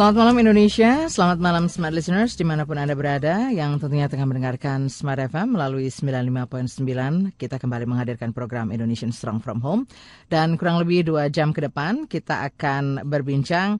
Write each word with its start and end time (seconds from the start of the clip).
Selamat 0.00 0.16
malam 0.16 0.40
Indonesia, 0.40 1.12
selamat 1.12 1.38
malam 1.44 1.64
Smart 1.68 1.92
Listeners 1.92 2.32
di 2.32 2.40
mana 2.40 2.64
pun 2.64 2.80
Anda 2.80 2.96
berada 2.96 3.52
yang 3.52 3.76
tentunya 3.76 4.08
tengah 4.08 4.24
mendengarkan 4.24 4.88
Smart 4.88 5.20
FM 5.28 5.60
melalui 5.60 5.92
95.9. 5.92 7.36
Kita 7.36 7.60
kembali 7.60 7.84
menghadirkan 7.84 8.32
program 8.32 8.72
Indonesian 8.72 9.12
Strong 9.12 9.44
From 9.44 9.60
Home 9.60 9.84
dan 10.32 10.56
kurang 10.56 10.80
lebih 10.80 11.04
dua 11.04 11.28
jam 11.28 11.52
ke 11.52 11.68
depan 11.68 12.08
kita 12.08 12.48
akan 12.48 13.04
berbincang 13.04 13.76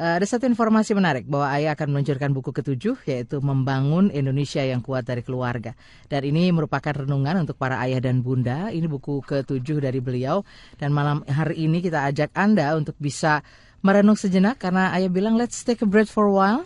Uh, 0.00 0.16
ada 0.16 0.24
satu 0.24 0.46
informasi 0.46 0.94
menarik 0.96 1.26
bahwa 1.26 1.50
Ayah 1.50 1.74
akan 1.76 1.92
meluncurkan 1.92 2.30
buku 2.30 2.54
ketujuh 2.54 3.04
yaitu 3.10 3.36
Membangun 3.42 4.08
Indonesia 4.14 4.62
yang 4.62 4.80
Kuat 4.80 5.04
dari 5.04 5.20
Keluarga. 5.20 5.76
Dan 6.06 6.24
ini 6.24 6.48
merupakan 6.54 7.04
renungan 7.04 7.44
untuk 7.44 7.60
para 7.60 7.76
ayah 7.84 7.98
dan 7.98 8.22
bunda. 8.24 8.72
Ini 8.72 8.86
buku 8.86 9.20
ketujuh 9.20 9.82
dari 9.82 10.00
beliau 10.00 10.40
dan 10.80 10.94
malam 10.94 11.20
hari 11.28 11.68
ini 11.68 11.84
kita 11.84 12.06
ajak 12.06 12.32
Anda 12.32 12.80
untuk 12.80 12.96
bisa 12.96 13.44
merenung 13.80 14.16
sejenak 14.16 14.60
karena 14.60 14.92
Ayah 14.92 15.08
bilang 15.08 15.36
let's 15.36 15.64
take 15.64 15.80
a 15.80 15.88
break 15.88 16.08
for 16.08 16.28
a 16.28 16.34
while. 16.34 16.62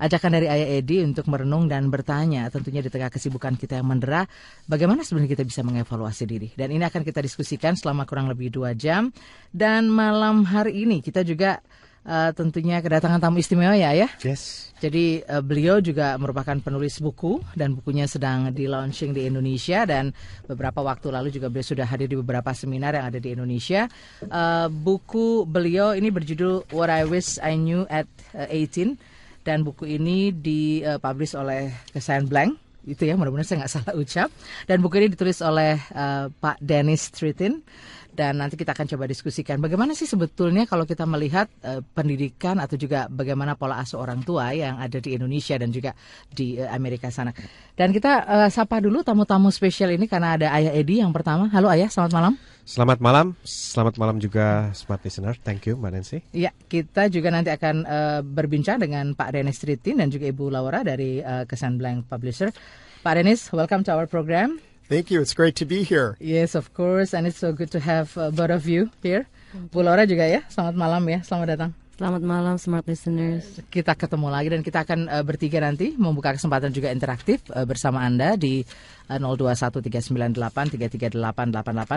Ajakan 0.00 0.32
dari 0.32 0.48
Ayah 0.48 0.80
Edi 0.80 1.04
untuk 1.04 1.28
merenung 1.28 1.68
dan 1.68 1.92
bertanya 1.92 2.48
tentunya 2.48 2.80
di 2.80 2.88
tengah 2.88 3.12
kesibukan 3.12 3.52
kita 3.52 3.76
yang 3.76 3.84
mendera 3.84 4.24
bagaimana 4.64 5.04
sebenarnya 5.04 5.36
kita 5.36 5.44
bisa 5.44 5.60
mengevaluasi 5.60 6.24
diri. 6.24 6.48
Dan 6.56 6.72
ini 6.72 6.80
akan 6.88 7.04
kita 7.04 7.20
diskusikan 7.20 7.76
selama 7.76 8.08
kurang 8.08 8.32
lebih 8.32 8.48
dua 8.48 8.72
jam. 8.72 9.12
Dan 9.52 9.92
malam 9.92 10.48
hari 10.48 10.88
ini 10.88 11.04
kita 11.04 11.20
juga 11.20 11.60
uh, 12.06 12.30
tentunya 12.32 12.80
kedatangan 12.80 13.20
tamu 13.20 13.40
istimewa 13.40 13.76
ya 13.76 13.92
ya. 13.92 14.08
Yes. 14.22 14.72
Jadi 14.80 15.20
uh, 15.28 15.44
beliau 15.44 15.82
juga 15.84 16.16
merupakan 16.16 16.56
penulis 16.56 17.00
buku 17.04 17.40
dan 17.52 17.76
bukunya 17.76 18.08
sedang 18.08 18.48
di 18.52 18.64
launching 18.64 19.12
di 19.12 19.28
Indonesia 19.28 19.84
dan 19.84 20.16
beberapa 20.48 20.80
waktu 20.80 21.12
lalu 21.12 21.28
juga 21.28 21.52
beliau 21.52 21.66
sudah 21.66 21.84
hadir 21.84 22.08
di 22.08 22.16
beberapa 22.16 22.48
seminar 22.56 22.96
yang 22.96 23.06
ada 23.12 23.20
di 23.20 23.36
Indonesia. 23.36 23.90
Uh, 24.24 24.72
buku 24.72 25.44
beliau 25.44 25.92
ini 25.92 26.08
berjudul 26.08 26.72
What 26.72 26.88
I 26.88 27.04
Wish 27.04 27.36
I 27.44 27.60
Knew 27.60 27.84
at 27.92 28.08
uh, 28.32 28.48
18 28.48 28.96
dan 29.44 29.64
buku 29.64 29.88
ini 29.88 30.32
dipublish 30.32 31.36
oleh 31.36 31.72
Kesayan 31.92 32.28
Blank 32.28 32.70
itu 32.88 33.04
ya 33.04 33.12
mudah-mudahan 33.12 33.44
saya 33.44 33.58
nggak 33.60 33.72
salah 33.76 33.92
ucap 33.92 34.28
dan 34.64 34.80
buku 34.80 35.04
ini 35.04 35.12
ditulis 35.12 35.44
oleh 35.44 35.76
uh, 35.92 36.32
Pak 36.32 36.64
Dennis 36.64 37.12
Tritin 37.12 37.60
dan 38.20 38.36
nanti 38.36 38.60
kita 38.60 38.76
akan 38.76 38.84
coba 38.84 39.08
diskusikan 39.08 39.56
bagaimana 39.64 39.96
sih 39.96 40.04
sebetulnya 40.04 40.68
kalau 40.68 40.84
kita 40.84 41.08
melihat 41.08 41.48
uh, 41.64 41.80
pendidikan 41.96 42.60
atau 42.60 42.76
juga 42.76 43.08
bagaimana 43.08 43.56
pola 43.56 43.80
asuh 43.80 43.96
orang 43.96 44.20
tua 44.20 44.52
yang 44.52 44.76
ada 44.76 45.00
di 45.00 45.16
Indonesia 45.16 45.56
dan 45.56 45.72
juga 45.72 45.96
di 46.28 46.60
uh, 46.60 46.68
Amerika 46.68 47.08
sana. 47.08 47.32
Dan 47.72 47.96
kita 47.96 48.28
uh, 48.28 48.48
sapa 48.52 48.84
dulu 48.84 49.00
tamu-tamu 49.00 49.48
spesial 49.48 49.96
ini 49.96 50.04
karena 50.04 50.36
ada 50.36 50.52
Ayah 50.52 50.76
Edi 50.76 51.00
yang 51.00 51.16
pertama. 51.16 51.48
Halo 51.48 51.72
Ayah, 51.72 51.88
selamat 51.88 52.12
malam. 52.12 52.34
Selamat 52.68 52.98
malam, 53.00 53.26
selamat 53.42 53.96
malam 53.96 54.16
juga 54.20 54.68
smart 54.76 55.00
listener. 55.00 55.34
Thank 55.40 55.72
you, 55.72 55.80
Mbak 55.80 55.90
Nancy. 55.90 56.18
Ya, 56.36 56.52
kita 56.68 57.08
juga 57.08 57.32
nanti 57.32 57.48
akan 57.48 57.88
uh, 57.88 58.20
berbincang 58.20 58.76
dengan 58.76 59.16
Pak 59.16 59.32
Dennis 59.32 59.64
Tritin 59.64 59.96
dan 59.96 60.12
juga 60.12 60.28
Ibu 60.28 60.52
Laura 60.52 60.84
dari 60.84 61.24
uh, 61.24 61.48
Kesan 61.48 61.80
Blank 61.80 62.12
Publisher. 62.12 62.52
Pak 63.00 63.16
Dennis, 63.16 63.48
welcome 63.48 63.80
to 63.80 63.96
our 63.96 64.04
program. 64.04 64.60
Thank 64.90 65.14
you. 65.14 65.22
It's 65.22 65.38
great 65.38 65.54
to 65.62 65.64
be 65.70 65.86
here. 65.86 66.18
Yes, 66.18 66.58
of 66.58 66.74
course, 66.74 67.14
and 67.14 67.22
it's 67.22 67.38
so 67.38 67.54
good 67.54 67.70
to 67.70 67.78
have 67.78 68.10
uh, 68.18 68.34
both 68.34 68.50
of 68.50 68.66
you 68.66 68.90
here. 69.06 69.30
Bu 69.70 69.86
Laura 69.86 70.02
juga 70.02 70.26
ya, 70.26 70.42
selamat 70.50 70.74
malam 70.74 71.06
ya, 71.06 71.22
selamat 71.22 71.46
datang. 71.54 71.70
Selamat 71.94 72.22
malam 72.26 72.58
smart 72.58 72.82
listeners. 72.90 73.62
Kita 73.70 73.94
ketemu 73.94 74.34
lagi 74.34 74.50
dan 74.50 74.66
kita 74.66 74.82
akan 74.82 75.06
uh, 75.06 75.22
bertiga 75.22 75.62
nanti 75.62 75.94
membuka 75.94 76.34
kesempatan 76.34 76.74
juga 76.74 76.90
interaktif 76.90 77.38
uh, 77.54 77.62
bersama 77.62 78.02
Anda 78.02 78.34
di 78.34 78.66
uh, 79.06 79.18
021398338888 80.74 81.14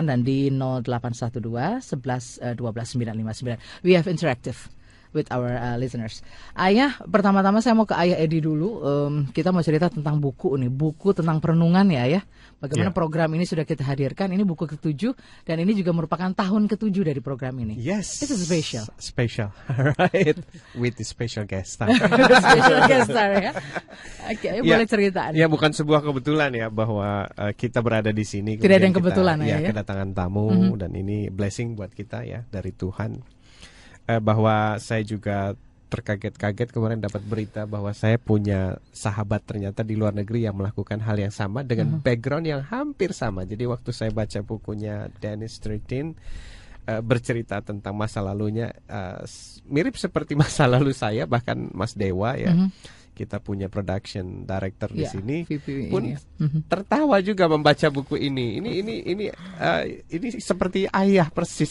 dan 0.06 0.22
di 0.22 0.54
0812 0.54 1.98
11 1.98 1.98
uh, 1.98 2.54
12959. 2.54 3.58
We 3.82 3.98
have 3.98 4.06
interactive 4.06 4.70
with 5.14 5.30
our 5.30 5.54
uh, 5.54 5.78
listeners. 5.78 6.20
Ayah, 6.58 6.98
pertama-tama 7.06 7.62
saya 7.62 7.78
mau 7.78 7.86
ke 7.86 7.94
Ayah 7.94 8.18
Edi 8.18 8.42
dulu. 8.42 8.82
Um, 8.82 9.14
kita 9.30 9.54
mau 9.54 9.62
cerita 9.62 9.86
tentang 9.88 10.18
buku 10.18 10.58
nih, 10.58 10.68
buku 10.68 11.14
tentang 11.14 11.38
perenungan 11.38 11.86
ya, 11.88 12.04
ya. 12.10 12.20
Bagaimana 12.58 12.90
yeah. 12.90 12.96
program 12.96 13.30
ini 13.36 13.44
sudah 13.44 13.62
kita 13.62 13.84
hadirkan. 13.86 14.32
Ini 14.32 14.42
buku 14.42 14.64
ketujuh 14.64 15.12
dan 15.44 15.56
ini 15.62 15.76
juga 15.76 15.92
merupakan 15.92 16.32
tahun 16.32 16.66
ketujuh 16.66 17.04
dari 17.06 17.20
program 17.22 17.60
ini. 17.60 17.76
Yes. 17.76 18.24
It's 18.24 18.32
special. 18.34 18.88
Special, 18.96 19.52
right? 20.00 20.36
With 20.74 20.96
the 20.96 21.06
special 21.06 21.44
guest 21.44 21.76
star. 21.76 21.92
special 22.44 22.80
guest 22.88 23.08
star 23.12 23.30
ya. 23.36 23.52
Oke, 24.32 24.40
okay, 24.40 24.50
yeah. 24.58 24.64
boleh 24.64 24.88
cerita. 24.88 25.20
Ya, 25.36 25.46
bukan 25.46 25.76
sebuah 25.76 26.00
kebetulan 26.00 26.50
ya 26.56 26.66
bahwa 26.72 27.28
uh, 27.36 27.52
kita 27.52 27.84
berada 27.84 28.10
di 28.10 28.24
sini. 28.24 28.56
Tidak 28.56 28.72
ada 28.72 28.86
yang 28.88 28.96
kebetulan 28.96 29.38
kita, 29.44 29.50
ya, 29.50 29.56
ya. 29.60 29.68
kedatangan 29.70 30.08
tamu 30.16 30.48
mm 30.48 30.56
-hmm. 30.56 30.80
dan 30.80 30.90
ini 30.96 31.28
blessing 31.28 31.76
buat 31.76 31.92
kita 31.92 32.24
ya 32.24 32.48
dari 32.48 32.72
Tuhan 32.72 33.33
eh, 34.08 34.20
bahwa 34.20 34.76
saya 34.80 35.02
juga 35.04 35.52
terkaget-kaget 35.92 36.74
kemarin 36.74 36.98
dapat 36.98 37.22
berita 37.22 37.70
bahwa 37.70 37.94
saya 37.94 38.18
punya 38.18 38.82
sahabat 38.90 39.46
ternyata 39.46 39.86
di 39.86 39.94
luar 39.94 40.10
negeri 40.10 40.42
yang 40.42 40.58
melakukan 40.58 40.98
hal 40.98 41.14
yang 41.14 41.30
sama 41.30 41.62
dengan 41.62 41.86
uh 41.86 41.94
-huh. 41.98 42.02
background 42.02 42.50
yang 42.50 42.62
hampir 42.66 43.14
sama. 43.14 43.46
Jadi 43.46 43.62
waktu 43.70 43.94
saya 43.94 44.10
baca 44.10 44.42
bukunya 44.42 45.06
Dennis 45.22 45.62
Tritin 45.62 46.18
uh, 46.90 46.98
bercerita 46.98 47.62
tentang 47.62 47.94
masa 47.94 48.18
lalunya 48.26 48.74
uh, 48.90 49.22
mirip 49.70 49.94
seperti 49.94 50.34
masa 50.42 50.66
lalu 50.66 50.90
saya 50.90 51.30
bahkan 51.30 51.70
Mas 51.70 51.94
Dewa 51.94 52.34
ya. 52.34 52.50
-huh 52.50 53.02
kita 53.14 53.38
punya 53.38 53.70
production 53.70 54.42
director 54.42 54.90
yeah, 54.90 54.98
di 54.98 55.04
sini 55.06 55.36
VP 55.46 55.88
pun 55.88 56.02
ini. 56.02 56.18
tertawa 56.66 57.22
juga 57.22 57.46
membaca 57.46 57.86
buku 57.88 58.18
ini. 58.18 58.58
Ini 58.58 58.70
ini 58.82 58.94
ini 59.06 59.24
uh, 59.62 59.82
ini 59.86 60.28
seperti 60.42 60.90
ayah 60.90 61.30
persis. 61.30 61.70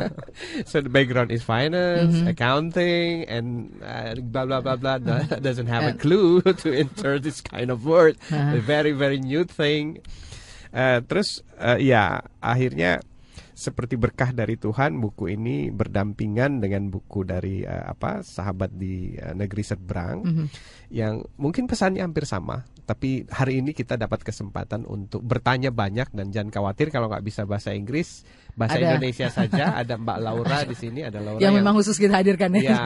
so 0.70 0.82
the 0.82 0.90
background 0.90 1.30
is 1.30 1.46
finance, 1.46 2.18
mm 2.18 2.26
-hmm. 2.26 2.32
accounting, 2.34 3.22
and 3.30 3.70
uh, 3.80 4.18
blah 4.18 4.44
blah 4.44 4.58
blah 4.58 4.76
blah. 4.76 4.98
Doesn't 5.46 5.70
have 5.70 5.86
a 5.86 5.94
clue 5.94 6.42
to 6.66 6.68
enter 6.74 7.22
this 7.22 7.38
kind 7.38 7.70
of 7.70 7.86
word. 7.86 8.18
Uh 8.28 8.34
-huh. 8.34 8.58
A 8.58 8.60
very 8.60 8.90
very 8.90 9.22
new 9.22 9.46
thing. 9.46 10.02
Uh, 10.74 10.98
terus 11.06 11.46
uh, 11.62 11.78
ya 11.78 12.26
akhirnya 12.42 12.98
seperti 13.54 13.94
berkah 13.94 14.34
dari 14.34 14.58
Tuhan 14.58 14.98
buku 14.98 15.30
ini 15.30 15.70
berdampingan 15.70 16.58
dengan 16.58 16.90
buku 16.90 17.22
dari 17.22 17.62
uh, 17.62 17.86
apa 17.94 18.26
sahabat 18.26 18.74
di 18.74 19.14
uh, 19.14 19.30
negeri 19.30 19.62
seberang 19.62 20.26
mm 20.26 20.32
-hmm. 20.34 20.46
yang 20.90 21.22
mungkin 21.38 21.70
pesannya 21.70 22.02
hampir 22.02 22.26
sama 22.26 22.66
tapi 22.84 23.24
hari 23.32 23.64
ini 23.64 23.72
kita 23.72 23.96
dapat 23.96 24.20
kesempatan 24.20 24.84
untuk 24.84 25.24
bertanya 25.24 25.72
banyak 25.72 26.12
dan 26.12 26.28
jangan 26.28 26.52
khawatir 26.52 26.92
kalau 26.92 27.08
nggak 27.08 27.24
bisa 27.24 27.48
bahasa 27.48 27.72
Inggris 27.72 28.26
bahasa 28.58 28.76
ada. 28.76 28.98
Indonesia 28.98 29.30
saja 29.32 29.64
ada 29.80 29.94
Mbak 29.96 30.18
Laura 30.20 30.58
di 30.68 30.76
sini 30.76 31.00
ada 31.00 31.22
Laura 31.22 31.40
yang, 31.40 31.54
yang 31.54 31.64
memang 31.64 31.80
khusus 31.80 31.96
kita 31.96 32.20
hadirkan 32.20 32.52
ya, 32.58 32.60
ya 32.60 32.76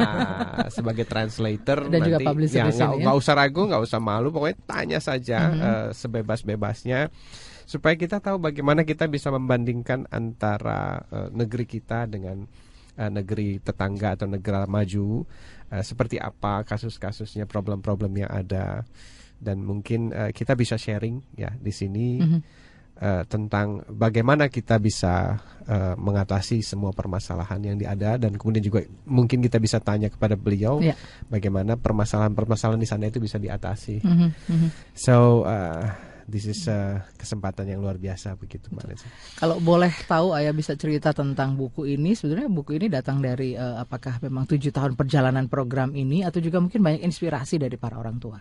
sebagai 0.76 1.08
translator 1.08 1.90
dan 1.90 1.98
nanti, 1.98 2.08
juga 2.14 2.18
publisher 2.22 2.70
ya, 2.70 2.92
nggak 2.94 3.16
ya. 3.16 3.18
usah 3.18 3.34
ragu 3.34 3.62
nggak 3.66 3.82
usah 3.82 3.98
malu 3.98 4.30
pokoknya 4.30 4.56
tanya 4.68 4.98
saja 5.02 5.38
mm 5.48 5.50
-hmm. 5.50 5.64
uh, 5.66 5.88
sebebas-bebasnya 5.96 7.00
supaya 7.68 8.00
kita 8.00 8.16
tahu 8.24 8.40
bagaimana 8.40 8.80
kita 8.80 9.04
bisa 9.12 9.28
membandingkan 9.28 10.08
antara 10.08 11.04
uh, 11.12 11.28
negeri 11.28 11.68
kita 11.68 12.08
dengan 12.08 12.48
uh, 12.96 13.10
negeri 13.12 13.60
tetangga 13.60 14.16
atau 14.16 14.24
negara 14.24 14.64
maju 14.64 15.28
uh, 15.68 15.84
seperti 15.84 16.16
apa 16.16 16.64
kasus-kasusnya 16.64 17.44
problem-problem 17.44 18.24
yang 18.24 18.32
ada 18.32 18.88
dan 19.36 19.60
mungkin 19.60 20.16
uh, 20.16 20.32
kita 20.32 20.56
bisa 20.56 20.80
sharing 20.80 21.20
ya 21.36 21.52
di 21.52 21.68
sini 21.68 22.24
mm 22.24 22.24
-hmm. 22.24 22.40
uh, 23.04 23.22
tentang 23.28 23.84
bagaimana 23.84 24.48
kita 24.48 24.80
bisa 24.80 25.36
uh, 25.68 25.92
mengatasi 26.00 26.64
semua 26.64 26.96
permasalahan 26.96 27.60
yang 27.68 27.76
ada 27.84 28.16
dan 28.16 28.32
kemudian 28.40 28.64
juga 28.64 28.80
mungkin 29.04 29.44
kita 29.44 29.60
bisa 29.60 29.76
tanya 29.76 30.08
kepada 30.08 30.40
beliau 30.40 30.80
yeah. 30.80 30.96
bagaimana 31.28 31.76
permasalahan-permasalahan 31.76 32.80
di 32.80 32.88
sana 32.88 33.12
itu 33.12 33.20
bisa 33.20 33.36
diatasi. 33.36 34.00
Mm 34.00 34.32
-hmm. 34.32 34.68
So 34.96 35.44
uh, 35.44 36.07
this 36.28 36.44
is 36.44 36.60
uh, 36.68 37.00
kesempatan 37.16 37.64
yang 37.72 37.80
luar 37.80 37.96
biasa 37.96 38.36
begitu 38.36 38.68
Mbak 38.68 38.84
Lesa. 38.84 39.08
Kalau 39.40 39.56
boleh 39.58 39.90
tahu 40.04 40.36
Ayah 40.36 40.52
bisa 40.52 40.76
cerita 40.76 41.16
tentang 41.16 41.56
buku 41.56 41.88
ini 41.88 42.12
sebenarnya 42.12 42.52
buku 42.52 42.76
ini 42.76 42.86
datang 42.92 43.24
dari 43.24 43.56
uh, 43.56 43.80
apakah 43.80 44.20
memang 44.20 44.44
tujuh 44.44 44.68
tahun 44.68 44.94
perjalanan 44.94 45.48
program 45.48 45.96
ini 45.96 46.22
atau 46.22 46.38
juga 46.44 46.60
mungkin 46.60 46.84
banyak 46.84 47.02
inspirasi 47.02 47.56
dari 47.56 47.80
para 47.80 47.96
orang 47.96 48.20
tua? 48.20 48.38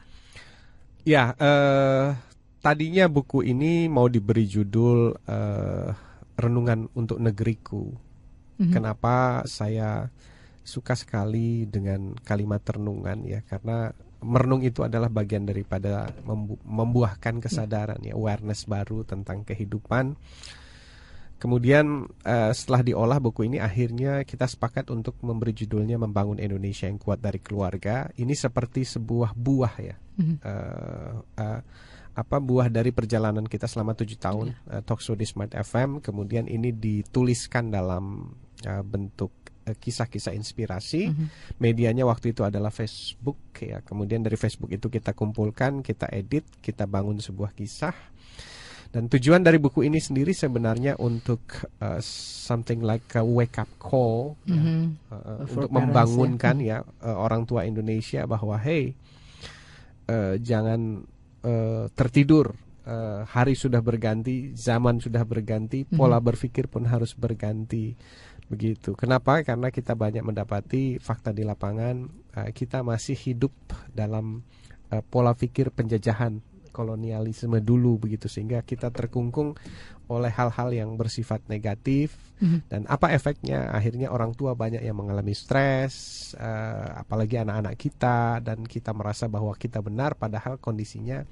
Ya, 1.07 1.31
uh, 1.39 2.11
tadinya 2.59 3.07
buku 3.07 3.47
ini 3.47 3.87
mau 3.87 4.11
diberi 4.11 4.43
judul 4.43 5.15
uh, 5.15 5.89
Renungan 6.37 6.91
untuk 6.93 7.17
Negeriku. 7.17 7.89
Mm 7.89 8.61
-hmm. 8.61 8.73
Kenapa 8.75 9.41
saya 9.49 10.11
suka 10.67 10.99
sekali 10.99 11.63
dengan 11.63 12.11
kalimat 12.27 12.59
renungan 12.59 13.23
ya 13.23 13.39
karena 13.47 13.95
merenung 14.27 14.59
itu 14.61 14.83
adalah 14.83 15.07
bagian 15.07 15.47
daripada 15.47 16.11
membu- 16.27 16.59
membuahkan 16.67 17.39
kesadaran 17.39 18.03
ya 18.03 18.13
awareness 18.13 18.67
baru 18.67 19.07
tentang 19.07 19.47
kehidupan. 19.47 20.19
Kemudian 21.37 22.09
eh, 22.25 22.51
setelah 22.51 22.81
diolah 22.81 23.21
buku 23.21 23.45
ini 23.47 23.61
akhirnya 23.61 24.25
kita 24.27 24.49
sepakat 24.49 24.89
untuk 24.89 25.15
memberi 25.21 25.53
judulnya 25.53 25.95
membangun 26.01 26.41
Indonesia 26.41 26.89
yang 26.89 26.99
kuat 26.99 27.23
dari 27.23 27.39
keluarga. 27.39 28.09
Ini 28.17 28.33
seperti 28.35 28.83
sebuah 28.83 29.31
buah 29.37 29.73
ya. 29.79 29.95
Eh, 30.17 31.13
eh, 31.39 31.61
apa 32.17 32.41
buah 32.41 32.73
dari 32.73 32.89
perjalanan 32.89 33.45
kita 33.45 33.69
selama 33.69 33.93
tujuh 33.93 34.17
tahun 34.17 34.57
eh, 34.73 34.81
Talkshow 34.81 35.13
di 35.13 35.29
Smart 35.29 35.53
FM. 35.53 36.01
Kemudian 36.01 36.49
ini 36.49 36.73
dituliskan 36.73 37.69
dalam 37.69 38.33
eh, 38.65 38.81
bentuk 38.81 39.46
kisah-kisah 39.75 40.31
inspirasi. 40.31 41.11
Medianya 41.59 42.07
waktu 42.07 42.31
itu 42.31 42.47
adalah 42.47 42.71
Facebook 42.71 43.39
ya. 43.59 43.83
Kemudian 43.83 44.23
dari 44.23 44.39
Facebook 44.39 44.71
itu 44.71 44.87
kita 44.87 45.11
kumpulkan, 45.11 45.83
kita 45.83 46.07
edit, 46.13 46.47
kita 46.63 46.87
bangun 46.87 47.19
sebuah 47.19 47.51
kisah. 47.51 47.95
Dan 48.87 49.11
tujuan 49.11 49.43
dari 49.43 49.59
buku 49.59 49.83
ini 49.83 49.99
sendiri 49.99 50.31
sebenarnya 50.31 50.95
untuk 51.03 51.43
uh, 51.83 51.99
something 52.47 52.79
like 52.79 53.03
a 53.19 53.23
wake 53.25 53.59
up 53.59 53.67
call 53.75 54.39
ya, 54.47 54.55
Mhm. 54.55 54.79
uh, 55.11 55.43
For 55.43 55.67
untuk 55.67 55.75
parents, 55.75 55.75
membangunkan 55.75 56.55
ya 56.63 56.77
uh, 57.03 57.17
orang 57.19 57.43
tua 57.43 57.67
Indonesia 57.67 58.23
bahwa 58.23 58.55
hey 58.55 58.95
uh, 60.07 60.39
jangan 60.39 61.03
uh, 61.43 61.91
tertidur 61.91 62.55
Uh, 62.87 63.27
hari 63.27 63.51
sudah 63.51 63.83
berganti, 63.83 64.55
zaman 64.55 65.03
sudah 65.03 65.27
berganti, 65.27 65.83
pola 65.83 66.23
berpikir 66.23 66.71
pun 66.71 66.87
harus 66.87 67.11
berganti. 67.11 67.91
Begitu. 68.47 68.95
Kenapa? 68.95 69.43
Karena 69.43 69.67
kita 69.71 69.93
banyak 69.93 70.23
mendapati 70.23 70.97
fakta 71.03 71.35
di 71.35 71.43
lapangan, 71.43 72.07
uh, 72.39 72.49
kita 72.55 72.79
masih 72.83 73.15
hidup 73.15 73.51
dalam 73.91 74.43
uh, 74.91 75.03
pola 75.03 75.35
pikir 75.35 75.71
penjajahan 75.75 76.39
kolonialisme 76.77 77.57
dulu 77.57 78.05
begitu 78.05 78.29
sehingga 78.29 78.61
kita 78.61 78.93
terkungkung 78.93 79.57
oleh 80.13 80.29
hal-hal 80.29 80.69
yang 80.69 80.93
bersifat 80.93 81.41
negatif 81.49 82.13
dan 82.69 82.85
apa 82.85 83.09
efeknya 83.17 83.73
akhirnya 83.73 84.13
orang 84.13 84.37
tua 84.37 84.53
banyak 84.53 84.85
yang 84.85 84.93
mengalami 84.93 85.33
stres 85.33 86.31
eh, 86.37 86.89
apalagi 87.01 87.41
anak-anak 87.41 87.75
kita 87.75 88.39
dan 88.45 88.61
kita 88.61 88.93
merasa 88.93 89.25
bahwa 89.25 89.57
kita 89.57 89.81
benar 89.81 90.13
padahal 90.13 90.61
kondisinya 90.61 91.25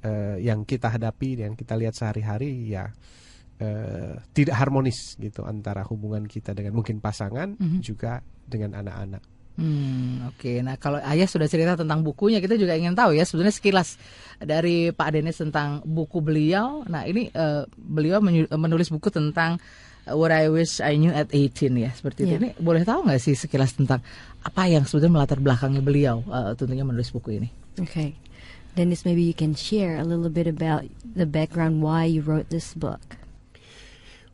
eh, 0.00 0.36
yang 0.40 0.64
kita 0.64 0.88
hadapi 0.88 1.44
yang 1.44 1.52
kita 1.52 1.76
lihat 1.76 1.92
sehari-hari 1.92 2.72
ya 2.72 2.88
eh, 3.62 4.18
tidak 4.34 4.58
harmonis 4.58 5.14
gitu 5.22 5.46
antara 5.46 5.86
hubungan 5.86 6.26
kita 6.26 6.50
dengan 6.50 6.74
mungkin 6.74 6.98
pasangan 6.98 7.54
juga 7.78 8.18
dengan 8.50 8.82
anak-anak 8.82 9.22
Hmm, 9.52 10.32
oke. 10.32 10.64
Nah, 10.64 10.80
kalau 10.80 10.96
Ayah 11.04 11.28
sudah 11.28 11.44
cerita 11.44 11.76
tentang 11.76 12.00
bukunya, 12.00 12.40
kita 12.40 12.56
juga 12.56 12.72
ingin 12.72 12.96
tahu 12.96 13.12
ya 13.12 13.28
sebenarnya 13.28 13.52
sekilas 13.52 14.00
dari 14.40 14.88
Pak 14.96 15.08
Denis 15.12 15.36
tentang 15.36 15.84
buku 15.84 16.24
beliau. 16.24 16.88
Nah, 16.88 17.04
ini 17.04 17.28
eh, 17.28 17.62
beliau 17.76 18.24
menulis 18.56 18.88
buku 18.88 19.12
tentang 19.12 19.60
eh, 20.08 20.14
What 20.16 20.32
I 20.32 20.48
Wish 20.48 20.80
I 20.80 20.96
Knew 20.96 21.12
at 21.12 21.28
18 21.28 21.68
ya, 21.76 21.92
seperti 21.92 22.24
itu. 22.24 22.32
Iya. 22.32 22.38
Ini 22.40 22.50
boleh 22.64 22.82
tahu 22.88 23.04
nggak 23.04 23.20
sih 23.20 23.36
sekilas 23.36 23.76
tentang 23.76 24.00
apa 24.40 24.62
yang 24.72 24.88
sebenarnya 24.88 25.12
melatar 25.20 25.38
belakangnya 25.38 25.84
beliau 25.84 26.24
eh, 26.32 26.56
tentunya 26.56 26.88
menulis 26.88 27.12
buku 27.12 27.36
ini? 27.36 27.48
Okay. 27.76 28.16
Dennis, 28.72 29.04
maybe 29.04 29.20
you 29.20 29.36
can 29.36 29.52
share 29.52 30.00
a 30.00 30.04
little 30.08 30.32
bit 30.32 30.48
about 30.48 30.88
the 31.04 31.28
background 31.28 31.84
why 31.84 32.08
you 32.08 32.24
wrote 32.24 32.48
this 32.48 32.72
book. 32.72 33.20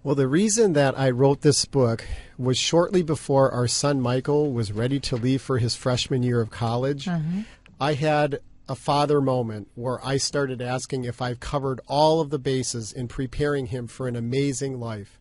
Well, 0.02 0.14
the 0.14 0.28
reason 0.28 0.74
that 0.74 0.98
I 0.98 1.10
wrote 1.10 1.40
this 1.40 1.64
book 1.64 2.04
was 2.38 2.56
shortly 2.56 3.02
before 3.02 3.50
our 3.50 3.66
son 3.66 4.00
Michael 4.00 4.52
was 4.52 4.72
ready 4.72 5.00
to 5.00 5.16
leave 5.16 5.42
for 5.42 5.58
his 5.58 5.74
freshman 5.74 6.22
year 6.22 6.40
of 6.40 6.50
college. 6.50 7.08
Uh-huh. 7.08 7.42
I 7.80 7.94
had 7.94 8.40
a 8.68 8.74
father 8.74 9.20
moment 9.20 9.68
where 9.74 10.04
I 10.04 10.18
started 10.18 10.62
asking 10.62 11.04
if 11.04 11.20
I've 11.20 11.40
covered 11.40 11.80
all 11.88 12.20
of 12.20 12.30
the 12.30 12.38
bases 12.38 12.92
in 12.92 13.08
preparing 13.08 13.66
him 13.66 13.86
for 13.86 14.06
an 14.06 14.14
amazing 14.14 14.78
life. 14.78 15.18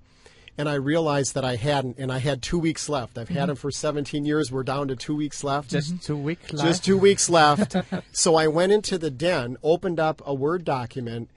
And 0.60 0.68
I 0.68 0.74
realized 0.74 1.36
that 1.36 1.46
I 1.46 1.56
hadn't, 1.56 1.98
and 2.00 2.12
I 2.12 2.18
had 2.18 2.42
two 2.42 2.58
weeks 2.58 2.90
left. 2.90 3.18
I've 3.18 3.30
had 3.30 3.44
mm-hmm. 3.44 3.52
him 3.52 3.56
for 3.58 3.72
17 3.72 4.26
years. 4.26 4.52
We're 4.52 4.64
down 4.64 4.88
to 4.88 4.96
two 4.96 5.16
weeks 5.16 5.44
left. 5.44 5.70
just 5.70 6.04
two 6.04 6.18
weeks 6.18 6.52
left 6.52 6.68
Just 6.68 6.84
two 6.84 6.98
weeks 6.98 7.30
left. 7.30 7.76
so 8.12 8.36
I 8.36 8.48
went 8.48 8.72
into 8.72 8.98
the 8.98 9.12
den, 9.12 9.58
opened 9.64 10.00
up 10.00 10.22
a 10.26 10.34
Word 10.34 10.66
document, 10.66 11.30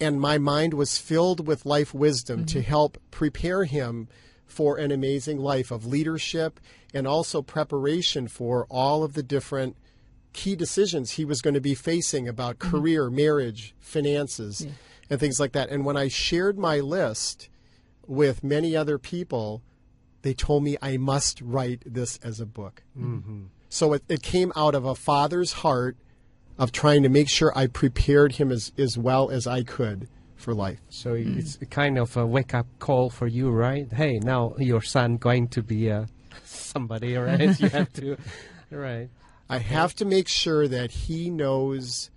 and 0.00 0.20
my 0.20 0.38
mind 0.38 0.74
was 0.74 0.98
filled 0.98 1.46
with 1.46 1.66
life 1.66 1.92
wisdom 1.92 2.44
to 2.46 2.58
mm-hmm. 2.58 2.68
help 2.68 2.98
prepare 3.10 3.64
him 3.64 4.08
for 4.46 4.78
an 4.78 4.90
amazing 4.90 5.38
life 5.38 5.70
of 5.70 5.86
leadership 5.86 6.60
and 6.94 7.06
also 7.06 7.42
preparation 7.42 8.28
for 8.28 8.66
all 8.70 9.02
of 9.02 9.14
the 9.14 9.22
different 9.22 9.76
key 10.32 10.56
decisions 10.56 11.12
he 11.12 11.24
was 11.24 11.42
going 11.42 11.54
to 11.54 11.60
be 11.60 11.74
facing 11.74 12.28
about 12.28 12.58
mm-hmm. 12.58 12.70
career, 12.70 13.10
marriage, 13.10 13.74
finances, 13.80 14.66
and 15.10 15.20
things 15.20 15.40
like 15.40 15.52
that. 15.52 15.68
And 15.70 15.84
when 15.84 15.96
I 15.96 16.08
shared 16.08 16.58
my 16.58 16.80
list 16.80 17.48
with 18.06 18.44
many 18.44 18.76
other 18.76 18.98
people, 18.98 19.62
they 20.22 20.34
told 20.34 20.62
me 20.62 20.76
I 20.80 20.96
must 20.96 21.40
write 21.40 21.82
this 21.84 22.18
as 22.22 22.40
a 22.40 22.46
book. 22.46 22.82
Mm-hmm. 22.98 23.44
So 23.68 23.92
it, 23.92 24.02
it 24.08 24.22
came 24.22 24.52
out 24.56 24.74
of 24.74 24.84
a 24.84 24.94
father's 24.94 25.52
heart 25.54 25.96
of 26.58 26.72
trying 26.72 27.02
to 27.04 27.08
make 27.08 27.28
sure 27.28 27.52
I 27.56 27.66
prepared 27.68 28.32
him 28.32 28.50
as, 28.50 28.72
as 28.76 28.98
well 28.98 29.30
as 29.30 29.46
I 29.46 29.62
could 29.62 30.08
for 30.36 30.54
life. 30.54 30.80
So 30.88 31.14
mm. 31.14 31.38
it's 31.38 31.58
kind 31.70 31.98
of 31.98 32.16
a 32.16 32.26
wake 32.26 32.54
up 32.54 32.66
call 32.78 33.10
for 33.10 33.26
you, 33.26 33.50
right? 33.50 33.90
Hey, 33.92 34.18
now 34.18 34.54
your 34.58 34.82
son 34.82 35.16
going 35.16 35.48
to 35.48 35.62
be 35.62 35.90
uh, 35.90 36.02
a 36.02 36.08
somebody, 36.44 37.16
right? 37.16 37.58
you 37.60 37.68
have 37.70 37.92
to, 37.94 38.16
right? 38.70 39.08
I 39.48 39.58
have 39.58 39.94
to 39.96 40.04
make 40.04 40.28
sure 40.28 40.68
that 40.68 40.90
he 40.90 41.30
knows 41.30 42.10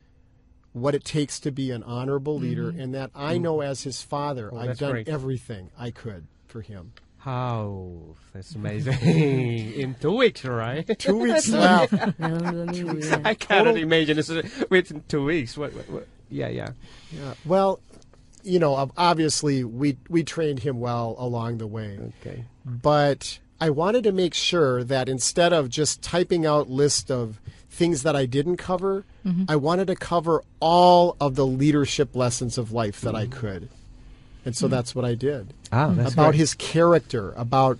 what 0.73 0.95
it 0.95 1.03
takes 1.03 1.39
to 1.41 1.51
be 1.51 1.71
an 1.71 1.83
honorable 1.83 2.37
leader 2.37 2.71
mm-hmm. 2.71 2.79
and 2.79 2.95
that 2.95 3.11
I 3.13 3.37
mm. 3.37 3.41
know 3.41 3.61
as 3.61 3.83
his 3.83 4.01
father 4.01 4.49
Oh, 4.53 4.57
I've 4.57 4.77
done 4.77 4.91
great. 4.91 5.09
everything 5.09 5.69
I 5.77 5.91
could 5.91 6.27
for 6.47 6.61
him. 6.61 6.93
How 7.21 8.15
that's 8.33 8.55
amazing! 8.55 8.93
In 9.79 9.95
two 9.99 10.17
weeks, 10.17 10.43
right? 10.43 10.87
Two 10.99 11.17
weeks 11.17 11.49
left. 11.49 11.93
Dalam 11.93 12.41
dua 12.49 12.65
minggu 12.65 12.97
ya. 12.97 13.21
I 13.23 13.35
cannot 13.35 13.75
oh. 13.75 13.77
imagine 13.77 14.17
this 14.17 14.31
uh, 14.31 14.41
within 14.69 15.03
two 15.07 15.25
weeks. 15.25 15.55
What, 15.55 15.73
what, 15.73 15.89
what? 15.89 16.07
Yeah, 16.29 16.47
yeah. 16.47 16.69
Yeah. 17.11 17.35
Well, 17.45 17.79
you 18.43 18.57
know, 18.57 18.91
obviously 18.97 19.63
we 19.63 19.97
we 20.09 20.23
trained 20.23 20.59
him 20.59 20.79
well 20.79 21.15
along 21.19 21.59
the 21.59 21.67
way. 21.67 21.99
Okay. 22.21 22.45
but 22.65 23.37
I 23.59 23.69
wanted 23.69 24.03
to 24.05 24.11
make 24.11 24.33
sure 24.33 24.83
that 24.83 25.07
instead 25.07 25.53
of 25.53 25.69
just 25.69 26.01
typing 26.01 26.47
out 26.47 26.69
list 26.69 27.11
of 27.11 27.39
things 27.69 28.01
that 28.01 28.15
I 28.15 28.25
didn't 28.25 28.57
cover, 28.57 29.05
I 29.47 29.55
wanted 29.55 29.87
to 29.87 29.95
cover 29.95 30.43
all 30.59 31.15
of 31.21 31.35
the 31.35 31.45
leadership 31.45 32.15
lessons 32.15 32.57
of 32.57 32.71
life 32.71 33.01
that 33.01 33.15
I 33.15 33.27
mm-hmm. 33.27 33.39
could. 33.39 33.69
And 34.45 34.55
so 34.55 34.67
that's 34.67 34.95
what 34.95 35.05
I 35.05 35.13
did. 35.13 35.53
Ah, 35.71 35.89
that's 35.89 36.13
about 36.13 36.31
great. 36.31 36.39
his 36.39 36.53
character, 36.55 37.33
about 37.37 37.79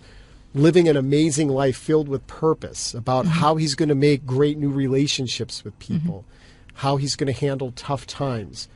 living 0.53 0.87
an 0.87 0.97
amazing 0.97 1.49
life 1.49 1.77
filled 1.77 2.07
with 2.07 2.25
purpose, 2.27 2.93
about 2.93 3.25
how 3.25 3.55
he's 3.55 3.73
going 3.75 3.89
to 3.89 3.95
make 3.95 4.25
great 4.25 4.57
new 4.57 4.69
relationships 4.69 5.63
with 5.63 5.77
people, 5.79 6.25
how 6.75 6.97
he's 6.97 7.15
going 7.15 7.33
to 7.33 7.39
handle 7.39 7.71
tough 7.75 8.05
times, 8.05 8.67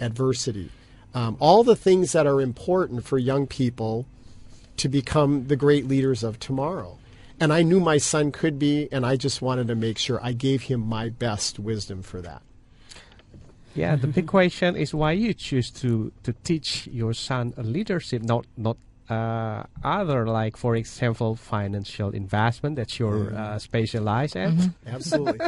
adversity, 0.00 0.70
um, 1.14 1.36
all 1.38 1.62
the 1.62 1.76
things 1.76 2.12
that 2.12 2.26
are 2.26 2.40
important 2.40 3.04
for 3.04 3.18
young 3.18 3.46
people 3.46 4.06
to 4.76 4.88
become 4.88 5.46
the 5.46 5.56
great 5.56 5.86
leaders 5.86 6.22
of 6.24 6.38
tomorrow. 6.40 6.98
And 7.40 7.52
I 7.52 7.62
knew 7.62 7.80
my 7.80 7.98
son 7.98 8.32
could 8.32 8.58
be, 8.58 8.88
and 8.92 9.06
I 9.06 9.16
just 9.16 9.40
wanted 9.40 9.68
to 9.68 9.74
make 9.74 9.98
sure 9.98 10.20
I 10.22 10.32
gave 10.32 10.62
him 10.62 10.80
my 10.80 11.08
best 11.08 11.58
wisdom 11.58 12.02
for 12.02 12.20
that. 12.22 12.42
Yeah, 13.74 13.96
the 13.96 14.06
big 14.06 14.26
question 14.26 14.76
is 14.76 14.94
why 14.94 15.12
you 15.12 15.34
choose 15.34 15.70
to 15.82 16.12
to 16.22 16.32
teach 16.44 16.86
your 16.92 17.12
son 17.14 17.54
a 17.56 17.62
leadership, 17.62 18.22
not 18.22 18.46
not 18.56 18.76
uh, 19.10 19.64
other 19.82 20.26
like, 20.26 20.56
for 20.56 20.76
example, 20.76 21.36
financial 21.36 22.10
investment 22.10 22.76
that 22.76 22.98
you're 22.98 23.34
uh, 23.34 23.58
specialized 23.58 24.36
at. 24.36 24.52
Absolutely. 24.86 25.38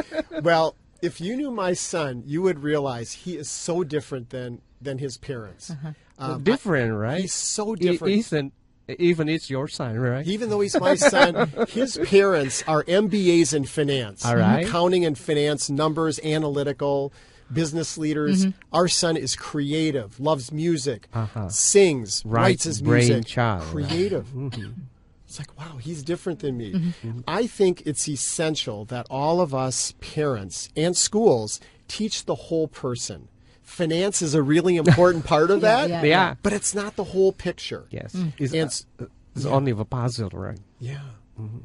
well, 0.43 0.75
if 1.01 1.19
you 1.21 1.35
knew 1.35 1.51
my 1.51 1.73
son, 1.73 2.23
you 2.25 2.41
would 2.41 2.59
realize 2.61 3.11
he 3.13 3.35
is 3.37 3.49
so 3.49 3.83
different 3.83 4.29
than 4.29 4.61
than 4.81 4.97
his 4.99 5.17
parents. 5.17 5.71
Um, 6.19 6.43
different, 6.43 6.93
right? 6.93 7.21
he's 7.21 7.33
so 7.33 7.73
He 7.73 7.91
different. 7.91 8.13
isn't 8.17 8.53
even 8.99 9.27
it's 9.29 9.49
your 9.49 9.67
son, 9.67 9.97
right? 9.99 10.25
Even 10.27 10.49
though 10.49 10.61
he's 10.61 10.79
my 10.79 10.95
son, 10.95 11.51
his 11.69 11.97
parents 12.05 12.63
are 12.67 12.83
MBAs 12.85 13.53
in 13.53 13.65
finance, 13.65 14.25
All 14.25 14.35
right. 14.35 14.65
accounting 14.65 15.03
and 15.05 15.17
finance, 15.17 15.69
numbers, 15.69 16.19
analytical, 16.23 17.11
business 17.51 17.97
leaders. 17.97 18.45
Mm-hmm. 18.45 18.59
Our 18.73 18.87
son 18.87 19.17
is 19.17 19.35
creative, 19.35 20.19
loves 20.19 20.51
music, 20.51 21.07
Uh-huh. 21.13 21.49
sings, 21.49 22.23
Right 22.25 22.41
writes 22.41 22.63
his 22.65 22.81
brain 22.81 23.07
music. 23.07 23.25
child. 23.25 23.63
Creative. 23.63 24.25
Mm-hmm. 24.27 24.71
It's 25.29 25.39
like, 25.39 25.59
wow, 25.59 25.75
he's 25.75 26.03
different 26.03 26.39
than 26.39 26.55
me. 26.55 26.93
I 27.27 27.47
think 27.47 27.83
it's 27.85 28.07
essential 28.07 28.85
that 28.85 29.05
all 29.09 29.41
of 29.41 29.53
us 29.53 29.93
parents 29.99 30.69
and 30.77 30.95
schools 30.95 31.59
teach 31.89 32.23
the 32.23 32.33
whole 32.47 32.69
person. 32.69 33.27
Finance 33.61 34.21
is 34.21 34.33
a 34.33 34.41
really 34.41 34.77
important 34.83 35.25
part 35.25 35.51
of 35.51 35.59
that, 35.59 35.89
yeah, 35.89 36.01
yeah. 36.03 36.35
but 36.43 36.53
it's 36.53 36.73
not 36.73 36.95
the 36.95 37.03
whole 37.03 37.33
picture. 37.33 37.87
Yes, 37.89 38.15
it's, 38.37 38.53
And 38.53 38.67
s- 38.67 38.85
uh, 39.01 39.05
it's 39.35 39.43
only 39.45 39.73
a 39.73 39.83
puzzle, 39.83 40.29
right? 40.29 40.59
Yeah. 40.79 41.01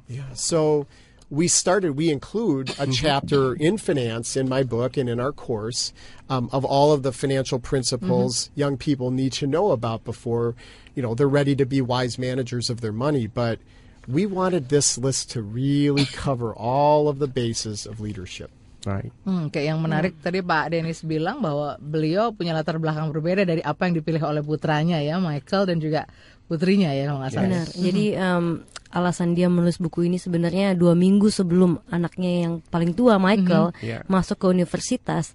Yeah. 0.08 0.32
So 0.34 0.88
we 1.32 1.48
started, 1.48 1.96
we 1.96 2.12
include 2.12 2.76
a 2.78 2.86
chapter 2.86 3.54
in 3.56 3.80
finance 3.80 4.36
in 4.36 4.52
my 4.52 4.62
book 4.62 5.00
and 5.00 5.08
in 5.08 5.16
our 5.16 5.32
course 5.32 5.96
um, 6.28 6.52
of 6.52 6.62
all 6.62 6.92
of 6.92 7.02
the 7.02 7.10
financial 7.10 7.58
principles 7.58 8.52
young 8.54 8.76
people 8.76 9.10
need 9.10 9.32
to 9.32 9.48
know 9.48 9.72
about 9.72 10.04
before, 10.04 10.54
you 10.94 11.00
know, 11.00 11.16
they're 11.16 11.24
ready 11.26 11.56
to 11.56 11.64
be 11.64 11.80
wise 11.80 12.20
managers 12.20 12.68
of 12.68 12.84
their 12.84 12.92
money. 12.92 13.26
But 13.26 13.64
we 14.04 14.28
wanted 14.28 14.68
this 14.68 14.98
list 15.00 15.32
to 15.32 15.40
really 15.40 16.04
cover 16.04 16.52
all 16.52 17.08
of 17.08 17.16
the 17.18 17.28
bases 17.28 17.88
of 17.88 17.96
leadership. 17.96 18.52
Right. 18.84 19.14
Hmm, 19.24 19.48
kayak 19.48 19.66
yang 19.72 19.80
menarik 19.80 20.18
tadi 20.20 20.42
Pak 20.42 20.74
Denis 20.74 21.00
bilang 21.06 21.38
bahwa 21.40 21.78
beliau 21.78 22.34
punya 22.34 22.52
latar 22.52 22.76
belakang 22.82 23.14
berbeda 23.14 23.46
dari 23.46 23.62
apa 23.62 23.88
yang 23.88 23.94
dipilih 23.96 24.20
oleh 24.20 24.42
putranya 24.44 24.98
ya, 24.98 25.16
Michael 25.22 25.70
dan 25.70 25.78
juga 25.78 26.10
putrinya 26.52 26.92
ya 26.92 27.08
kalau 27.08 27.24
nggak 27.24 27.32
salah. 27.32 27.48
Benar. 27.48 27.66
Jadi 27.72 28.04
em, 28.12 28.44
alasan 28.92 29.32
dia 29.32 29.48
menulis 29.48 29.80
buku 29.80 30.04
ini 30.04 30.20
sebenarnya 30.20 30.76
dua 30.76 30.92
minggu 30.92 31.32
sebelum 31.32 31.80
anaknya 31.88 32.44
yang 32.44 32.52
paling 32.68 32.92
tua 32.92 33.16
Michael 33.16 33.72
Yeah. 33.80 34.04
masuk 34.04 34.44
ke 34.44 34.46
universitas. 34.52 35.32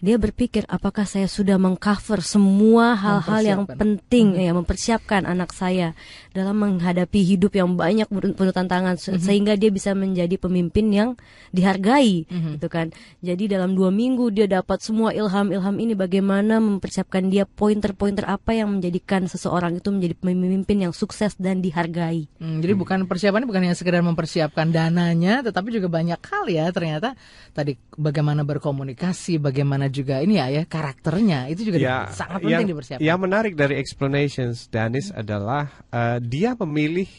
Dia 0.00 0.16
berpikir 0.16 0.64
apakah 0.64 1.04
saya 1.04 1.28
sudah 1.28 1.60
mengcover 1.60 2.24
semua 2.24 2.96
hal-hal 2.96 3.40
yang 3.44 3.62
penting 3.68 4.32
ya 4.32 4.56
mempersiapkan 4.56 5.28
anak 5.28 5.52
saya 5.52 5.92
dalam 6.32 6.56
menghadapi 6.56 7.20
hidup 7.20 7.52
yang 7.52 7.76
banyak 7.76 8.08
penuh 8.08 8.54
tantangan 8.56 8.96
se- 8.96 9.20
sehingga 9.20 9.60
dia 9.60 9.68
bisa 9.68 9.92
menjadi 9.92 10.40
pemimpin 10.40 10.88
yang 10.88 11.08
dihargai 11.52 12.24
gitu 12.56 12.68
kan. 12.72 12.96
Jadi 13.20 13.52
dalam 13.52 13.76
dua 13.76 13.92
minggu 13.92 14.32
dia 14.32 14.48
dapat 14.48 14.80
semua 14.80 15.12
ilham-ilham 15.12 15.76
ini 15.76 15.92
bagaimana 15.92 16.56
mempersiapkan 16.64 17.28
dia 17.28 17.44
pointer-pointer 17.44 18.24
apa 18.24 18.56
yang 18.56 18.80
menjadikan 18.80 19.28
seseorang 19.28 19.76
itu 19.76 19.92
menjadi 19.92 20.16
pemimpin 20.16 20.88
yang 20.88 20.96
sukses 20.96 21.36
dan 21.36 21.60
dihargai. 21.60 22.24
Hmm, 22.40 22.64
jadi 22.64 22.72
bukan 22.72 23.04
persiapannya 23.04 23.44
bukan 23.44 23.68
hanya 23.68 23.76
sekedar 23.76 24.00
mempersiapkan 24.00 24.72
dananya, 24.72 25.44
tetapi 25.44 25.68
juga 25.76 25.92
banyak 25.92 26.16
hal 26.24 26.44
ya 26.48 26.72
ternyata. 26.72 27.12
Tadi 27.52 27.76
bagaimana 28.00 28.48
berkomunikasi, 28.48 29.36
bagaimana 29.36 29.89
juga 29.90 30.22
ini 30.22 30.38
ya 30.38 30.46
ya 30.48 30.62
karakternya 30.64 31.50
itu 31.50 31.68
juga 31.68 31.76
di- 31.76 32.14
sangat 32.14 32.38
penting 32.40 32.54
yang, 32.54 32.64
dipersiapkan. 32.66 33.02
yang 33.04 33.18
menarik 33.18 33.54
dari 33.54 33.76
explanations 33.76 34.66
Danis 34.66 35.10
adalah 35.10 35.68
uh, 35.90 36.16
dia 36.16 36.54
memilih 36.56 37.10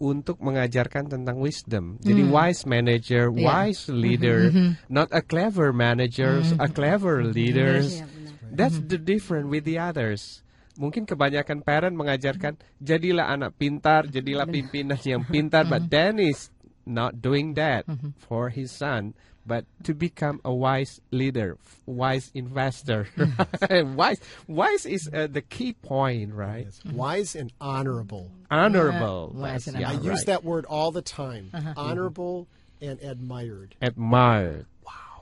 untuk 0.00 0.40
mengajarkan 0.40 1.12
tentang 1.12 1.36
wisdom. 1.36 2.00
Jadi 2.00 2.24
wise 2.24 2.64
manager, 2.64 3.28
Iya. 3.28 3.44
wise 3.44 3.84
leader, 3.92 4.48
not 4.88 5.12
a 5.12 5.20
clever 5.20 5.76
manager, 5.76 6.40
a 6.56 6.72
clever 6.72 7.20
leaders. 7.20 8.00
That's 8.48 8.80
the 8.80 8.96
different 8.96 9.52
with 9.52 9.68
the 9.68 9.76
others. 9.76 10.40
Mungkin 10.80 11.04
kebanyakan 11.04 11.60
parent 11.60 11.92
mengajarkan 11.92 12.56
jadilah 12.80 13.28
anak 13.28 13.60
pintar, 13.60 14.08
jadilah 14.08 14.48
pimpinan 14.48 14.96
yang 15.04 15.20
pintar, 15.28 15.68
but 15.68 15.92
Dennis 15.92 16.48
not 16.88 17.20
doing 17.20 17.52
that 17.60 17.84
for 18.16 18.48
his 18.48 18.72
son, 18.72 19.12
but 19.46 19.64
to 19.84 19.94
become 19.94 20.40
a 20.44 20.52
wise 20.52 21.00
leader, 21.10 21.56
wise 21.86 22.30
investor. 22.34 23.08
wise, 23.70 24.20
wise 24.46 24.86
is 24.86 25.08
uh, 25.12 25.26
the 25.30 25.42
key 25.42 25.72
point, 25.72 26.34
right? 26.34 26.66
Wise 26.92 27.34
and 27.34 27.52
honorable. 27.60 28.30
Honorable. 28.50 29.32
Yeah, 29.34 29.40
wise 29.40 29.66
and 29.66 29.80
yeah, 29.80 29.88
I 29.88 29.90
honorable. 29.92 30.10
use 30.10 30.24
that 30.24 30.44
word 30.44 30.66
all 30.66 30.90
the 30.90 31.02
time. 31.02 31.50
Honorable 31.76 32.48
and 32.80 33.00
admired. 33.02 33.74
admired. 33.80 34.66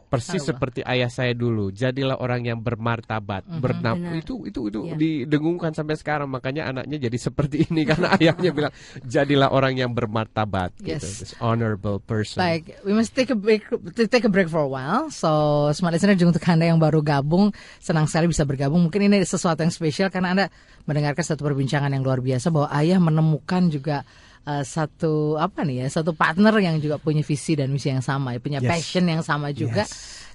Persis 0.09 0.41
seperti 0.41 0.81
ayah 0.89 1.13
saya 1.13 1.37
dulu, 1.37 1.69
jadilah 1.69 2.17
orang 2.17 2.41
yang 2.49 2.59
bermartabat, 2.65 3.45
bernam. 3.61 4.01
Benar. 4.01 4.25
Itu 4.25 4.49
itu 4.49 4.73
itu 4.73 4.81
Iya. 4.89 4.97
didengungkan 4.97 5.77
sampai 5.77 6.01
sekarang, 6.01 6.33
makanya 6.33 6.73
anaknya 6.73 6.97
jadi 6.97 7.19
seperti 7.21 7.57
ini 7.69 7.85
karena 7.85 8.17
ayahnya 8.17 8.51
bilang 8.57 8.73
jadilah 9.05 9.53
orang 9.53 9.77
yang 9.77 9.93
bermartabat, 9.93 10.81
gitu. 10.81 10.97
Yes. 10.97 11.21
This 11.21 11.37
honorable 11.45 12.01
person. 12.01 12.41
Baik, 12.41 12.81
we 12.89 12.97
must 12.97 13.13
take 13.13 13.29
a 13.29 13.37
break 13.37 13.69
take 14.09 14.25
a 14.25 14.33
break 14.33 14.49
for 14.49 14.65
a 14.65 14.71
while. 14.71 15.13
So, 15.13 15.69
smart 15.77 15.93
listener 15.93 16.17
juga 16.17 16.41
untuk 16.41 16.45
Anda 16.49 16.73
yang 16.73 16.81
baru 16.81 17.05
gabung, 17.05 17.53
senang 17.77 18.09
sekali 18.09 18.33
bisa 18.33 18.49
bergabung. 18.49 18.81
Mungkin 18.81 19.13
ini 19.13 19.21
sesuatu 19.29 19.61
yang 19.61 19.71
spesial 19.71 20.09
karena 20.09 20.33
Anda 20.33 20.47
mendengarkan 20.89 21.21
satu 21.21 21.45
perbincangan 21.45 21.93
yang 21.93 22.01
luar 22.01 22.25
biasa 22.25 22.49
bahwa 22.49 22.73
ayah 22.73 22.97
menemukan 22.97 23.69
juga 23.69 24.09
uh, 24.49 24.65
satu 24.65 25.37
apa 25.37 25.61
nih 25.69 25.85
ya, 25.85 26.01
satu 26.01 26.17
partner 26.17 26.57
yang 26.65 26.81
juga 26.81 26.97
punya 26.97 27.21
visi 27.21 27.53
dan 27.53 27.69
misi 27.69 27.93
yang 27.93 28.01
sama, 28.01 28.33
ya, 28.33 28.41
punya 28.41 28.61
Yes. 28.65 28.71
passion 28.73 29.05
yang 29.05 29.21
sama 29.21 29.53
juga. 29.53 29.85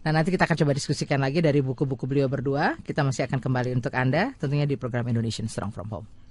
Nah, 0.06 0.12
nanti 0.14 0.30
kita 0.30 0.46
akan 0.46 0.58
coba 0.60 0.72
diskusikan 0.78 1.18
lagi 1.18 1.42
dari 1.42 1.64
buku-buku 1.66 2.06
beliau 2.06 2.30
berdua. 2.30 2.78
Kita 2.84 3.02
masih 3.02 3.26
akan 3.26 3.40
kembali 3.42 3.74
untuk 3.74 3.96
Anda 3.98 4.36
tentunya 4.38 4.70
di 4.70 4.78
program 4.78 5.10
Indonesian 5.10 5.50
Strong 5.50 5.74
from 5.74 5.90
Home. 5.90 6.23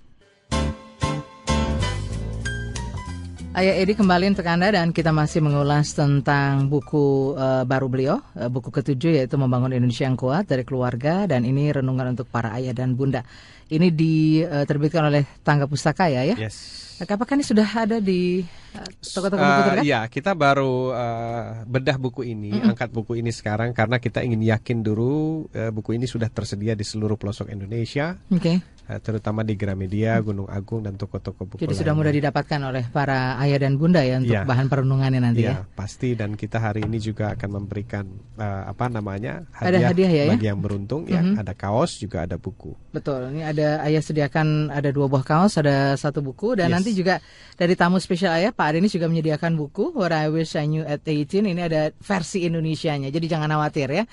Ayah 3.52 3.85
Edi 3.85 3.92
kembali 3.92 4.32
untuk 4.32 4.49
Anda 4.49 4.73
dan 4.73 4.97
kita 4.97 5.12
masih 5.12 5.44
mengulas 5.44 5.92
tentang 5.92 6.73
buku 6.73 7.37
eh, 7.37 7.68
baru 7.68 7.85
beliau, 7.85 8.16
eh, 8.32 8.49
buku 8.49 8.73
ketujuh 8.73 9.21
yaitu 9.21 9.37
Membangun 9.37 9.76
Indonesia 9.76 10.09
yang 10.09 10.16
Kuat 10.16 10.49
dari 10.49 10.64
Keluarga 10.64 11.28
dan 11.28 11.44
ini 11.44 11.68
renungan 11.68 12.16
untuk 12.16 12.32
para 12.32 12.56
ayah 12.56 12.73
dan 12.73 12.97
bunda. 12.97 13.21
Ini 13.68 13.92
diterbitkan 13.92 15.04
oleh 15.04 15.28
Tangga 15.44 15.68
Pustaka 15.68 16.09
ya 16.09 16.25
ya. 16.25 16.49
Yes. 16.49 16.80
Apakah 17.02 17.35
ini 17.37 17.44
sudah 17.44 17.66
ada 17.66 18.00
di 18.00 18.40
eh, 18.73 18.88
toko-toko 19.04 19.44
buku 19.44 19.52
Uh, 19.52 19.66
terdekat? 19.68 19.85
Iya, 19.85 20.00
kita 20.09 20.32
baru 20.32 20.97
uh, 20.97 21.68
bedah 21.68 22.00
buku 22.00 22.25
ini, 22.25 22.56
angkat 22.56 22.88
buku 22.88 23.21
ini 23.21 23.37
sekarang 23.37 23.76
karena 23.76 24.00
kita 24.00 24.25
ingin 24.25 24.40
yakin 24.49 24.80
dulu 24.80 25.44
uh, 25.52 25.68
buku 25.68 26.00
ini 26.00 26.09
sudah 26.09 26.32
tersedia 26.32 26.73
di 26.73 26.88
seluruh 26.88 27.21
pelosok 27.21 27.52
Indonesia, 27.52 28.16
Oke. 28.32 28.64
uh, 28.64 28.82
terutama 28.99 29.40
di 29.40 29.54
Gramedia, 29.54 30.18
Gunung 30.18 30.44
Agung 30.46 30.82
dan 30.82 30.94
toko-toko 30.94 31.46
buku 31.46 31.61
Jadi 31.61 31.72
sudah 31.72 31.92
mudah 31.92 32.11
didapatkan 32.11 32.61
oleh 32.62 32.84
para 32.87 33.38
ayah 33.38 33.62
dan 33.62 33.76
bunda 33.76 34.00
ya 34.00 34.18
untuk 34.18 34.34
Iya. 34.34 34.42
bahan 34.42 34.66
perenungannya 34.66 35.20
nanti 35.22 35.46
ya. 35.46 35.62
Iya, 35.62 35.70
pasti 35.72 36.12
dan 36.12 36.34
kita 36.34 36.58
hari 36.58 36.82
ini 36.82 36.99
juga 36.99 37.32
akan 37.32 37.49
memberikan 37.54 38.04
uh, 38.34 38.66
apa 38.66 38.88
namanya 38.88 39.46
Ada 39.54 39.78
hadiah 39.88 40.11
ya, 40.11 40.22
ya? 40.26 40.32
bagi 40.34 40.46
yang 40.46 40.58
beruntung 40.58 41.06
ya, 41.06 41.20
Mhm. 41.20 41.38
ada 41.38 41.52
kaos 41.52 41.96
juga 41.96 42.25
ada 42.25 42.34
buku. 42.34 42.75
Betul. 42.90 43.30
Ini 43.30 43.46
ada 43.46 43.68
ayah 43.84 44.02
sediakan 44.02 44.68
ada 44.68 44.90
dua 44.90 45.06
buah 45.06 45.22
kaos, 45.22 45.56
ada 45.56 45.94
satu 45.94 46.18
buku 46.18 46.56
dan 46.56 46.68
Yes. 46.68 46.75
nanti 46.76 46.90
juga 46.92 47.22
dari 47.54 47.72
tamu 47.72 47.96
spesial 47.96 48.34
ayah 48.34 48.50
Pak 48.50 48.75
Denis 48.75 48.90
juga 48.90 49.06
menyediakan 49.06 49.54
buku 49.54 49.92
What 49.92 50.11
I 50.11 50.26
Wish 50.26 50.56
I 50.56 50.66
Knew 50.66 50.82
at 50.82 51.00
18. 51.00 51.44
Ini 51.44 51.62
ada 51.62 51.82
versi 51.94 52.42
Indonesianya. 52.42 53.08
Jadi 53.08 53.28
jangan 53.28 53.46
khawatir 53.49 53.88
ya. 53.92 54.04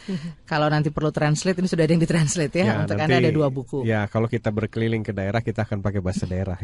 Kalau 0.43 0.67
nanti 0.67 0.89
perlu 0.89 1.09
translate 1.09 1.55
ini 1.55 1.65
sudah 1.65 1.87
ada 1.87 1.93
yang 1.93 2.03
ditranslate 2.03 2.53
ya. 2.53 2.65
Untuk 2.83 2.93
nanti- 2.93 3.07
Anda 3.07 3.17
ada 3.19 3.31
dua 3.31 3.47
buku. 3.47 3.81
Ya, 3.81 4.05
kalau 4.05 4.27
kita 4.27 4.51
berkeliling 4.69 5.01
ke 5.01 5.09
daerah 5.09 5.41
kita 5.41 5.65
akan 5.65 5.81
pakai 5.81 5.97
bahasa 5.97 6.29
daerah. 6.29 6.53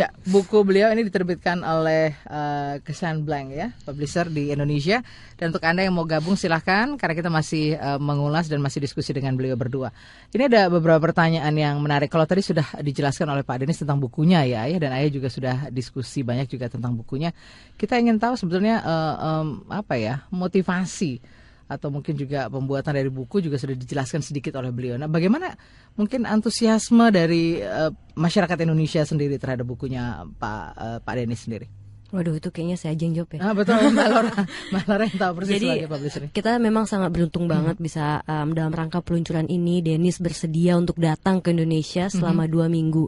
ya, 0.00 0.08
buku 0.24 0.64
beliau 0.64 0.88
ini 0.88 1.04
diterbitkan 1.04 1.60
oleh 1.60 2.16
uh, 2.24 2.80
Kesan 2.80 3.28
Blank 3.28 3.52
ya, 3.52 3.68
publisher 3.84 4.32
di 4.32 4.56
Indonesia. 4.56 5.04
Dan 5.36 5.52
untuk 5.52 5.60
Anda 5.68 5.84
yang 5.84 5.92
mau 5.92 6.08
gabung 6.08 6.32
silahkan 6.32 6.96
karena 6.96 7.12
kita 7.12 7.28
masih 7.28 7.76
uh, 7.76 8.00
mengulas 8.00 8.48
dan 8.48 8.64
masih 8.64 8.80
diskusi 8.80 9.12
dengan 9.12 9.36
beliau 9.36 9.60
berdua. 9.60 9.92
Ini 10.32 10.48
ada 10.48 10.72
beberapa 10.72 11.12
pertanyaan 11.12 11.52
yang 11.52 11.76
menarik. 11.76 12.08
Kalau 12.08 12.24
tadi 12.24 12.40
sudah 12.40 12.80
dijelaskan 12.80 13.28
oleh 13.28 13.44
Pak 13.44 13.60
Denis 13.60 13.84
tentang 13.84 14.00
bukunya 14.00 14.40
ya, 14.48 14.64
Ayah 14.64 14.80
dan 14.80 14.96
Ayah 14.96 15.12
juga 15.12 15.28
sudah 15.28 15.68
diskusi 15.68 16.24
banyak 16.24 16.48
juga 16.48 16.72
tentang 16.72 16.96
bukunya. 16.96 17.36
Kita 17.76 18.00
ingin 18.00 18.16
tahu 18.16 18.32
sebetulnya 18.32 18.80
uh, 18.80 19.14
um, 19.20 19.46
apa 19.68 20.00
ya 20.00 20.24
motivasi 20.32 21.20
atau 21.70 21.86
mungkin 21.94 22.18
juga 22.18 22.50
pembuatan 22.50 22.98
dari 22.98 23.06
buku 23.06 23.38
juga 23.46 23.54
sudah 23.54 23.78
dijelaskan 23.78 24.26
sedikit 24.26 24.58
oleh 24.58 24.74
beliau. 24.74 24.98
Nah, 24.98 25.06
bagaimana 25.06 25.54
mungkin 25.94 26.26
antusiasme 26.26 27.14
dari 27.14 27.62
eh, 27.62 27.94
masyarakat 28.18 28.58
Indonesia 28.66 29.06
sendiri 29.06 29.38
terhadap 29.38 29.70
bukunya 29.70 30.26
Pak 30.26 30.62
eh, 30.74 30.98
Pak 30.98 31.14
Denis 31.14 31.46
sendiri? 31.46 31.79
Waduh 32.10 32.42
itu 32.42 32.50
kayaknya 32.50 32.74
saya 32.74 32.98
aja 32.98 33.02
yang 33.06 33.14
jawab 33.22 33.30
ya. 33.38 33.40
Ah, 33.40 33.54
betul, 33.54 33.78
Mbak 33.94 34.08
Laura, 34.10 34.34
Mbak 34.74 34.84
Laura 34.90 35.04
yang 35.06 35.18
tahu 35.22 35.32
persis 35.38 35.52
Jadi 35.54 35.68
sebagai 35.70 35.88
publisher. 35.94 36.22
kita 36.34 36.50
memang 36.58 36.84
sangat 36.90 37.10
beruntung 37.14 37.46
banget 37.46 37.76
bisa 37.78 38.18
um, 38.26 38.50
dalam 38.50 38.74
rangka 38.74 38.98
peluncuran 38.98 39.46
ini 39.46 39.78
Dennis 39.78 40.18
bersedia 40.18 40.74
untuk 40.74 40.98
datang 40.98 41.38
ke 41.38 41.54
Indonesia 41.54 42.10
selama 42.10 42.50
dua 42.50 42.66
minggu 42.66 43.06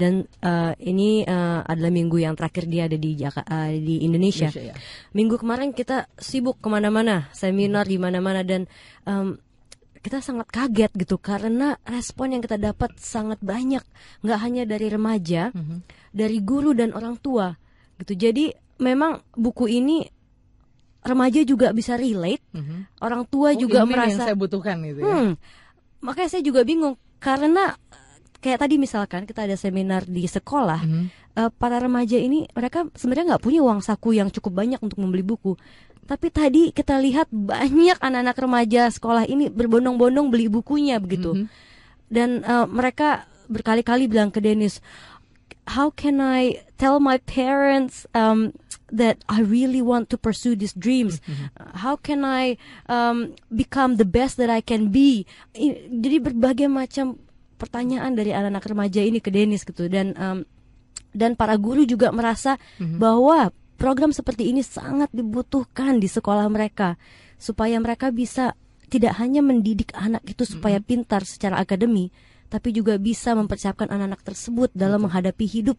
dan 0.00 0.24
uh, 0.40 0.72
ini 0.80 1.28
uh, 1.28 1.60
adalah 1.68 1.92
minggu 1.92 2.16
yang 2.24 2.32
terakhir 2.40 2.64
dia 2.64 2.88
ada 2.88 2.96
di 2.96 3.10
Jaka- 3.20 3.44
uh, 3.44 3.68
di 3.68 4.00
Indonesia. 4.08 4.48
Indonesia, 4.48 4.72
ya. 4.72 4.74
Minggu 5.12 5.36
kemarin 5.36 5.70
kita 5.76 6.08
sibuk 6.16 6.56
ke 6.64 6.68
mana-mana, 6.72 7.28
seminar 7.36 7.84
di 7.84 8.00
mana-mana 8.00 8.40
dan 8.40 8.64
um, 9.04 9.36
kita 10.00 10.24
sangat 10.24 10.48
kaget 10.48 10.94
gitu 10.96 11.20
karena 11.20 11.76
respon 11.84 12.32
yang 12.32 12.40
kita 12.40 12.56
dapat 12.56 12.96
sangat 12.96 13.42
banyak, 13.44 13.82
nggak 14.24 14.40
hanya 14.40 14.62
dari 14.64 14.88
remaja, 14.88 15.52
dari 16.14 16.38
guru 16.40 16.72
dan 16.72 16.96
orang 16.96 17.18
tua 17.20 17.52
gitu. 17.98 18.12
Jadi 18.14 18.50
memang 18.78 19.22
buku 19.34 19.66
ini 19.68 20.06
remaja 21.02 21.40
juga 21.42 21.70
bisa 21.70 21.94
relate, 21.94 22.42
Mhm. 22.52 23.00
orang 23.00 23.22
tua 23.24 23.54
Oh, 23.54 23.58
juga 23.58 23.82
ini 23.82 23.86
yang 23.86 23.90
merasa 23.90 24.20
saya 24.28 24.36
butuhkan 24.36 24.76
gitu 24.82 25.00
ya. 25.00 25.06
Hmm, 25.08 25.30
makanya 26.02 26.28
saya 26.28 26.42
juga 26.42 26.60
bingung 26.62 26.98
karena 27.18 27.74
eh, 27.74 28.18
kayak 28.38 28.58
tadi 28.66 28.74
misalkan 28.76 29.24
kita 29.24 29.46
ada 29.46 29.56
seminar 29.56 30.04
di 30.04 30.26
sekolah, 30.26 30.82
Mhm. 30.84 31.04
eh, 31.38 31.50
para 31.54 31.78
remaja 31.78 32.18
ini 32.18 32.46
mereka 32.52 32.86
sebenarnya 32.92 33.34
nggak 33.34 33.44
punya 33.46 33.60
uang 33.62 33.80
saku 33.80 34.14
yang 34.14 34.28
cukup 34.28 34.58
banyak 34.58 34.78
untuk 34.82 34.98
membeli 34.98 35.22
buku. 35.22 35.54
Tapi 36.08 36.32
tadi 36.32 36.62
kita 36.72 36.96
lihat 36.98 37.28
banyak 37.28 38.00
anak-anak 38.00 38.36
remaja 38.36 38.88
sekolah 38.88 39.28
ini 39.28 39.52
berbondong-bondong 39.52 40.32
beli 40.32 40.48
bukunya 40.48 40.98
begitu. 40.98 41.34
Mhm. 41.34 41.46
Dan 42.10 42.28
eh, 42.42 42.66
mereka 42.68 43.24
berkali-kali 43.48 44.12
bilang 44.12 44.28
ke 44.28 44.44
Dennis, 44.44 44.84
how 45.68 45.92
can 45.92 46.18
I 46.18 46.64
tell 46.76 46.96
my 46.98 47.20
parents 47.20 48.08
um, 48.12 48.56
that 48.88 49.20
I 49.28 49.44
really 49.44 49.84
want 49.84 50.08
to 50.10 50.16
pursue 50.16 50.56
these 50.56 50.72
dreams? 50.72 51.20
Uh, 51.54 51.76
How 51.76 51.94
can 51.94 52.24
I 52.24 52.56
um, 52.86 53.36
become 53.48 53.96
the 53.96 54.08
best 54.08 54.36
that 54.36 54.48
I 54.48 54.60
can 54.60 54.88
be? 54.88 55.28
I- 55.52 55.86
Jadi 55.86 56.24
berbagai 56.24 56.66
macam 56.66 57.20
pertanyaan 57.56 58.14
dari 58.14 58.30
anak-anak 58.30 58.64
remaja 58.64 59.02
ini 59.02 59.18
ke 59.18 59.28
Dennis 59.28 59.62
gitu 59.62 59.86
dan 59.86 60.14
um, 60.16 60.46
dan 61.10 61.34
para 61.34 61.52
guru 61.54 61.82
juga 61.82 62.08
merasa 62.08 62.54
bahwa 62.96 63.50
program 63.74 64.10
seperti 64.10 64.48
ini 64.48 64.62
sangat 64.62 65.10
dibutuhkan 65.10 65.98
di 65.98 66.06
sekolah 66.06 66.46
mereka 66.46 66.94
supaya 67.34 67.76
mereka 67.76 68.08
bisa 68.08 68.54
tidak 68.86 69.18
hanya 69.18 69.42
mendidik 69.42 69.90
anak 69.92 70.22
itu 70.24 70.46
supaya 70.46 70.78
pintar 70.78 71.22
secara 71.22 71.58
akademi 71.58 72.08
tapi 72.48 72.72
juga 72.72 72.96
bisa 72.96 73.36
mempersiapkan 73.36 73.88
anak-anak 73.88 74.24
tersebut 74.24 74.72
dalam 74.72 75.04
menghadapi 75.04 75.44
hidup. 75.44 75.76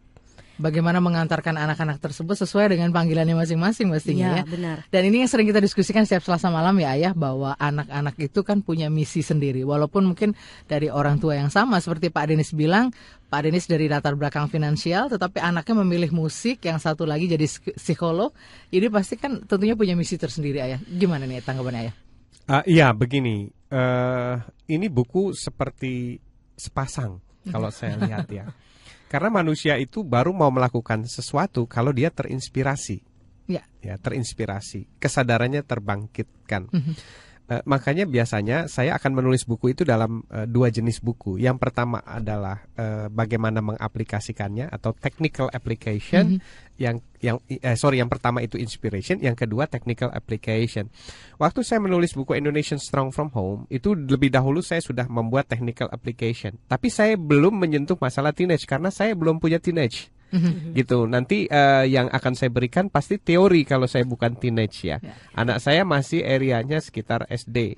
Bagaimana 0.60 1.00
mengantarkan 1.00 1.56
anak-anak 1.56 2.04
tersebut 2.04 2.36
sesuai 2.36 2.76
dengan 2.76 2.92
panggilannya 2.92 3.32
masing-masing 3.32 3.88
Iya, 3.88 3.94
mestinya 3.96 4.28
ya. 4.36 4.44
benar. 4.44 4.76
Dan 4.92 5.08
ini 5.08 5.24
yang 5.24 5.30
sering 5.32 5.48
kita 5.48 5.56
diskusikan 5.56 6.04
setiap 6.04 6.20
Selasa 6.20 6.52
malam 6.52 6.76
ya 6.76 6.92
Ayah 6.92 7.16
bahwa 7.16 7.56
anak-anak 7.56 8.20
itu 8.20 8.44
kan 8.44 8.60
punya 8.60 8.92
misi 8.92 9.24
sendiri. 9.24 9.64
Walaupun 9.64 10.04
mungkin 10.12 10.36
dari 10.68 10.92
orang 10.92 11.16
tua 11.16 11.40
yang 11.40 11.48
sama 11.48 11.80
seperti 11.80 12.12
Pak 12.12 12.28
Denis 12.28 12.52
bilang, 12.52 12.92
Pak 13.32 13.48
Denis 13.48 13.64
dari 13.72 13.88
latar 13.88 14.20
belakang 14.20 14.52
finansial 14.52 15.08
tetapi 15.08 15.40
anaknya 15.40 15.80
memilih 15.80 16.12
musik, 16.12 16.60
yang 16.68 16.76
satu 16.76 17.08
lagi 17.08 17.24
jadi 17.24 17.48
psik- 17.48 17.80
psikolog. 17.80 18.28
Jadi 18.68 18.86
pasti 18.92 19.16
kan 19.16 19.40
tentunya 19.48 19.72
punya 19.72 19.96
misi 19.96 20.20
tersendiri 20.20 20.60
Ayah. 20.60 20.76
Gimana 20.84 21.24
nih 21.24 21.40
tanggapannya 21.40 21.88
Ayah? 21.88 21.94
Ah, 22.52 22.64
iya 22.68 22.92
begini, 22.92 23.48
eh 23.72 24.34
ini 24.68 24.92
buku 24.92 25.32
seperti 25.32 26.20
sepasang 26.60 27.24
kalau 27.48 27.72
saya 27.72 27.96
lihat 27.96 28.28
ya. 28.28 28.52
Karena 29.08 29.32
manusia 29.32 29.74
itu 29.80 30.04
baru 30.06 30.30
mau 30.30 30.52
melakukan 30.52 31.08
sesuatu 31.08 31.64
kalau 31.66 31.90
dia 31.90 32.12
terinspirasi, 32.12 33.02
Ya. 33.50 33.66
ya 33.82 33.98
terinspirasi, 33.98 34.86
kesadarannya 35.02 35.66
terbangkitkan. 35.66 36.70
Eh, 37.50 37.66
makanya 37.66 38.06
biasanya 38.06 38.70
saya 38.70 38.94
akan 38.94 39.18
menulis 39.18 39.42
buku 39.42 39.74
itu 39.74 39.82
dalam 39.82 40.22
eh, 40.30 40.46
dua 40.46 40.70
jenis 40.70 41.02
buku. 41.02 41.34
Yang 41.34 41.58
pertama 41.58 41.98
adalah 41.98 42.62
eh, 42.78 43.10
bagaimana 43.10 43.58
mengaplikasikannya 43.58 44.70
atau 44.70 44.94
technical 44.94 45.50
application. 45.50 46.38
Yang 46.78 47.02
yang 47.18 47.42
eh, 47.50 47.74
sorry 47.74 47.98
yang 47.98 48.06
pertama 48.06 48.38
itu 48.38 48.54
inspiration, 48.54 49.18
yang 49.18 49.34
kedua 49.34 49.66
technical 49.66 50.14
application. 50.14 50.94
Waktu 51.42 51.66
saya 51.66 51.82
menulis 51.82 52.14
buku 52.14 52.38
Indonesian 52.38 52.78
Strong 52.78 53.10
from 53.10 53.34
Home 53.34 53.66
itu 53.66 53.98
lebih 53.98 54.30
dahulu 54.30 54.62
saya 54.62 54.78
sudah 54.78 55.10
membuat 55.10 55.50
technical 55.50 55.90
application. 55.90 56.54
Tapi 56.70 56.86
saya 56.86 57.18
belum 57.18 57.58
menyentuh 57.58 57.98
masalah 57.98 58.30
teenage 58.30 58.62
karena 58.62 58.94
saya 58.94 59.18
belum 59.18 59.42
punya 59.42 59.58
teenage 59.58 60.06
gitu. 60.78 61.04
Nanti 61.10 61.50
eh, 61.50 61.84
yang 61.90 62.08
akan 62.10 62.32
saya 62.38 62.50
berikan 62.50 62.88
pasti 62.88 63.18
teori 63.18 63.66
kalau 63.66 63.90
saya 63.90 64.06
bukan 64.06 64.38
teenage 64.38 64.86
ya. 64.86 65.02
Anak 65.34 65.58
saya 65.62 65.82
masih 65.82 66.22
areanya 66.22 66.78
sekitar 66.78 67.26
SD. 67.28 67.76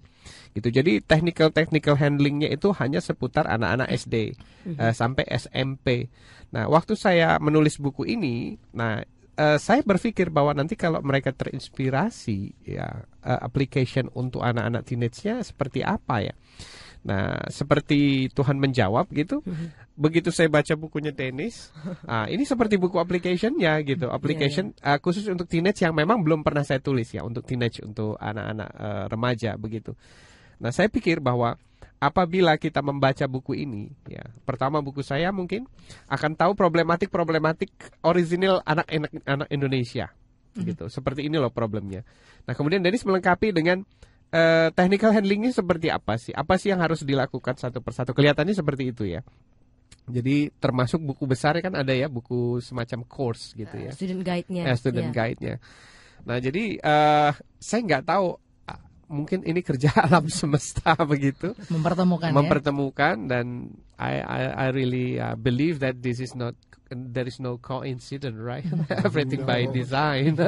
Gitu. 0.52 0.68
Jadi 0.68 1.00
technical 1.02 1.50
technical 1.50 1.97
handlingnya 1.97 2.52
itu 2.52 2.71
hanya 2.76 3.00
seputar 3.00 3.49
anak-anak 3.49 3.88
SD 3.90 4.37
eh, 4.68 4.92
sampai 4.94 5.25
SMP. 5.32 6.12
Nah, 6.52 6.68
waktu 6.68 6.92
saya 6.94 7.40
menulis 7.40 7.80
buku 7.80 8.04
ini, 8.04 8.61
nah 8.76 9.00
eh, 9.37 9.59
saya 9.59 9.80
berpikir 9.80 10.28
bahwa 10.28 10.52
nanti 10.52 10.76
kalau 10.76 11.00
mereka 11.00 11.32
terinspirasi 11.32 12.68
ya 12.68 13.09
eh, 13.25 13.40
application 13.40 14.12
untuk 14.12 14.44
anak-anak 14.44 14.85
teenage-nya 14.85 15.40
seperti 15.40 15.80
apa 15.80 16.28
ya. 16.28 16.35
Nah, 17.02 17.50
seperti 17.50 18.30
Tuhan 18.30 18.62
menjawab 18.62 19.11
gitu. 19.11 19.42
Begitu 19.99 20.30
saya 20.30 20.47
baca 20.47 20.71
bukunya 20.78 21.11
Dennis, 21.11 21.75
ah, 22.11 22.30
ini 22.30 22.47
seperti 22.47 22.78
buku 22.78 22.97
application-nya 23.02 23.82
gitu. 23.82 24.06
Application 24.06 24.71
ah, 24.80 25.02
khusus 25.02 25.26
untuk 25.26 25.50
teenage 25.50 25.82
yang 25.82 25.94
memang 25.99 26.23
belum 26.23 26.47
pernah 26.47 26.62
saya 26.62 26.78
tulis 26.78 27.11
ya 27.11 27.26
untuk 27.26 27.42
teenage 27.42 27.82
untuk 27.82 28.14
anak-anak 28.23 28.71
eh, 28.71 29.04
remaja 29.11 29.50
begitu. 29.59 29.99
Nah, 30.62 30.71
saya 30.71 30.86
pikir 30.86 31.19
bahwa 31.19 31.58
apabila 31.99 32.54
kita 32.54 32.78
membaca 32.86 33.26
buku 33.26 33.58
ini, 33.58 33.91
ya, 34.06 34.23
pertama 34.47 34.78
buku 34.78 35.02
saya 35.02 35.34
mungkin 35.34 35.67
akan 36.06 36.38
tahu 36.38 36.54
problematik-problematik 36.54 37.71
original 38.06 38.62
anak-anak 38.62 39.10
anak 39.26 39.49
Indonesia, 39.50 40.15
gitu. 40.54 40.86
Seperti 40.86 41.26
ini 41.26 41.43
loh 41.43 41.50
problemnya. 41.50 42.06
Nah, 42.47 42.54
kemudian 42.54 42.78
Dennis 42.78 43.02
melengkapi 43.02 43.50
dengan 43.50 43.82
eh, 44.32 44.68
technical 44.73 45.12
handlingnya 45.12 45.52
seperti 45.52 45.88
apa 45.88 46.16
sih? 46.16 46.32
Apa 46.32 46.56
sih 46.56 46.73
yang 46.73 46.80
harus 46.80 47.04
dilakukan 47.04 47.54
satu 47.54 47.78
persatu? 47.78 48.16
Kelihatannya 48.16 48.56
seperti 48.56 48.90
itu 48.90 49.04
ya. 49.06 49.21
Jadi 50.02 50.50
termasuk 50.58 50.99
buku 50.99 51.30
besar 51.30 51.54
kan 51.62 51.78
ada 51.78 51.95
ya 51.95 52.10
buku 52.10 52.58
semacam 52.58 53.06
course 53.06 53.54
gitu 53.54 53.76
ya 53.78 53.95
Student 53.95 54.26
guide-nya. 54.26 54.62
eh, 54.66 54.75
student 54.75 55.08
Iya. 55.08 55.14
guide-nya. 55.14 55.54
Nah, 56.26 56.38
jadi 56.38 56.64
eh 56.75 57.30
saya 57.58 57.80
nggak 57.86 58.04
tahu 58.10 58.26
ah, 58.34 58.40
mungkin 59.13 59.45
ini 59.45 59.61
kerja 59.61 59.93
alam 60.09 60.33
semesta 60.33 60.97
begitu. 61.13 61.53
Mempertemukan 61.69 62.33
ya. 62.33 62.35
mempertemukan 62.35 63.15
dan 63.29 63.77
I 64.01 64.25
I, 64.25 64.41
I 64.57 64.67
really 64.73 65.21
uh, 65.21 65.37
believe 65.37 65.85
that 65.85 66.01
this 66.01 66.19
is 66.19 66.33
not 66.33 66.57
there 66.89 67.29
is 67.29 67.37
no 67.37 67.61
coincidence 67.61 68.41
right? 68.41 68.65
Everything 69.07 69.45
by 69.45 69.69
design. 69.69 70.41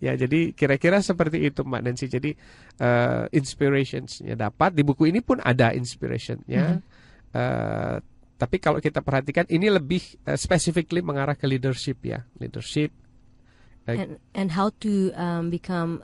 Ya 0.00 0.16
jadi 0.16 0.56
kira-kira 0.56 1.04
seperti 1.04 1.44
itu 1.52 1.60
Mbak 1.60 1.82
Nancy. 1.84 2.08
Jadi 2.08 2.32
uh, 2.80 3.28
inspirationsnya 3.28 4.34
dapat. 4.34 4.72
Di 4.72 4.82
buku 4.82 5.12
ini 5.12 5.20
pun 5.20 5.38
ada 5.44 5.76
inspirationnya 5.76 6.80
Eh, 7.32 7.96
tapi 8.36 8.56
kalau 8.58 8.82
kita 8.82 9.00
perhatikan 9.00 9.46
ini 9.48 9.70
lebih 9.70 10.02
uh, 10.26 10.34
specifically 10.36 10.98
mengarah 11.00 11.38
ke 11.38 11.46
leadership 11.46 12.02
ya. 12.02 12.26
Leadership 12.36 12.90
and 13.86 14.18
and 14.34 14.54
how 14.54 14.70
to 14.78 15.10
um, 15.14 15.50
become 15.50 16.02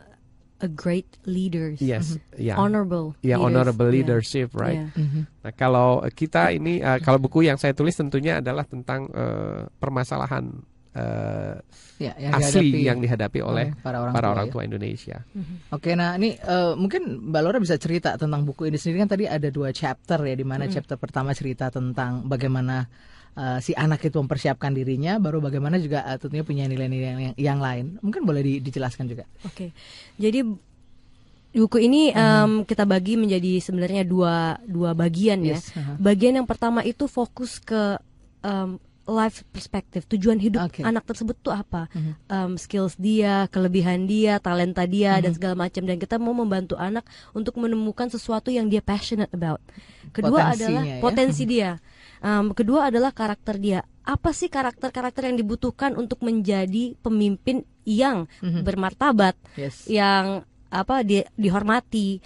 a 0.58 0.66
great 0.66 1.06
leader. 1.22 1.74
yes 1.78 2.18
ya 2.34 2.58
Honorable. 2.58 3.14
ya 3.20 3.34
leaders. 3.34 3.44
honorable 3.44 3.86
Yeah. 3.86 3.96
leadership 3.96 4.48
right 4.54 4.90
Yeah. 4.94 5.26
Nah, 5.46 5.52
kalau 5.54 6.02
kita 6.10 6.50
ini 6.50 6.82
uh, 6.82 6.98
kalau 6.98 7.16
buku 7.16 7.46
yang 7.46 7.56
saya 7.56 7.72
tulis 7.72 7.94
tentunya 7.94 8.38
adalah 8.38 8.66
tentang 8.66 9.06
uh, 9.10 9.70
permasalahan 9.78 10.50
uh, 10.94 11.56
Ya, 11.98 12.14
yang 12.14 12.30
asli 12.38 12.70
dihadapi 12.70 12.86
yang 12.86 12.98
dihadapi 13.02 13.38
oleh 13.42 13.66
para 13.82 13.98
orang 13.98 14.14
para 14.14 14.26
tua 14.26 14.34
orang 14.34 14.46
ya. 14.46 14.52
tua 14.54 14.62
Indonesia. 14.62 15.16
Oke, 15.74 15.98
nah 15.98 16.14
ini 16.14 16.30
eh, 16.30 16.72
mungkin 16.78 17.26
Mbak 17.26 17.40
Laura 17.42 17.58
bisa 17.58 17.74
cerita 17.74 18.14
tentang 18.14 18.46
buku 18.46 18.70
ini 18.70 18.78
sendiri 18.78 19.02
kan 19.02 19.10
tadi 19.10 19.26
ada 19.26 19.50
dua 19.50 19.74
chapter 19.74 20.22
ya, 20.22 20.38
di 20.38 20.46
mana 20.46 20.70
chapter 20.70 20.94
pertama 20.94 21.34
cerita 21.34 21.74
tentang 21.74 22.22
bagaimana 22.22 22.86
eh, 23.38 23.58
si 23.62 23.70
anak 23.72 24.02
itu 24.02 24.18
mempersiapkan 24.18 24.74
dirinya, 24.74 25.16
baru 25.16 25.38
bagaimana 25.38 25.78
juga 25.78 26.02
eh, 26.04 26.18
tentunya 26.18 26.42
punya 26.42 26.64
nilai-nilai 26.66 27.08
yang, 27.08 27.34
yang 27.38 27.58
lain. 27.58 28.02
Mungkin 28.02 28.26
boleh 28.26 28.42
di- 28.42 28.60
dijelaskan 28.60 29.06
juga. 29.06 29.24
Oke, 29.46 29.70
jadi 30.18 30.42
buku 31.48 31.78
ini 31.80 32.12
em, 32.12 32.62
kita 32.62 32.84
bagi 32.84 33.16
menjadi 33.16 33.58
sebenarnya 33.58 34.04
dua 34.04 34.60
dua 34.62 34.92
bagian 34.92 35.40
Yes, 35.40 35.72
ya. 35.72 35.80
aha. 35.80 35.92
Bagian 35.96 36.36
yang 36.36 36.46
pertama 36.46 36.84
itu 36.84 37.08
fokus 37.08 37.58
ke 37.58 37.96
em, 38.42 38.76
life 39.08 39.40
perspective, 39.48 40.04
tujuan 40.04 40.36
hidup 40.36 40.68
Oke. 40.68 40.84
anak 40.84 41.00
tersebut 41.02 41.32
tuh 41.40 41.48
apa, 41.50 41.88
Em, 42.28 42.60
skills 42.60 43.00
dia, 43.00 43.48
kelebihan 43.48 44.04
dia, 44.04 44.36
talenta 44.36 44.84
dia 44.84 45.16
dan 45.16 45.32
segala 45.32 45.56
macam. 45.56 45.80
Dan 45.80 45.96
kita 45.96 46.20
mau 46.20 46.36
membantu 46.36 46.76
anak 46.76 47.08
untuk 47.32 47.56
menemukan 47.56 48.12
sesuatu 48.12 48.52
yang 48.52 48.68
dia 48.68 48.84
passionate 48.84 49.32
about. 49.32 49.64
Kedua 50.12 50.52
Potensinya 50.52 50.52
adalah 50.52 50.84
ya. 50.84 50.96
potensi 51.00 51.42
dia. 51.48 51.70
Em, 52.18 52.50
kedua 52.50 52.88
adalah 52.88 53.10
karakter 53.10 53.56
dia. 53.56 53.80
Apa 54.02 54.32
sih 54.32 54.48
karakter-karakter 54.48 55.28
yang 55.28 55.36
dibutuhkan 55.36 55.94
untuk 55.94 56.20
menjadi 56.20 56.96
pemimpin 56.98 57.62
yang 57.84 58.26
bermartabat, 58.40 59.36
Yes. 59.54 59.86
yang 59.86 60.42
apa 60.68 61.00
di- 61.00 61.24
dihormati 61.34 62.20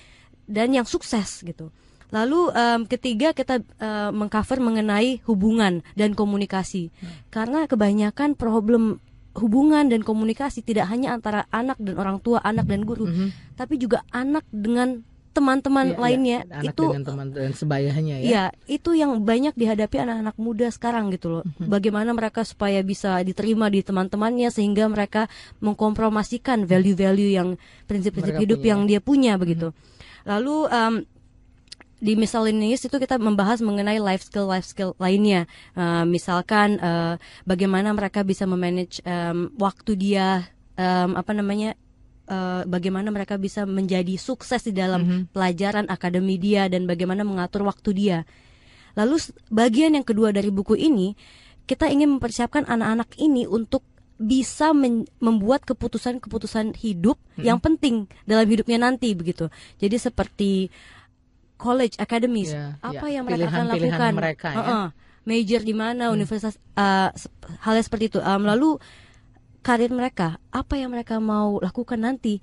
dan 0.47 0.75
yang 0.75 0.85
sukses 0.85 1.43
gitu. 1.43 1.71
Lalu 2.11 2.41
em, 2.53 2.81
ketiga 2.85 3.33
kita 3.33 3.61
eh, 3.61 4.11
mengcover 4.11 4.61
mengenai 4.61 5.23
hubungan 5.25 5.81
dan 5.95 6.13
komunikasi. 6.13 6.93
Karena 7.29 7.65
kebanyakan 7.65 8.37
problem 8.37 9.01
hubungan 9.33 9.89
dan 9.89 10.05
komunikasi 10.05 10.61
tidak 10.61 10.93
hanya 10.93 11.17
antara 11.17 11.49
anak 11.49 11.81
dan 11.81 11.97
orang 11.97 12.21
tua, 12.21 12.45
anak 12.45 12.69
dan 12.69 12.85
guru, 12.85 13.09
tapi 13.57 13.81
juga 13.81 14.05
anak 14.13 14.45
dengan 14.53 15.01
teman-teman 15.33 15.97
iya. 15.97 15.99
lainnya. 15.99 16.39
Anak 16.53 16.77
itu 16.77 16.85
dengan 16.85 17.05
teman 17.09 17.27
dan 17.33 17.53
sebayanya 17.57 18.17
ya. 18.21 18.29
Ya, 18.29 18.45
itu 18.69 18.93
yang 18.93 19.25
banyak 19.25 19.57
dihadapi 19.57 19.97
anak-anak 20.05 20.37
muda 20.37 20.69
sekarang 20.69 21.09
gitu 21.11 21.41
loh. 21.41 21.45
Bagaimana 21.59 22.13
mereka 22.13 22.45
supaya 22.45 22.85
bisa 22.85 23.19
diterima 23.25 23.73
di 23.73 23.81
teman-temannya 23.81 24.53
sehingga 24.53 24.87
mereka 24.93 25.33
mengkompromasikan 25.65 26.69
value-value 26.69 27.33
yang 27.33 27.49
prinsip-prinsip 27.89 28.37
hidup 28.37 28.61
punya. 28.61 28.71
yang 28.77 28.81
dia 28.85 29.01
punya 29.01 29.33
begitu. 29.41 29.73
Lalu 30.29 30.57
em, 30.69 30.95
di 32.03 32.13
miscellaneous 32.19 32.83
itu 32.83 32.97
kita 32.99 33.15
membahas 33.17 33.63
mengenai 33.63 34.03
life 34.03 34.27
skill 34.27 34.51
life 34.51 34.67
skill 34.69 34.93
lainnya. 34.99 35.49
Eh, 35.79 36.05
misalkan 36.05 36.77
eh, 36.77 37.15
bagaimana 37.49 37.95
mereka 37.97 38.21
bisa 38.27 38.45
memanage 38.45 39.01
em, 39.07 39.49
waktu 39.57 39.97
dia 39.97 40.51
em, 40.77 41.17
apa 41.17 41.33
namanya 41.33 41.79
eh, 42.27 42.63
bagaimana 42.65 43.09
mereka 43.09 43.35
bisa 43.37 43.65
menjadi 43.65 44.15
sukses 44.17 44.63
di 44.63 44.73
dalam 44.73 45.03
pelajaran 45.31 45.87
akademi 45.87 46.37
dia 46.37 46.67
dan 46.67 46.85
bagaimana 46.85 47.23
mengatur 47.23 47.63
waktu 47.63 47.91
dia. 47.93 48.19
Lalu 48.93 49.17
bagian 49.49 49.97
yang 49.97 50.05
kedua 50.05 50.31
dari 50.31 50.53
buku 50.53 50.77
ini 50.77 51.17
kita 51.65 51.89
ingin 51.89 52.19
mempersiapkan 52.19 52.67
anak-anak 52.67 53.17
ini 53.17 53.47
untuk 53.47 53.81
bisa 54.19 54.71
membuat 55.19 55.67
keputusan-keputusan 55.67 56.79
hidup 56.79 57.19
yang 57.37 57.59
penting 57.59 58.07
dalam 58.23 58.47
hidupnya 58.47 58.79
nanti 58.79 59.11
begitu. 59.15 59.51
Jadi 59.79 59.97
seperti 59.99 60.51
college 61.57 61.95
academies, 61.97 62.51
Ya, 62.51 62.75
apa 62.83 63.07
ya. 63.07 63.19
yang 63.19 63.25
mereka 63.27 63.47
akan 63.47 63.71
Pilihan-pilihan 63.71 63.95
lakukan, 63.95 64.13
mereka, 64.15 64.49
ya. 64.51 64.59
Heeh. 64.59 64.87
major 65.23 65.61
di 65.63 65.71
mana, 65.71 66.11
universitas, 66.11 66.59
uh, 66.75 67.15
sep- 67.15 67.31
halnya 67.63 67.83
seperti 67.83 68.11
itu. 68.11 68.19
Um, 68.19 68.43
lalu 68.43 68.83
karir 69.63 69.95
mereka, 69.95 70.43
apa 70.51 70.75
yang 70.77 70.91
mereka 70.93 71.23
mau 71.23 71.63
lakukan 71.63 72.03
nanti? 72.03 72.43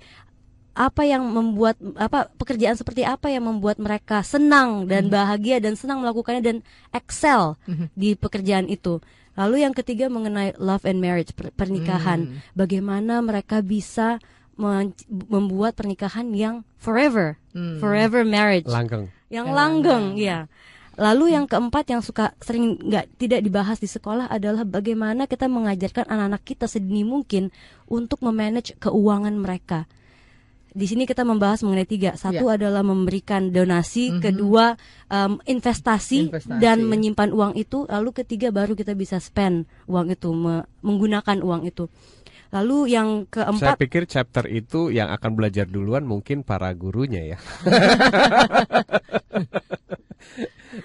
apa 0.80 1.04
yang 1.04 1.28
membuat 1.28 1.76
apa 2.00 2.32
pekerjaan 2.40 2.80
seperti 2.80 3.04
apa 3.04 3.28
yang 3.28 3.44
membuat 3.44 3.84
mereka 3.84 4.24
senang 4.24 4.88
dan 4.88 5.12
bahagia 5.12 5.60
dan 5.60 5.76
senang 5.76 6.00
melakukannya 6.00 6.40
dan 6.40 6.58
excel 6.96 7.60
di 8.00 8.16
pekerjaan 8.16 8.72
itu. 8.72 9.04
Lalu 9.36 9.68
yang 9.68 9.76
ketiga 9.76 10.08
mengenai 10.08 10.56
love 10.56 10.88
and 10.88 11.04
marriage 11.04 11.36
per- 11.36 11.52
pernikahan, 11.52 12.32
bagaimana 12.56 13.20
mereka 13.20 13.60
bisa 13.60 14.24
membuat 15.28 15.76
pernikahan 15.76 16.32
yang 16.32 16.64
forever, 16.80 17.36
forever 17.84 18.24
marriage 18.24 18.68
Langgeng. 18.68 19.12
yang 19.28 19.52
langgeng 19.52 20.16
ya. 20.16 20.48
Lalu 21.00 21.32
yang 21.32 21.48
keempat 21.48 21.88
yang 21.88 22.04
suka 22.04 22.36
sering 22.44 22.76
nggak 22.76 23.16
tidak 23.16 23.40
dibahas 23.40 23.80
di 23.80 23.88
sekolah 23.88 24.28
adalah 24.28 24.68
bagaimana 24.68 25.32
kita 25.32 25.48
mengajarkan 25.48 26.04
anak-anak 26.12 26.44
kita 26.44 26.68
sedini 26.68 27.08
mungkin 27.08 27.56
untuk 27.88 28.20
memanage 28.20 28.76
keuangan 28.84 29.32
mereka. 29.40 29.88
Di 30.70 30.86
sini 30.86 31.10
kita 31.10 31.26
membahas 31.26 31.66
mengenai 31.66 31.88
tiga. 31.90 32.14
Satu 32.14 32.46
adalah 32.52 32.86
memberikan 32.86 33.50
donasi, 33.50 34.22
kedua 34.22 34.78
em, 35.10 35.42
investasi, 35.48 36.30
Investasi, 36.30 36.62
dan 36.62 36.84
ya. 36.84 36.86
menyimpan 36.86 37.32
uang 37.34 37.54
itu. 37.58 37.90
Lalu 37.90 38.14
ketiga 38.14 38.54
baru 38.54 38.78
kita 38.78 38.94
bisa 38.94 39.18
spend 39.18 39.66
uang 39.90 40.14
itu, 40.14 40.30
me- 40.30 40.68
menggunakan 40.86 41.42
uang 41.42 41.66
itu. 41.66 41.90
Lalu 42.50 42.78
yang 42.90 43.26
Saya 43.26 43.46
keempat 43.46 43.78
pikir 43.78 44.04
chapter 44.06 44.46
itu 44.46 44.90
yang 44.90 45.10
akan 45.10 45.38
belajar 45.38 45.66
duluan 45.66 46.02
mungkin 46.04 46.42
para 46.42 46.74
gurunya 46.74 47.36
ya. 47.36 47.38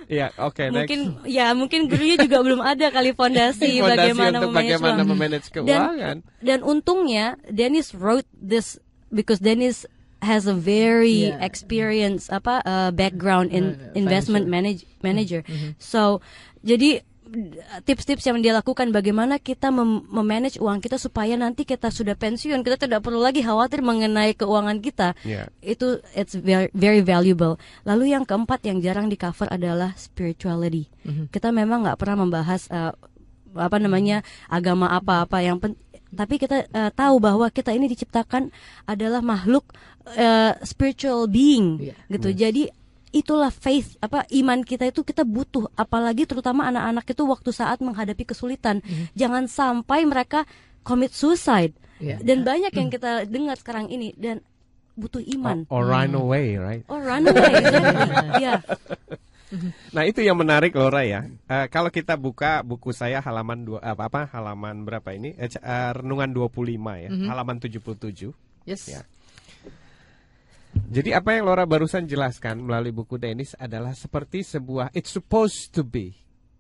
Iya, 0.08 0.32
oke 0.48 0.60
next. 0.60 0.74
mungkin 0.74 1.00
ya 1.24 1.52
mungkin 1.52 1.80
gurunya 1.88 2.16
juga 2.16 2.40
belum 2.40 2.60
ada 2.60 2.88
kali 2.88 3.12
fondasi, 3.12 3.78
Fondasi 3.82 4.12
bagaimana 4.12 4.36
untuk 4.40 4.50
memanage 4.52 4.72
bagaimana 4.76 5.02
memanage 5.04 5.46
dan 5.48 5.54
keuangan. 5.56 6.16
dan 6.40 6.58
untungnya 6.60 7.26
Dennis 7.48 7.92
wrote 7.92 8.28
this 8.32 8.76
because 9.08 9.40
Dennis 9.40 9.84
has 10.20 10.48
a 10.48 10.56
very 10.56 11.28
Yeah. 11.28 11.40
experience 11.44 12.32
apa 12.32 12.64
uh, 12.64 12.90
background 12.92 13.52
in 13.52 13.76
Uh, 13.76 13.92
investment 13.92 14.48
manage, 14.48 14.88
manager. 15.00 15.44
So 15.76 16.24
jadi 16.60 17.04
tips-tips 17.84 18.24
yang 18.24 18.38
dia 18.40 18.54
lakukan 18.54 18.90
bagaimana 18.90 19.36
kita 19.36 19.68
mem- 19.68 20.06
memanage 20.08 20.56
uang 20.56 20.78
kita 20.78 20.96
supaya 20.96 21.34
nanti 21.34 21.62
kita 21.62 21.90
sudah 21.90 22.14
pensiun. 22.14 22.62
Kita 22.62 22.76
tidak 22.78 23.02
perlu 23.02 23.20
lagi 23.20 23.42
khawatir 23.42 23.82
mengenai 23.82 24.32
keuangan 24.34 24.78
kita. 24.80 25.12
Yeah. 25.26 25.50
itu 25.60 25.98
it's 26.14 26.34
very 26.34 26.70
very 26.72 27.02
valuable. 27.02 27.58
Lalu 27.82 28.14
yang 28.14 28.24
keempat 28.24 28.62
yang 28.64 28.78
jarang 28.80 29.10
di 29.10 29.18
cover 29.18 29.50
adalah 29.50 29.92
spirituality. 29.94 30.86
Kita 31.28 31.50
memang 31.50 31.84
nggak 31.84 31.98
pernah 32.00 32.24
membahas 32.24 32.66
uh, 32.70 32.94
apa 33.54 33.76
namanya 33.78 34.22
agama 34.48 34.90
apa-apa. 34.90 35.42
Yang 35.42 35.74
tapi 36.14 36.38
kita 36.38 36.70
uh, 36.70 36.90
tahu 36.94 37.18
bahwa 37.18 37.50
kita 37.50 37.74
ini 37.74 37.90
diciptakan 37.90 38.54
adalah 38.86 39.18
makhluk 39.18 39.66
uh, 40.14 40.54
spiritual 40.62 41.26
being 41.26 41.82
Iya. 41.82 41.94
gitu. 42.06 42.28
Jadi 42.30 42.62
itulah 43.14 43.54
faith 43.54 43.94
apa 44.02 44.26
iman 44.34 44.66
kita 44.66 44.90
itu 44.90 45.06
kita 45.06 45.22
butuh 45.22 45.70
apalagi 45.78 46.26
terutama 46.26 46.66
anak-anak 46.66 47.06
itu 47.06 47.22
waktu 47.22 47.50
saat 47.54 47.78
menghadapi 47.78 48.26
kesulitan 48.26 48.82
jangan 49.14 49.46
sampai 49.46 50.02
mereka 50.02 50.42
commit 50.82 51.14
suicide 51.14 51.72
Iya. 52.02 52.18
dan 52.20 52.42
banyak 52.42 52.74
yang 52.74 52.90
kita 52.90 53.22
dengar 53.24 53.54
sekarang 53.54 53.86
ini 53.86 54.10
dan 54.18 54.42
butuh 54.98 55.22
iman 55.38 55.62
Or, 55.70 55.86
or 55.86 55.94
run 55.94 56.10
away, 56.12 56.58
right? 56.58 56.82
oh 56.90 56.98
run 56.98 57.22
away 57.30 57.54
exactly. 57.54 58.42
ya 58.50 58.54
Nah 59.94 60.02
itu 60.02 60.18
yang 60.18 60.34
menarik 60.34 60.74
Laura 60.74 61.06
ya. 61.06 61.30
Eh, 61.46 61.66
kalau 61.70 61.86
kita 61.86 62.18
buka 62.18 62.66
buku 62.66 62.90
saya 62.90 63.22
halaman 63.22 63.62
dua 63.62 63.78
apa 63.78 64.10
apa 64.10 64.20
halaman 64.34 64.82
berapa 64.82 65.14
ini? 65.14 65.38
Eh, 65.38 65.46
eh, 65.46 65.90
renungan 65.94 66.34
25 66.34 66.74
ya, 66.98 67.10
halaman 67.30 67.62
77. 67.62 68.34
Yes. 68.66 68.90
Ya. 68.90 69.06
Jadi 70.94 71.10
apa 71.10 71.34
yang 71.34 71.50
Laura 71.50 71.66
barusan 71.66 72.06
jelaskan 72.06 72.62
melalui 72.62 72.94
buku 72.94 73.18
Dennis 73.18 73.58
adalah 73.58 73.94
seperti 73.98 74.46
sebuah 74.46 74.94
it's 74.94 75.10
supposed 75.10 75.74
to 75.74 75.82
be. 75.82 76.14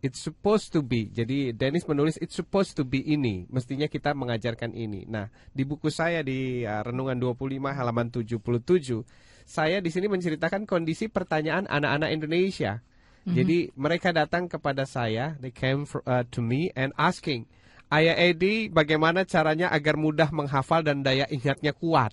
It's 0.04 0.20
supposed 0.20 0.74
to 0.76 0.84
be. 0.84 1.08
Jadi 1.08 1.56
Dennis 1.56 1.88
menulis 1.88 2.20
it's 2.20 2.36
supposed 2.36 2.76
to 2.76 2.84
be 2.84 3.00
ini. 3.00 3.48
Mestinya 3.48 3.88
kita 3.88 4.12
mengajarkan 4.12 4.76
ini. 4.76 5.08
Nah, 5.08 5.32
di 5.54 5.64
buku 5.64 5.88
saya 5.88 6.20
di 6.20 6.66
uh, 6.66 6.84
Renungan 6.84 7.16
25 7.16 7.56
halaman 7.72 8.12
77, 8.12 9.00
saya 9.48 9.80
di 9.80 9.88
sini 9.88 10.12
menceritakan 10.12 10.68
kondisi 10.68 11.08
pertanyaan 11.08 11.64
anak-anak 11.70 12.10
Indonesia. 12.12 12.84
Jadi 13.24 13.72
mereka 13.72 14.12
datang 14.12 14.52
kepada 14.52 14.84
saya, 14.84 15.32
they 15.40 15.48
came 15.48 15.88
fr- 15.88 16.04
uh, 16.04 16.28
to 16.28 16.44
me 16.44 16.68
and 16.76 16.92
asking, 17.00 17.48
Ayah 17.94 18.18
Edi, 18.18 18.66
bagaimana 18.66 19.22
caranya 19.22 19.70
agar 19.70 19.94
mudah 19.94 20.26
menghafal 20.34 20.82
dan 20.82 21.06
daya 21.06 21.30
ingatnya 21.30 21.70
kuat? 21.70 22.10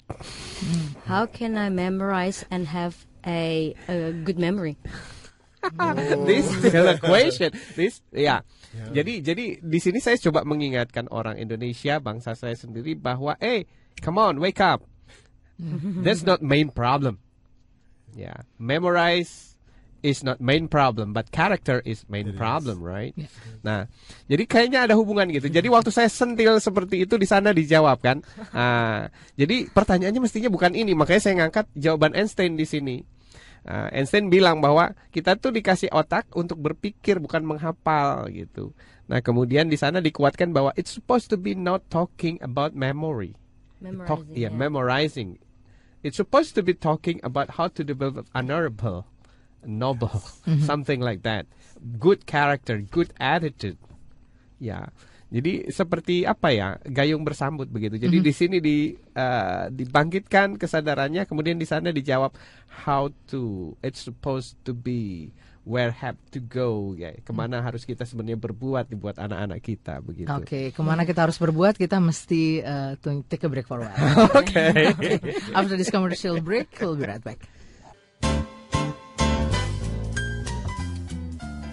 how 1.10 1.26
can 1.26 1.58
I 1.58 1.74
memorize 1.74 2.46
and 2.54 2.70
have 2.70 2.94
a, 3.26 3.74
a 3.90 4.14
good 4.14 4.38
memory 4.38 4.78
This 6.30 6.50
still 6.58 6.90
a 6.90 6.98
question. 6.98 7.54
This, 7.78 8.02
ya. 8.10 8.42
Jadi, 8.94 9.22
jadi 9.22 9.62
di 9.62 9.80
sini 9.82 10.02
saya 10.02 10.18
coba 10.18 10.42
mengingatkan 10.42 11.06
orang 11.14 11.38
Indonesia, 11.38 12.02
bangsa 12.02 12.34
saya 12.34 12.58
sendiri 12.58 12.98
bahwa, 12.98 13.38
eh, 13.38 13.70
come 14.02 14.18
on, 14.18 14.42
wake 14.42 14.58
up. 14.58 14.82
That's 16.02 16.26
not 16.26 16.42
main 16.42 16.74
problem. 16.74 17.22
Ya, 18.18 18.50
memorize 18.58 19.51
is 20.02 20.26
not 20.26 20.42
main 20.42 20.66
problem, 20.66 21.14
but 21.14 21.30
character 21.30 21.82
is 21.86 22.06
main 22.10 22.34
problem, 22.34 22.82
right? 22.82 23.14
Nah, 23.62 23.86
jadi 24.26 24.44
kayaknya 24.50 24.90
ada 24.90 24.98
hubungan 24.98 25.30
gitu. 25.30 25.48
Jadi 25.48 25.70
waktu 25.70 25.94
saya 25.94 26.10
sentil 26.10 26.58
seperti 26.58 27.06
itu 27.06 27.18
di 27.18 27.30
sana 27.30 27.54
dijawab 27.54 28.02
kan. 28.02 28.26
Ah, 28.54 29.10
jadi 29.38 29.70
pertanyaannya 29.70 30.22
mestinya 30.22 30.50
bukan 30.50 30.74
ini, 30.74 30.98
makanya 30.98 31.22
saya 31.22 31.34
ngangkat 31.46 31.70
jawaban 31.78 32.18
Einstein 32.18 32.58
di 32.58 32.66
sini. 32.66 33.06
Ah, 33.62 33.94
Einstein 33.94 34.34
bilang 34.34 34.58
bahwa 34.58 34.98
kita 35.14 35.38
tuh 35.38 35.54
dikasih 35.54 35.94
otak 35.94 36.26
untuk 36.34 36.58
berpikir 36.58 37.22
bukan 37.22 37.46
menghafal 37.46 38.26
gitu. 38.34 38.74
Nah, 39.06 39.22
kemudian 39.22 39.70
di 39.70 39.78
sana 39.78 40.02
dikuatkan 40.02 40.56
bahwa 40.56 40.74
it's 40.80 40.96
supposed 40.96 41.30
to 41.30 41.38
be 41.38 41.54
not 41.54 41.86
talking 41.92 42.42
about 42.42 42.74
memory. 42.74 43.38
Talk, 43.82 44.30
memorizing 44.30 44.38
yeah, 44.38 44.54
ya. 44.54 44.58
memorizing. 44.58 45.30
It's 46.02 46.18
supposed 46.18 46.58
to 46.58 46.66
be 46.66 46.74
talking 46.74 47.22
about 47.22 47.62
how 47.62 47.70
to 47.70 47.82
develop 47.86 48.26
honorable, 48.34 49.06
noble, 49.66 50.22
something 50.70 51.02
like 51.02 51.24
that. 51.24 51.46
Good 51.98 52.26
character, 52.26 52.82
good 52.82 53.14
attitude. 53.18 53.78
Ya. 54.62 54.94
Jadi 55.32 55.72
seperti 55.72 56.28
apa 56.28 56.52
ya 56.52 56.76
gayung 56.84 57.24
bersambut 57.24 57.72
begitu. 57.72 57.96
Jadi 57.96 58.20
di 58.20 58.34
sini 58.36 58.60
di 58.60 58.92
eh, 58.92 59.64
dibangkitkan 59.72 60.60
kesadarannya, 60.60 61.24
kemudian 61.24 61.56
di 61.56 61.64
sana 61.64 61.96
dijawab 61.96 62.36
how 62.84 63.08
to. 63.32 63.74
It's 63.80 64.04
supposed 64.04 64.60
to 64.68 64.76
be 64.76 65.32
where 65.64 65.96
have 65.96 66.20
to 66.36 66.44
go 66.44 66.92
ya. 67.00 67.16
Ke 67.24 67.32
mana 67.32 67.64
harus 67.64 67.88
kita 67.88 68.04
sebenarnya 68.04 68.44
berbuat 68.44 68.92
dibuat 68.92 69.24
anak-anak 69.24 69.64
kita 69.64 70.04
begitu. 70.04 70.28
Oke, 70.28 70.76
ke 70.76 70.82
mana 70.84 71.08
kita 71.08 71.24
harus 71.24 71.40
berbuat? 71.40 71.80
Kita 71.80 72.02
mesti 72.04 72.60
uh, 72.60 73.00
take 73.32 73.46
a 73.46 73.50
break 73.50 73.72
for 73.72 73.80
a 73.80 73.88
while. 73.88 74.28
Oke. 74.44 74.92
After 75.58 75.80
this 75.80 75.88
commercial 75.94 76.44
break, 76.44 76.76
we'll 76.84 77.00
be 77.00 77.08
right 77.08 77.24
back. 77.24 77.40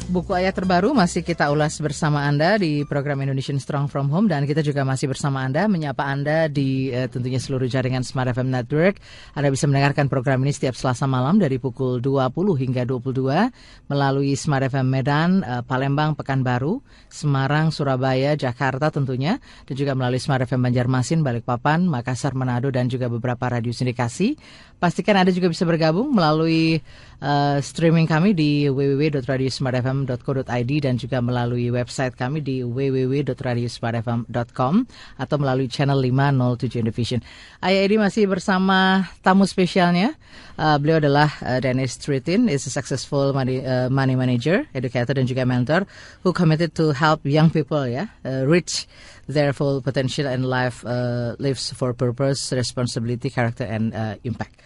Buku 0.09 0.33
ayat 0.33 0.57
terbaru 0.57 0.97
masih 0.97 1.21
kita 1.21 1.53
ulas 1.53 1.77
bersama 1.85 2.25
Anda 2.25 2.57
di 2.57 2.81
program 2.88 3.21
Indonesian 3.21 3.61
Strong 3.61 3.92
From 3.92 4.09
Home 4.09 4.25
dan 4.25 4.49
kita 4.49 4.64
juga 4.64 4.81
masih 4.81 5.05
bersama 5.05 5.44
Anda 5.44 5.68
menyapa 5.68 6.01
Anda 6.01 6.49
di 6.49 6.88
eh, 6.88 7.12
tentunya 7.12 7.37
seluruh 7.37 7.68
jaringan 7.68 8.01
Smart 8.01 8.33
FM 8.33 8.49
Network. 8.49 9.05
Anda 9.37 9.53
bisa 9.53 9.68
mendengarkan 9.68 10.09
program 10.09 10.40
ini 10.49 10.57
setiap 10.57 10.73
Selasa 10.81 11.05
malam 11.05 11.37
dari 11.37 11.61
pukul 11.61 12.01
20 12.01 12.25
hingga 12.57 12.88
22 12.88 13.53
melalui 13.92 14.33
Smart 14.33 14.64
FM 14.73 14.88
Medan, 14.88 15.44
eh, 15.44 15.61
Palembang, 15.61 16.16
Pekanbaru, 16.16 16.81
Semarang, 17.12 17.68
Surabaya, 17.68 18.33
Jakarta 18.33 18.88
tentunya 18.88 19.37
dan 19.68 19.77
juga 19.77 19.92
melalui 19.92 20.25
Smart 20.25 20.40
FM 20.40 20.73
Banjarmasin, 20.73 21.21
Balikpapan, 21.21 21.85
Makassar, 21.85 22.33
Manado 22.33 22.73
dan 22.73 22.88
juga 22.88 23.12
beberapa 23.12 23.44
radio 23.53 23.77
sindikasi. 23.77 24.40
Pastikan 24.81 25.21
Anda 25.21 25.37
juga 25.37 25.53
bisa 25.53 25.68
bergabung 25.68 26.16
melalui 26.16 26.81
eh, 27.22 27.61
streaming 27.62 28.07
kami 28.07 28.35
di 28.35 28.68
www.radiosmartfm 28.70 30.09
smartfm.co.id 30.09 30.72
dan 30.83 30.98
juga 30.98 31.22
melalui 31.22 31.70
website 31.70 32.16
kami 32.16 32.40
di 32.40 32.64
www.radiosmartfm.com 32.64 34.87
atau 35.18 35.38
melalui 35.38 35.68
channel 35.68 36.02
507 36.02 36.81
Indovision. 36.83 37.20
Ayah 37.62 37.83
Edi 37.87 37.98
masih 37.98 38.26
bersama 38.31 39.09
tamu 39.22 39.46
spesialnya. 39.46 40.14
Uh, 40.59 40.78
beliau 40.78 40.98
adalah 40.98 41.31
uh, 41.46 41.61
Dennis 41.62 41.98
Tritin, 41.98 42.48
is 42.50 42.66
a 42.66 42.70
successful 42.72 43.31
money, 43.31 43.62
uh, 43.62 43.87
money 43.87 44.18
manager, 44.18 44.66
educator 44.74 45.14
dan 45.14 45.26
juga 45.26 45.46
mentor 45.46 45.87
who 46.26 46.35
committed 46.35 46.74
to 46.74 46.90
help 46.90 47.22
young 47.22 47.50
people 47.50 47.87
ya 47.87 48.11
uh, 48.26 48.42
reach 48.42 48.90
their 49.31 49.52
full 49.52 49.83
potential 49.85 50.26
and 50.26 50.48
life 50.48 50.83
uh, 50.83 51.37
lives 51.38 51.70
for 51.76 51.94
purpose, 51.94 52.50
responsibility, 52.50 53.31
character 53.31 53.68
and 53.68 53.94
uh, 53.94 54.16
impact. 54.24 54.59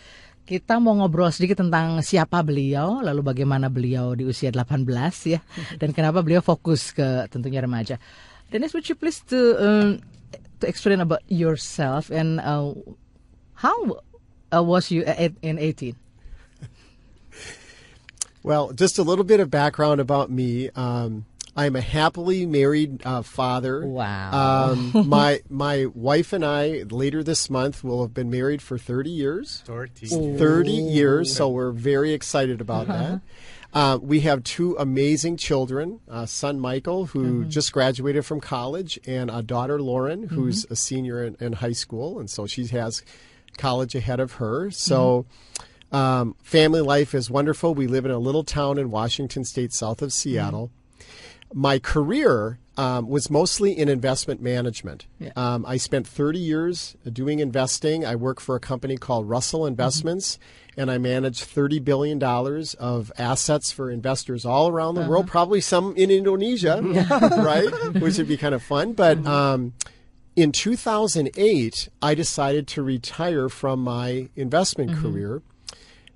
Kita 0.43 0.83
mau 0.83 0.99
ngobrol 0.99 1.31
sedikit 1.31 1.63
tentang 1.63 2.03
siapa 2.03 2.43
beliau, 2.43 2.99
lalu 2.99 3.23
bagaimana 3.23 3.71
beliau 3.71 4.19
di 4.19 4.27
usia 4.27 4.51
18 4.51 4.83
ya, 5.31 5.41
dan 5.79 5.95
kenapa 5.95 6.19
beliau 6.19 6.43
fokus 6.43 6.91
ke 6.91 7.31
tentunya 7.31 7.63
remaja. 7.63 7.97
Dennis, 8.51 8.75
would 8.75 8.85
you 8.85 8.99
please 8.99 9.23
to 9.31 9.57
um, 9.57 9.89
to 10.61 10.67
explain 10.67 11.01
about 11.01 11.23
yourself 11.31 12.11
and 12.11 12.43
uh, 12.43 12.75
how 13.55 14.03
uh, 14.53 14.61
was 14.61 14.91
you 14.91 15.07
at, 15.07 15.33
in 15.41 15.57
18? 15.57 15.95
Well, 18.43 18.75
just 18.75 18.99
a 18.99 19.07
little 19.07 19.23
bit 19.23 19.39
of 19.39 19.55
background 19.55 20.01
about 20.01 20.27
me. 20.27 20.69
Um, 20.75 21.31
I'm 21.55 21.77
a 21.77 21.81
happily 21.81 22.47
married 22.47 23.03
uh, 23.05 23.23
father. 23.23 23.87
Wow. 23.87 24.71
Um, 24.73 24.93
my 25.09 25.43
my 25.49 25.87
wife 25.87 26.33
and 26.33 26.45
I 26.45 26.85
later 26.91 27.23
this 27.23 27.51
month 27.51 27.85
will 27.85 28.03
have 28.03 28.15
been 28.15 28.31
married 28.31 28.63
for 28.63 28.79
30 28.79 29.11
years. 29.11 29.63
30. 29.67 30.39
30 30.39 30.71
years, 30.71 31.35
so 31.35 31.49
we're 31.49 31.73
very 31.73 32.13
excited 32.13 32.61
about 32.61 32.87
that. 32.89 33.21
Uh, 33.75 33.99
we 34.03 34.21
have 34.21 34.45
two 34.45 34.77
amazing 34.79 35.37
children, 35.37 35.99
uh, 36.11 36.27
son 36.27 36.61
Michael, 36.61 37.07
who 37.07 37.45
just 37.47 37.73
graduated 37.73 38.25
from 38.27 38.39
college, 38.39 38.99
and 39.07 39.31
a 39.31 39.43
daughter 39.43 39.81
Lauren, 39.81 40.25
who's 40.25 40.67
a 40.71 40.77
senior 40.77 41.25
in, 41.25 41.37
in 41.41 41.55
high 41.55 41.73
school, 41.73 42.19
and 42.19 42.29
so 42.29 42.47
she 42.47 42.67
has 42.67 43.03
college 43.57 43.95
ahead 43.95 44.21
of 44.21 44.33
her. 44.35 44.71
So, 44.71 45.25
um, 45.91 46.37
family 46.43 46.83
life 46.83 47.15
is 47.15 47.31
wonderful. 47.31 47.75
We 47.75 47.87
live 47.87 48.05
in 48.05 48.11
a 48.11 48.19
little 48.19 48.45
town 48.45 48.77
in 48.79 48.91
Washington 48.91 49.45
State, 49.45 49.73
south 49.73 50.03
of 50.03 50.13
Seattle. 50.13 50.71
My 51.55 51.79
career 51.79 52.59
um, 52.77 53.09
was 53.09 53.31
mostly 53.31 53.73
in 53.73 53.89
investment 53.89 54.41
management. 54.41 55.07
Yeah. 55.19 55.33
Um, 55.37 55.65
I 55.67 55.77
spent 55.77 56.07
30 56.07 56.39
years 56.39 56.97
doing 57.11 57.39
investing. 57.39 58.05
I 58.05 58.17
work 58.17 58.41
for 58.41 58.57
a 58.57 58.61
company 58.61 58.97
called 58.97 59.29
Russell 59.29 59.67
Investments, 59.67 60.39
and 60.77 60.91
I 60.91 60.99
manage 60.99 61.45
$30 61.45 61.85
billion 61.85 62.23
of 62.23 63.13
assets 63.19 63.73
for 63.73 63.91
investors 63.91 64.45
all 64.45 64.69
around 64.69 64.95
the 64.95 65.07
world, 65.07 65.27
probably 65.27 65.61
some 65.61 65.95
in 65.97 66.11
Indonesia, 66.11 66.81
right? 66.83 68.01
Which 68.01 68.17
would 68.17 68.29
be 68.29 68.39
kind 68.39 68.55
of 68.55 68.63
fun. 68.63 68.95
But 68.95 69.25
um, 69.27 69.75
in 70.35 70.51
2008, 70.51 71.89
I 72.01 72.15
decided 72.15 72.67
to 72.69 72.83
retire 72.83 73.51
from 73.51 73.81
my 73.81 74.31
investment 74.35 74.97
career 74.97 75.43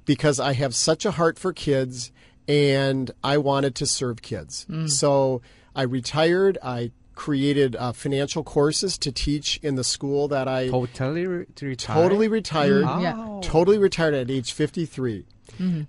because 0.07 0.41
I 0.41 0.55
have 0.55 0.75
such 0.75 1.05
a 1.05 1.11
heart 1.11 1.39
for 1.39 1.53
kids 1.53 2.13
and 2.49 3.11
I 3.25 3.39
wanted 3.39 3.75
to 3.77 3.87
serve 3.87 4.23
kids. 4.23 4.67
So 4.87 5.43
I 5.75 5.83
retired. 5.83 6.59
I 6.63 6.93
created 7.15 7.75
uh, 7.77 7.93
financial 7.93 8.45
courses 8.45 8.99
to 8.99 9.11
teach 9.11 9.59
in 9.63 9.75
the 9.75 9.85
school 9.85 10.29
that 10.29 10.47
I 10.47 10.69
Totally 10.69 11.27
re- 11.27 11.47
retired. 11.63 11.79
totally 11.79 12.29
retired. 12.29 12.83
Yeah. 13.01 13.41
Totally 13.43 13.79
retired 13.79 14.15
at 14.15 14.31
age 14.31 14.53
53. 14.53 15.25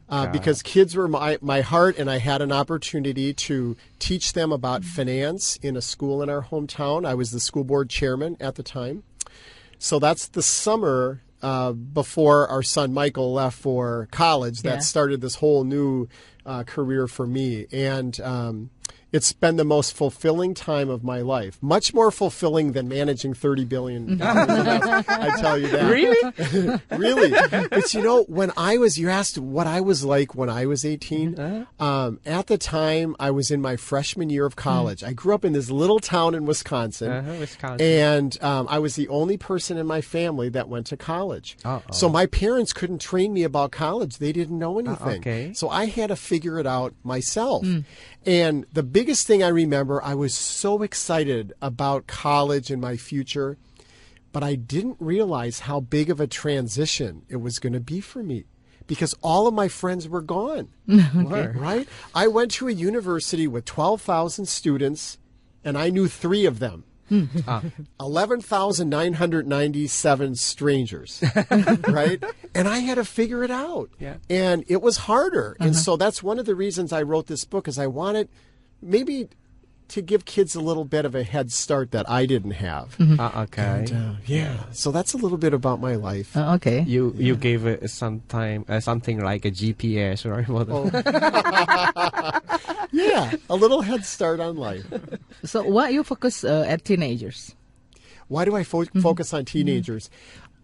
Uh, 0.08 0.28
because 0.28 0.62
kids 0.62 0.96
were 0.96 1.10
my, 1.10 1.38
my 1.42 1.60
heart, 1.60 1.98
and 1.98 2.10
I 2.10 2.20
had 2.20 2.42
an 2.42 2.54
opportunity 2.54 3.34
to 3.34 3.76
teach 4.00 4.32
them 4.32 4.54
about 4.54 4.86
finance 4.86 5.58
in 5.62 5.76
a 5.76 5.82
school 5.82 6.24
in 6.24 6.30
our 6.30 6.44
hometown. 6.44 7.06
I 7.06 7.14
was 7.16 7.32
the 7.32 7.42
school 7.42 7.66
board 7.66 7.90
chairman 7.90 8.38
at 8.40 8.56
the 8.56 8.64
time. 8.64 9.04
So 9.78 10.00
that's 10.00 10.28
the 10.30 10.42
summer 10.42 11.22
uh, 11.42 11.74
before 11.74 12.48
our 12.48 12.64
son 12.64 12.94
Michael 12.94 13.34
left 13.34 13.60
for 13.60 14.08
college 14.12 14.62
that 14.62 14.76
Yeah. 14.76 14.80
started 14.80 15.20
this 15.20 15.36
whole 15.36 15.66
new 15.66 16.08
uh, 16.48 16.64
career 16.64 17.08
for 17.08 17.28
me. 17.28 17.68
And 17.72 18.20
um, 18.22 18.70
it's 19.12 19.32
been 19.32 19.56
the 19.56 19.64
most 19.64 19.96
fulfilling 19.96 20.54
time 20.54 20.90
of 20.90 21.04
my 21.04 21.22
life. 21.22 21.58
Much 21.62 21.94
more 21.94 22.12
fulfilling 22.12 22.74
than 22.74 22.88
managing 22.88 23.34
$30 23.34 23.68
billion. 23.68 24.22
I 24.22 25.32
tell 25.40 25.58
you 25.58 25.68
that. 25.70 25.90
Really? 25.90 26.82
really. 26.92 27.32
But 27.70 27.94
you 27.94 28.02
know, 28.02 28.24
when 28.24 28.52
I 28.58 28.78
was, 28.78 28.98
you 28.98 29.10
asked 29.10 29.38
what 29.38 29.66
I 29.66 29.80
was 29.82 30.04
like 30.04 30.36
when 30.36 30.50
I 30.50 30.66
was 30.66 30.84
18. 30.84 31.68
Um, 31.80 32.20
at 32.26 32.48
the 32.48 32.58
time, 32.58 33.16
I 33.20 33.32
was 33.32 33.50
in 33.50 33.62
my 33.62 33.78
freshman 33.78 34.30
year 34.30 34.46
of 34.46 34.56
college. 34.56 35.04
I 35.04 35.14
grew 35.14 35.34
up 35.34 35.46
in 35.46 35.54
this 35.54 35.70
little 35.70 36.00
town 36.00 36.36
in 36.36 36.46
Wisconsin. 36.46 37.12
Uh-huh, 37.12 37.34
Wisconsin. 37.40 37.88
And 37.88 38.44
um, 38.44 38.68
I 38.70 38.80
was 38.80 38.96
the 38.96 39.08
only 39.08 39.38
person 39.38 39.78
in 39.78 39.86
my 39.88 40.02
family 40.02 40.50
that 40.50 40.68
went 40.68 40.86
to 40.88 40.98
college. 40.98 41.58
Uh-oh. 41.64 41.92
So 41.92 42.10
my 42.10 42.26
parents 42.26 42.74
couldn't 42.74 43.00
train 43.00 43.34
me 43.34 43.44
about 43.44 43.72
college. 43.72 44.18
They 44.18 44.32
didn't 44.34 44.60
know 44.60 44.80
anything. 44.80 45.20
okay. 45.20 45.54
So 45.54 45.70
I 45.70 45.86
had 45.86 46.10
to 46.10 46.16
figure 46.16 46.60
it 46.60 46.68
out 46.68 46.94
myself. 47.04 47.66
And 48.28 48.66
the 48.74 48.84
biggest 48.84 49.26
thing 49.26 49.42
I 49.42 49.48
remember, 49.48 50.04
I 50.04 50.14
was 50.14 50.34
so 50.34 50.84
excited 50.84 51.54
about 51.62 52.08
college 52.08 52.70
and 52.70 52.82
my 52.82 52.98
future, 52.98 53.58
but 54.34 54.44
I 54.44 54.56
didn't 54.56 54.98
realize 55.00 55.62
how 55.62 55.80
big 55.80 56.10
of 56.10 56.20
a 56.20 56.28
transition 56.28 57.24
it 57.30 57.38
was 57.38 57.58
going 57.58 57.72
to 57.72 57.80
be 57.80 58.02
for 58.02 58.22
me 58.22 58.44
because 58.86 59.16
all 59.22 59.48
of 59.48 59.54
my 59.54 59.70
friends 59.70 60.10
were 60.10 60.22
gone. 60.22 60.68
Right? 61.56 61.88
I 62.14 62.28
went 62.28 62.52
to 62.52 62.68
a 62.68 62.74
university 62.74 63.48
with 63.48 63.64
12,000 63.64 64.46
students 64.46 65.18
and 65.64 65.78
I 65.78 65.90
knew 65.90 66.10
three 66.10 66.46
of 66.46 66.60
them. 66.60 66.84
Ah. 67.48 67.64
11,997 68.00 70.36
strangers, 70.36 71.24
right? 71.88 72.24
And 72.54 72.68
I 72.68 72.80
had 72.80 72.96
to 72.96 73.06
figure 73.06 73.44
it 73.44 73.52
out. 73.52 73.90
Yeah. 74.00 74.16
And 74.30 74.64
it 74.68 74.82
was 74.82 74.98
harder. 74.98 75.56
And 75.60 75.76
so 75.76 75.98
that's 75.98 76.22
one 76.22 76.40
of 76.40 76.46
the 76.46 76.56
reasons 76.56 76.92
I 76.92 77.02
wrote 77.02 77.28
this 77.28 77.46
book 77.46 77.68
is 77.68 77.80
I 77.80 77.88
wanted 77.88 78.30
maybe 78.82 79.30
to 79.90 80.02
give 80.02 80.26
kids 80.26 80.56
a 80.56 80.60
little 80.60 80.86
bit 80.86 81.06
of 81.06 81.16
a 81.16 81.24
head 81.24 81.52
start 81.52 81.92
that 81.92 82.10
I 82.10 82.26
didn't 82.26 82.52
have. 82.52 82.96
Ah, 83.20 83.44
okay. 83.44 83.86
Uh, 83.94 84.16
yeah. 84.26 84.58
So 84.72 84.92
that's 84.92 85.14
a 85.14 85.18
little 85.18 85.38
bit 85.38 85.54
about 85.54 85.80
my 85.80 85.96
life. 85.96 86.36
Uh, 86.36 86.54
okay. 86.56 86.82
You 86.82 87.14
you 87.18 87.36
gave 87.36 87.66
it 87.66 87.90
some 87.90 88.22
time 88.28 88.66
uh, 88.68 88.80
something 88.80 89.20
like 89.22 89.46
a 89.46 89.52
GPS, 89.52 90.26
or 90.26 90.34
right? 90.36 90.50
Well, 90.50 90.90
Yeah. 92.92 93.34
A 93.50 93.56
little 93.56 93.82
head 93.82 94.06
start 94.06 94.40
on 94.40 94.56
life. 94.58 94.86
So 95.44 95.64
why 95.64 95.90
you 95.90 96.04
focus 96.04 96.44
uh, 96.44 96.66
at 96.68 96.86
teenagers? 96.86 97.56
Why 98.28 98.46
do 98.46 98.56
I 98.56 98.64
fo- 98.64 98.86
focus 99.02 99.34
on 99.34 99.46
teenagers? 99.46 100.10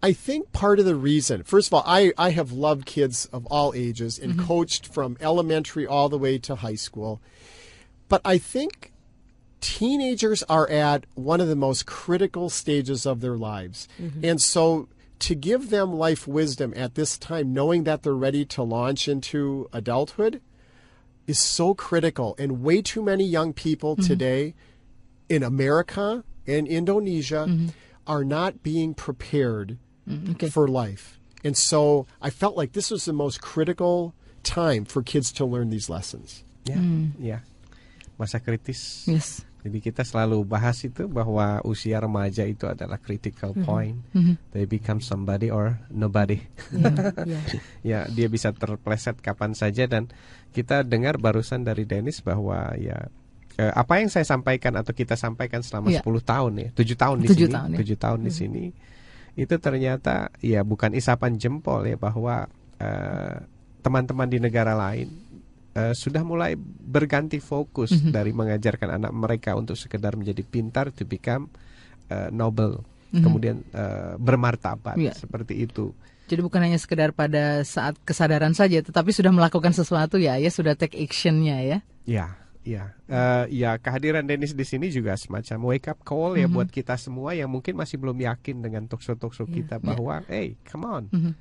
I 0.02 0.12
think 0.12 0.52
part 0.52 0.78
of 0.78 0.84
the 0.84 0.96
reason, 0.96 1.44
first 1.44 1.68
of 1.68 1.74
all, 1.74 1.82
I, 1.86 2.12
I 2.18 2.30
have 2.30 2.52
loved 2.52 2.84
kids 2.84 3.24
of 3.32 3.46
all 3.46 3.72
ages 3.74 4.18
and 4.18 4.38
coached 4.38 4.86
from 4.86 5.16
elementary 5.20 5.86
all 5.86 6.10
the 6.10 6.18
way 6.18 6.36
to 6.38 6.56
high 6.56 6.74
school. 6.74 7.22
But 8.10 8.20
I 8.24 8.36
think 8.36 8.92
teenagers 9.64 10.42
are 10.42 10.68
at 10.68 11.06
one 11.14 11.40
of 11.40 11.48
the 11.48 11.56
most 11.56 11.86
critical 11.86 12.50
stages 12.50 13.06
of 13.06 13.22
their 13.22 13.38
lives. 13.38 13.88
Mm-hmm. 13.98 14.22
And 14.22 14.42
so 14.42 14.88
to 15.20 15.34
give 15.34 15.70
them 15.70 15.94
life 15.94 16.28
wisdom 16.28 16.74
at 16.76 16.96
this 16.96 17.16
time, 17.16 17.54
knowing 17.54 17.84
that 17.84 18.02
they're 18.02 18.12
ready 18.12 18.44
to 18.44 18.62
launch 18.62 19.08
into 19.08 19.70
adulthood, 19.72 20.42
is 21.26 21.38
so 21.38 21.72
critical. 21.72 22.36
And 22.38 22.60
way 22.62 22.82
too 22.82 23.02
many 23.02 23.24
young 23.24 23.54
people 23.54 23.96
mm-hmm. 23.96 24.06
today 24.06 24.54
in 25.30 25.42
America 25.42 26.24
and 26.46 26.68
Indonesia 26.68 27.46
mm-hmm. 27.48 27.68
are 28.06 28.22
not 28.22 28.62
being 28.62 28.92
prepared 28.92 29.78
mm, 30.06 30.32
okay. 30.32 30.50
for 30.50 30.68
life. 30.68 31.18
And 31.42 31.56
so 31.56 32.06
I 32.20 32.28
felt 32.28 32.54
like 32.54 32.72
this 32.72 32.90
was 32.90 33.06
the 33.06 33.14
most 33.14 33.40
critical 33.40 34.12
time 34.42 34.84
for 34.84 35.02
kids 35.02 35.32
to 35.40 35.46
learn 35.46 35.70
these 35.70 35.88
lessons. 35.88 36.44
ya, 36.68 36.76
mm. 36.76 37.12
ya. 37.18 37.38
Masa 38.20 38.44
kritis. 38.44 39.08
Yes. 39.08 39.40
Jadi 39.64 39.80
kita 39.80 40.04
selalu 40.04 40.44
bahas 40.44 40.76
itu 40.84 41.08
bahwa 41.08 41.64
usia 41.64 41.96
remaja 41.96 42.44
itu 42.44 42.68
adalah 42.68 43.00
critical 43.00 43.56
point. 43.64 43.96
They 44.52 44.68
become 44.68 45.00
somebody 45.00 45.48
or 45.48 45.80
nobody. 45.88 46.36
ya, 47.80 48.04
dia 48.12 48.28
bisa 48.28 48.52
terpleset 48.52 49.24
kapan 49.24 49.56
saja 49.56 49.88
dan 49.88 50.12
kita 50.52 50.84
dengar 50.84 51.16
barusan 51.16 51.64
dari 51.64 51.88
Dennis 51.88 52.20
bahwa 52.20 52.76
ya 52.76 53.08
eh, 53.56 53.72
apa 53.72 54.04
yang 54.04 54.12
saya 54.12 54.28
sampaikan 54.28 54.76
atau 54.76 54.92
kita 54.92 55.16
sampaikan 55.16 55.64
selama 55.64 55.88
Iya. 55.88 56.04
10 56.04 56.12
tahun 56.20 56.52
ya, 56.60 56.68
7 56.76 57.00
tahun 57.00 57.16
di 57.24 57.28
Tujuh 57.32 57.48
sini, 57.48 57.54
tahun, 57.56 57.68
ya. 57.72 57.78
7 57.80 58.04
tahun 58.04 58.20
di 58.20 58.32
sini 58.36 58.64
itu 59.34 59.54
ternyata 59.58 60.30
ya 60.44 60.60
bukan 60.62 60.94
isapan 60.94 61.34
jempol 61.40 61.82
ya 61.88 61.96
bahwa 61.96 62.46
eh, 62.78 63.36
teman-teman 63.80 64.28
di 64.28 64.38
negara 64.44 64.76
lain 64.76 65.23
eh, 65.74 65.92
sudah 65.92 66.22
mulai 66.22 66.54
berganti 66.80 67.38
fokus 67.38 67.90
Mhm. 67.92 68.10
dari 68.10 68.30
mengajarkan 68.30 68.96
anak 68.96 69.12
mereka 69.12 69.52
untuk 69.52 69.74
sekedar 69.74 70.14
menjadi 70.14 70.40
pintar 70.40 70.90
to 70.90 71.02
become 71.02 71.50
eh, 72.04 72.28
noble, 72.28 72.84
Mhm. 73.10 73.22
kemudian 73.22 73.56
eh, 73.66 74.14
bermartabat 74.16 74.94
Iya. 74.94 75.12
seperti 75.16 75.56
itu. 75.60 75.90
Jadi 76.24 76.40
bukan 76.40 76.60
hanya 76.62 76.76
sekedar 76.76 77.12
pada 77.12 77.60
saat 77.62 77.96
kesadaran 78.00 78.52
saja, 78.52 78.80
tetapi 78.80 79.08
sudah 79.08 79.28
melakukan 79.28 79.72
sesuatu 79.72 80.16
ya, 80.16 80.36
ya 80.36 80.48
sudah 80.48 80.72
take 80.72 80.96
actionnya 80.96 81.60
ya. 81.60 81.78
Ya, 82.04 82.26
Ya, 82.64 82.96
eh, 83.04 83.44
ya 83.60 83.76
kehadiran 83.76 84.24
Dennis 84.24 84.56
di 84.56 84.64
sini 84.64 84.88
juga 84.88 85.12
semacam 85.16 85.68
wake 85.68 85.84
up 85.84 86.00
call 86.00 86.40
ya 86.40 86.48
Mhm. 86.48 86.54
buat 86.54 86.68
kita 86.68 86.96
semua 86.96 87.36
yang 87.36 87.52
mungkin 87.52 87.76
masih 87.76 88.00
belum 88.00 88.16
yakin 88.16 88.64
dengan 88.64 88.88
talkshow-talkshow 88.88 89.44
Iya. 89.44 89.56
kita 89.60 89.76
bahwa, 89.78 90.24
hey, 90.24 90.56
come 90.64 90.84
on. 90.88 91.04
Mhm. 91.12 91.36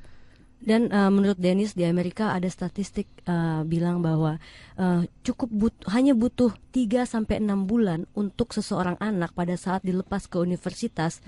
Dan 0.64 0.88
uh, 0.96 1.12
menurut 1.12 1.36
Dennis 1.36 1.76
di 1.76 1.84
Amerika 1.84 2.32
ada 2.32 2.48
statistik 2.48 3.12
uh, 3.28 3.68
bilang 3.68 4.00
bahwa 4.00 4.40
uh, 4.80 5.04
cukup 5.28 5.50
but- 5.52 5.84
hanya 5.92 6.16
butuh 6.16 6.56
3 6.72 7.04
sampai 7.04 7.44
6 7.44 7.68
bulan 7.68 8.08
untuk 8.16 8.56
seseorang 8.56 8.96
anak 9.04 9.36
pada 9.36 9.60
saat 9.60 9.84
dilepas 9.84 10.24
ke 10.32 10.40
universitas 10.40 11.20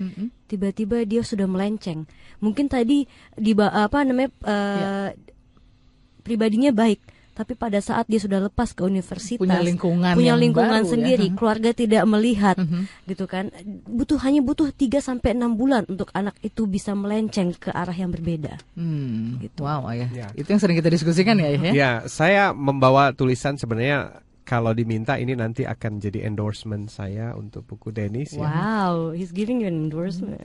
tiba-tiba 0.48 1.04
dia 1.04 1.20
sudah 1.20 1.44
melenceng. 1.44 2.08
Mungkin 2.40 2.72
tadi 2.72 3.04
di 3.36 3.52
apa 3.56 3.98
namanya 4.08 4.30
uh, 4.48 5.08
pribadinya 6.24 6.72
baik, 6.72 6.98
tapi 7.36 7.52
pada 7.52 7.76
saat 7.78 8.08
dia 8.08 8.16
sudah 8.16 8.40
lepas 8.42 8.72
ke 8.72 8.80
universitas 8.80 9.36
Punya 9.36 9.60
lingkungan 9.60 10.16
punya 10.16 10.32
yang 10.32 10.40
lingkungan 10.40 10.72
baru 10.72 10.82
ya. 10.82 10.90
sendiri, 10.90 11.26
keluarga 11.30 11.70
tidak 11.70 12.02
melihat 12.02 12.56
Mhm. 12.56 12.88
gitu 13.04 13.24
kan. 13.24 13.52
Butuh 13.84 14.16
hanya 14.18 14.40
butuh 14.40 14.72
3 14.72 14.98
sampai 14.98 15.30
6 15.30 15.52
bulan 15.52 15.84
untuk 15.84 16.08
anak 16.10 16.32
itu 16.40 16.64
bisa 16.64 16.90
melenceng 16.92 17.52
ke 17.52 17.68
arah 17.68 17.92
yang 17.92 18.08
berbeda. 18.08 18.56
Hmm, 18.72 19.36
Gitu. 19.36 19.60
Wow, 19.60 19.84
ayah. 19.86 20.08
Ya. 20.08 20.26
Itu 20.32 20.48
yang 20.48 20.58
sering 20.58 20.74
kita 20.74 20.88
diskusikan 20.88 21.36
ya, 21.36 21.46
Ayah, 21.46 21.60
ya. 21.60 21.72
Ya, 21.72 21.90
saya 22.06 22.44
membawa 22.50 23.12
tulisan 23.12 23.54
sebenarnya 23.54 24.16
kalau 24.42 24.70
diminta 24.70 25.14
ini 25.14 25.34
nanti 25.34 25.62
akan 25.62 25.98
jadi 25.98 26.24
endorsement 26.24 26.86
saya 26.86 27.34
untuk 27.34 27.66
buku 27.66 27.90
Dennis 27.90 28.32
ya. 28.32 28.40
Wow, 28.40 29.10
he's 29.10 29.30
giving 29.30 29.58
you 29.58 29.66
an 29.66 29.76
endorsement. 29.84 30.40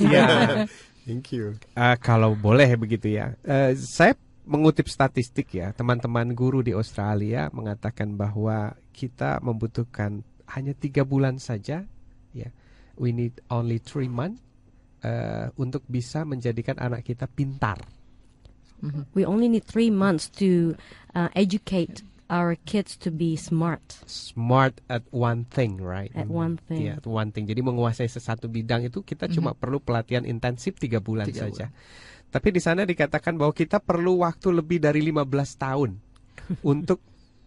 Ya, 0.00 0.64
Thank 1.04 1.32
you. 1.32 1.60
eh, 1.74 1.96
kalau 1.98 2.32
boleh 2.32 2.64
begitu 2.74 3.12
ya. 3.12 3.36
Eh, 3.42 3.76
saya 3.76 4.16
mengutip 4.44 4.86
statistik 4.88 5.56
ya, 5.56 5.72
teman-teman 5.72 6.36
guru 6.36 6.60
di 6.60 6.76
Australia 6.76 7.48
mengatakan 7.52 8.16
bahwa 8.16 8.76
kita 8.92 9.40
membutuhkan 9.40 10.24
hanya 10.52 10.76
tiga 10.76 11.02
bulan 11.02 11.40
saja, 11.40 11.88
ya. 12.36 12.48
We 12.94 13.10
need 13.10 13.42
only 13.50 13.82
three 13.82 14.06
months 14.06 14.38
eh, 15.02 15.50
untuk 15.58 15.82
bisa 15.90 16.22
menjadikan 16.22 16.78
anak 16.78 17.02
kita 17.02 17.26
pintar. 17.26 17.82
We 19.16 19.24
only 19.24 19.48
need 19.48 19.64
three 19.64 19.88
months 19.88 20.28
to 20.40 20.76
uh, 21.16 21.32
educate 21.32 22.04
our 22.28 22.56
kids 22.68 22.96
to 23.00 23.08
be 23.08 23.36
smart. 23.36 23.80
smart 24.04 24.80
at 24.88 25.04
one 25.08 25.48
thing, 25.48 25.80
right? 25.80 26.12
At 26.12 26.28
one 26.28 26.60
thing. 26.68 26.88
Yeah, 26.88 27.00
at 27.00 27.08
one 27.08 27.32
thing. 27.32 27.48
Jadi 27.48 27.64
menguasai 27.64 28.08
sesuatu 28.08 28.48
bidang 28.48 28.88
itu 28.88 29.00
kita 29.00 29.28
cuma 29.32 29.56
perlu 29.56 29.80
pelatihan 29.80 30.24
intensif 30.28 30.76
tiga 30.76 31.00
bulan 31.00 31.28
Tiga 31.28 31.48
saja. 31.48 31.72
Tapi 32.34 32.50
di 32.50 32.58
sana 32.58 32.82
dikatakan 32.82 33.38
bahwa 33.38 33.54
kita 33.54 33.78
perlu 33.78 34.26
waktu 34.26 34.50
lebih 34.50 34.82
dari 34.82 34.98
15 35.06 35.22
tahun 35.54 35.90
untuk 36.72 36.98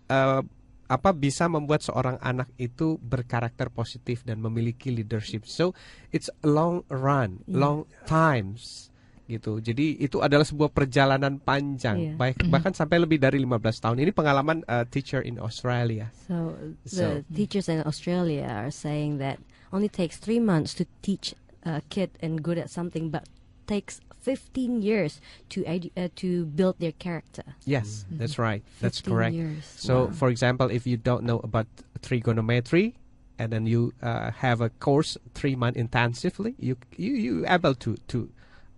eh, 0.08 0.42
apa 0.88 1.12
bisa 1.12 1.52
membuat 1.52 1.84
seorang 1.84 2.16
anak 2.24 2.48
itu 2.56 2.96
berkarakter 3.04 3.68
positif 3.68 4.24
dan 4.24 4.40
memiliki 4.40 4.88
leadership. 4.88 5.44
So 5.44 5.76
it's 6.10 6.32
a 6.32 6.48
long 6.48 6.88
run, 6.88 7.44
Iya. 7.44 7.60
long 7.60 7.80
times 8.08 8.88
gitu. 9.28 9.60
Jadi 9.60 10.00
itu 10.00 10.24
adalah 10.24 10.48
sebuah 10.48 10.72
perjalanan 10.72 11.44
panjang, 11.44 12.16
baik 12.16 12.48
bahkan 12.56 12.72
sampai 12.72 13.04
lebih 13.04 13.20
dari 13.20 13.44
15 13.44 13.60
tahun. 13.84 13.98
Ini 14.00 14.16
pengalaman 14.16 14.64
eh, 14.64 14.88
teacher 14.88 15.20
in 15.20 15.36
Australia. 15.44 16.08
So 16.32 16.56
So- 16.88 17.20
the 17.20 17.36
teachers 17.36 17.68
in 17.68 17.84
Australia 17.84 18.48
are 18.48 18.72
saying 18.72 19.20
that 19.20 19.44
only 19.76 19.92
takes 19.92 20.16
three 20.16 20.40
months 20.40 20.72
to 20.80 20.88
teach 21.04 21.36
a 21.68 21.84
kid 21.92 22.16
and 22.24 22.40
good 22.40 22.56
at 22.56 22.72
something, 22.72 23.12
but 23.12 23.28
takes 23.68 24.00
15 24.36 24.82
years 24.82 25.22
to 25.50 25.64
edu- 25.64 25.92
uh, 25.96 26.10
to 26.20 26.46
build 26.46 26.76
their 26.80 26.92
character. 26.92 27.56
Yes, 27.64 28.04
that's 28.12 28.36
right. 28.38 28.64
That's 28.82 29.00
correct. 29.00 29.36
Years. 29.36 29.64
So, 29.64 30.06
Wow. 30.06 30.12
for 30.12 30.28
example, 30.30 30.68
if 30.68 30.84
you 30.86 30.98
don't 30.98 31.24
know 31.24 31.40
about 31.40 31.68
trigonometry, 32.02 32.96
and 33.40 33.54
then 33.54 33.66
you 33.70 33.94
uh, 34.02 34.32
have 34.42 34.62
a 34.62 34.70
course 34.82 35.18
three 35.38 35.56
month 35.56 35.78
intensively, 35.78 36.56
you 36.58 36.76
you 36.98 37.14
you 37.14 37.34
able 37.48 37.76
to 37.78 37.96
to 38.10 38.30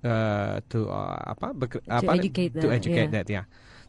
uh, 0.03 0.59
to 0.69 0.91
uh, 0.91 1.31
apa, 1.31 1.55
beker- 1.55 1.83
apa 1.87 2.19
educate 2.19 2.53
to 2.59 2.67
that, 2.67 2.75
educate 2.83 3.09
yeah. 3.09 3.15
that 3.15 3.27
ya. 3.31 3.43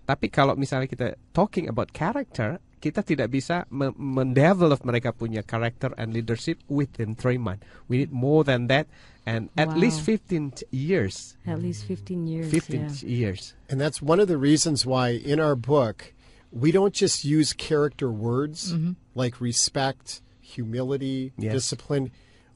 Tapi 0.07 0.31
kalau 0.31 0.55
misalnya 0.55 0.87
kita 0.87 1.19
talking 1.35 1.67
about 1.67 1.91
character, 1.91 2.63
kita 2.81 3.05
tidak 3.05 3.29
bisa 3.31 3.69
me- 3.69 3.93
mendevelop 3.95 4.81
mereka 4.89 5.13
punya 5.13 5.45
character 5.45 5.93
and 6.01 6.17
leadership 6.17 6.59
within 6.67 7.13
three 7.15 7.37
months. 7.37 7.63
We 7.87 8.01
need 8.03 8.13
more 8.13 8.43
than 8.43 8.67
that, 8.73 8.89
and 9.29 9.53
at 9.55 9.77
Wow. 9.77 9.85
least 9.85 10.01
15 10.01 10.65
years. 10.73 11.37
at 11.45 11.61
least 11.61 11.85
15 11.85 12.25
years. 12.27 12.49
15 12.49 12.89
yeah. 13.05 13.05
years. 13.05 13.53
And 13.69 13.77
that's 13.81 14.01
one 14.01 14.19
of 14.19 14.27
the 14.33 14.41
reasons 14.41 14.89
why 14.89 15.13
in 15.13 15.39
our 15.39 15.55
book, 15.55 16.17
we 16.51 16.73
don't 16.73 16.97
just 16.97 17.23
use 17.23 17.53
character 17.53 18.11
words 18.11 18.73
mm-hmm. 18.73 18.97
like 19.15 19.39
respect, 19.45 20.25
humility, 20.41 21.33
Yes. 21.39 21.53
discipline. 21.53 22.11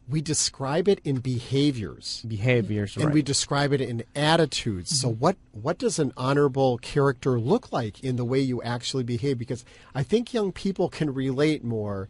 We 0.09 0.21
describe 0.21 0.87
it 0.87 1.01
in 1.03 1.21
behaviors. 1.21 2.23
Behaviors, 2.29 2.97
And 2.97 3.07
right? 3.07 3.14
we 3.14 3.23
describe 3.23 3.73
it 3.73 3.81
in 3.81 4.05
attitudes. 4.14 5.01
So 5.01 5.09
mm-hmm. 5.09 5.21
what 5.21 5.37
what 5.53 5.79
does 5.79 5.99
an 5.99 6.12
honorable 6.17 6.79
character 6.79 7.40
look 7.40 7.73
like 7.73 8.03
in 8.05 8.17
the 8.17 8.25
way 8.25 8.40
you 8.40 8.62
actually 8.62 9.05
behave? 9.05 9.38
Because 9.38 9.64
I 9.95 10.03
think 10.03 10.35
young 10.35 10.53
people 10.53 10.88
can 10.88 11.14
relate 11.14 11.64
more 11.64 12.09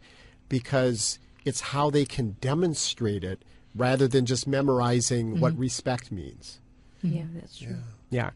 because 0.49 1.19
it's 1.45 1.61
how 1.61 1.89
they 1.89 2.05
can 2.05 2.35
demonstrate 2.41 3.23
it 3.23 3.43
rather 3.75 4.07
than 4.07 4.25
just 4.25 4.47
memorizing 4.47 5.39
what 5.39 5.53
mm-hmm. 5.53 5.61
respect 5.61 6.11
means. 6.11 6.59
Yeah, 7.01 7.25
that's 7.35 7.57
true. 7.59 7.77
Ya, 8.09 8.31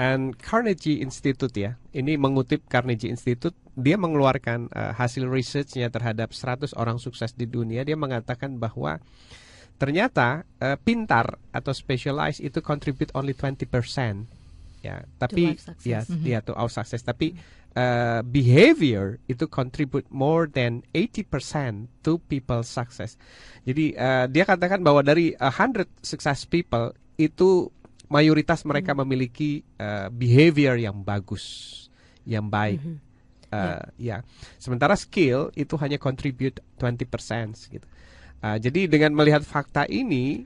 and 0.00 0.32
Carnegie 0.40 1.04
Institute 1.04 1.52
ya, 1.52 1.76
ini 1.92 2.16
mengutip 2.16 2.64
Carnegie 2.72 3.12
Institute, 3.12 3.52
dia 3.76 4.00
mengeluarkan 4.00 4.72
uh, 4.72 4.96
hasil 4.96 5.28
researchnya 5.28 5.92
terhadap 5.92 6.32
100 6.32 6.72
orang 6.80 6.96
sukses 6.96 7.36
di 7.36 7.44
dunia. 7.44 7.84
Dia 7.84 8.00
mengatakan 8.00 8.56
bahwa 8.56 8.96
ternyata 9.76 10.48
uh, 10.64 10.80
pintar 10.80 11.36
atau 11.52 11.76
specialized 11.76 12.40
itu 12.40 12.64
contribute 12.64 13.12
only 13.12 13.36
20%. 13.36 13.68
Ya, 14.80 15.04
tapi 15.20 15.52
life 15.52 15.60
success. 15.60 16.08
ya, 16.24 16.40
ya 16.40 16.40
to 16.40 16.56
our 16.56 16.72
success. 16.72 17.04
Tapi 17.04 17.36
uh, 17.76 18.24
behavior 18.24 19.20
itu 19.28 19.44
contribute 19.52 20.08
more 20.08 20.48
than 20.48 20.80
80% 20.96 21.92
to 22.00 22.16
people's 22.32 22.72
success. 22.72 23.20
Jadi 23.68 23.92
uh, 24.00 24.24
dia 24.32 24.48
katakan 24.48 24.80
bahwa 24.80 25.04
dari 25.04 25.36
uh, 25.36 25.52
100 25.52 25.84
success 26.00 26.48
people 26.48 26.96
itu 27.20 27.68
mayoritas 28.10 28.66
mereka 28.66 28.92
memiliki 28.92 29.62
uh, 29.78 30.10
behavior 30.10 30.74
yang 30.74 31.00
bagus, 31.00 31.86
yang 32.26 32.50
baik. 32.50 32.82
Uh, 33.50 33.82
ya. 33.98 34.22
Sementara 34.58 34.98
skill 34.98 35.54
itu 35.54 35.74
hanya 35.78 35.98
contribute 35.98 36.58
20% 36.78 37.06
gitu. 37.70 37.86
Uh, 38.42 38.58
jadi 38.58 38.90
dengan 38.90 39.14
melihat 39.14 39.46
fakta 39.46 39.86
ini 39.86 40.42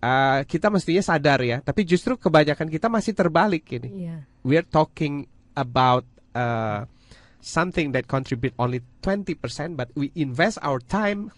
uh, 0.00 0.40
kita 0.48 0.72
mestinya 0.72 1.04
sadar 1.04 1.44
ya, 1.44 1.60
tapi 1.60 1.84
justru 1.84 2.16
kebanyakan 2.16 2.72
kita 2.72 2.88
masih 2.88 3.12
terbalik 3.12 3.68
ini 3.72 3.90
Yeah. 4.08 4.20
we're 4.46 4.66
talking 4.66 5.28
about 5.52 6.08
uh, 6.32 6.88
something 7.42 7.92
that 7.92 8.06
contribute 8.06 8.54
only 8.56 8.80
20%, 9.02 9.36
but 9.76 9.90
we 9.98 10.14
invest 10.14 10.56
our 10.62 10.78
time 10.78 11.34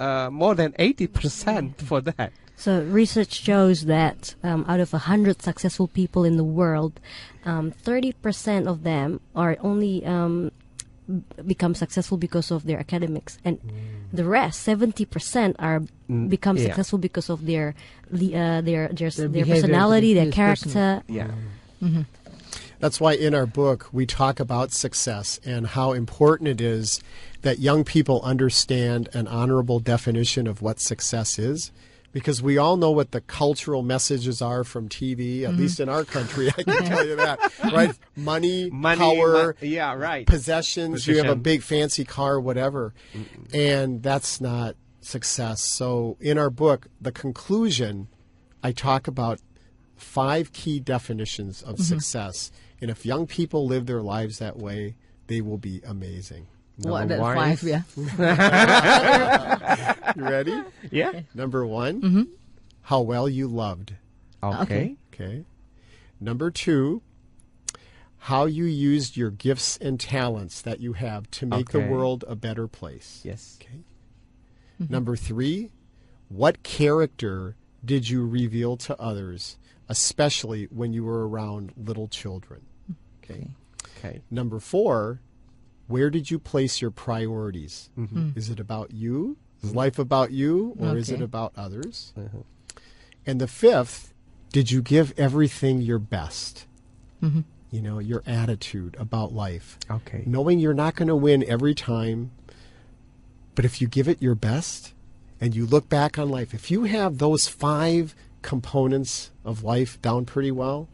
uh, 0.00 0.32
more 0.32 0.54
than 0.54 0.72
80% 0.74 1.78
for 1.84 2.00
that. 2.00 2.32
So 2.60 2.82
research 2.82 3.32
shows 3.32 3.86
that 3.86 4.34
um, 4.44 4.64
out 4.68 4.80
of 4.80 4.92
100 4.92 5.40
successful 5.40 5.88
people 5.88 6.24
in 6.24 6.36
the 6.36 6.44
world, 6.44 7.00
um, 7.46 7.72
30% 7.72 8.66
of 8.66 8.82
them 8.82 9.20
are 9.34 9.56
only 9.60 10.04
um, 10.04 10.52
become 11.46 11.74
successful 11.74 12.18
because 12.18 12.50
of 12.50 12.64
their 12.66 12.78
academics, 12.78 13.38
and 13.44 13.58
the 14.12 14.24
rest, 14.24 14.66
70%, 14.66 15.56
are 15.58 15.80
Mm, 16.10 16.28
become 16.28 16.56
yeah. 16.56 16.64
successful 16.64 16.98
because 16.98 17.30
of 17.30 17.46
their 17.46 17.74
uh, 18.12 18.60
their 18.60 18.60
their, 18.88 19.10
Their 19.10 19.28
their, 19.28 19.46
personality, 19.46 20.12
their 20.14 20.24
yes, 20.24 20.34
character. 20.34 21.02
Yeah. 21.06 21.30
That's 22.80 23.00
why 23.00 23.12
in 23.12 23.34
our 23.34 23.46
book 23.46 23.88
we 23.92 24.06
talk 24.06 24.40
about 24.40 24.72
success 24.72 25.38
and 25.44 25.68
how 25.68 25.92
important 25.92 26.48
it 26.48 26.60
is 26.60 27.00
that 27.42 27.58
young 27.58 27.84
people 27.84 28.20
understand 28.22 29.08
an 29.12 29.28
honorable 29.28 29.78
definition 29.78 30.46
of 30.46 30.62
what 30.62 30.80
success 30.80 31.38
is. 31.38 31.70
Because 32.12 32.42
we 32.42 32.58
all 32.58 32.76
know 32.76 32.90
what 32.90 33.12
the 33.12 33.20
cultural 33.20 33.82
messages 33.82 34.42
are 34.42 34.64
from 34.64 34.88
TV, 34.88 35.42
at 35.42 35.50
mm-hmm. 35.50 35.60
least 35.60 35.78
in 35.78 35.88
our 35.88 36.04
country, 36.04 36.48
I 36.48 36.62
can 36.64 36.84
tell 36.84 37.06
you 37.06 37.14
that, 37.16 37.38
right? 37.72 37.96
Money, 38.16 38.68
Money, 38.68 38.98
power, 38.98 39.32
mo- 39.32 39.52
yeah, 39.60 39.94
right. 39.94 40.26
possessions, 40.26 41.06
you 41.06 41.18
have 41.18 41.28
a 41.28 41.36
big 41.36 41.62
fancy 41.62 42.04
car, 42.04 42.40
whatever. 42.40 42.94
And 43.54 44.02
that's 44.02 44.40
not 44.40 44.74
success. 45.00 45.62
So 45.62 46.16
in 46.20 46.36
our 46.36 46.50
book, 46.50 46.88
the 47.00 47.12
conclusion, 47.12 48.08
I 48.62 48.72
talk 48.72 49.06
about 49.06 49.40
five 49.96 50.52
key 50.52 50.80
definitions 50.80 51.62
of 51.62 51.76
mm-hmm. 51.76 51.84
success. 51.84 52.50
And 52.80 52.90
if 52.90 53.06
young 53.06 53.26
people 53.26 53.66
live 53.66 53.86
their 53.86 54.02
lives 54.02 54.38
that 54.38 54.56
way, 54.56 54.96
they 55.26 55.40
will 55.40 55.58
be 55.58 55.80
amazing. 55.86 56.48
What 56.82 57.08
Number 57.08 57.16
that 57.16 57.20
one 57.20 57.36
five 57.36 57.62
yeah. 57.62 57.82
You 60.16 60.24
ready? 60.24 60.62
Yeah. 60.90 61.20
Number 61.34 61.66
one, 61.66 62.00
mm-hmm. 62.00 62.22
how 62.82 63.02
well 63.02 63.28
you 63.28 63.48
loved. 63.48 63.94
Okay. 64.42 64.96
Okay. 65.12 65.44
Number 66.20 66.50
two, 66.50 67.02
how 68.18 68.46
you 68.46 68.64
used 68.64 69.16
your 69.16 69.30
gifts 69.30 69.76
and 69.78 70.00
talents 70.00 70.62
that 70.62 70.80
you 70.80 70.94
have 70.94 71.30
to 71.32 71.46
make 71.46 71.70
the 71.70 71.80
world 71.80 72.24
a 72.26 72.34
better 72.34 72.66
place. 72.66 73.20
Yes. 73.24 73.58
Okay. 73.60 73.80
Mm-hmm. 74.80 74.92
Number 74.92 75.16
three, 75.16 75.70
what 76.28 76.62
character 76.62 77.56
did 77.84 78.08
you 78.08 78.26
reveal 78.26 78.76
to 78.78 78.98
others, 79.00 79.58
especially 79.88 80.64
when 80.66 80.92
you 80.92 81.04
were 81.04 81.28
around 81.28 81.72
little 81.76 82.08
children? 82.08 82.62
Okay. 83.22 83.48
Okay. 83.98 84.22
Number 84.30 84.60
four, 84.60 85.20
where 85.90 86.08
did 86.10 86.30
you 86.30 86.38
place 86.38 86.80
your 86.80 86.90
priorities? 86.90 87.90
Mm-hmm. 87.98 88.30
Is 88.36 88.48
it 88.48 88.60
about 88.60 88.92
you? 88.92 89.36
Is 89.62 89.74
life 89.74 89.98
about 89.98 90.30
you, 90.30 90.74
or 90.78 90.96
is 90.96 91.10
it 91.10 91.20
about 91.20 91.52
others? 91.54 92.14
Uh-huh. 92.16 92.38
And 93.26 93.40
the 93.40 93.46
fifth, 93.46 94.14
did 94.52 94.70
you 94.70 94.80
give 94.80 95.12
everything 95.18 95.82
your 95.82 95.98
best? 95.98 96.66
You 97.20 97.82
know, 97.82 97.98
your 97.98 98.22
attitude 98.26 98.96
about 98.98 99.34
life. 99.34 99.78
Okay. 99.90 100.22
Knowing 100.24 100.58
you're 100.58 100.72
not 100.72 100.94
going 100.94 101.08
to 101.08 101.16
win 101.16 101.44
every 101.44 101.74
time, 101.74 102.30
but 103.54 103.66
if 103.66 103.82
you 103.82 103.86
give 103.88 104.08
it 104.08 104.22
your 104.22 104.34
best 104.34 104.94
and 105.38 105.54
you 105.54 105.66
look 105.66 105.90
back 105.90 106.18
on 106.18 106.30
life, 106.30 106.54
if 106.54 106.70
you 106.70 106.84
have 106.84 107.18
those 107.18 107.46
five 107.46 108.14
components 108.40 109.30
of 109.44 109.62
life 109.62 110.00
down 110.00 110.24
pretty 110.24 110.50
well, 110.50 110.88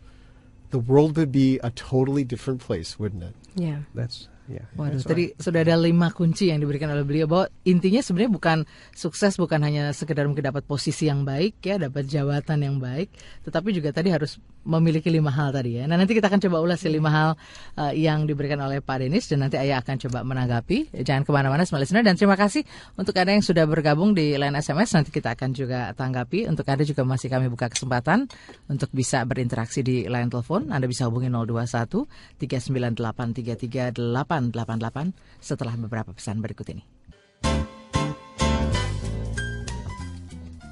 the 0.70 0.80
world 0.80 1.16
would 1.16 1.30
be 1.30 1.60
a 1.62 1.70
totally 1.70 2.24
different 2.24 2.60
place, 2.60 2.98
wouldn't 2.98 3.22
it? 3.22 3.34
Yeah. 3.54 3.82
That's 3.94 4.26
yeah. 4.48 4.66
Waduh, 4.74 4.98
that's 4.98 5.06
tadi 5.06 5.34
sudah 5.38 5.60
ada 5.62 5.76
lima 5.78 6.10
kunci 6.10 6.50
yang 6.50 6.58
diberikan 6.58 6.90
oleh 6.90 7.06
beliau 7.06 7.26
bahwa 7.28 7.46
intinya 7.66 8.00
sebenarnya 8.02 8.32
bukan 8.32 8.58
sukses 8.96 9.36
bukan 9.38 9.60
hanya 9.62 9.92
sekedar 9.92 10.26
mungkin 10.26 10.46
dapat 10.48 10.66
posisi 10.66 11.06
yang 11.06 11.22
baik 11.22 11.62
ya, 11.62 11.78
dapat 11.78 12.06
jabatan 12.08 12.58
yang 12.62 12.76
baik, 12.80 13.12
tetapi 13.44 13.68
juga 13.74 13.94
tadi 13.94 14.10
harus 14.10 14.40
memiliki 14.66 15.06
lima 15.08 15.30
hal 15.30 15.54
tadi 15.54 15.78
ya. 15.78 15.86
Nah 15.86 15.94
nanti 15.94 16.12
kita 16.12 16.26
akan 16.26 16.42
coba 16.42 16.58
ulas 16.58 16.82
ya 16.82 16.90
lima 16.90 17.10
hal 17.14 17.30
eh, 17.78 18.02
yang 18.02 18.26
diberikan 18.26 18.58
oleh 18.58 18.82
Pak 18.82 19.06
Denis 19.06 19.30
dan 19.30 19.46
nanti 19.46 19.56
Ayah 19.56 19.78
akan 19.80 19.96
coba 20.02 20.26
menanggapi. 20.26 20.90
Jangan 21.06 21.22
ke 21.22 21.30
mana-mana, 21.30 21.62
listener. 21.62 22.02
Dan 22.02 22.18
terima 22.18 22.34
kasih 22.34 22.66
untuk 22.98 23.14
Anda 23.14 23.38
yang 23.38 23.46
sudah 23.46 23.64
bergabung 23.70 24.12
di 24.12 24.34
line 24.34 24.58
SMS. 24.58 24.98
Nanti 24.98 25.14
kita 25.14 25.38
akan 25.38 25.54
juga 25.54 25.94
tanggapi. 25.94 26.50
Untuk 26.50 26.66
Anda 26.66 26.82
juga 26.82 27.06
masih 27.06 27.30
kami 27.30 27.46
buka 27.46 27.70
kesempatan 27.70 28.26
untuk 28.66 28.90
bisa 28.90 29.22
berinteraksi 29.22 29.86
di 29.86 30.10
line 30.10 30.28
telepon. 30.28 30.74
Anda 30.74 30.90
bisa 30.90 31.06
hubungi 31.06 31.30
021 31.30 32.42
398 32.42 33.46
888 33.94 35.14
setelah 35.38 35.74
beberapa 35.78 36.10
pesan 36.10 36.42
berikut 36.42 36.66
ini. 36.74 36.95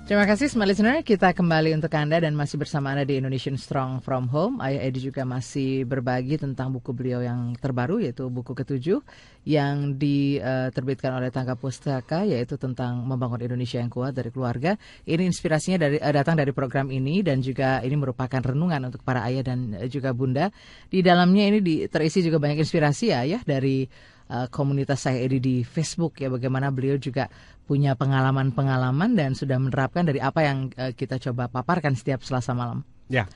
Terima 0.05 0.28
kasih 0.28 0.52
smart 0.52 0.68
listener, 0.68 1.00
kita 1.00 1.32
kembali 1.32 1.80
untuk 1.80 1.88
Anda 1.96 2.20
dan 2.20 2.36
masih 2.36 2.61
bersama 2.61 2.92
Anda 2.92 3.09
di 3.09 3.16
Indonesian 3.16 3.57
Strong 3.57 4.05
From 4.05 4.28
Home. 4.36 4.61
Ayah 4.61 4.84
Edi 4.84 5.09
juga 5.09 5.24
masih 5.24 5.88
berbagi 5.88 6.36
tentang 6.36 6.76
buku 6.76 6.92
beliau 6.92 7.24
yang 7.24 7.57
terbaru 7.57 8.05
yaitu 8.05 8.28
buku 8.28 8.52
ketujuh 8.52 9.00
yang 9.48 9.96
diterbitkan 9.96 11.09
oleh 11.09 11.32
Tangga 11.32 11.57
Pustaka 11.57 12.20
yaitu 12.28 12.61
tentang 12.61 13.00
membangun 13.00 13.48
Indonesia 13.48 13.80
yang 13.80 13.88
kuat 13.88 14.12
dari 14.12 14.28
keluarga. 14.28 14.76
Ini 15.09 15.24
inspirasinya 15.24 15.88
dari 15.88 15.96
eh, 15.96 16.12
datang 16.12 16.36
dari 16.36 16.52
program 16.52 16.92
ini 16.92 17.24
dan 17.24 17.40
juga 17.40 17.80
ini 17.80 17.96
merupakan 17.96 18.44
renungan 18.44 18.92
untuk 18.92 19.00
para 19.09 19.24
ayah 19.24 19.40
dan 19.40 19.72
eh, 19.72 19.88
juga 19.88 20.12
bunda. 20.12 20.52
Di 20.92 21.00
dalamnya 21.00 21.48
ini 21.48 21.88
terisi 21.88 22.20
juga 22.20 22.36
banyak 22.36 22.61
inspirasi 22.61 23.09
ya 23.09 23.24
ayah 23.24 23.40
dari 23.40 23.88
uh, 24.31 24.47
komunitas 24.53 25.05
saya 25.05 25.20
Edi 25.25 25.39
di 25.41 25.57
Facebook 25.64 26.20
ya 26.20 26.31
bagaimana 26.31 26.70
beliau 26.70 27.01
juga 27.01 27.29
punya 27.64 27.97
pengalaman-pengalaman 27.97 29.16
dan 29.16 29.33
sudah 29.33 29.57
menerapkan 29.57 30.05
dari 30.05 30.20
apa 30.20 30.45
yang 30.45 30.68
uh, 30.77 30.93
kita 30.93 31.16
coba 31.18 31.49
paparkan 31.49 31.97
setiap 31.97 32.20
Selasa 32.20 32.53
malam. 32.53 32.85
Ya. 33.09 33.29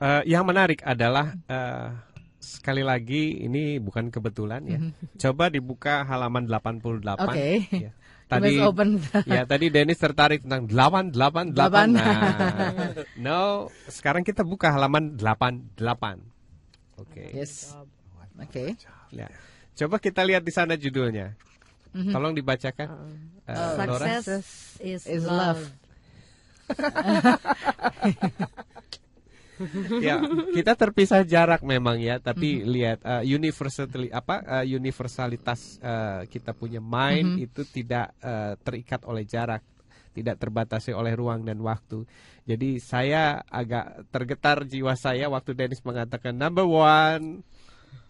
Eh, 0.00 0.22
yang 0.32 0.48
menarik 0.48 0.80
adalah 0.80 1.36
eh, 1.44 1.92
sekali 2.40 2.80
lagi 2.80 3.44
ini 3.44 3.76
bukan 3.76 4.08
kebetulan 4.08 4.64
ya. 4.64 4.80
Coba 5.28 5.52
dibuka 5.52 6.08
halaman 6.08 6.48
88. 6.48 7.20
Oke. 7.20 7.68
Ya. 7.68 7.92
Tadi 8.30 8.62
open. 8.62 9.02
ya 9.26 9.42
tadi 9.42 9.74
Dennis 9.74 9.98
tertarik 9.98 10.46
tentang 10.46 10.70
888. 10.70 11.50
Delapan. 11.50 11.88
Nah, 11.98 12.94
no, 13.18 13.66
sekarang 13.90 14.22
kita 14.22 14.46
buka 14.46 14.70
halaman 14.70 15.18
88. 15.18 15.74
Oke. 17.02 17.26
Yes. 17.34 17.74
Oke. 18.38 18.78
Ya. 19.10 19.26
Coba 19.80 19.96
kita 19.96 20.20
lihat 20.20 20.44
di 20.44 20.52
sana 20.52 20.76
judulnya. 20.76 21.32
Mhm. 21.96 22.12
Tolong 22.12 22.36
dibacakan. 22.36 22.88
Eh, 23.48 23.56
Laura. 23.56 24.20
Success 24.20 24.76
is, 24.84 25.08
Is 25.08 25.24
love. 25.24 25.56
love. 25.56 25.64
ya 30.00 30.24
kita 30.54 30.72
terpisah 30.72 31.20
jarak 31.26 31.66
memang 31.66 32.00
ya 32.00 32.16
tapi 32.22 32.64
lihat 32.64 33.04
uh, 33.04 33.20
universally 33.26 34.08
apa 34.08 34.40
uh, 34.40 34.64
universalitas 34.64 35.76
uh, 35.82 36.24
kita 36.30 36.56
punya 36.56 36.80
mind 36.80 37.42
itu 37.42 37.66
tidak 37.68 38.14
uh, 38.22 38.56
terikat 38.62 39.04
oleh 39.04 39.28
jarak 39.28 39.60
tidak 40.16 40.40
terbatasi 40.40 40.96
oleh 40.96 41.12
ruang 41.12 41.44
dan 41.44 41.60
waktu 41.60 42.08
jadi 42.48 42.80
saya 42.80 43.44
agak 43.50 44.08
tergetar 44.08 44.64
jiwa 44.64 44.96
saya 44.96 45.28
waktu 45.28 45.52
Dennis 45.52 45.84
mengatakan 45.84 46.38
number 46.38 46.64
one 46.64 47.44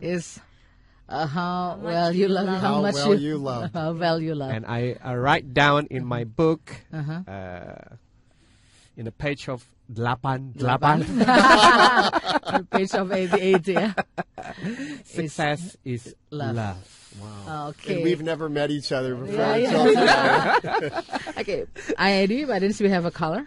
Is 0.01 0.41
uh, 1.11 1.27
how, 1.27 1.75
much 1.77 1.91
well 1.91 2.13
you 2.15 2.29
love, 2.31 2.47
love. 2.47 2.61
how, 2.63 2.75
How 2.75 2.81
much 2.81 2.95
well 2.95 3.15
you, 3.19 3.29
you 3.35 3.37
love. 3.51 3.71
how 3.75 3.91
well 3.93 4.19
you 4.23 4.35
love. 4.35 4.55
and 4.55 4.63
I, 4.65 4.95
I 5.03 5.15
write 5.19 5.53
down 5.53 5.91
in 5.91 6.07
my 6.07 6.23
book 6.25 6.63
Uh-huh. 6.95 7.27
uh, 7.27 7.99
in 8.97 9.07
a 9.07 9.13
page 9.13 9.49
of 9.49 9.67
delapan 9.91 10.53
Delapan. 10.55 11.03
Page 12.71 12.95
of 12.95 13.11
88 13.11 13.67
ya. 13.69 13.91
success 15.05 15.77
is 15.85 16.15
love. 16.31 16.55
love. 16.57 16.79
Oke. 17.75 17.91
And 17.91 18.03
we've 18.05 18.23
never 18.23 18.49
met 18.49 18.71
each 18.71 18.93
other 18.93 19.15
before. 19.19 19.35
Yeah, 19.35 19.67
today. 19.67 20.91
Oke, 21.43 21.57
Ayadi, 21.99 22.47
Pak 22.47 22.59
Denis, 22.63 22.79
we 22.81 22.91
have 22.91 23.05
a 23.05 23.11
caller. 23.11 23.47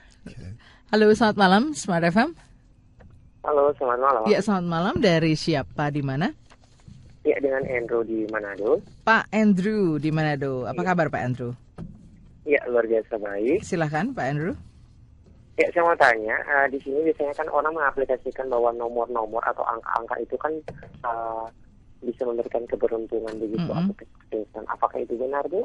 Halo, 0.91 1.11
selamat 1.16 1.38
malam, 1.39 1.64
Smart 1.74 2.03
FM. 2.03 2.36
Halo, 3.43 3.72
selamat 3.76 3.99
malam. 3.99 4.22
Ya, 4.32 4.39
selamat 4.39 4.68
malam. 4.68 4.93
Dari 4.99 5.36
siapa 5.36 5.91
di 5.91 5.99
mana? 6.03 6.32
Ya, 7.24 7.39
dengan 7.39 7.63
Andrew 7.71 8.03
di 8.03 8.28
Manado. 8.28 8.84
Pak 9.07 9.32
Andrew 9.32 9.95
di 9.95 10.11
Manado. 10.11 10.67
Apa 10.67 10.84
kabar 10.84 11.07
Pak 11.07 11.24
Andrew? 11.24 11.55
Ya, 12.43 12.59
luar 12.67 12.84
biasa 12.84 13.15
baik. 13.15 13.63
Silahkan 13.63 14.11
Pak 14.11 14.26
Andrew. 14.28 14.53
Ya, 15.55 15.69
saya 15.71 15.86
mau 15.86 15.95
tanya, 15.95 16.36
eh, 16.43 16.67
di 16.74 16.82
sini 16.82 17.05
biasanya 17.07 17.32
kan 17.38 17.47
orang 17.53 17.78
mengaplikasikan 17.78 18.49
bahwa 18.49 18.74
nomor-nomor 18.74 19.39
atau 19.45 19.61
angka-angka 19.63 20.15
itu 20.19 20.36
kan 20.36 20.53
eh, 21.05 21.45
bisa 22.03 22.28
memberikan 22.28 22.67
keberuntungan 22.67 23.38
begitu 23.39 23.69
Mm-mm. 23.71 23.88
atau 23.88 23.93
kesuksesan. 23.95 24.65
Apakah 24.67 24.99
itu 24.99 25.15
benar, 25.15 25.45
Bu? 25.47 25.63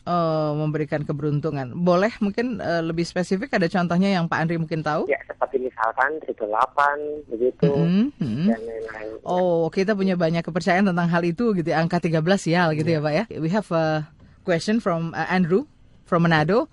Oh, 0.00 0.56
memberikan 0.56 1.04
keberuntungan. 1.04 1.76
Boleh 1.76 2.08
mungkin 2.18 2.56
eh, 2.56 2.80
lebih 2.80 3.04
spesifik 3.04 3.52
ada 3.52 3.68
contohnya 3.68 4.08
yang 4.08 4.26
Pak 4.26 4.38
Andri 4.40 4.56
mungkin 4.56 4.80
tahu? 4.80 5.04
Ya, 5.06 5.20
seperti 5.28 5.60
misalkan 5.60 6.16
triple 6.24 6.48
delapan 6.48 6.96
begitu 7.28 7.68
Mhm, 7.68 8.04
mhm. 8.16 8.44
dan 8.48 8.60
lain-lain. 8.64 9.08
Oh, 9.22 9.68
kita 9.68 9.92
punya 9.92 10.16
banyak 10.16 10.40
kepercayaan 10.40 10.88
tentang 10.88 11.04
hal 11.06 11.22
itu 11.22 11.52
gitu 11.52 11.68
ya. 11.68 11.84
Angka 11.84 12.00
13 12.00 12.16
sial 12.40 12.72
gitu 12.72 12.88
ya, 12.88 12.98
Pak 12.98 13.12
ya. 13.12 13.24
We 13.36 13.52
have 13.52 13.68
a 13.70 14.08
question 14.42 14.80
from 14.80 15.12
uh, 15.12 15.28
Andrew 15.28 15.68
from 16.08 16.24
Manado. 16.24 16.72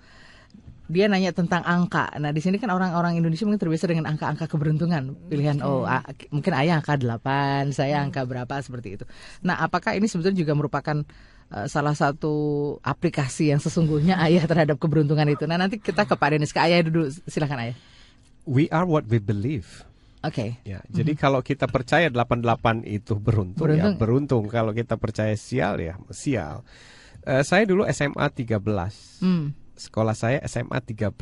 Dia 0.88 1.04
nanya 1.04 1.36
tentang 1.36 1.60
angka. 1.68 2.16
Nah, 2.16 2.32
di 2.32 2.40
sini 2.40 2.56
kan 2.56 2.72
orang-orang 2.72 3.20
Indonesia 3.20 3.44
mungkin 3.44 3.60
terbiasa 3.60 3.92
dengan 3.92 4.08
angka-angka 4.08 4.48
keberuntungan. 4.48 5.12
Pilihan 5.28 5.60
oh, 5.60 5.84
a- 5.84 6.00
mungkin 6.32 6.56
ayah 6.56 6.80
angka 6.80 6.96
8, 6.96 7.76
saya 7.76 8.00
angka 8.00 8.24
berapa 8.24 8.56
seperti 8.64 8.96
itu. 8.96 9.04
Nah, 9.44 9.60
apakah 9.60 9.92
ini 9.92 10.08
sebetulnya 10.08 10.40
juga 10.40 10.56
merupakan 10.56 11.04
uh, 11.04 11.37
salah 11.64 11.92
satu 11.92 12.32
aplikasi 12.80 13.48
yang 13.48 13.58
sesungguhnya 13.58 14.20
ayah 14.26 14.44
terhadap 14.44 14.76
keberuntungan 14.76 15.24
itu? 15.26 15.44
Nah, 15.44 15.56
nanti 15.56 15.76
kita 15.76 16.04
ke 16.04 16.12
Pak 16.12 16.28
Denis, 16.30 16.50
ke 16.50 16.60
ayah 16.60 16.80
dulu. 16.80 17.08
Silakan 17.24 17.58
ayah. 17.64 17.76
We 18.44 18.68
are 18.68 18.84
what 18.84 19.04
we 19.06 19.16
believe. 19.16 19.84
Oke. 20.18 20.58
Ya, 20.62 20.82
jadi 20.88 21.14
kalau 21.14 21.40
kita 21.40 21.64
percaya 21.64 22.10
88 22.10 22.82
itu 22.82 23.14
beruntung, 23.14 23.64
Beruntung. 23.64 23.94
ya 23.94 23.96
beruntung. 23.96 24.44
Kalau 24.46 24.72
kita 24.72 24.96
percaya 24.96 25.32
sial 25.34 25.78
ya 25.78 25.94
sial. 26.10 26.66
Eh, 27.22 27.40
saya 27.42 27.62
dulu 27.62 27.86
SMA 27.86 28.26
13. 28.26 29.20
Hmm. 29.20 29.54
Sekolah 29.72 30.12
saya 30.12 30.42
SMA 30.42 30.80
13. 30.80 31.12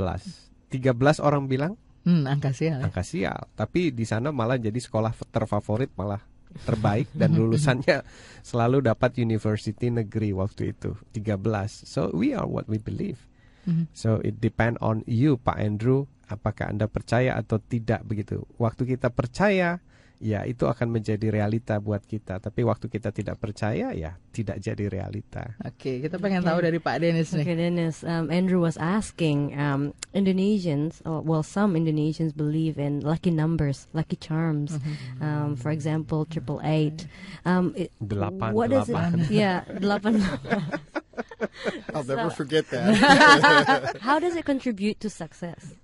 13 0.72 1.20
orang 1.20 1.44
bilang 1.44 1.74
Hmm, 2.02 2.24
angka 2.24 2.50
sial. 2.50 2.78
ya. 2.78 2.86
angka 2.86 3.02
sial, 3.02 3.50
tapi 3.52 3.90
di 3.90 4.06
sana 4.06 4.30
malah 4.30 4.56
jadi 4.56 4.78
sekolah 4.78 5.10
terfavorit 5.28 5.90
malah 5.92 6.22
terbaik 6.64 7.10
dan 7.12 7.34
lulusannya 7.36 8.06
selalu 8.46 8.86
dapat 8.86 9.18
university 9.18 9.90
negeri 9.90 10.32
waktu 10.32 10.72
itu 10.72 10.94
13. 11.12 11.42
So 11.84 12.12
we 12.14 12.32
are 12.32 12.46
what 12.46 12.70
we 12.70 12.78
believe. 12.78 13.26
Mhm. 13.66 13.90
So 13.92 14.22
it 14.22 14.38
depend 14.38 14.78
on 14.78 15.02
you 15.10 15.36
Pak 15.36 15.58
Andrew 15.58 16.06
apakah 16.26 16.70
Anda 16.70 16.90
percaya 16.90 17.38
atau 17.38 17.58
tidak 17.62 18.06
begitu. 18.06 18.42
Waktu 18.58 18.96
kita 18.96 19.10
percaya 19.10 19.78
ya 20.20 20.44
itu 20.48 20.64
akan 20.64 20.88
menjadi 20.88 21.28
realita 21.28 21.76
buat 21.78 22.00
kita. 22.04 22.40
Tapi 22.40 22.64
waktu 22.64 22.88
kita 22.88 23.12
tidak 23.12 23.36
percaya, 23.36 23.92
ya 23.92 24.16
tidak 24.32 24.60
jadi 24.60 24.88
realita. 24.88 25.56
Oke, 25.64 26.00
kita 26.00 26.16
pengen 26.16 26.44
tahu 26.44 26.60
dari 26.64 26.80
Pak 26.80 26.96
Dennis 27.00 27.32
nih. 27.32 27.44
Okay, 27.44 27.56
Dennis. 27.56 28.04
Um, 28.04 28.28
Andrew 28.32 28.60
was 28.60 28.76
asking 28.76 29.56
um, 29.56 29.92
Indonesians, 30.12 31.00
or, 31.04 31.20
well, 31.20 31.42
some 31.44 31.76
Indonesians 31.76 32.32
believe 32.32 32.76
in 32.76 33.00
lucky 33.00 33.30
numbers, 33.32 33.88
lucky 33.92 34.16
charms. 34.16 34.76
Um, 35.20 35.56
for 35.56 35.72
example, 35.72 36.24
triple 36.28 36.60
eight. 36.64 37.06
Um, 37.44 37.72
it- 37.76 37.92
Delapan, 38.00 38.52
what 38.52 38.70
does 38.70 38.88
it? 38.88 38.92
delapan. 38.92 39.26
Yeah, 39.30 39.64
delapan. 39.80 40.20
I'll 41.94 42.04
never 42.04 42.30
forget 42.30 42.68
that. 42.70 43.96
How 44.00 44.18
does 44.18 44.36
it 44.36 44.44
contribute 44.44 45.00
to 45.00 45.08
success? 45.10 45.74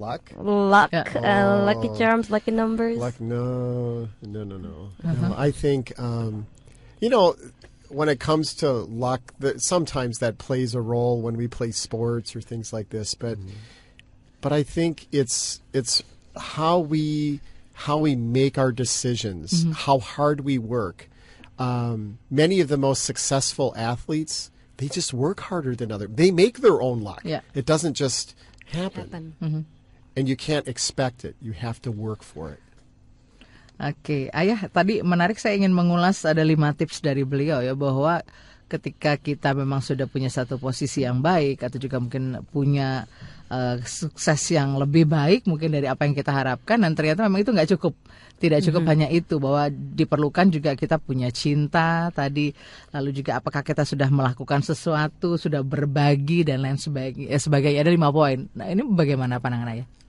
Luck? 0.00 0.32
Luck, 0.36 0.90
Yeah. 0.92 1.04
uh, 1.14 1.64
lucky 1.64 1.88
Oh. 1.88 1.98
charms, 1.98 2.30
lucky 2.30 2.50
numbers. 2.50 2.96
Luck? 2.98 3.20
No, 3.20 4.08
no, 4.22 4.44
no, 4.44 4.56
no. 4.56 4.90
no 5.04 5.34
I 5.36 5.50
think, 5.50 5.92
um, 5.98 6.46
you 7.00 7.10
know, 7.10 7.36
when 7.88 8.08
it 8.08 8.18
comes 8.18 8.54
to 8.54 8.70
luck, 8.72 9.34
that 9.40 9.60
sometimes 9.60 10.18
that 10.18 10.38
plays 10.38 10.74
a 10.74 10.80
role 10.80 11.20
when 11.20 11.36
we 11.36 11.46
play 11.48 11.70
sports 11.70 12.34
or 12.34 12.40
things 12.40 12.72
like 12.72 12.88
this. 12.90 13.14
But, 13.14 13.36
but 14.40 14.52
I 14.52 14.62
think 14.62 15.06
it's 15.12 15.60
it's 15.72 16.02
how 16.36 16.78
we 16.78 17.40
how 17.74 17.98
we 17.98 18.14
make 18.14 18.58
our 18.58 18.72
decisions, 18.72 19.64
how 19.74 19.98
hard 19.98 20.40
we 20.42 20.56
work. 20.58 21.08
Um, 21.58 22.18
many 22.30 22.60
of 22.60 22.68
the 22.68 22.76
most 22.78 23.04
successful 23.04 23.74
athletes, 23.76 24.50
they 24.78 24.88
just 24.88 25.12
work 25.12 25.40
harder 25.40 25.74
than 25.74 25.90
other. 25.92 26.06
They 26.06 26.30
make 26.30 26.58
their 26.60 26.80
own 26.80 27.00
luck. 27.02 27.20
Yeah. 27.24 27.40
It 27.54 27.66
doesn't 27.66 27.94
just 27.94 28.34
happen. 28.66 29.34
Happen. 29.40 29.66
And 30.16 30.26
you 30.26 30.36
can't 30.36 30.66
expect 30.66 31.24
it. 31.24 31.34
You 31.38 31.52
have 31.54 31.82
to 31.86 31.90
work 31.90 32.22
for 32.22 32.54
it. 32.54 32.62
Oke, 33.80 34.28
ayah 34.36 34.68
tadi 34.68 35.00
menarik 35.00 35.40
saya 35.40 35.56
ingin 35.56 35.72
mengulas 35.72 36.28
ada 36.28 36.44
lima 36.44 36.76
tips 36.76 37.00
dari 37.00 37.24
beliau 37.24 37.64
ya 37.64 37.72
bahwa 37.72 38.20
ketika 38.68 39.16
kita 39.16 39.56
memang 39.56 39.80
sudah 39.80 40.04
punya 40.04 40.28
satu 40.28 40.60
posisi 40.60 41.02
yang 41.02 41.24
baik 41.24 41.64
atau 41.64 41.80
juga 41.80 41.96
mungkin 41.96 42.44
punya 42.52 43.08
eh, 43.48 43.80
sukses 43.82 44.52
yang 44.52 44.76
lebih 44.76 45.08
baik 45.08 45.48
mungkin 45.48 45.72
dari 45.72 45.88
apa 45.88 46.04
yang 46.04 46.12
kita 46.12 46.28
harapkan 46.28 46.78
dan 46.84 46.92
ternyata 46.92 47.24
memang 47.24 47.40
itu 47.40 47.56
nggak 47.56 47.72
cukup. 47.76 47.96
Tidak 48.40 48.60
cukup 48.68 48.88
hanya 48.88 49.08
itu 49.08 49.36
bahwa 49.40 49.68
diperlukan 49.72 50.48
juga 50.48 50.72
kita 50.72 50.96
punya 50.96 51.28
cinta 51.32 52.08
tadi 52.12 52.52
lalu 52.92 53.16
juga 53.16 53.40
apakah 53.40 53.64
kita 53.64 53.88
sudah 53.88 54.08
melakukan 54.12 54.60
sesuatu 54.60 55.40
sudah 55.40 55.64
berbagi 55.64 56.44
dan 56.44 56.60
lain 56.60 56.76
sebagainya 56.76 57.32
eh, 57.32 57.40
sebagainya. 57.40 57.80
Ada 57.80 57.92
lima 57.96 58.12
poin. 58.12 58.44
Nah 58.52 58.68
ini 58.68 58.84
bagaimana 58.84 59.40
pandangan 59.40 59.72
ayah 59.72 59.99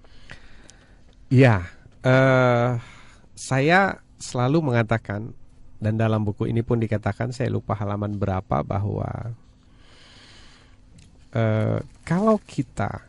Ya, 1.32 1.64
eh 2.04 2.76
saya 3.34 4.04
selalu 4.20 4.68
mengatakan 4.68 5.32
dan 5.82 5.96
dalam 5.98 6.22
buku 6.28 6.46
ini 6.46 6.62
pun 6.62 6.78
dikatakan 6.78 7.32
saya 7.32 7.50
lupa 7.50 7.74
halaman 7.74 8.20
berapa 8.20 8.62
bahwa 8.62 9.32
eh 11.32 11.80
kalau 12.04 12.36
kita 12.44 13.08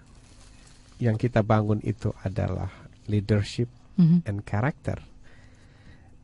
yang 1.03 1.18
kita 1.18 1.43
bangun 1.43 1.83
itu 1.83 2.14
adalah 2.23 2.70
leadership 3.11 3.66
and 3.99 4.47
character, 4.47 4.99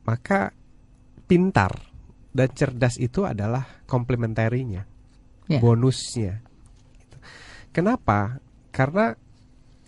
maka 0.07 0.55
pintar 1.27 1.71
dan 2.31 2.49
cerdas 2.55 2.95
itu 2.95 3.27
adalah 3.27 3.83
komplementarinya, 3.83 4.83
Ya. 5.51 5.59
bonusnya. 5.59 6.39
Kenapa? 7.75 8.39
Karena 8.71 9.15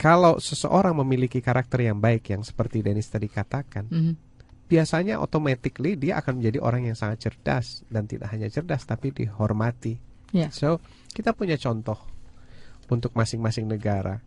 kalau 0.01 0.41
seseorang 0.41 0.97
memiliki 0.97 1.45
karakter 1.45 1.85
yang 1.85 2.01
baik 2.01 2.33
yang 2.33 2.41
seperti 2.41 2.81
Dennis 2.81 3.05
tadi 3.05 3.29
katakan, 3.29 3.85
Mhm. 3.85 4.13
biasanya 4.65 5.21
automatically 5.21 5.93
dia 5.93 6.17
akan 6.17 6.41
menjadi 6.41 6.57
orang 6.57 6.89
yang 6.89 6.97
sangat 6.97 7.29
cerdas 7.29 7.85
dan 7.85 8.09
tidak 8.09 8.33
hanya 8.33 8.49
cerdas 8.49 8.81
tapi 8.89 9.13
dihormati. 9.13 10.01
Ya. 10.33 10.49
So, 10.49 10.81
kita 11.13 11.37
punya 11.37 11.53
contoh 11.61 12.01
untuk 12.89 13.13
masing-masing 13.13 13.69
negara. 13.69 14.25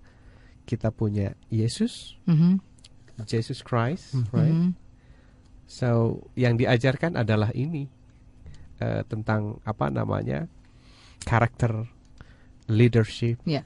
Kita 0.62 0.95
punya 0.95 1.35
Yesus, 1.51 2.14
Mhm. 2.31 2.62
Jesus 3.27 3.66
Christ, 3.66 4.14
right? 4.31 4.55
Mhm. 4.55 4.79
So, 5.66 6.22
yang 6.39 6.55
diajarkan 6.55 7.18
adalah 7.18 7.51
ini 7.51 7.91
eh, 8.79 9.03
tentang 9.07 9.62
apa 9.62 9.87
namanya? 9.87 10.51
karakter 11.25 11.89
leadership 12.68 13.41
Ya. 13.49 13.64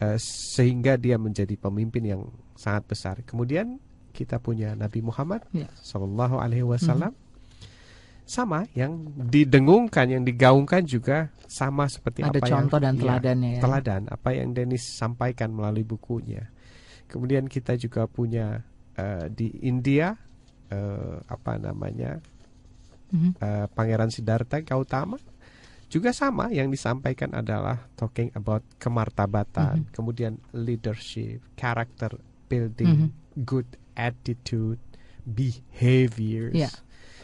Eh, 0.00 0.16
sehingga 0.16 0.96
dia 0.96 1.20
menjadi 1.20 1.52
pemimpin 1.60 2.00
yang 2.02 2.22
sangat 2.56 2.88
besar. 2.88 3.20
Kemudian 3.20 3.76
kita 4.10 4.40
punya 4.40 4.72
Nabi 4.72 5.04
Muhammad 5.04 5.44
Ya. 5.52 5.68
Sallallahu 5.76 6.40
Alaihi 6.40 6.64
Wasallam 6.64 7.12
sama 8.24 8.62
yang 8.72 8.96
didengungkan, 9.28 10.06
yang 10.08 10.22
digaungkan 10.22 10.86
juga 10.86 11.28
sama 11.44 11.84
seperti 11.84 12.22
Ada 12.22 12.38
apa 12.38 12.46
contoh 12.46 12.78
yang 12.78 12.86
dan 12.86 12.94
iya, 12.94 13.02
teladannya 13.02 13.50
ya. 13.50 13.60
teladan 13.60 14.02
apa 14.08 14.28
yang 14.32 14.48
Dennis 14.54 14.84
sampaikan 14.86 15.50
melalui 15.50 15.82
bukunya. 15.82 16.46
Kemudian 17.04 17.44
kita 17.44 17.74
juga 17.74 18.06
punya 18.06 18.62
eh, 18.94 19.26
di 19.28 19.50
India 19.66 20.14
eh, 20.70 21.16
apa 21.26 21.58
namanya 21.58 22.22
Mhm. 23.10 23.42
eh, 23.42 23.66
Pangeran 23.68 24.08
Siddhartha 24.08 24.62
Gautama 24.62 25.18
juga 25.90 26.14
sama 26.14 26.54
yang 26.54 26.70
disampaikan 26.70 27.34
adalah 27.34 27.90
talking 27.98 28.30
about 28.38 28.62
kemartabatan, 28.78 29.84
Mhm. 29.84 29.92
kemudian 29.92 30.38
leadership, 30.54 31.42
character 31.58 32.14
building, 32.46 33.10
Mhm. 33.10 33.44
good 33.44 33.66
attitude, 33.98 34.78
behaviors. 35.26 36.54
Ya. 36.54 36.70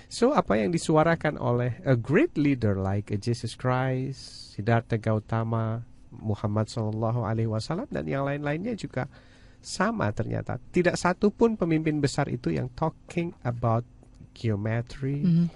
So 0.06 0.34
apa 0.34 0.58
yang 0.58 0.70
disuarakan 0.70 1.38
oleh 1.38 1.82
a 1.82 1.98
great 1.98 2.34
leader 2.38 2.78
like 2.78 3.10
Jesus 3.18 3.58
Christ, 3.58 4.54
Siddhartha 4.54 4.98
Gautama, 4.98 5.82
Muhammad 6.14 6.70
Sallallahu 6.70 7.26
Alaihi 7.26 7.50
Wasallam 7.50 7.90
dan 7.90 8.06
yang 8.06 8.22
lain-lainnya 8.22 8.78
juga 8.78 9.10
sama 9.58 10.14
ternyata. 10.14 10.62
Tidak 10.70 10.94
satu 10.94 11.34
pun 11.34 11.58
pemimpin 11.58 11.98
besar 11.98 12.30
itu 12.30 12.54
yang 12.54 12.70
talking 12.78 13.34
about 13.42 13.82
geometry, 14.30 15.26
Mhm. 15.26 15.46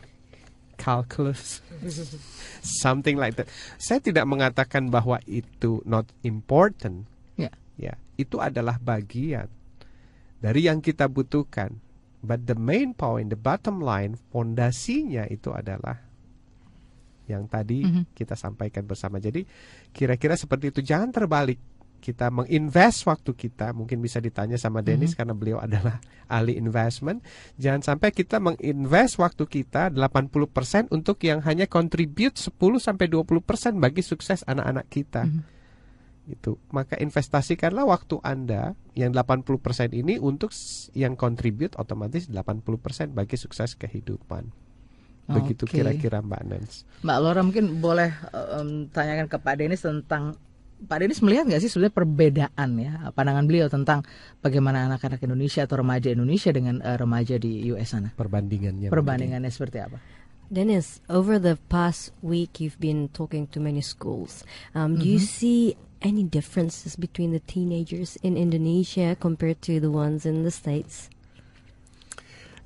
Calculus, 0.80 1.60
something 2.82 3.20
like 3.20 3.36
that. 3.36 3.46
Saya 3.76 4.00
tidak 4.00 4.24
mengatakan 4.24 4.88
bahwa 4.88 5.20
itu 5.28 5.84
not 5.84 6.08
important. 6.24 7.04
Ya. 7.36 7.52
Ya, 7.76 8.00
itu 8.16 8.40
adalah 8.40 8.80
bagian 8.80 9.52
dari 10.40 10.64
yang 10.64 10.80
kita 10.80 11.04
butuhkan. 11.06 11.76
But 12.20 12.44
the 12.44 12.56
main 12.56 12.92
point, 12.92 13.32
the 13.32 13.40
bottom 13.40 13.80
line, 13.80 14.16
fondasinya 14.32 15.24
itu 15.28 15.52
adalah 15.52 16.04
yang 17.24 17.46
tadi 17.48 17.80
Mhm. 17.80 18.12
kita 18.12 18.36
sampaikan 18.36 18.84
bersama. 18.84 19.16
Jadi 19.16 19.46
kira-kira 19.94 20.36
seperti 20.36 20.68
itu. 20.68 20.80
Jangan 20.84 21.14
terbalik. 21.14 21.56
Kita 22.00 22.32
menginvest 22.32 23.04
waktu 23.04 23.36
kita, 23.36 23.76
mungkin 23.76 24.00
bisa 24.00 24.18
ditanya 24.18 24.56
sama 24.56 24.80
Dennis 24.80 25.12
karena 25.12 25.36
beliau 25.36 25.60
adalah 25.60 26.00
ahli 26.32 26.56
investment. 26.56 27.20
Jangan 27.60 27.84
sampai 27.84 28.10
kita 28.10 28.40
menginvest 28.40 29.20
waktu 29.20 29.44
kita 29.44 29.92
80% 29.92 30.88
untuk 30.90 31.20
yang 31.20 31.44
hanya 31.44 31.68
contribute 31.68 32.40
10 32.40 32.56
sampai 32.80 33.06
20% 33.12 33.44
bagi 33.76 34.00
sukses 34.00 34.40
anak-anak 34.48 34.86
kita. 34.88 35.28
Itu. 36.30 36.56
Maka 36.72 36.96
investasikanlah 36.96 37.84
waktu 37.84 38.16
Anda 38.24 38.72
yang 38.96 39.12
80% 39.12 39.92
ini 39.92 40.16
untuk 40.16 40.54
yang 40.96 41.20
contribute 41.20 41.76
otomatis 41.76 42.32
80% 42.32 43.12
bagi 43.12 43.36
sukses 43.36 43.76
kehidupan. 43.76 44.70
Begitu 45.30 45.62
kira-kira 45.66 46.18
Mbak 46.18 46.42
Nens. 46.46 46.82
Mbak 47.06 47.18
Laura 47.22 47.42
mungkin 47.46 47.78
boleh 47.78 48.10
em, 48.34 48.90
tanyakan 48.90 49.26
ke 49.30 49.36
Pak 49.38 49.54
Denis 49.62 49.82
tentang 49.86 50.34
Pak 50.80 50.98
Denis 51.04 51.20
melihat 51.20 51.44
nggak 51.44 51.60
sih 51.60 51.68
sebenarnya 51.68 51.94
perbedaan 51.94 52.70
ya 52.80 52.92
pandangan 53.12 53.44
beliau 53.44 53.68
tentang 53.68 54.00
bagaimana 54.40 54.88
anak-anak 54.88 55.20
Indonesia 55.20 55.68
atau 55.68 55.84
remaja 55.84 56.08
Indonesia 56.08 56.50
dengan 56.50 56.80
eh, 56.80 56.96
remaja 56.96 57.36
di 57.36 57.68
US 57.72 57.92
sana? 57.92 58.08
Perbandingannya. 58.16 58.88
Perbandingannya 58.88 59.52
seperti 59.52 59.78
apa? 59.80 60.00
Dennis, 60.50 60.98
over 61.06 61.38
the 61.38 61.54
past 61.70 62.10
week, 62.26 62.58
you've 62.58 62.80
been 62.80 63.06
talking 63.14 63.46
to 63.54 63.62
many 63.62 63.80
schools. 63.80 64.42
Um, 64.74 64.98
Do 64.98 65.06
you 65.06 65.22
see 65.22 65.78
any 66.02 66.24
differences 66.24 66.96
between 66.96 67.30
the 67.30 67.38
teenagers 67.38 68.18
in 68.22 68.36
Indonesia 68.36 69.14
compared 69.14 69.62
to 69.62 69.78
the 69.78 69.90
ones 69.94 70.26
in 70.26 70.42
the 70.42 70.50
States? 70.50 71.08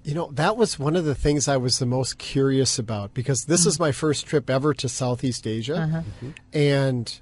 You 0.04 0.14
know, 0.14 0.30
that 0.32 0.56
was 0.56 0.78
one 0.78 0.96
of 0.96 1.04
the 1.04 1.14
things 1.14 1.48
I 1.48 1.56
was 1.56 1.78
the 1.78 1.86
most 1.86 2.16
curious 2.16 2.78
about 2.78 3.12
because 3.12 3.46
this 3.46 3.64
is 3.64 3.80
my 3.80 3.92
first 3.92 4.26
trip 4.26 4.48
ever 4.48 4.72
to 4.74 4.88
Southeast 4.88 5.46
Asia. 5.46 6.04
And 6.52 7.20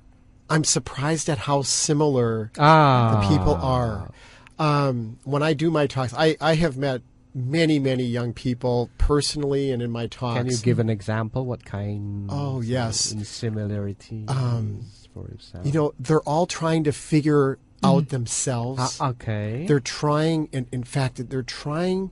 I'm 0.53 0.65
surprised 0.65 1.29
at 1.29 1.39
how 1.49 1.63
similar 1.63 2.51
Ah. 2.59 3.21
the 3.21 3.29
people 3.35 3.55
are. 3.55 4.11
Um, 4.59 5.19
when 5.25 5.43
I 5.43 5.53
do 5.55 5.71
my 5.71 5.87
talks, 5.87 6.13
I, 6.15 6.37
I 6.41 6.55
have 6.57 6.77
met 6.77 7.03
many, 7.35 7.79
many 7.79 8.05
young 8.05 8.33
people 8.35 8.91
personally 8.99 9.71
and 9.73 9.81
in 9.83 9.91
my 9.91 10.07
talks. 10.07 10.39
Can 10.39 10.49
you 10.51 10.57
give 10.59 10.79
an 10.79 10.91
example? 10.91 11.47
What 11.47 11.65
kind? 11.65 12.29
Oh, 12.31 12.61
yes. 12.61 13.15
similarities, 13.27 14.29
Um, 14.29 14.85
for 15.15 15.27
example. 15.29 15.67
You 15.71 15.73
know, 15.79 15.95
they're 15.99 16.21
all 16.33 16.47
trying 16.47 16.85
to 16.85 16.93
figure 16.93 17.59
out 17.83 18.11
themselves. 18.11 18.99
Ah, 19.01 19.09
okay. 19.11 19.65
They're 19.67 19.81
trying, 19.81 20.49
and 20.53 20.67
in 20.71 20.85
fact, 20.85 21.29
they're 21.31 21.43
trying 21.43 22.11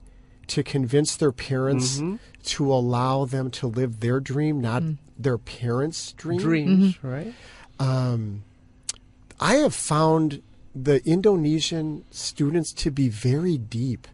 to 0.48 0.62
convince 0.64 1.14
their 1.16 1.30
parents 1.32 1.98
Mm-hmm. 1.98 2.16
to 2.42 2.72
allow 2.72 3.24
them 3.26 3.50
to 3.52 3.66
live 3.68 4.00
their 4.00 4.18
dream, 4.18 4.60
not 4.60 4.82
their 5.18 5.38
parents' 5.38 6.12
dream. 6.12 6.38
Dreams, 6.40 7.04
right? 7.04 7.34
Um, 7.80 8.44
I 9.40 9.54
have 9.56 9.74
found 9.74 10.42
the 10.74 11.04
Indonesian 11.08 12.04
students 12.10 12.72
to 12.74 12.90
be 12.90 13.08
very 13.08 13.56
deep, 13.58 14.06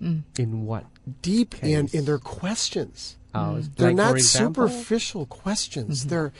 In 0.00 0.66
what? 0.66 0.84
deep 1.22 1.62
in, 1.62 1.86
Case. 1.86 1.94
in 1.94 2.04
their 2.06 2.18
questions. 2.18 3.16
Oh, 3.34 3.60
They're 3.76 3.88
like, 3.88 3.96
not 3.96 4.10
for 4.12 4.16
example? 4.16 4.68
superficial 4.68 5.26
questions. 5.26 6.06
They're 6.06 6.32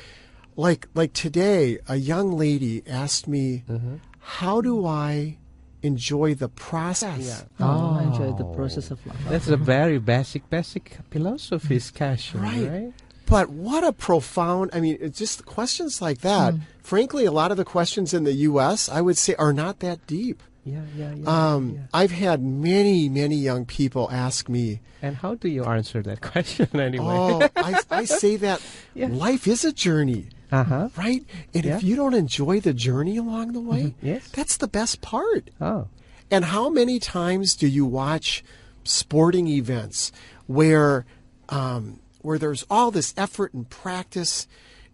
like 0.57 0.89
like 0.95 1.13
today, 1.13 1.79
a 1.89 1.97
young 1.97 2.33
lady 2.37 2.83
asked 2.87 3.27
me, 3.29 3.65
Mm-hmm. 3.69 3.97
"How 4.41 4.61
do 4.61 4.85
I 4.85 5.39
enjoy 5.83 6.35
the 6.35 6.49
process?" 6.49 7.21
Yeah. 7.59 7.67
Oh, 7.67 7.99
enjoy 7.99 8.33
the 8.37 8.45
process 8.45 8.91
of 8.91 8.99
life. 9.07 9.17
That's 9.29 9.49
a 9.49 9.57
very 9.57 9.99
basic, 9.99 10.49
basic 10.51 10.99
philosophy 11.11 11.75
discussion, 11.75 12.41
Right. 12.43 12.69
right? 12.69 12.93
But 13.33 13.49
what 13.49 13.83
a 13.83 13.93
profound, 13.93 14.71
I 14.75 14.81
mean, 14.81 14.99
it's 15.01 15.19
just 15.19 15.47
questions 15.47 16.03
like 16.03 16.19
that. 16.21 16.55
Frankly, 16.83 17.25
a 17.25 17.33
lot 17.33 17.51
of 17.51 17.57
the 17.57 17.65
questions 17.65 18.13
in 18.13 18.25
the 18.25 18.33
U.S., 18.51 18.89
I 18.91 19.01
would 19.01 19.17
say, 19.17 19.35
are 19.37 19.53
not 19.55 19.79
that 19.81 20.07
deep. 20.07 20.43
Yeah, 20.65 20.83
yeah, 20.97 21.15
yeah. 21.15 21.55
Um, 21.55 21.71
yeah. 21.75 21.81
I've 21.95 22.11
had 22.13 22.43
many, 22.43 23.09
many 23.09 23.37
young 23.37 23.65
people 23.65 24.09
ask 24.13 24.49
me, 24.49 24.81
And 25.01 25.17
how 25.17 25.35
do 25.35 25.49
you 25.49 25.65
answer 25.65 26.03
that 26.03 26.21
question 26.33 26.79
anyway? 26.79 27.07
Oh, 27.09 27.49
I, 27.57 27.81
I 27.91 28.05
say 28.05 28.37
that 28.37 28.61
Yeah. 28.95 29.09
life 29.09 29.49
is 29.49 29.65
a 29.65 29.73
journey, 29.73 30.27
Uh 30.53 30.65
huh. 30.65 30.89
right? 30.97 31.25
And 31.55 31.65
Yeah. 31.65 31.77
if 31.79 31.83
you 31.83 31.97
don't 31.97 32.15
enjoy 32.15 32.61
the 32.61 32.75
journey 32.75 33.17
along 33.17 33.55
the 33.55 33.61
way, 33.61 33.95
Yes. 34.03 34.29
that's 34.29 34.59
the 34.59 34.69
best 34.69 35.01
part. 35.01 35.51
Oh. 35.61 35.89
And 36.31 36.45
how 36.45 36.69
many 36.69 36.99
times 37.01 37.57
do 37.57 37.67
you 37.67 37.85
watch 37.87 38.45
sporting 38.85 39.49
events 39.49 40.13
where 40.47 41.07
um, 41.49 41.99
where 42.23 42.39
there's 42.39 42.65
all 42.71 42.91
this 42.91 43.15
effort 43.17 43.53
and 43.53 43.69
practice, 43.69 44.47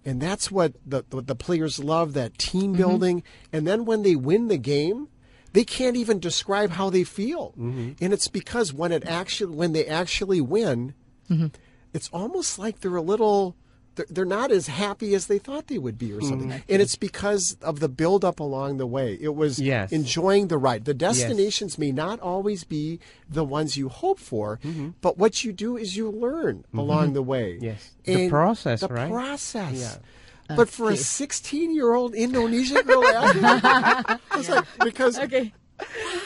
and 0.05 0.21
that's 0.21 0.51
what 0.51 0.75
the 0.85 1.05
what 1.11 1.27
the 1.27 1.35
players 1.35 1.79
love 1.79 2.15
that 2.15 2.39
team 2.39 2.73
mm-hmm. 2.73 2.77
building, 2.83 3.23
and 3.53 3.67
then 3.67 3.85
when 3.85 4.03
they 4.03 4.17
win 4.17 4.49
the 4.49 4.59
game, 4.59 5.09
they 5.53 5.65
can't 5.65 5.97
even 5.97 6.19
describe 6.19 6.71
how 6.71 6.91
they 6.91 7.05
feel, 7.05 7.51
mm-hmm. 7.59 7.93
and 8.01 8.13
it's 8.13 8.29
because 8.29 8.73
when 8.73 8.93
it 8.93 9.07
actually 9.07 9.55
when 9.55 9.73
they 9.73 9.87
actually 9.87 10.41
win, 10.41 10.95
mm-hmm. 11.31 11.49
it's 11.93 12.09
almost 12.13 12.59
like 12.59 12.81
they're 12.81 12.97
a 12.97 13.03
little. 13.03 13.57
They're, 13.99 14.07
they're 14.09 14.25
not 14.25 14.51
as 14.51 14.67
happy 14.69 15.15
as 15.15 15.27
they 15.27 15.39
thought 15.39 15.67
they 15.67 15.77
would 15.79 15.99
be, 15.99 16.13
or 16.13 16.23
something, 16.23 16.51
and 16.53 16.81
it's 16.83 16.97
because 16.97 17.57
of 17.61 17.81
the 17.81 17.89
build 17.89 18.25
up 18.25 18.41
along 18.41 18.79
the 18.79 18.87
way. 18.87 19.19
It 19.21 19.35
was 19.35 19.59
Yes. 19.59 19.93
enjoying 19.93 20.49
the 20.49 20.57
ride. 20.57 20.87
The 20.87 20.95
destinations 20.95 21.77
may 21.79 21.93
not 21.93 22.19
always 22.21 22.65
be 22.65 22.99
the 23.29 23.45
ones 23.45 23.77
you 23.77 23.89
hope 23.91 24.19
for, 24.19 24.59
Mm-hmm. 24.65 24.91
but 25.03 25.19
what 25.19 25.45
you 25.45 25.53
do 25.53 25.77
is 25.77 25.97
you 25.97 26.11
learn 26.11 26.65
along 26.73 27.13
the 27.13 27.23
way. 27.23 27.59
Yes. 27.61 27.91
The 28.05 28.29
process, 28.31 28.81
the 28.81 28.89
right? 28.89 29.11
process. 29.11 30.01
Yeah. 30.49 30.57
But 30.57 30.71
for 30.71 30.89
a 30.91 30.97
16 30.97 31.75
year 31.75 31.93
old 31.93 32.15
Indonesian 32.15 32.81
girl, 32.87 33.03
I 33.05 34.19
was 34.35 34.49
like, 34.49 34.65
because 34.83 35.19
Okay. 35.19 35.53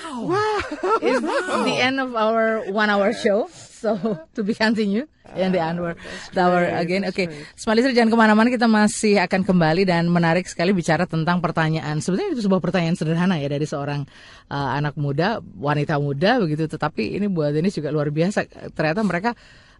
Wow. 0.07 0.23
wow. 0.23 0.99
Is 1.03 1.21
this 1.21 1.47
the 1.47 1.77
end 1.79 1.99
of 2.01 2.15
our 2.15 2.71
one 2.71 2.89
hour 2.89 3.13
show? 3.13 3.51
So 3.83 3.99
to 4.39 4.47
be 4.47 4.55
continue 4.55 5.11
in 5.35 5.51
the 5.51 5.59
hour, 5.59 5.99
the 6.31 6.39
hour 6.39 6.63
again. 6.79 7.03
Oke, 7.03 7.27
Smart 7.59 7.75
listener, 7.75 7.99
jangan 7.99 8.15
ke 8.15 8.19
mana-mana. 8.23 8.47
Kita 8.47 8.71
masih 8.71 9.19
akan 9.19 9.43
kembali 9.43 9.83
dan 9.83 10.07
menarik 10.07 10.47
sekali 10.47 10.71
bicara 10.71 11.03
tentang 11.03 11.43
pertanyaan. 11.43 11.99
Sebetulnya 11.99 12.39
itu 12.39 12.47
sebuah 12.47 12.63
pertanyaan 12.63 12.95
sederhana 12.95 13.43
ya 13.43 13.51
dari 13.51 13.67
seorang 13.67 14.07
uh, 14.55 14.71
anak 14.79 14.95
muda, 14.95 15.43
wanita 15.59 15.99
muda 15.99 16.39
begitu. 16.39 16.71
Tetapi 16.71 17.19
ini 17.19 17.27
buat 17.27 17.51
Denis 17.51 17.75
juga 17.75 17.91
luar 17.91 18.15
biasa. 18.15 18.47
Ternyata 18.71 19.03
mereka 19.03 19.35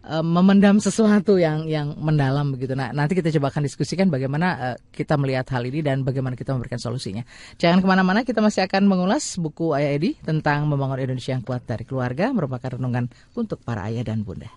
uh, 0.07 0.23
memendam 0.23 0.79
sesuatu 0.79 1.39
yang 1.39 1.67
yang 1.67 1.95
mendalam 1.99 2.51
begitu. 2.51 2.75
Nah, 2.75 2.91
nanti 2.91 3.15
kita 3.15 3.31
coba 3.39 3.51
akan 3.51 3.63
diskusikan 3.67 4.07
bagaimana 4.11 4.47
uh, 4.55 4.75
kita 4.91 5.15
melihat 5.15 5.47
hal 5.51 5.63
ini 5.63 5.79
dan 5.83 6.03
bagaimana 6.03 6.35
kita 6.35 6.55
memberikan 6.55 6.79
solusinya. 6.79 7.23
Jangan 7.59 7.79
ke 7.79 7.87
mana-mana, 7.87 8.19
kita 8.27 8.39
masih 8.43 8.67
akan 8.67 8.87
mengulas 8.87 9.35
buku 9.39 9.75
Ayah 9.75 9.95
Edi 9.95 10.15
tentang 10.21 10.67
membangun 10.67 11.03
Indonesia 11.03 11.35
yang 11.35 11.43
kuat 11.43 11.63
dari 11.67 11.83
keluarga, 11.87 12.31
merupakan 12.31 12.79
renungan 12.79 13.11
untuk 13.35 13.59
para 13.63 13.87
ayah 13.91 14.03
dan 14.07 14.23
bunda. 14.23 14.51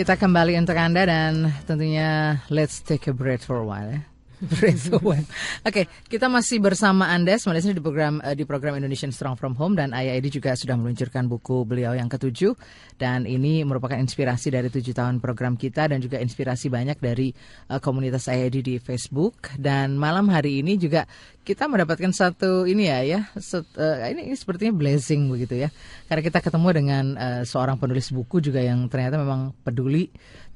Kita 0.00 0.16
kembali 0.16 0.56
untuk 0.56 0.80
Anda 0.80 1.04
dan 1.04 1.52
tentunya 1.68 2.40
let's 2.48 2.80
take 2.80 3.04
a 3.04 3.12
breath 3.12 3.44
for 3.44 3.60
a 3.60 3.66
while 3.66 3.84
ya. 3.84 4.09
Oke, 5.68 5.84
kita 6.08 6.26
masih 6.32 6.64
bersama 6.64 7.12
Anda. 7.12 7.36
Sebenarnya 7.36 7.76
di 7.76 7.84
program 7.84 8.24
eh, 8.24 8.32
di 8.32 8.48
program 8.48 8.72
Indonesian 8.80 9.12
Strong 9.12 9.36
from 9.36 9.52
Home 9.60 9.76
dan 9.76 9.92
Ayah 9.92 10.16
Edi 10.16 10.32
juga 10.32 10.56
sudah 10.56 10.80
meluncurkan 10.80 11.28
buku 11.28 11.68
beliau 11.68 11.92
yang 11.92 12.08
ketujuh. 12.08 12.56
Dan 12.96 13.28
ini 13.28 13.60
merupakan 13.68 14.00
inspirasi 14.00 14.48
dari 14.48 14.72
tujuh 14.72 14.96
tahun 14.96 15.20
program 15.20 15.60
kita 15.60 15.92
dan 15.92 16.00
juga 16.00 16.16
inspirasi 16.24 16.72
banyak 16.72 16.96
dari 16.96 17.36
eh, 17.68 17.80
komunitas 17.84 18.32
Ayah 18.32 18.48
Edi 18.48 18.60
di 18.64 18.74
Facebook. 18.80 19.52
Dan 19.60 20.00
malam 20.00 20.32
hari 20.32 20.64
ini 20.64 20.80
juga 20.80 21.04
kita 21.44 21.68
mendapatkan 21.68 22.12
satu 22.12 22.64
ini 22.64 22.88
ya 22.88 23.04
ya 23.04 23.20
set- 23.36 23.76
eh, 23.76 24.12
ini, 24.16 24.32
ini 24.32 24.36
sepertinya 24.40 24.72
blessing 24.72 25.28
begitu 25.28 25.60
ya. 25.60 25.68
Karena 26.08 26.24
kita 26.24 26.40
ketemu 26.40 26.68
dengan 26.72 27.04
eh, 27.20 27.42
seorang 27.44 27.76
penulis 27.76 28.08
buku 28.08 28.40
juga 28.40 28.64
yang 28.64 28.88
ternyata 28.88 29.20
memang 29.20 29.52
peduli 29.60 30.08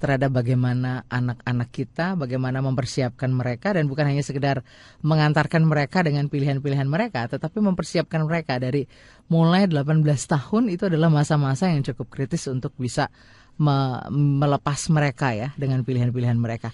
terhadap 0.05 0.37
bagaimana 0.37 1.09
anak-anak 1.09 1.73
kita, 1.73 2.13
bagaimana 2.13 2.61
mempersiapkan 2.61 3.33
mereka 3.33 3.73
dan 3.73 3.89
bukan 3.89 4.05
hanya 4.13 4.21
sekedar 4.21 4.61
mengantarkan 5.01 5.65
mereka 5.65 6.05
dengan 6.05 6.29
pilihan-pilihan 6.29 6.85
mereka, 6.85 7.25
tetapi 7.25 7.65
mempersiapkan 7.65 8.21
mereka 8.29 8.61
dari 8.61 8.85
mulai 9.33 9.65
18 9.65 10.05
tahun 10.05 10.69
itu 10.69 10.93
adalah 10.93 11.09
masa-masa 11.09 11.73
yang 11.73 11.81
cukup 11.81 12.13
kritis 12.13 12.45
untuk 12.53 12.77
bisa 12.77 13.09
me- 13.57 14.05
melepas 14.13 14.93
mereka 14.93 15.33
ya 15.33 15.57
dengan 15.57 15.81
pilihan-pilihan 15.81 16.37
mereka. 16.37 16.69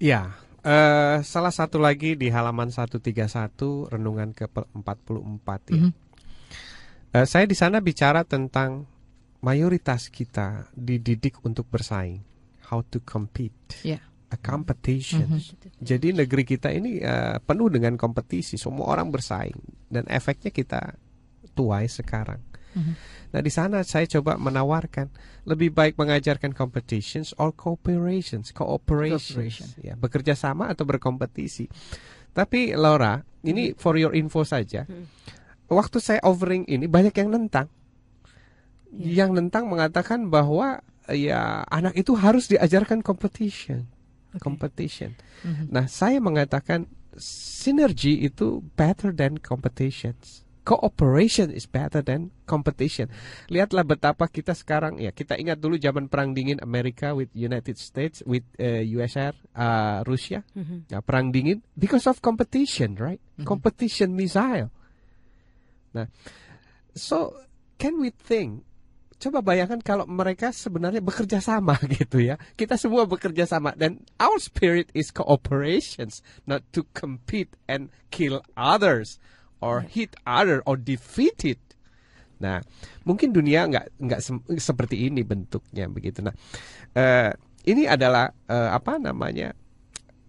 Ya, 0.00 0.32
eh, 0.64 1.20
salah 1.20 1.52
satu 1.52 1.76
lagi 1.76 2.16
di 2.16 2.32
halaman 2.32 2.72
131 2.72 3.92
renungan 3.92 4.32
ke-44 4.32 5.48
ya. 5.68 5.84
Mhm. 5.84 5.92
Eh, 7.12 7.26
saya 7.28 7.44
di 7.44 7.56
sana 7.56 7.84
bicara 7.84 8.24
tentang 8.24 8.88
mayoritas 9.44 10.08
kita 10.08 10.68
dididik 10.74 11.38
untuk 11.44 11.68
bersaing, 11.68 12.24
how 12.66 12.82
to 12.82 12.98
compete, 13.00 13.54
Ya. 13.82 14.02
a 14.26 14.36
competition. 14.36 15.38
Jadi 15.78 16.10
negeri 16.10 16.42
kita 16.42 16.70
ini 16.70 16.98
eh, 16.98 17.38
penuh 17.40 17.70
dengan 17.70 17.94
kompetisi, 17.94 18.58
semua 18.58 18.90
orang 18.90 19.08
bersaing 19.08 19.56
dan 19.86 20.02
efeknya 20.06 20.50
kita 20.50 20.80
tuai 21.54 21.86
sekarang. 21.86 22.42
Nah 23.32 23.40
di 23.40 23.48
sana 23.48 23.80
saya 23.80 24.04
coba 24.04 24.36
menawarkan 24.36 25.08
lebih 25.48 25.72
baik 25.72 25.96
mengajarkan 25.96 26.52
competitions 26.52 27.32
or 27.40 27.48
cooperations, 27.48 28.52
cooperations, 28.52 29.32
Cooperation. 29.32 29.68
ya 29.80 29.94
bekerja 29.96 30.36
sama 30.36 30.68
atau 30.68 30.84
berkompetisi. 30.84 31.64
Tapi 32.36 32.76
Laura, 32.76 33.16
ini 33.48 33.72
for 33.72 33.96
your 33.96 34.12
info 34.12 34.44
saja. 34.44 34.84
Waktu 35.72 35.96
saya 36.04 36.20
offering 36.20 36.68
ini 36.68 36.84
banyak 36.84 37.16
yang 37.16 37.32
nentang. 37.32 37.72
Yang 38.92 39.30
nentang 39.40 39.72
mengatakan 39.72 40.28
bahwa 40.28 40.84
ya 41.14 41.62
anak 41.70 41.94
itu 41.94 42.14
harus 42.18 42.50
diajarkan 42.50 43.02
competition, 43.02 43.86
competition. 44.42 45.14
Nah 45.70 45.86
saya 45.86 46.18
mengatakan 46.18 46.90
sinergi 47.20 48.26
itu 48.26 48.60
better 48.74 49.14
than 49.14 49.38
competitions. 49.38 50.42
Cooperation 50.66 51.54
is 51.54 51.62
better 51.70 52.02
than 52.02 52.34
competition. 52.42 53.06
Lihatlah 53.46 53.86
betapa 53.86 54.26
kita 54.26 54.50
sekarang 54.50 54.98
ya 54.98 55.14
kita 55.14 55.38
ingat 55.38 55.62
dulu 55.62 55.78
zaman 55.78 56.10
perang 56.10 56.34
dingin 56.34 56.58
Amerika 56.58 57.14
with 57.14 57.30
United 57.38 57.78
States 57.78 58.18
with 58.26 58.42
uh, 58.58 58.82
USR 58.82 59.30
uh, 59.54 60.02
Rusia 60.02 60.42
ya, 60.90 60.98
perang 61.06 61.30
dingin 61.30 61.62
because 61.78 62.10
of 62.10 62.18
competition 62.18 62.98
right 62.98 63.22
competition 63.46 64.18
missile. 64.18 64.74
Nah 65.94 66.10
so 66.98 67.38
can 67.78 68.02
we 68.02 68.10
think 68.10 68.66
Coba 69.26 69.42
bayangkan 69.42 69.82
kalau 69.82 70.06
mereka 70.06 70.54
sebenarnya 70.54 71.02
bekerja 71.02 71.42
sama 71.42 71.74
gitu 71.98 72.22
ya. 72.22 72.38
Kita 72.54 72.78
semua 72.78 73.10
bekerja 73.10 73.42
sama 73.42 73.74
dan 73.74 74.06
our 74.22 74.38
spirit 74.38 74.86
is 74.94 75.10
cooperations, 75.10 76.22
not 76.46 76.62
to 76.70 76.86
compete 76.94 77.50
and 77.66 77.90
kill 78.14 78.38
others 78.54 79.18
or 79.58 79.82
hit 79.82 80.14
other 80.22 80.62
or 80.62 80.78
defeat 80.78 81.42
it. 81.42 81.58
Nah, 82.38 82.62
mungkin 83.02 83.34
dunia 83.34 83.66
nggak 83.66 83.98
nggak 83.98 84.20
sem- 84.22 84.46
seperti 84.62 85.10
ini 85.10 85.26
bentuknya 85.26 85.90
begitu. 85.90 86.22
Nah, 86.22 86.34
eh, 86.94 87.34
ini 87.66 87.82
adalah 87.82 88.30
eh, 88.30 88.70
apa 88.70 89.02
namanya 89.02 89.50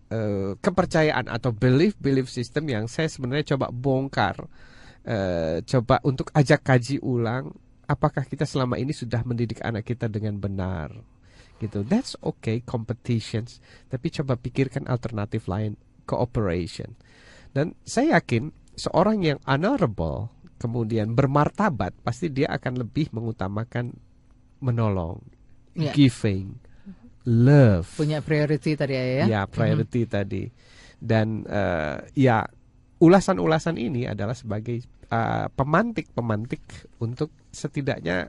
eh, 0.09 0.57
kepercayaan 0.57 1.29
atau 1.29 1.53
belief 1.53 1.93
belief 2.01 2.33
system 2.33 2.65
yang 2.65 2.89
saya 2.89 3.13
sebenarnya 3.13 3.53
coba 3.53 3.69
bongkar, 3.69 4.41
eh, 5.05 5.61
coba 5.69 6.01
untuk 6.01 6.33
ajak 6.33 6.65
kaji 6.65 6.97
ulang. 7.05 7.53
Apakah 7.87 8.27
kita 8.27 8.43
selama 8.43 8.75
ini 8.75 8.91
sudah 8.91 9.23
mendidik 9.23 9.63
anak 9.63 9.87
kita 9.87 10.11
dengan 10.11 10.35
benar? 10.37 10.91
Gitu. 11.57 11.81
That's 11.87 12.13
okay 12.19 12.61
competitions, 12.61 13.63
tapi 13.89 14.13
coba 14.13 14.37
pikirkan 14.37 14.85
alternatif 14.85 15.47
lain, 15.49 15.79
cooperation. 16.05 16.93
Dan 17.55 17.73
saya 17.81 18.21
yakin 18.21 18.53
seorang 18.77 19.23
yang 19.25 19.39
honorable 19.47 20.29
kemudian 20.61 21.13
bermartabat, 21.17 21.97
pasti 22.05 22.29
dia 22.29 22.49
akan 22.53 22.85
lebih 22.85 23.09
mengutamakan 23.13 23.93
menolong, 24.61 25.21
Ya. 25.77 25.93
giving, 25.93 26.57
love. 27.25 27.85
Punya 27.93 28.21
priority 28.25 28.73
tadi 28.73 28.93
ya. 28.97 29.25
Ya, 29.25 29.41
priority 29.45 30.09
tadi. 30.09 30.49
Dan 30.97 31.45
eh, 31.45 31.97
ya 32.17 32.41
ulasan-ulasan 32.97 33.77
ini 33.77 34.09
adalah 34.09 34.33
sebagai 34.33 34.81
eh, 35.11 35.47
pemantik-pemantik 35.51 36.91
untuk 37.03 37.31
setidaknya 37.51 38.27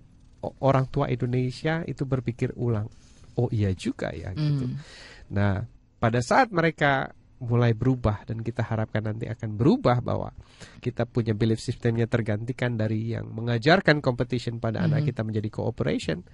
orang 0.63 0.87
tua 0.89 1.11
Indonesia 1.11 1.83
itu 1.85 2.07
berpikir 2.07 2.55
ulang. 2.55 2.87
Oh 3.39 3.51
iya 3.51 3.71
juga 3.75 4.11
ya 4.15 4.35
gitu. 4.35 4.67
Hmm. 4.67 4.79
Nah, 5.31 5.63
pada 5.99 6.21
saat 6.23 6.51
mereka 6.51 7.11
mulai 7.39 7.71
berubah 7.71 8.27
dan 8.27 8.43
kita 8.43 8.67
harapkan 8.67 9.07
nanti 9.07 9.31
akan 9.31 9.55
berubah 9.55 10.03
bahwa 10.03 10.35
kita 10.83 11.07
punya 11.07 11.39
belief 11.39 11.63
systemnya 11.63 12.11
tergantikan 12.11 12.75
dari 12.75 13.15
yang 13.15 13.31
mengajarkan 13.31 14.03
competition 14.03 14.59
pada 14.59 14.83
anak 14.83 15.07
kita 15.07 15.23
menjadi 15.23 15.47
cooperation. 15.55 16.27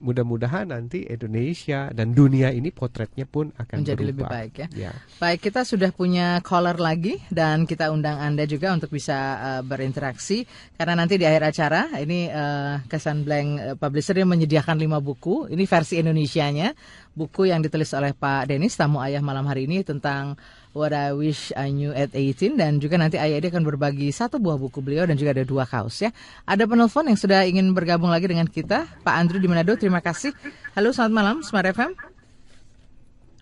Mudah-mudahan 0.00 0.72
nanti 0.72 1.04
Indonesia 1.04 1.92
dan 1.92 2.16
dunia 2.16 2.48
ini 2.50 2.72
potretnya 2.72 3.28
pun 3.28 3.52
akan 3.52 3.84
Menjadi 3.84 4.00
berubah. 4.00 4.10
lebih 4.10 4.24
baik 4.26 4.52
ya. 4.56 4.68
Ya. 4.72 4.92
Baik, 5.20 5.44
kita 5.44 5.68
sudah 5.68 5.92
punya 5.92 6.40
caller 6.40 6.80
lagi 6.80 7.20
dan 7.28 7.68
kita 7.68 7.92
undang 7.92 8.16
Anda 8.16 8.48
juga 8.48 8.72
untuk 8.72 8.88
bisa 8.88 9.16
uh, 9.36 9.62
berinteraksi 9.62 10.48
karena 10.80 10.96
nanti 10.96 11.20
di 11.20 11.28
akhir 11.28 11.52
acara 11.52 11.80
ini 12.00 12.32
uh, 12.32 12.80
Kesan 12.88 13.28
Blank 13.28 13.48
uh, 13.60 13.76
Publisher 13.76 14.16
yang 14.16 14.32
menyediakan 14.32 14.80
lima 14.80 15.04
buku. 15.04 15.52
Ini 15.52 15.64
versi 15.68 16.00
Indonesianya, 16.00 16.72
buku 17.12 17.52
yang 17.52 17.60
ditulis 17.60 17.92
oleh 17.92 18.16
Pak 18.16 18.48
Denis 18.48 18.74
tamu 18.80 19.04
ayah 19.04 19.20
malam 19.20 19.44
hari 19.44 19.68
ini 19.68 19.84
tentang 19.84 20.40
What 20.70 20.94
I 20.94 21.10
Wish 21.10 21.50
I 21.58 21.74
Knew 21.74 21.90
at 21.90 22.14
18 22.14 22.54
dan 22.54 22.78
juga 22.78 22.94
nanti 22.94 23.18
ayah 23.18 23.42
dia 23.42 23.50
akan 23.50 23.66
berbagi 23.66 24.14
satu 24.14 24.38
buah 24.38 24.54
buku 24.54 24.78
beliau 24.78 25.02
dan 25.02 25.18
juga 25.18 25.34
ada 25.34 25.42
dua 25.42 25.66
kaos 25.66 25.98
ya. 25.98 26.14
Ada 26.46 26.62
penelpon 26.70 27.10
yang 27.10 27.18
sudah 27.18 27.42
ingin 27.42 27.74
bergabung 27.74 28.06
lagi 28.06 28.30
dengan 28.30 28.46
kita, 28.46 28.86
Pak 29.02 29.14
Andrew 29.18 29.42
di 29.42 29.50
Manado. 29.50 29.74
Terima 29.74 29.98
kasih. 29.98 30.30
Halo, 30.78 30.94
selamat 30.94 31.10
malam, 31.10 31.36
Smart 31.42 31.66
FM. 31.74 31.90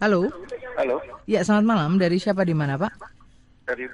Halo. 0.01 0.33
Halo, 0.81 1.05
Ya, 1.29 1.45
selamat 1.45 1.67
malam. 1.69 1.91
Dari 2.01 2.17
siapa 2.17 2.49
di 2.49 2.57
mana, 2.57 2.81
Pak? 2.81 2.93
dari 3.69 3.85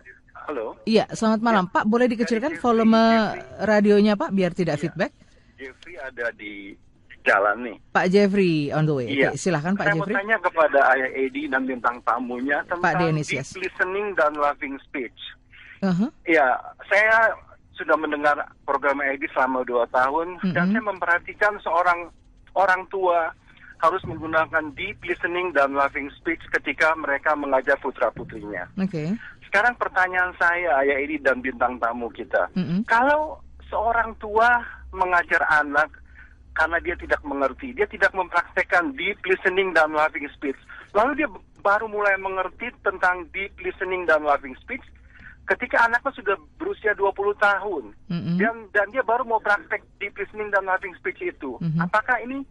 halo, 0.46 0.78
Iya, 0.86 1.10
selamat 1.10 1.40
malam, 1.42 1.64
Pak. 1.66 1.90
Boleh 1.90 2.06
dikecilkan 2.06 2.62
volume 2.62 3.34
radionya, 3.58 4.14
Pak, 4.14 4.30
biar 4.30 4.54
tidak 4.54 4.78
feedback? 4.78 5.10
Jeffrey 5.58 5.98
ada 5.98 6.30
di 6.30 6.78
jalan 7.24 7.56
nih. 7.64 7.76
Pak 7.90 8.06
Jeffrey 8.06 8.68
on 8.70 8.84
the 8.84 8.94
way. 8.94 9.08
Iya. 9.08 9.32
Oke, 9.32 9.40
silahkan 9.40 9.72
Pak 9.72 9.84
Saya 9.84 9.94
Jeffrey. 9.96 10.12
mau 10.12 10.20
tanya 10.20 10.36
kepada 10.38 10.78
Ayah 10.92 11.10
Edi 11.16 11.42
dan 11.48 11.62
bintang 11.64 11.96
tamunya 12.04 12.60
tentang 12.68 12.84
Pak 12.84 12.94
Dennis, 13.00 13.28
deep 13.28 13.40
yes. 13.40 13.56
listening 13.56 14.12
dan 14.14 14.36
loving 14.36 14.76
speech. 14.84 15.16
Uh-huh. 15.80 16.08
Iya, 16.24 16.46
saya 16.86 17.32
sudah 17.74 17.96
mendengar 17.96 18.36
program 18.62 19.02
Edi 19.02 19.26
selama 19.32 19.64
dua 19.64 19.88
tahun 19.88 20.38
dan 20.54 20.68
Mhm. 20.68 20.72
saya 20.72 20.84
memperhatikan 20.84 21.54
seorang 21.60 22.12
orang 22.54 22.86
tua 22.86 23.34
harus 23.82 24.00
menggunakan 24.06 24.70
deep 24.72 25.02
listening 25.02 25.50
dan 25.52 25.74
loving 25.74 26.08
speech 26.16 26.40
ketika 26.52 26.94
mereka 26.94 27.34
mengajar 27.34 27.76
putra 27.76 28.08
putrinya. 28.08 28.64
Oke. 28.78 29.12
Sekarang 29.44 29.74
pertanyaan 29.76 30.32
saya, 30.34 30.80
Ayah 30.80 30.98
Edi 30.98 31.18
dan 31.18 31.38
bintang 31.38 31.76
tamu 31.76 32.08
kita. 32.08 32.48
Mm-mm. 32.54 32.86
Kalau 32.86 33.38
seorang 33.68 34.14
tua 34.16 34.62
mengajar 34.90 35.42
anak 35.52 35.90
karena 36.54 36.78
dia 36.78 36.94
tidak 36.94 37.20
mengerti, 37.26 37.74
dia 37.74 37.86
tidak 37.90 38.14
mempraktekkan 38.14 38.94
deep 38.94 39.18
listening 39.26 39.74
dan 39.74 39.90
loving 39.90 40.30
speech, 40.30 40.58
lalu 40.94 41.18
dia 41.22 41.28
baru 41.60 41.90
mulai 41.90 42.14
mengerti 42.20 42.70
tentang 42.86 43.26
deep 43.34 43.50
listening 43.58 44.06
dan 44.06 44.22
loving 44.22 44.54
speech 44.62 44.82
ketika 45.44 45.84
anaknya 45.84 46.12
sudah 46.16 46.36
berusia 46.56 46.96
20 46.96 47.12
tahun. 47.36 47.84
Mm-mm. 48.08 48.36
Dan 48.40 48.68
dan 48.72 48.86
dia 48.94 49.04
baru 49.04 49.28
mau 49.28 49.40
praktek 49.42 49.84
deep 50.00 50.16
listening 50.16 50.48
dan 50.48 50.64
loving 50.64 50.96
speech 50.96 51.20
itu. 51.20 51.60
Mhm. 51.60 51.84
Apakah 51.84 52.16
ini 52.24 52.46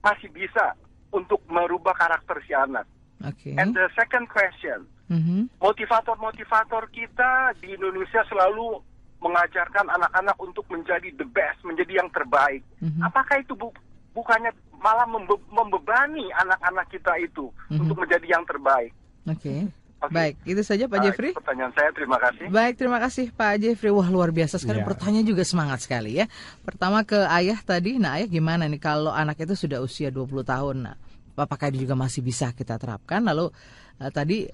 masih 0.00 0.32
bisa 0.32 0.72
untuk 1.12 1.42
merubah 1.48 1.92
karakter 1.96 2.40
si 2.48 2.56
anak? 2.56 2.88
Oke. 3.24 3.52
And 3.58 3.74
the 3.74 3.90
second 3.98 4.30
question, 4.30 4.86
Mhm. 5.10 5.50
motivator-motivator 5.60 6.88
kita 6.92 7.52
di 7.58 7.74
Indonesia 7.74 8.22
selalu 8.28 8.80
mengajarkan 9.18 9.86
anak-anak 9.90 10.36
untuk 10.38 10.64
menjadi 10.68 11.10
the 11.12 11.26
best, 11.26 11.58
menjadi 11.62 11.98
yang 11.98 12.08
terbaik. 12.08 12.62
Mhm. 12.78 13.02
Apakah 13.02 13.38
itu 13.38 13.52
bu- 13.52 13.74
bukannya 14.12 14.50
malah 14.74 15.04
membe- 15.04 15.42
membebani 15.48 16.30
anak-anak 16.32 16.86
kita 16.88 17.12
itu 17.18 17.50
Mhm. 17.68 17.82
untuk 17.82 17.96
menjadi 17.98 18.26
yang 18.28 18.44
terbaik? 18.44 18.94
Oke. 19.26 19.66
Oke. 19.98 20.14
Baik, 20.14 20.34
itu 20.46 20.62
saja 20.62 20.86
Pak 20.86 20.94
Nah, 20.94 21.04
Jeffrey. 21.04 21.34
itu 21.34 21.42
pertanyaan 21.42 21.74
saya, 21.74 21.90
terima 21.90 22.22
kasih. 22.22 22.46
Baik, 22.48 22.74
terima 22.78 22.98
kasih 23.02 23.34
Pak 23.34 23.54
Jeffrey. 23.58 23.90
Wah, 23.90 24.06
luar 24.06 24.30
biasa 24.30 24.54
sekali. 24.54 24.78
Ya. 24.78 24.86
Pertanyaan 24.86 25.26
juga 25.26 25.42
semangat 25.42 25.82
sekali 25.82 26.14
ya. 26.14 26.30
Pertama 26.62 27.02
ke 27.02 27.18
ayah 27.26 27.58
tadi. 27.58 27.98
Nah, 27.98 28.14
ayah 28.14 28.30
gimana 28.30 28.70
nih 28.70 28.78
kalau 28.78 29.10
anak 29.10 29.42
itu 29.42 29.58
sudah 29.58 29.82
usia 29.82 30.14
20 30.14 30.46
tahun? 30.46 30.86
Nah, 30.86 30.94
apakah 31.34 31.74
ini 31.74 31.82
juga 31.82 31.98
masih 31.98 32.22
bisa 32.22 32.54
kita 32.54 32.78
terapkan? 32.78 33.26
Lalu 33.26 33.50
eh, 33.98 34.10
tadi 34.14 34.46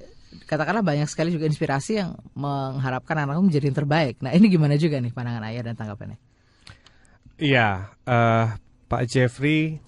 katakanlah 0.45 0.82
banyak 0.82 1.07
sekali 1.07 1.30
juga 1.30 1.47
inspirasi 1.47 2.03
yang 2.03 2.18
mengharapkan 2.35 3.14
anak 3.22 3.39
menjadi 3.39 3.70
yang 3.70 3.78
terbaik. 3.78 4.18
Nah, 4.20 4.35
ini 4.35 4.51
gimana 4.51 4.74
juga 4.74 4.99
nih 4.99 5.14
pandangan 5.14 5.45
ayah 5.51 5.62
dan 5.62 5.74
tanggapannya? 5.78 6.18
Iya, 7.35 7.91
eh, 8.07 8.47
Pak 8.87 9.03
Jeffrey, 9.11 9.82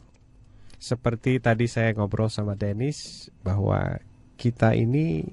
seperti 0.77 1.39
tadi 1.39 1.71
saya 1.71 1.95
ngobrol 1.95 2.27
sama 2.27 2.59
Dennis 2.59 3.31
bahwa 3.43 3.99
kita 4.35 4.75
ini 4.75 5.25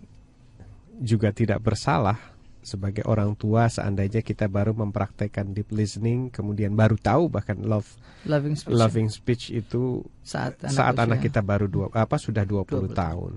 juga 1.01 1.33
tidak 1.33 1.59
bersalah 1.59 2.15
sebagai 2.63 3.03
orang 3.03 3.35
tua 3.35 3.67
seandainya 3.67 4.23
kita 4.23 4.47
baru 4.47 4.71
mempraktekkan 4.71 5.51
deep 5.51 5.67
listening, 5.75 6.31
kemudian 6.31 6.71
baru 6.71 6.95
tahu 6.95 7.27
bahkan 7.27 7.59
love 7.59 7.89
Loving 8.23 8.55
speech. 8.55 8.71
loving 8.71 9.09
speech 9.11 9.43
itu 9.51 9.99
saat 10.23 10.55
anak, 10.63 10.71
saat 10.71 10.95
usia- 10.95 11.03
anak 11.03 11.19
kita 11.19 11.43
baru 11.43 11.67
dua 11.67 11.91
apa 11.91 12.15
sudah 12.15 12.47
20, 12.47 12.87
20 12.87 12.95
tahun. 12.95 13.33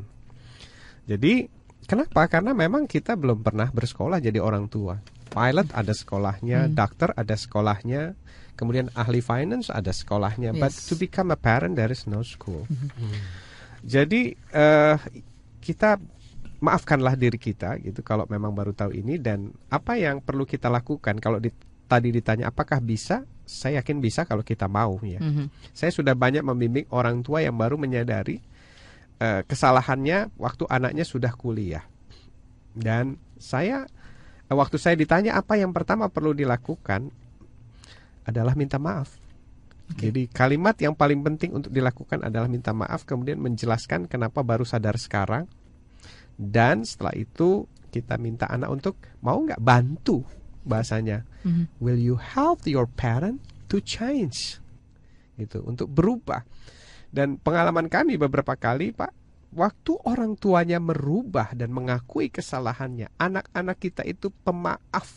Jadi 1.11 1.51
kenapa? 1.87 2.27
Karena 2.27 2.53
memang 2.53 2.85
kita 2.85 3.15
belum 3.15 3.41
pernah 3.41 3.71
bersekolah 3.71 4.19
jadi 4.19 4.39
orang 4.39 4.67
tua. 4.67 4.99
Pilot 5.27 5.69
ada 5.71 5.93
sekolahnya, 5.93 6.67
dokter 6.69 7.13
ada 7.13 7.35
sekolahnya, 7.35 8.17
kemudian 8.55 8.89
ahli 8.93 9.21
finance 9.21 9.69
ada 9.69 9.91
sekolahnya. 9.91 10.53
But 10.53 10.73
Yes. 10.73 10.89
to 10.89 10.95
become 10.95 11.29
a 11.29 11.37
parent 11.37 11.75
there 11.75 11.91
is 11.91 12.05
no 12.05 12.21
school. 12.21 12.65
Jadi 13.83 14.33
eh, 14.33 14.97
kita 15.61 16.01
maafkanlah 16.57 17.15
diri 17.15 17.37
kita 17.37 17.77
gitu 17.79 18.01
kalau 18.01 18.25
memang 18.27 18.51
baru 18.51 18.73
tahu 18.73 18.91
ini 18.91 19.21
dan 19.21 19.53
apa 19.69 20.01
yang 20.01 20.25
perlu 20.25 20.49
kita 20.49 20.73
lakukan 20.73 21.21
kalau 21.21 21.37
di- 21.37 21.53
tadi 21.85 22.09
ditanya 22.11 22.49
apakah 22.49 22.81
bisa? 22.81 23.23
Saya 23.47 23.79
yakin 23.79 24.03
bisa 24.03 24.27
kalau 24.27 24.43
kita 24.43 24.67
mau 24.67 24.99
ya. 25.05 25.23
Mhm. 25.23 25.71
Saya 25.71 25.95
sudah 25.95 26.19
banyak 26.19 26.43
membimbing 26.43 26.91
orang 26.91 27.23
tua 27.23 27.45
yang 27.45 27.55
baru 27.55 27.79
menyadari 27.79 28.43
eh, 29.19 29.43
kesalahannya 29.45 30.35
waktu 30.37 30.65
anaknya 30.69 31.05
sudah 31.05 31.33
kuliah. 31.33 31.85
Dan 32.73 33.17
saya 33.37 33.85
eh, 34.47 34.57
waktu 34.57 34.77
saya 34.77 34.95
ditanya 34.95 35.37
apa 35.37 35.57
yang 35.57 35.73
pertama 35.73 36.09
perlu 36.09 36.33
dilakukan 36.33 37.09
adalah 38.25 38.59
minta 38.59 38.77
maaf. 38.77 39.13
Jadi 39.87 40.27
kalimat 40.27 40.75
yang 40.83 40.99
paling 40.99 41.23
penting 41.23 41.55
untuk 41.55 41.71
dilakukan 41.71 42.27
adalah 42.27 42.51
minta 42.51 42.75
maaf 42.75 43.07
kemudian 43.07 43.39
menjelaskan 43.39 44.11
kenapa 44.11 44.43
baru 44.43 44.67
sadar 44.67 44.99
sekarang 44.99 45.47
dan 46.35 46.83
setelah 46.83 47.15
itu 47.15 47.71
kita 47.95 48.19
minta 48.19 48.51
anak 48.51 48.67
untuk 48.69 48.99
mau 49.23 49.39
nggak 49.39 49.63
bantu 49.63 50.27
bahasanya 50.67 51.23
Mhm. 51.47 51.79
will 51.79 51.97
you 51.97 52.19
help 52.19 52.67
your 52.67 52.91
parent 52.91 53.39
to 53.71 53.79
change 53.79 54.59
gitu 55.39 55.63
untuk 55.63 55.87
berubah 55.87 56.43
dan 57.17 57.41
pengalaman 57.41 57.89
kami 57.89 58.21
beberapa 58.21 58.53
kali 58.53 58.93
pak 58.93 59.09
waktu 59.57 59.97
orang 60.05 60.37
tuanya 60.37 60.77
merubah 60.77 61.57
dan 61.57 61.73
mengakui 61.73 62.29
kesalahannya 62.29 63.09
anak-anak 63.17 63.81
kita 63.81 64.05
itu 64.05 64.29
pemaaf. 64.45 65.09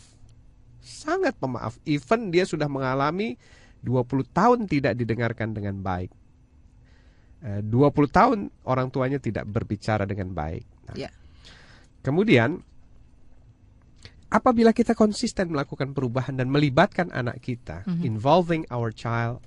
Sangat 0.80 1.36
pemaaf. 1.36 1.76
Even 1.84 2.32
dia 2.32 2.48
sudah 2.48 2.64
mengalami 2.64 3.36
20 3.84 4.24
tahun 4.32 4.64
tidak 4.64 4.96
didengarkan 4.96 5.52
dengan 5.52 5.84
baik. 5.84 6.08
Eh, 7.44 7.60
20 7.60 7.68
tahun 8.08 8.38
orang 8.64 8.88
tuanya 8.88 9.20
tidak 9.20 9.44
berbicara 9.44 10.08
dengan 10.08 10.32
baik. 10.32 10.64
Nah, 10.88 10.96
Ya. 10.96 11.12
kemudian 12.00 12.64
apabila 14.32 14.72
kita 14.72 14.96
konsisten 14.96 15.52
melakukan 15.52 15.92
perubahan 15.92 16.40
dan 16.40 16.48
melibatkan 16.48 17.12
anak 17.12 17.44
kita, 17.44 17.84
involving 18.00 18.64
our 18.72 18.88
child 18.88 19.44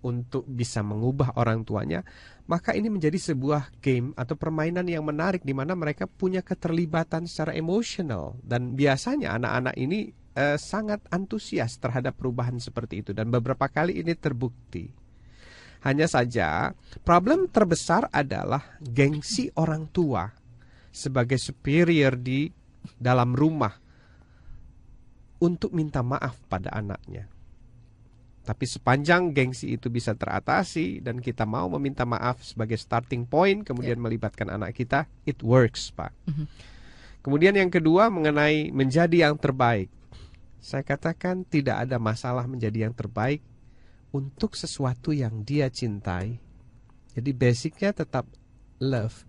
untuk 0.00 0.48
bisa 0.48 0.80
mengubah 0.80 1.36
orang 1.36 1.64
tuanya, 1.64 2.00
maka 2.48 2.72
ini 2.72 2.88
menjadi 2.88 3.16
sebuah 3.16 3.78
game 3.78 4.16
atau 4.16 4.34
permainan 4.34 4.88
yang 4.88 5.04
menarik 5.04 5.44
di 5.44 5.52
mana 5.52 5.76
mereka 5.76 6.08
punya 6.08 6.40
keterlibatan 6.40 7.28
secara 7.28 7.52
emosional 7.54 8.40
dan 8.42 8.74
biasanya 8.74 9.36
anak-anak 9.36 9.74
ini 9.76 10.10
eh, 10.34 10.56
sangat 10.56 11.04
antusias 11.12 11.78
terhadap 11.78 12.16
perubahan 12.16 12.58
seperti 12.58 13.06
itu 13.06 13.10
dan 13.12 13.28
beberapa 13.28 13.68
kali 13.68 14.00
ini 14.00 14.16
terbukti. 14.16 14.90
Hanya 15.80 16.04
saja 16.04 16.76
problem 17.00 17.48
terbesar 17.48 18.12
adalah 18.12 18.76
gengsi 18.84 19.48
orang 19.56 19.88
tua 19.88 20.28
sebagai 20.92 21.40
superior 21.40 22.20
di 22.20 22.52
dalam 23.00 23.32
rumah 23.32 23.72
untuk 25.40 25.72
minta 25.72 26.04
maaf 26.04 26.36
pada 26.52 26.68
anaknya. 26.76 27.39
Tapi 28.50 28.66
sepanjang 28.66 29.30
gengsi 29.30 29.78
itu 29.78 29.86
bisa 29.86 30.10
teratasi 30.10 30.98
dan 30.98 31.22
kita 31.22 31.46
mau 31.46 31.70
meminta 31.70 32.02
maaf 32.02 32.42
sebagai 32.42 32.74
starting 32.74 33.22
point, 33.22 33.62
kemudian 33.62 34.02
melibatkan 34.02 34.50
anak 34.50 34.74
kita, 34.74 35.06
it 35.22 35.38
works, 35.46 35.94
Pak. 35.94 36.10
Kemudian 37.22 37.54
yang 37.54 37.70
kedua 37.70 38.10
mengenai 38.10 38.74
menjadi 38.74 39.30
yang 39.30 39.38
terbaik. 39.38 39.86
Saya 40.58 40.82
katakan 40.82 41.46
tidak 41.46 41.86
ada 41.86 42.02
masalah 42.02 42.42
menjadi 42.50 42.90
yang 42.90 42.94
terbaik 42.96 43.38
untuk 44.10 44.58
sesuatu 44.58 45.14
yang 45.14 45.46
dia 45.46 45.70
cintai. 45.70 46.42
Jadi 47.14 47.30
basicnya 47.30 47.94
tetap 47.94 48.26
love. 48.82 49.22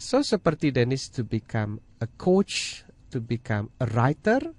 So 0.00 0.24
seperti 0.24 0.72
Dennis 0.72 1.12
to 1.12 1.28
become 1.28 1.76
a 2.00 2.08
coach, 2.08 2.88
to 3.12 3.20
become 3.20 3.68
a 3.84 3.86
writer, 3.92 4.56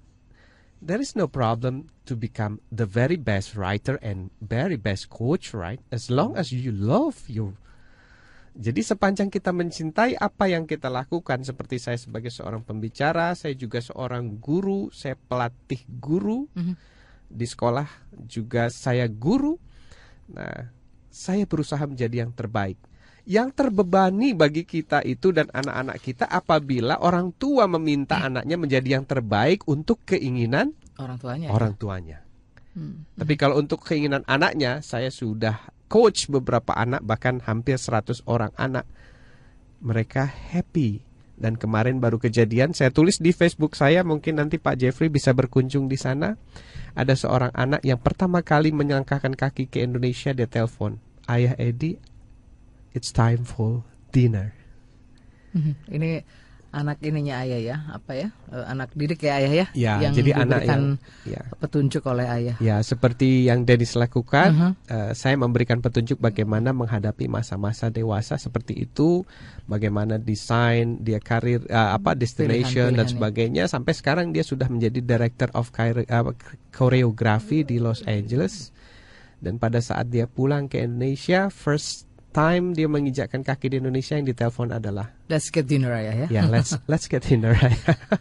there 0.80 1.02
is 1.02 1.14
no 1.14 1.28
problem 1.28 1.90
to 2.06 2.14
become 2.14 2.60
the 2.72 2.86
very 2.86 3.16
best 3.16 3.54
writer 3.54 3.98
and 4.02 4.30
very 4.40 4.76
best 4.76 5.10
coach, 5.10 5.54
right? 5.54 5.80
As 5.92 6.10
long 6.10 6.34
as 6.38 6.50
you 6.54 6.72
love 6.72 7.26
your 7.28 7.54
jadi 8.54 8.86
sepanjang 8.86 9.34
kita 9.34 9.50
mencintai 9.50 10.14
apa 10.14 10.46
yang 10.46 10.62
kita 10.62 10.86
lakukan 10.86 11.42
seperti 11.42 11.82
saya 11.82 11.98
sebagai 11.98 12.30
seorang 12.30 12.62
pembicara, 12.62 13.34
saya 13.34 13.50
juga 13.58 13.82
seorang 13.82 14.38
guru, 14.38 14.94
saya 14.94 15.18
pelatih 15.18 15.82
guru 15.98 16.46
di 17.26 17.46
sekolah 17.50 18.14
juga 18.30 18.70
saya 18.70 19.10
guru. 19.10 19.58
Nah, 20.30 20.70
saya 21.10 21.50
berusaha 21.50 21.82
menjadi 21.82 22.22
yang 22.22 22.30
terbaik. 22.30 22.78
Yang 23.24 23.56
terbebani 23.56 24.36
bagi 24.36 24.68
kita 24.68 25.00
itu 25.00 25.32
dan 25.32 25.48
anak-anak 25.48 25.96
kita 26.04 26.28
apabila 26.28 27.00
orang 27.00 27.32
tua 27.32 27.64
meminta 27.64 28.20
anaknya 28.20 28.60
menjadi 28.60 29.00
yang 29.00 29.08
terbaik 29.08 29.64
untuk 29.64 30.04
keinginan 30.04 30.76
Orang 31.00 31.16
tuanya. 31.16 31.48
orang 31.48 31.72
tuanya. 31.74 32.18
Tapi 33.14 33.34
kalau 33.38 33.62
untuk 33.62 33.86
keinginan 33.86 34.26
anaknya, 34.26 34.82
saya 34.82 35.06
sudah 35.08 35.62
coach 35.86 36.26
beberapa 36.26 36.74
anak, 36.74 37.06
bahkan 37.06 37.38
hampir 37.46 37.78
100 37.78 38.26
orang 38.26 38.50
anak. 38.58 38.82
Mereka 39.78 40.26
happy. 40.26 41.00
Dan 41.34 41.58
kemarin 41.58 41.98
baru 41.98 42.18
kejadian, 42.18 42.74
saya 42.78 42.94
tulis 42.94 43.18
di 43.18 43.34
Facebook 43.34 43.74
saya, 43.74 44.06
mungkin 44.06 44.38
nanti 44.38 44.58
Pak 44.58 44.78
Jeffrey 44.78 45.10
bisa 45.10 45.34
berkunjung 45.34 45.90
di 45.90 45.98
sana. 45.98 46.38
Ada 46.94 47.18
seorang 47.18 47.50
anak 47.54 47.82
yang 47.82 47.98
pertama 47.98 48.42
kali 48.42 48.70
menyangkakan 48.70 49.34
kaki 49.34 49.66
ke 49.66 49.82
Indonesia, 49.82 50.30
dia 50.30 50.46
telepon, 50.46 51.02
Ayah 51.26 51.58
Edi, 51.58 51.98
it's 52.94 53.10
time 53.10 53.42
for 53.42 53.82
dinner. 54.08 54.54
Mhm. 55.52 55.74
Ini 55.90 56.10
anak 56.74 56.98
ininya 57.06 57.46
ayah 57.46 57.60
ya, 57.62 57.76
apa 57.94 58.18
ya? 58.18 58.28
Eh, 58.50 58.66
anak 58.66 58.90
didik 58.98 59.22
ya 59.22 59.38
ayah 59.38 59.52
ya? 59.62 59.66
Ya, 59.78 59.94
yang 60.02 60.10
jadi 60.10 60.42
anak 60.42 60.66
yang- 60.66 60.98
ya. 61.22 61.46
petunjuk 61.62 62.02
oleh 62.02 62.26
ayah. 62.26 62.56
Ya, 62.58 62.82
seperti 62.82 63.46
yang 63.46 63.62
Dennis 63.62 63.94
lakukan, 63.94 64.50
Mhm. 64.50 64.70
eh, 64.90 65.10
saya 65.14 65.38
memberikan 65.38 65.78
petunjuk 65.78 66.18
bagaimana 66.18 66.74
menghadapi 66.74 67.30
masa-masa 67.30 67.94
dewasa 67.94 68.34
seperti 68.34 68.74
itu, 68.74 69.22
bagaimana 69.70 70.18
desain 70.18 70.98
dia 70.98 71.22
karir 71.22 71.62
eh, 71.70 71.90
apa 71.94 72.18
destination 72.18 72.90
dan 72.90 73.06
Pilihan-pilihan, 73.06 73.06
ya. 73.06 73.12
sebagainya. 73.14 73.64
Sampai 73.70 73.94
sekarang 73.94 74.34
dia 74.34 74.42
sudah 74.42 74.66
menjadi 74.66 74.98
director 74.98 75.54
of 75.54 75.70
eh, 75.78 76.02
choreography 76.74 77.62
di 77.62 77.78
Los 77.78 78.02
Angeles. 78.02 78.74
Dan 79.38 79.62
pada 79.62 79.78
saat 79.78 80.10
dia 80.10 80.26
pulang 80.26 80.66
ke 80.66 80.82
Indonesia, 80.82 81.54
first 81.54 82.10
time 82.34 82.74
dia 82.74 82.84
menginjakkan 82.84 83.40
kaki 83.40 83.70
di 83.70 83.76
Indonesia 83.78 84.18
yang 84.18 84.26
ditelepon 84.26 84.74
adalah, 84.74 85.14
Let's 85.24 85.48
get 85.48 85.64
dinner 85.64 85.94
ya. 85.94 86.26
ya 86.26 86.42
let's 86.44 86.74
let's 86.90 87.06
get 87.06 87.22
dinner. 87.22 87.54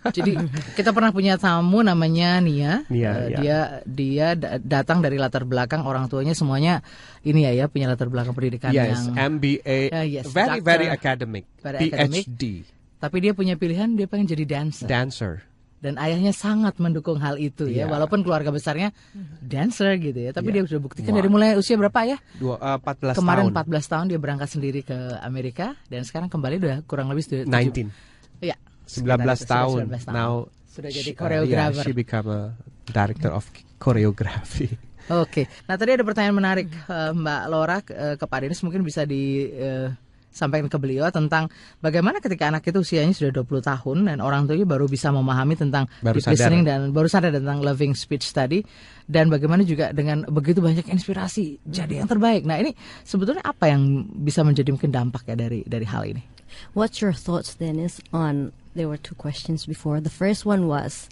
Jadi 0.07 0.37
kita 0.77 0.93
pernah 0.93 1.09
punya 1.09 1.33
tamu 1.35 1.81
namanya 1.81 2.37
Nia. 2.37 2.85
Nia, 2.87 3.11
Eh, 3.11 3.27
ya. 3.33 3.37
Dia 3.41 3.59
dia 3.83 4.27
da- 4.37 4.61
datang 4.61 5.01
dari 5.01 5.17
latar 5.17 5.43
belakang 5.43 5.81
orang 5.81 6.05
tuanya 6.05 6.31
semuanya 6.31 6.85
ini 7.21 7.43
ya 7.43 7.51
ya 7.51 7.65
punya 7.65 7.89
latar 7.89 8.07
belakang 8.07 8.31
pendidikan 8.31 8.69
yes, 8.69 9.09
yang 9.09 9.41
MBA, 9.41 9.89
Ya, 9.89 10.05
yes, 10.05 10.29
very 10.29 10.61
doctor. 10.61 10.69
very 10.69 10.87
academic, 10.87 11.43
Very 11.59 11.89
academic. 11.89 12.23
PhD, 12.29 12.43
tapi 13.01 13.17
dia 13.19 13.33
punya 13.33 13.57
pilihan 13.57 13.89
dia 13.93 14.05
pengen 14.05 14.29
jadi 14.29 14.45
dancer. 14.45 14.85
dancer. 14.85 15.33
Dan 15.83 15.99
ayahnya 15.99 16.31
sangat 16.31 16.79
mendukung 16.79 17.19
hal 17.19 17.35
itu 17.35 17.67
ya, 17.67 17.83
Iya. 17.83 17.91
walaupun 17.91 18.23
keluarga 18.23 18.55
besarnya 18.55 18.95
dancer 19.43 19.99
gitu 19.99 20.15
ya. 20.15 20.31
Tapi 20.31 20.47
Iya. 20.49 20.63
dia 20.63 20.71
sudah 20.71 20.81
buktikan 20.81 21.11
Wah. 21.11 21.19
dari 21.19 21.27
mulai 21.27 21.49
usia 21.59 21.75
berapa 21.75 21.99
ya? 22.07 22.17
Dua, 22.39 22.55
eh, 22.55 22.77
14 22.79 23.19
Kemarin 23.19 23.51
tahun. 23.51 23.51
14 23.51 23.85
tahun 23.91 24.05
dia 24.07 24.19
berangkat 24.23 24.49
sendiri 24.49 24.79
ke 24.81 24.95
Amerika 25.19 25.75
dan 25.91 26.07
sekarang 26.07 26.31
kembali 26.31 26.55
udah 26.57 26.77
kurang 26.87 27.11
lebih 27.11 27.27
sudah 27.27 27.43
19. 27.43 27.91
Iya. 28.39 28.55
19 28.87 28.87
sekitar 28.87 29.35
itu, 29.35 29.43
sudah 29.43 29.55
tahun. 29.59 29.79
19 29.91 30.03
tahun. 30.07 30.15
Now 30.15 30.33
sudah 30.71 30.89
jadi 30.89 31.11
uh, 31.11 31.17
koreografer. 31.19 31.75
yeah, 31.75 31.85
she 31.85 31.91
become 31.91 32.27
a 32.31 32.41
director 32.87 33.29
of 33.29 33.43
choreography. 33.77 34.71
Oke, 35.11 35.51
nah 35.67 35.75
tadi 35.75 35.99
ada 35.99 36.03
pertanyaan 36.07 36.39
menarik 36.39 36.71
eh, 36.71 37.11
Mbak 37.11 37.41
Laura 37.51 37.83
eh, 37.83 38.15
ke 38.15 38.23
Pak 38.23 38.39
Denis 38.39 38.63
mungkin 38.63 38.87
bisa 38.87 39.03
disampaikan 40.33 40.65
ke 40.65 40.77
beliau 40.81 41.05
tentang 41.13 41.47
bagaimana 41.79 42.17
ketika 42.17 42.49
anak 42.49 42.65
itu 42.65 42.81
usianya 42.81 43.13
sudah 43.13 43.45
20 43.45 43.61
tahun 43.61 43.97
dan 44.09 44.17
orang 44.17 44.49
tuanya 44.49 44.65
baru 44.65 44.89
bisa 44.89 45.13
memahami 45.13 45.53
tentang 45.53 45.85
Baru 46.01 46.17
deep 46.17 46.25
sadar. 46.25 46.49
listening 46.49 46.61
dan 46.65 46.79
baru 46.89 47.05
sadar 47.05 47.31
tentang 47.31 47.61
loving 47.61 47.93
speech 47.93 48.25
tadi 48.33 48.65
dan 49.05 49.29
bagaimana 49.29 49.61
juga 49.61 49.93
dengan 49.93 50.25
begitu 50.25 50.59
banyak 50.59 50.89
inspirasi 50.89 51.61
jadi 51.63 52.01
yang 52.03 52.09
terbaik. 52.09 52.43
Nah 52.43 52.57
ini 52.57 52.73
sebetulnya 53.05 53.45
apa 53.45 53.69
yang 53.69 54.03
bisa 54.25 54.41
menjadi 54.41 54.73
mungkin 54.73 54.89
dampak 54.89 55.29
ya 55.29 55.37
dari 55.37 55.61
dari 55.63 55.85
hal 55.85 56.03
ini? 56.09 56.25
What's 56.73 56.97
your 57.01 57.13
thoughts, 57.13 57.53
Dennis, 57.53 58.01
on 58.13 58.51
there 58.73 58.89
were 58.89 58.97
two 58.97 59.15
questions 59.15 59.69
before. 59.69 60.01
The 60.01 60.13
first 60.13 60.43
one 60.49 60.65
was 60.65 61.07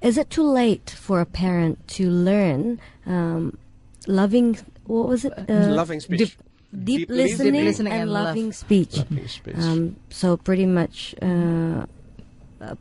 Is 0.00 0.14
it 0.16 0.30
too 0.30 0.46
late 0.46 0.88
for 0.94 1.18
a 1.20 1.26
parent 1.26 1.76
to 1.98 2.06
learn 2.06 2.78
um, 3.04 3.58
loving, 4.06 4.54
what 4.86 5.08
was 5.10 5.24
it? 5.26 5.34
Uh, 5.34 5.74
Loving 5.74 5.98
speech. 5.98 6.38
Deep, 6.72 7.08
Deep 7.08 7.10
listening, 7.10 7.64
listening 7.64 7.92
and, 7.92 8.02
and 8.02 8.12
loving 8.12 8.52
speech. 8.52 8.98
Loving 8.98 9.28
speech. 9.28 9.56
Um, 9.56 9.96
so 10.10 10.36
pretty 10.36 10.66
much 10.66 11.14
uh, 11.22 11.26
uh, 11.26 11.86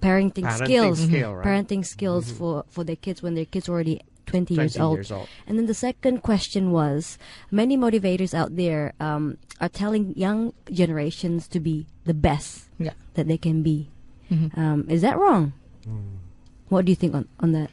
parenting, 0.01 0.43
Parenting 0.43 0.65
skills, 0.65 0.99
skill, 0.99 1.35
right? 1.35 1.45
parenting 1.47 1.85
skills 1.85 2.31
for 2.31 2.65
for 2.69 2.83
their 2.83 2.97
kids 2.97 3.23
when 3.23 3.35
their 3.35 3.45
kids 3.45 3.69
are 3.69 3.73
already 3.73 4.01
20, 4.25 4.55
years, 4.55 4.77
old. 4.77 4.97
years 4.97 5.09
old. 5.11 5.29
And 5.47 5.57
then 5.57 5.67
the 5.67 5.73
second 5.73 6.21
question 6.21 6.71
was, 6.71 7.17
many 7.49 7.77
motivators 7.77 8.33
out 8.33 8.57
there 8.57 8.91
um, 8.99 9.37
are 9.61 9.69
telling 9.69 10.13
young 10.17 10.51
generations 10.69 11.47
to 11.47 11.61
be 11.61 11.87
the 12.03 12.13
best 12.13 12.65
Yeah. 12.77 12.91
that 13.13 13.29
they 13.29 13.37
can 13.37 13.63
be. 13.63 13.87
Mhm. 14.29 14.57
Um, 14.57 14.85
is 14.89 15.01
that 15.01 15.17
wrong? 15.17 15.53
What 16.67 16.83
do 16.83 16.91
you 16.91 16.97
think 16.97 17.15
on, 17.15 17.29
on 17.39 17.53
that? 17.53 17.69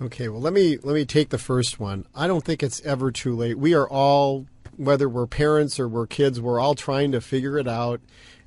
Okay, 0.00 0.28
well 0.28 0.40
let 0.40 0.54
me 0.54 0.78
let 0.82 0.94
me 0.94 1.04
take 1.04 1.28
the 1.28 1.36
first 1.38 1.78
one. 1.78 2.06
I 2.14 2.26
don't 2.26 2.42
think 2.44 2.62
it's 2.62 2.80
ever 2.86 3.10
too 3.12 3.36
late. 3.36 3.58
We 3.58 3.74
are 3.74 3.86
all 3.86 4.46
whether 4.78 5.08
we're 5.08 5.26
parents 5.26 5.78
or 5.78 5.88
we're 5.88 6.06
kids, 6.06 6.40
we're 6.40 6.60
all 6.60 6.74
trying 6.74 7.12
to 7.12 7.20
figure 7.20 7.58
it 7.58 7.68
out 7.68 8.00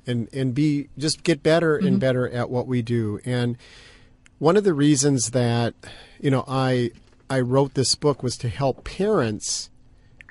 and 0.06 0.28
and 0.32 0.54
be 0.54 0.88
just 0.98 1.22
get 1.22 1.42
better 1.42 1.76
and 1.76 1.86
mm-hmm. 1.86 1.98
better 1.98 2.28
at 2.28 2.50
what 2.50 2.66
we 2.66 2.82
do. 2.82 3.20
And 3.24 3.56
one 4.38 4.56
of 4.56 4.64
the 4.64 4.74
reasons 4.74 5.30
that 5.30 5.74
you 6.20 6.30
know 6.30 6.44
I 6.48 6.90
I 7.30 7.40
wrote 7.40 7.74
this 7.74 7.94
book 7.94 8.22
was 8.22 8.36
to 8.38 8.48
help 8.48 8.84
parents 8.84 9.70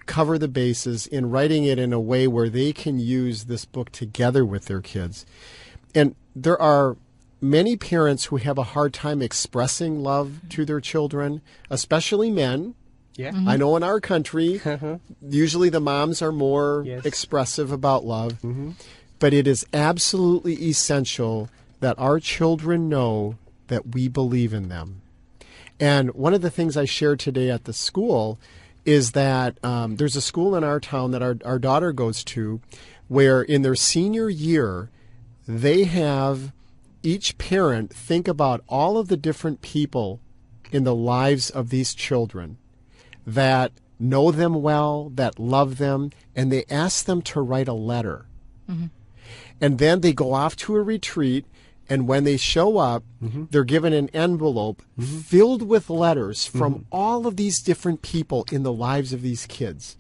cover 0.06 0.38
the 0.38 0.48
bases 0.48 1.08
in 1.08 1.30
writing 1.30 1.64
it 1.64 1.80
in 1.80 1.94
a 1.94 2.00
way 2.00 2.28
where 2.28 2.50
they 2.50 2.74
can 2.74 3.00
use 3.00 3.46
this 3.46 3.66
book 3.66 3.92
together 3.92 4.46
with 4.46 4.66
their 4.66 4.82
kids. 4.82 5.26
And 5.96 6.16
there 6.36 6.62
are 6.62 6.98
many 7.40 7.76
parents 7.76 8.26
who 8.26 8.38
have 8.38 8.58
a 8.58 8.64
hard 8.64 8.94
time 8.94 9.22
expressing 9.22 10.04
love 10.04 10.42
to 10.50 10.66
their 10.66 10.80
children, 10.80 11.42
especially 11.70 12.30
men. 12.30 12.76
Yeah. 13.16 13.32
Mm-hmm. 13.32 13.50
I 13.50 13.58
know 13.58 13.76
in 13.76 13.84
our 13.84 14.00
country, 14.00 14.62
uh-huh. 14.64 14.98
usually 15.22 15.70
the 15.70 15.82
moms 15.82 16.22
are 16.22 16.32
more 16.32 16.84
Yes. 16.86 17.06
expressive 17.06 17.72
about 17.72 18.06
love, 18.06 18.34
mm-hmm. 18.42 18.72
but 19.20 19.34
it 19.34 19.48
is 19.48 19.66
absolutely 19.74 20.54
essential 20.64 21.50
that 21.82 21.98
our 22.00 22.20
children 22.20 22.90
know 22.90 23.38
that 23.68 23.94
we 23.94 24.08
believe 24.08 24.54
in 24.54 24.70
them. 24.70 25.02
And 25.80 26.14
one 26.14 26.34
of 26.34 26.42
the 26.42 26.52
things 26.52 26.78
I 26.78 26.86
shared 26.86 27.20
today 27.20 27.50
at 27.50 27.66
the 27.66 27.74
school 27.74 28.40
is 28.86 29.12
that 29.12 29.64
um, 29.64 29.98
there's 29.98 30.16
a 30.16 30.22
school 30.22 30.56
in 30.56 30.64
our 30.64 30.80
town 30.80 31.12
that 31.12 31.22
our, 31.22 31.38
our 31.44 31.60
daughter 31.60 31.92
goes 31.92 32.24
to 32.24 32.62
where 33.08 33.42
in 33.42 33.62
their 33.62 33.76
senior 33.76 34.30
year, 34.30 34.90
they 35.48 35.84
have 35.84 36.52
each 37.04 37.38
parent 37.38 37.94
think 37.94 38.28
about 38.28 38.64
all 38.70 38.98
of 38.98 39.08
the 39.08 39.18
different 39.18 39.62
people 39.62 40.20
in 40.72 40.84
the 40.84 40.96
lives 40.96 41.50
of 41.50 41.70
these 41.70 41.94
children 41.94 42.58
that 43.26 43.72
know 44.00 44.32
them 44.32 44.62
well, 44.62 45.12
that 45.16 45.40
love 45.40 45.78
them, 45.78 46.12
and 46.36 46.52
they 46.52 46.66
ask 46.70 47.06
them 47.06 47.22
to 47.22 47.42
write 47.42 47.68
a 47.68 47.74
letter. 47.74 48.26
Mm-hmm. 48.70 48.88
And 49.60 49.78
then 49.78 50.02
they 50.02 50.14
go 50.14 50.34
off 50.34 50.56
to 50.58 50.76
a 50.76 50.82
retreat, 50.82 51.46
and 51.88 52.08
when 52.08 52.24
they 52.24 52.38
show 52.38 52.78
up, 52.78 53.04
mm-hmm. 53.24 53.46
they're 53.52 53.64
given 53.64 53.94
an 53.94 54.10
envelope 54.10 54.82
mm-hmm. 55.00 55.20
filled 55.20 55.62
with 55.62 55.90
letters 55.90 56.46
from 56.46 56.86
all 56.92 57.28
of 57.28 57.38
these 57.38 57.62
different 57.62 58.02
people 58.02 58.46
in 58.52 58.64
the 58.64 58.74
lives 58.74 59.14
of 59.14 59.22
these 59.22 59.46
kids. 59.46 59.98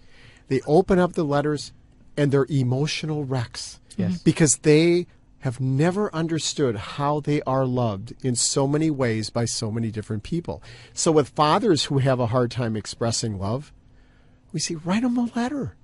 They 0.47 0.61
open 0.65 0.99
up 0.99 1.13
the 1.13 1.23
letters, 1.23 1.71
and 2.17 2.31
they're 2.31 2.47
emotional 2.49 3.23
wrecks 3.23 3.79
Yes. 3.97 4.21
because 4.21 4.57
they 4.57 5.07
have 5.41 5.59
never 5.59 6.13
understood 6.13 6.75
how 6.75 7.19
they 7.19 7.41
are 7.43 7.65
loved 7.65 8.13
in 8.23 8.35
so 8.35 8.67
many 8.67 8.89
ways 8.89 9.29
by 9.29 9.45
so 9.45 9.71
many 9.71 9.91
different 9.91 10.23
people. 10.23 10.61
So, 10.93 11.11
with 11.11 11.29
fathers 11.29 11.85
who 11.85 11.97
have 11.99 12.19
a 12.19 12.27
hard 12.27 12.51
time 12.51 12.75
expressing 12.75 13.37
love, 13.37 13.71
we 14.53 14.59
say, 14.59 14.75
write 14.75 15.01
them 15.03 15.17
a 15.17 15.29
letter. 15.35 15.75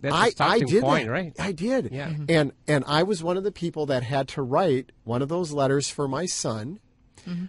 That's 0.00 0.14
I, 0.14 0.26
a 0.28 0.30
starting 0.30 0.62
I 0.68 0.70
did 0.70 0.82
point, 0.82 1.06
that. 1.06 1.10
right? 1.12 1.32
I 1.38 1.52
did. 1.52 1.90
Yeah. 1.90 2.10
Mhm. 2.10 2.30
And 2.30 2.52
and 2.68 2.84
I 2.86 3.02
was 3.02 3.22
one 3.22 3.36
of 3.36 3.44
the 3.44 3.50
people 3.52 3.84
that 3.86 4.04
had 4.04 4.28
to 4.28 4.42
write 4.42 4.92
one 5.04 5.22
of 5.22 5.28
those 5.28 5.52
letters 5.52 5.88
for 5.88 6.06
my 6.06 6.26
son. 6.26 6.80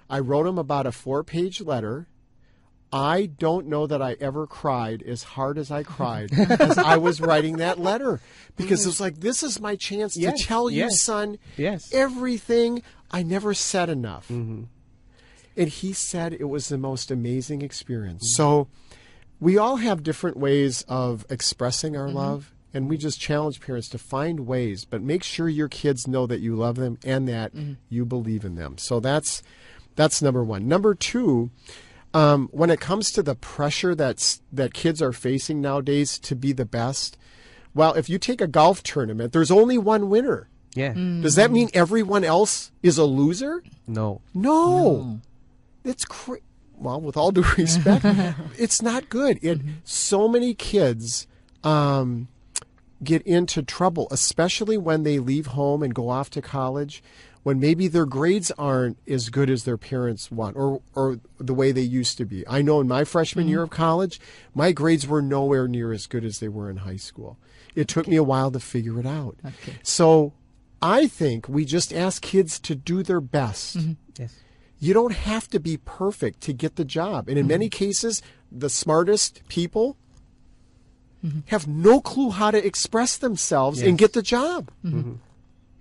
I 0.09 0.19
wrote 0.19 0.45
him 0.45 0.57
about 0.57 0.85
a 0.87 0.91
four-page 0.91 1.61
letter. 1.61 2.07
I 2.91 3.27
don't 3.27 3.67
know 3.67 3.85
that 3.87 4.01
I 4.01 4.15
ever 4.19 4.47
cried 4.47 5.03
as 5.03 5.23
hard 5.23 5.57
as 5.57 5.69
I 5.69 5.83
cried 5.83 6.31
as 6.33 6.77
I 6.77 6.97
was 6.97 7.21
writing 7.21 7.57
that 7.57 7.79
letter 7.79 8.19
because 8.55 8.83
it 8.83 8.87
was 8.87 8.97
mm. 8.97 9.01
like 9.01 9.19
this 9.19 9.43
is 9.43 9.59
my 9.59 9.75
chance 9.75 10.17
Yes, 10.17 10.41
to 10.41 10.47
tell 10.47 10.69
you, 10.69 10.89
son, 10.89 11.37
yes. 11.55 11.93
everything 11.93 12.81
I 13.11 13.21
never 13.21 13.53
said 13.53 13.89
enough. 13.89 14.27
Mm-hmm. 14.29 14.63
And 15.55 15.69
he 15.69 15.93
said 15.93 16.33
it 16.33 16.49
was 16.49 16.69
the 16.69 16.77
most 16.77 17.11
amazing 17.11 17.61
experience. 17.61 18.23
Mm-hmm. 18.23 18.41
So 18.41 18.67
we 19.39 19.57
all 19.57 19.77
have 19.77 20.03
different 20.03 20.37
ways 20.37 20.83
of 20.87 21.25
expressing 21.29 21.95
our 21.95 22.07
mm-hmm. 22.07 22.17
love 22.17 22.53
and 22.73 22.89
we 22.89 22.97
just 22.97 23.19
challenge 23.19 23.61
parents 23.61 23.89
to 23.89 23.97
find 23.97 24.41
ways 24.41 24.85
but 24.85 25.01
make 25.01 25.23
sure 25.23 25.49
your 25.49 25.67
kids 25.67 26.07
know 26.07 26.27
that 26.27 26.39
you 26.39 26.55
love 26.55 26.75
them 26.75 26.97
and 27.03 27.27
that 27.27 27.53
mm-hmm. 27.53 27.73
you 27.89 28.05
believe 28.05 28.45
in 28.45 28.55
them 28.55 28.77
so 28.77 28.99
that's 28.99 29.41
that's 29.95 30.21
number 30.21 30.43
one 30.43 30.67
number 30.67 30.93
two 30.93 31.49
um, 32.13 32.49
when 32.51 32.69
it 32.69 32.79
comes 32.79 33.11
to 33.11 33.21
the 33.23 33.35
pressure 33.35 33.93
that's 33.95 34.41
that 34.51 34.73
kids 34.73 35.01
are 35.01 35.13
facing 35.13 35.61
nowadays 35.61 36.17
to 36.19 36.35
be 36.35 36.51
the 36.51 36.65
best 36.65 37.17
well 37.73 37.93
if 37.93 38.09
you 38.09 38.17
take 38.17 38.41
a 38.41 38.47
golf 38.47 38.81
tournament 38.83 39.31
there's 39.33 39.51
only 39.51 39.77
one 39.77 40.09
winner. 40.09 40.49
Yeah. 40.75 40.93
does 40.93 41.35
that 41.35 41.49
mean 41.49 41.69
everyone 41.73 42.23
else 42.23 42.71
is 42.83 42.99
a 42.99 43.03
loser? 43.03 43.63
No. 43.87 44.21
no, 44.35 45.19
it's 45.83 46.05
cra- 46.05 46.39
well, 46.77 47.01
with 47.01 47.17
all 47.17 47.31
due 47.31 47.43
respect, 47.57 48.05
it's 48.57 48.81
not 48.81 49.09
good. 49.09 49.39
It 49.41 49.59
so 49.83 50.27
many 50.27 50.53
kids 50.53 51.27
um, 51.63 52.27
get 53.03 53.21
into 53.23 53.63
trouble, 53.63 54.07
especially 54.11 54.77
when 54.77 55.03
they 55.03 55.19
leave 55.19 55.47
home 55.47 55.83
and 55.83 55.93
go 55.93 56.09
off 56.09 56.29
to 56.31 56.41
college, 56.41 57.03
when 57.43 57.59
maybe 57.59 57.87
their 57.87 58.05
grades 58.05 58.51
aren't 58.57 58.97
as 59.07 59.29
good 59.29 59.49
as 59.49 59.63
their 59.63 59.77
parents 59.77 60.31
want 60.31 60.55
or 60.57 60.81
or 60.95 61.19
the 61.37 61.53
way 61.53 61.71
they 61.71 61.81
used 61.81 62.17
to 62.17 62.25
be. 62.25 62.45
I 62.47 62.61
know 62.61 62.81
in 62.81 62.87
my 62.87 63.03
freshman 63.03 63.47
year 63.47 63.59
mm-hmm. 63.59 63.63
of 63.65 63.69
college, 63.77 64.19
my 64.53 64.71
grades 64.71 65.07
were 65.07 65.21
nowhere 65.21 65.67
near 65.67 65.93
as 65.93 66.07
good 66.07 66.25
as 66.25 66.39
they 66.39 66.49
were 66.49 66.69
in 66.69 66.77
high 66.77 66.97
school. 66.97 67.37
It 67.75 67.87
took 67.87 68.07
me 68.07 68.15
a 68.15 68.23
while 68.23 68.51
to 68.51 68.59
figure 68.59 68.99
it 68.99 69.05
out. 69.05 69.37
Okay. 69.45 69.77
So 69.83 70.33
I 70.81 71.07
think 71.07 71.47
we 71.47 71.65
just 71.65 71.93
ask 71.93 72.21
kids 72.21 72.59
to 72.61 72.75
do 72.75 73.03
their 73.03 73.21
best. 73.21 73.77
Mm-hmm. 73.77 73.93
Yes. 74.17 74.35
You 74.79 74.93
don't 74.93 75.13
have 75.13 75.49
to 75.49 75.59
be 75.59 75.77
perfect 75.77 76.41
to 76.41 76.53
get 76.53 76.75
the 76.77 76.85
job. 76.85 77.27
And 77.27 77.37
in 77.37 77.47
many 77.47 77.69
mm-hmm. 77.69 77.77
cases, 77.77 78.21
the 78.51 78.69
smartest 78.69 79.47
people 79.47 79.97
have 81.47 81.67
no 81.67 81.99
clue 81.99 82.29
how 82.29 82.49
to 82.49 82.65
express 82.65 83.17
themselves 83.17 83.81
and 83.81 83.97
get 83.97 84.13
the 84.13 84.21
job. 84.21 84.71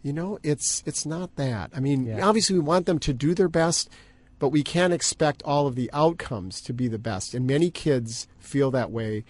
You 0.08 0.14
know, 0.14 0.38
it's 0.42 0.82
it's 0.86 1.04
not 1.04 1.36
that. 1.36 1.70
I 1.76 1.80
mean, 1.80 2.06
Yeah. 2.06 2.26
obviously 2.26 2.54
we 2.54 2.60
want 2.64 2.86
them 2.86 2.98
to 3.00 3.12
do 3.12 3.34
their 3.34 3.46
best, 3.50 3.90
but 4.38 4.48
we 4.48 4.62
can't 4.62 4.94
expect 4.94 5.42
all 5.42 5.66
of 5.66 5.74
the 5.74 5.90
outcomes 5.92 6.62
to 6.62 6.72
be 6.72 6.88
the 6.88 6.98
best. 6.98 7.34
And 7.34 7.46
many 7.46 7.70
kids 7.70 8.26
feel 8.38 8.70
that 8.70 8.90
way 8.90 9.24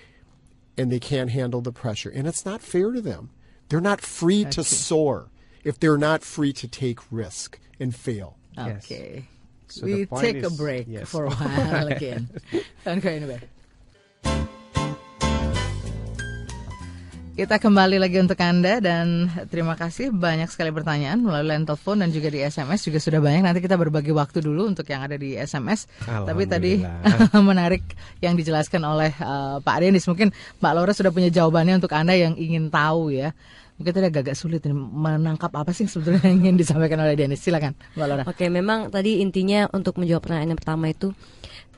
and 0.76 0.92
they 0.92 1.00
can't 1.00 1.30
handle 1.30 1.60
the 1.62 1.72
pressure. 1.72 2.10
And 2.10 2.28
it's 2.28 2.44
not 2.46 2.62
fair 2.62 2.92
to 2.92 3.00
them. 3.00 3.30
They're 3.68 3.80
not 3.80 4.00
free 4.00 4.44
to 4.44 4.62
soar 4.62 5.30
if 5.64 5.80
they're 5.80 5.98
not 5.98 6.22
free 6.22 6.52
to 6.52 6.68
take 6.68 7.00
risk 7.10 7.58
and 7.80 7.92
fail. 7.92 8.36
Yes. 8.56 8.84
Okay. 8.84 9.24
So 9.66 9.84
we 9.84 9.92
the 9.94 10.06
point 10.06 10.22
take 10.22 10.44
a 10.44 10.50
break 10.50 10.86
yes. 10.88 11.08
for 11.08 11.24
a 11.24 11.30
while 11.34 11.88
again. 11.88 12.28
Don't 12.84 13.00
go 13.00 13.38
Kita 17.38 17.62
kembali 17.62 18.02
lagi 18.02 18.18
untuk 18.18 18.34
Anda 18.42 18.82
dan 18.82 19.30
terima 19.46 19.78
kasih 19.78 20.10
banyak 20.10 20.50
sekali 20.50 20.74
pertanyaan 20.74 21.22
melalui 21.22 21.54
line 21.54 21.62
telepon 21.62 22.02
dan 22.02 22.10
juga 22.10 22.34
di 22.34 22.42
SMS 22.42 22.82
juga 22.82 22.98
sudah 22.98 23.22
banyak. 23.22 23.46
Nanti 23.46 23.62
kita 23.62 23.78
berbagi 23.78 24.10
waktu 24.10 24.42
dulu 24.42 24.66
untuk 24.66 24.82
yang 24.90 25.06
ada 25.06 25.14
di 25.14 25.38
SMS. 25.38 25.86
Tapi 26.02 26.50
tadi 26.50 26.82
menarik 27.38 27.94
yang 28.18 28.34
dijelaskan 28.34 28.82
oleh 28.82 29.14
eh, 29.14 29.56
Pak 29.62 29.76
Denis. 29.78 30.10
Mungkin 30.10 30.34
Mbak 30.58 30.72
Laura 30.74 30.90
sudah 30.90 31.14
punya 31.14 31.30
jawabannya 31.30 31.78
untuk 31.78 31.94
Anda 31.94 32.18
yang 32.18 32.34
ingin 32.34 32.74
tahu 32.74 33.14
ya. 33.14 33.30
Mungkin 33.78 33.92
tadi 33.94 34.06
agak 34.10 34.34
sulit 34.34 34.58
ini 34.66 34.74
menangkap 34.74 35.54
apa 35.54 35.70
sih 35.70 35.86
sebetulnya 35.86 36.26
yang 36.26 36.38
ingin 36.42 36.58
disampaikan 36.58 36.98
oleh 37.06 37.14
Denis. 37.14 37.38
Silakan 37.38 37.78
Mbak 37.94 38.06
Laura. 38.10 38.22
Oke, 38.26 38.50
memang 38.50 38.90
tadi 38.90 39.22
intinya 39.22 39.70
untuk 39.70 39.94
menjawab 40.02 40.26
pertanyaan 40.26 40.58
yang 40.58 40.60
pertama 40.60 40.90
itu 40.90 41.14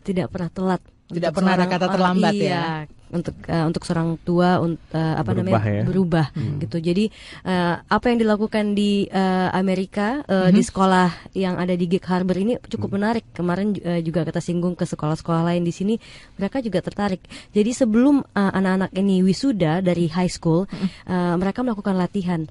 tidak 0.08 0.32
pernah 0.32 0.48
telat. 0.48 0.80
Tidak 1.12 1.36
pernah 1.36 1.52
ada 1.52 1.68
kata 1.68 1.84
orang- 1.84 1.92
terlambat 1.92 2.32
ya. 2.40 2.88
Untuk 3.10 3.34
eh, 3.44 3.64
untuk 3.66 3.82
seorang 3.82 4.16
tua 4.22 4.58
un- 4.58 4.78
eh, 4.90 5.14
apa 5.18 5.34
Berubah 5.34 5.58
namanya 5.58 5.74
ya. 5.74 5.84
berubah 5.84 6.26
gitu. 6.62 6.76
Jadi 6.78 7.04
eh, 7.42 7.74
apa 7.76 8.04
yang 8.06 8.18
dilakukan 8.18 8.72
di 8.72 9.04
eh, 9.04 9.48
Amerika 9.50 10.22
eh, 10.24 10.48
Mhm. 10.48 10.54
di 10.54 10.62
sekolah 10.62 11.08
yang 11.34 11.58
ada 11.58 11.74
di 11.74 11.84
Gig 11.84 12.06
Harbor 12.06 12.34
ini 12.34 12.54
cukup 12.64 12.94
menarik. 12.94 13.26
Kemarin 13.30 13.74
eh, 13.76 13.98
juga 14.00 14.22
kita 14.22 14.38
singgung 14.38 14.72
ke 14.72 14.86
sekolah-sekolah 14.86 15.42
lain 15.44 15.62
di 15.62 15.70
sini, 15.70 15.94
mereka 16.34 16.58
juga 16.58 16.78
tertarik. 16.80 17.18
Jadi 17.50 17.70
sebelum 17.70 18.22
eh, 18.22 18.52
anak-anak 18.54 18.94
ini 18.94 19.20
wisuda 19.20 19.80
dari 19.80 20.06
high 20.06 20.30
school, 20.30 20.70
eh, 21.04 21.34
mereka 21.34 21.60
melakukan 21.60 21.94
latihan. 21.94 22.46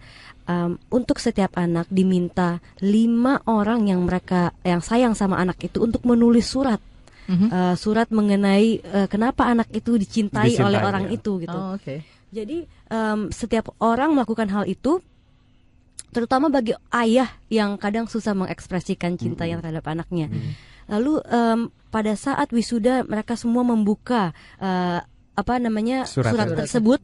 Um, 0.50 0.82
untuk 0.90 1.22
setiap 1.22 1.54
anak 1.54 1.86
diminta 1.94 2.58
lima 2.82 3.38
orang 3.46 3.86
yang 3.86 4.02
mereka 4.02 4.50
yang 4.66 4.82
sayang 4.82 5.14
sama 5.14 5.38
anak 5.38 5.62
itu 5.62 5.78
untuk 5.78 6.02
menulis 6.10 6.50
surat 6.50 6.82
Uh, 7.30 7.78
surat 7.78 8.10
mengenai 8.10 8.82
uh, 8.82 9.06
kenapa 9.06 9.46
anak 9.46 9.70
itu 9.70 10.02
dicintai, 10.02 10.50
Dicintai, 10.58 10.66
oleh 10.66 10.82
orang 10.82 11.14
ya. 11.14 11.22
itu 11.22 11.32
gitu. 11.46 11.54
Oh, 11.54 11.78
oke. 11.78 12.02
Jadi 12.34 12.66
um, 12.90 13.30
setiap 13.30 13.70
orang 13.78 14.18
melakukan 14.18 14.50
hal 14.50 14.66
itu, 14.66 14.98
terutama 16.10 16.50
bagi 16.50 16.74
ayah 16.90 17.30
yang 17.54 17.78
kadang 17.78 18.10
susah 18.10 18.34
mengekspresikan 18.34 19.14
cintanya 19.14 19.62
terhadap 19.62 19.86
anaknya. 19.86 20.26
Lalu 20.90 21.22
um, 21.22 21.60
pada 21.94 22.18
saat 22.18 22.50
wisuda 22.50 23.06
mereka 23.06 23.38
semua 23.38 23.62
membuka 23.62 24.34
uh, 24.58 25.06
apa 25.38 25.54
namanya 25.62 26.10
Surat. 26.10 26.34
surat, 26.34 26.50
tersebut 26.66 26.98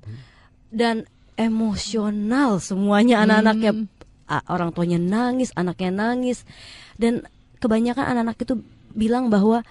dan 0.73 1.05
emosional 1.37 2.57
semuanya 2.57 3.21
anak-anaknya. 3.21 3.85
A- 4.25 4.45
orang 4.49 4.73
tuanya 4.73 4.97
nangis, 4.97 5.53
anaknya 5.53 5.93
nangis. 5.93 6.49
Dan 6.97 7.29
kebanyakan 7.61 8.09
anak-anak 8.09 8.41
itu 8.41 8.57
bilang 8.89 9.29
bahwa 9.29 9.61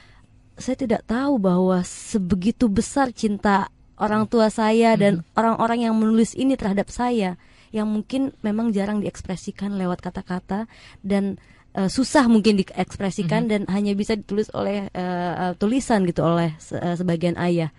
saya 0.54 0.76
tidak 0.78 1.02
tahu 1.04 1.38
bahwa 1.38 1.82
sebegitu 1.82 2.70
besar 2.70 3.10
cinta 3.10 3.68
orang 3.94 4.26
tua 4.26 4.50
saya 4.50 4.94
dan 4.98 5.14
orang-orang 5.34 5.86
yang 5.86 5.94
menulis 5.94 6.34
ini 6.34 6.54
terhadap 6.58 6.90
saya 6.90 7.38
yang 7.70 7.90
mungkin 7.90 8.30
memang 8.42 8.70
jarang 8.70 9.02
diekspresikan 9.02 9.74
lewat 9.74 9.98
kata-kata 9.98 10.70
dan 11.02 11.38
eh, 11.74 11.90
susah 11.90 12.30
mungkin 12.30 12.58
diekspresikan 12.58 13.50
dan 13.50 13.66
hanya 13.66 13.98
bisa 13.98 14.14
ditulis 14.14 14.46
oleh 14.54 14.86
eh, 14.90 15.32
eh, 15.42 15.52
tulisan 15.58 16.06
gitu 16.06 16.22
oleh 16.22 16.54
se- 16.62 16.78
eh, 16.78 16.94
sebagian 16.94 17.34
ayah. 17.34 17.74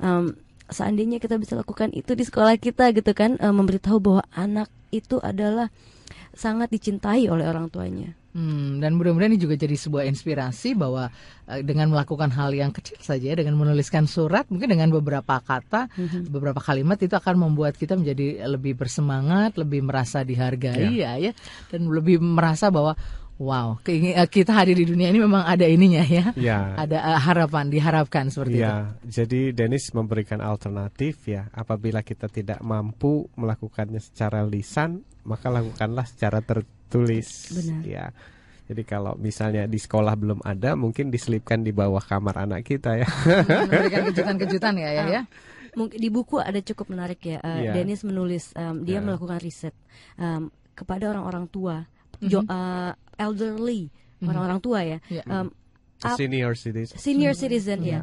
Em, 0.00 0.32
seandainya 0.64 1.20
kita 1.20 1.36
bisa 1.36 1.60
lakukan 1.60 1.92
itu 1.92 2.16
di 2.16 2.24
sekolah 2.24 2.56
kita 2.56 2.88
gitu 2.96 3.12
kan 3.12 3.36
eh, 3.36 3.52
memberitahu 3.52 4.00
bahwa 4.00 4.24
anak 4.32 4.72
itu 4.88 5.20
adalah 5.20 5.68
sangat 6.32 6.72
dicintai 6.72 7.28
oleh 7.28 7.44
orang 7.44 7.68
tuanya. 7.68 8.16
Hmm, 8.34 8.82
dan 8.82 8.98
mudah-mudahan 8.98 9.30
ini 9.30 9.38
juga 9.38 9.54
jadi 9.54 9.78
sebuah 9.78 10.10
inspirasi 10.10 10.74
bahwa 10.74 11.06
eh, 11.46 11.62
dengan 11.62 11.94
melakukan 11.94 12.34
hal 12.34 12.50
yang 12.50 12.74
kecil 12.74 12.98
saja, 12.98 13.30
dengan 13.30 13.54
menuliskan 13.54 14.10
surat, 14.10 14.50
mungkin 14.50 14.74
dengan 14.74 14.90
beberapa 14.90 15.38
kata, 15.38 15.86
beberapa 16.26 16.58
kalimat 16.58 16.98
itu 16.98 17.14
akan 17.14 17.46
membuat 17.46 17.78
kita 17.78 17.94
menjadi 17.94 18.42
lebih 18.50 18.74
bersemangat, 18.74 19.54
lebih 19.54 19.86
merasa 19.86 20.26
dihargai 20.26 20.98
ya, 20.98 21.14
ya, 21.14 21.30
dan 21.70 21.86
lebih 21.86 22.18
merasa 22.18 22.74
bahwa 22.74 22.98
wow, 23.38 23.78
keingin, 23.82 24.18
eh, 24.18 24.26
kita 24.30 24.50
hadir 24.54 24.78
di 24.78 24.86
dunia 24.86 25.10
ini 25.10 25.22
memang 25.22 25.42
ada 25.46 25.66
ininya 25.66 26.02
ya, 26.02 26.30
Ya. 26.34 26.74
ada 26.74 26.98
eh, 27.02 27.20
harapan, 27.22 27.70
diharapkan 27.70 28.30
seperti 28.30 28.58
itu. 28.58 28.66
Ya, 28.66 28.94
jadi 29.06 29.54
Dennis 29.54 29.90
memberikan 29.94 30.42
alternatif 30.42 31.26
ya. 31.26 31.50
Apabila 31.54 32.02
kita 32.02 32.30
tidak 32.30 32.58
mampu 32.62 33.30
melakukannya 33.38 33.98
secara 33.98 34.42
lisan, 34.46 35.02
maka 35.26 35.50
lakukanlah 35.50 36.06
secara 36.06 36.42
tertulis. 36.94 37.28
Benar. 37.50 37.80
Ya. 37.82 38.04
Jadi 38.64 38.82
kalau 38.82 39.12
misalnya 39.14 39.66
di 39.66 39.76
sekolah 39.76 40.14
belum 40.14 40.40
ada, 40.40 40.72
mungkin 40.72 41.10
diselipkan 41.10 41.60
di 41.60 41.68
bawah 41.68 42.00
kamar 42.00 42.40
anak 42.40 42.64
kita 42.64 42.96
ya. 42.96 43.08
Memberikan 43.68 44.08
kejutan-kejutan 44.08 44.74
ya, 44.78 44.90
ya, 44.90 45.04
ya. 45.10 45.22
Mungkin 45.74 45.98
di 45.98 46.08
buku 46.08 46.38
ada 46.38 46.56
cukup 46.58 46.88
menarik 46.88 47.20
ya. 47.20 47.38
Uh, 47.38 47.60
Iya. 47.60 47.72
Dennis 47.74 48.00
menulis, 48.02 48.54
um, 48.54 48.80
dia 48.80 48.98
Ya. 48.98 49.04
melakukan 49.04 49.36
riset 49.36 49.74
um, 50.16 50.48
kepada 50.72 51.10
orang-orang 51.10 51.44
tua, 51.46 51.84
jo- 52.20 52.46
uh, 52.46 52.94
elderly, 53.14 53.92
orang-orang 54.22 54.58
tua 54.58 54.80
ya, 54.80 54.98
Ya. 55.10 55.20
Um, 55.26 55.52
Ap- 56.00 56.16
Senior 56.16 56.52
citizen. 56.56 56.96
senior 56.96 57.32
citizen 57.32 57.80
ya. 57.80 58.00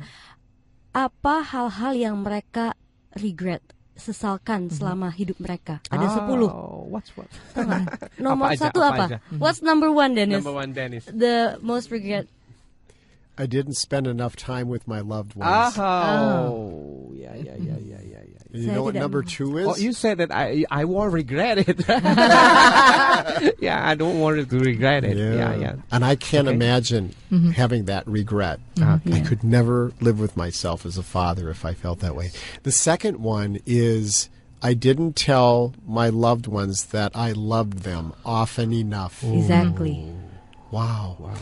Apa 0.91 1.41
hal-hal 1.41 1.93
yang 1.95 2.15
mereka 2.19 2.75
regret, 3.15 3.61
sesalkan 3.95 4.69
selama 4.71 5.11
hidup 5.11 5.37
mereka? 5.39 5.79
Ada 5.91 6.25
10 6.25 6.47
Oh, 6.49 6.87
what's 6.89 7.11
what? 7.15 7.27
Nomor 8.21 8.49
Apa 8.49 8.55
aja, 8.55 8.61
satu 8.69 8.79
apa 8.81 8.93
apa? 8.95 9.05
aja? 9.05 9.17
What's 9.37 9.61
number 9.61 9.91
one, 9.91 10.15
Dennis? 10.17 10.41
Number 10.41 10.55
one, 10.55 10.71
Dennis. 10.73 11.05
The 11.05 11.59
most 11.61 11.91
regret. 11.91 12.25
I 13.37 13.47
didn't 13.47 13.75
spend 13.79 14.05
enough 14.07 14.35
time 14.35 14.67
with 14.69 14.85
my 14.87 14.99
loved 15.01 15.33
ones. 15.35 15.73
Oh, 15.79 17.09
yeah, 17.15 17.33
yeah, 17.35 17.57
yeah, 17.57 17.57
yeah, 17.57 17.79
yeah, 17.79 17.79
yeah. 17.79 17.90
You 18.53 18.71
know 18.71 18.83
what 18.83 18.95
number 18.95 19.23
two 19.23 19.57
is? 19.57 19.67
Oh, 19.67 19.75
you 19.75 19.93
said 19.93 20.17
that 20.17 20.31
I 20.31 20.65
I 20.69 20.85
won't 20.85 21.13
regret 21.13 21.57
it. 21.57 21.87
yeah, 23.59 23.81
I 23.83 23.95
don't 23.95 24.19
want 24.19 24.49
to 24.49 24.59
regret 24.59 25.03
it. 25.03 25.17
Yeah, 25.17 25.55
yeah. 25.55 25.75
And 25.91 26.03
I 26.03 26.15
can't 26.15 26.47
Okay. 26.47 26.55
imagine 26.55 27.15
mm-hmm. 27.31 27.51
having 27.51 27.85
that 27.85 28.07
regret. 28.07 28.59
Mm-hmm. 28.75 29.13
I 29.13 29.19
could 29.21 29.43
never 29.43 29.93
live 30.01 30.19
with 30.19 30.35
myself 30.35 30.85
as 30.85 30.97
a 30.97 31.03
father 31.03 31.49
if 31.49 31.65
I 31.65 31.73
felt 31.73 31.99
that 31.99 32.15
way. 32.15 32.31
The 32.63 32.71
second 32.71 33.19
one 33.19 33.59
is 33.65 34.29
I 34.61 34.73
didn't 34.73 35.15
tell 35.15 35.73
my 35.87 36.09
loved 36.09 36.47
ones 36.47 36.87
that 36.87 37.15
I 37.15 37.31
loved 37.31 37.79
them 37.79 38.13
often 38.25 38.73
enough. 38.73 39.23
Exactly. 39.23 40.13
Wow. 40.71 41.33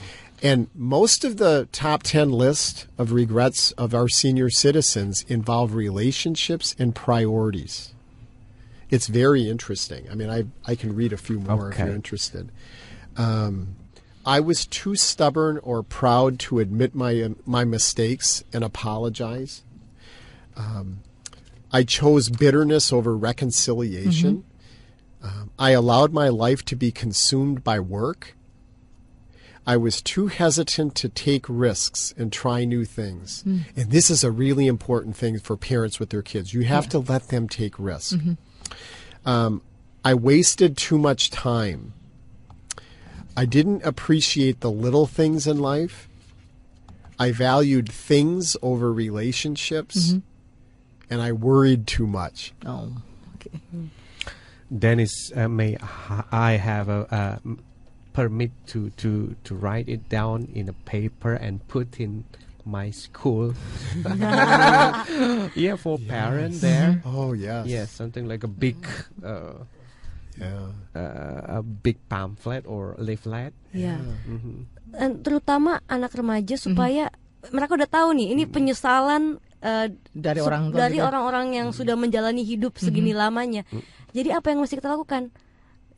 And 0.42 0.70
most 0.74 1.26
of 1.26 1.38
the 1.38 1.68
top 1.72 2.04
10 2.04 2.32
list 2.32 2.88
of 2.98 3.12
regrets 3.12 3.72
of 3.74 3.94
our 3.94 4.08
senior 4.08 4.50
citizens 4.50 5.26
involve 5.28 5.76
relationships 5.76 6.76
and 6.80 6.96
priorities. 6.96 7.94
It's 8.90 9.08
very 9.08 9.50
interesting. 9.50 10.08
I 10.10 10.16
mean, 10.16 10.30
I, 10.30 10.46
I 10.66 10.76
can 10.76 10.96
read 10.96 11.14
a 11.14 11.18
few 11.18 11.40
more 11.40 11.72
if 11.72 11.78
you're 11.78 11.90
interested. 11.90 12.52
Um, 13.18 13.76
I 14.26 14.40
was 14.40 14.66
too 14.66 14.96
stubborn 14.96 15.60
or 15.60 15.84
proud 15.84 16.40
to 16.40 16.60
admit 16.60 16.96
my, 16.96 17.30
my 17.46 17.66
mistakes 17.66 18.44
and 18.54 18.64
apologize. 18.64 19.64
Um, 20.56 21.00
I 21.72 21.84
chose 21.84 22.30
bitterness 22.30 22.92
over 22.92 23.16
reconciliation. 23.16 24.44
Um, 25.22 25.52
I 25.60 25.72
allowed 25.72 26.14
my 26.14 26.30
life 26.30 26.64
to 26.66 26.76
be 26.76 26.92
consumed 26.92 27.64
by 27.64 27.80
work. 27.80 28.36
I 29.70 29.78
was 29.78 30.02
too 30.02 30.26
hesitant 30.28 30.96
to 30.96 31.10
take 31.10 31.46
risks 31.48 32.12
and 32.18 32.34
try 32.34 32.66
new 32.66 32.86
things. 32.86 33.44
And 33.44 33.92
this 33.92 34.10
is 34.10 34.24
a 34.24 34.32
really 34.32 34.66
important 34.66 35.16
thing 35.16 35.38
for 35.38 35.56
parents 35.56 36.00
with 36.00 36.10
their 36.10 36.24
kids. 36.24 36.56
You 36.56 36.64
have 36.64 36.90
to 36.90 36.98
let 36.98 37.28
them 37.28 37.48
take 37.48 37.78
risks. 37.78 38.18
Um, 39.28 39.62
I 40.04 40.16
wasted 40.16 40.76
too 40.76 40.98
much 40.98 41.30
time. 41.30 41.94
I 43.38 43.46
didn't 43.46 43.86
appreciate 43.86 44.62
the 44.62 44.72
little 44.72 45.06
things 45.06 45.46
in 45.46 45.60
life. 45.60 46.10
I 47.20 47.32
valued 47.32 47.92
things 47.92 48.58
over 48.64 48.92
relationships. 48.92 50.16
And 51.12 51.22
I 51.22 51.32
worried 51.32 51.86
too 51.86 52.08
much. 52.08 52.54
Oh, 52.66 53.04
okay. 53.36 53.60
Dennis, 54.76 55.32
uh, 55.36 55.48
may 55.48 55.78
I 56.32 56.54
have 56.54 56.90
a 56.90 57.08
uh, 57.14 57.38
m- 57.46 57.60
permit 58.20 58.52
to, 58.68 58.92
to, 59.00 59.32
to 59.48 59.56
write 59.56 59.88
it 59.88 60.12
down 60.12 60.52
in 60.52 60.68
a 60.68 60.76
paper 60.84 61.32
and 61.32 61.64
put 61.72 62.04
in 62.04 62.28
my 62.68 62.92
school? 62.92 63.56
yeah, 65.56 65.80
for 65.80 65.96
parents 65.98 66.60
there. 66.60 67.00
Oh, 67.08 67.32
yes. 67.32 67.64
Yes, 67.64 67.88
something 67.92 68.28
like 68.28 68.44
a 68.44 68.52
big, 68.52 68.76
uh, 69.24 69.64
Yeah. 70.36 70.72
uh, 70.96 71.60
a 71.60 71.62
big 71.64 72.00
pamphlet 72.08 72.64
or 72.64 72.96
leaflet. 72.96 73.52
Ya. 73.76 74.00
Mhm. 74.24 74.72
Dan 74.88 75.20
terutama 75.20 75.84
anak 75.84 76.16
remaja 76.16 76.56
supaya 76.56 77.12
mereka 77.52 77.76
udah 77.76 77.90
tahu 77.92 78.16
nih 78.16 78.32
ini 78.32 78.44
penyesalan 78.48 79.36
eh, 79.60 79.92
Dari 80.16 80.40
orang 80.40 80.72
dari 80.72 80.96
juga. 80.96 81.12
orang-orang 81.12 81.60
yang 81.60 81.68
sudah 81.76 82.00
menjalani 82.00 82.48
hidup 82.48 82.80
segini 82.80 83.12
lamanya. 83.12 83.68
Jadi 84.16 84.32
apa 84.32 84.56
yang 84.56 84.64
mesti 84.64 84.80
kita 84.80 84.88
lakukan? 84.88 85.28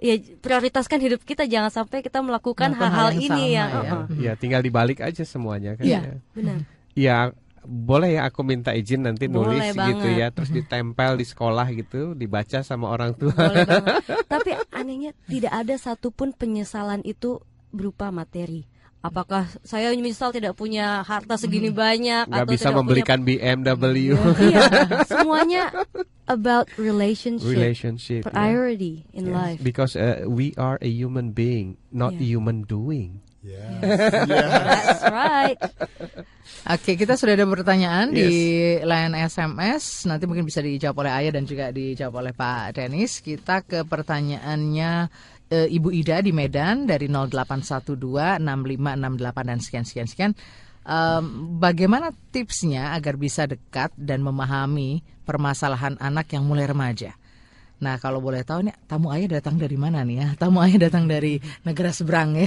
Ya 0.01 0.17
prioritaskan 0.17 0.97
hidup 0.97 1.21
kita 1.21 1.45
jangan 1.45 1.69
sampai 1.69 2.01
kita 2.01 2.25
melakukan 2.25 2.73
hal-hal 2.73 3.13
ini 3.13 3.53
sama, 3.53 3.53
yang 3.53 3.69
ya. 3.69 3.81
uh-uh. 3.85 4.03
Ya, 4.17 4.31
tinggal 4.33 4.65
dibalik 4.65 4.97
aja 4.97 5.21
semuanya 5.21 5.77
kan. 5.77 5.85
Iya. 5.85 5.99
ya. 6.01 6.15
benar. 6.33 6.57
Ya, 6.97 7.17
boleh 7.61 8.17
ya 8.17 8.25
aku 8.25 8.41
minta 8.41 8.73
izin 8.73 9.05
nanti 9.05 9.29
Boleh 9.29 9.61
nulis 9.61 9.77
gitu 9.77 10.09
banget. 10.09 10.17
ya, 10.17 10.27
terus 10.33 10.49
ditempel 10.49 11.21
di 11.21 11.25
sekolah 11.29 11.69
gitu, 11.77 12.17
dibaca 12.17 12.65
sama 12.65 12.89
orang 12.89 13.13
tua. 13.13 13.29
Boleh. 13.29 13.69
Tapi 14.33 14.57
anehnya 14.73 15.13
tidak 15.29 15.53
ada 15.53 15.77
satupun 15.77 16.33
penyesalan 16.33 17.05
itu 17.05 17.37
berupa 17.69 18.09
materi. 18.09 18.65
Apakah 19.01 19.49
saya 19.65 19.89
menyesal 19.91 20.29
tidak 20.29 20.53
punya 20.53 21.01
harta 21.01 21.33
segini 21.33 21.73
banyak 21.73 22.29
Nggak 22.29 22.45
atau 22.45 22.53
bisa 22.53 22.69
tidak 22.69 22.77
membelikan 22.77 23.19
BMW. 23.25 24.13
punya 24.13 24.37
Iya, 24.37 24.61
semuanya 25.09 25.63
about 26.29 26.69
relationship, 26.77 27.49
Relationship. 27.49 28.21
priority 28.29 29.09
in 29.11 29.29
Yes, 29.29 29.33
life. 29.33 29.59
Because 29.59 29.97
uh, 29.97 30.29
we 30.29 30.53
are 30.53 30.77
a 30.79 30.89
human 30.89 31.33
being, 31.33 31.81
not 31.89 32.13
Yeah. 32.13 32.37
human 32.37 32.61
doing. 32.61 33.25
Yeah. 33.41 33.81
That's 33.81 35.01
right. 35.09 35.57
Oke, 36.69 36.93
kita 36.93 37.17
sudah 37.17 37.33
ada 37.33 37.49
pertanyaan 37.49 38.13
di 38.13 38.29
line 38.77 39.17
SMS. 39.17 40.05
Nanti 40.05 40.29
mungkin 40.29 40.45
bisa 40.45 40.61
dijawab 40.61 41.01
oleh 41.01 41.13
Ayah 41.17 41.41
dan 41.41 41.49
juga 41.49 41.73
dijawab 41.73 42.21
oleh 42.21 42.33
Pak 42.37 42.77
Denis. 42.77 43.17
Kita 43.17 43.65
ke 43.65 43.81
pertanyaannya 43.81 45.09
eh, 45.51 45.67
Ibu 45.67 45.91
Ida 45.91 46.23
di 46.23 46.31
Medan 46.31 46.87
dari 46.87 47.11
08126568 47.11 48.39
dan 49.43 49.59
sekian 49.59 49.85
sekian 49.85 50.07
sekian. 50.07 50.31
Em, 50.81 51.23
bagaimana 51.61 52.09
tipsnya 52.33 52.97
agar 52.97 53.13
bisa 53.13 53.45
dekat 53.45 53.93
dan 53.93 54.25
memahami 54.25 55.05
permasalahan 55.27 55.93
anak 56.01 56.33
yang 56.33 56.47
mulai 56.47 56.65
remaja? 56.65 57.13
Nah, 57.81 57.97
kalau 57.97 58.21
boleh 58.21 58.45
tahu 58.45 58.69
nih 58.69 58.77
tamu 58.85 59.09
ayah 59.09 59.41
datang 59.41 59.57
dari 59.57 59.73
mana 59.73 60.05
nih 60.05 60.21
ya? 60.21 60.27
Tamu 60.37 60.61
ayah 60.61 60.85
datang 60.85 61.09
dari 61.09 61.41
negara 61.65 61.89
seberang 61.89 62.37
ya. 62.37 62.45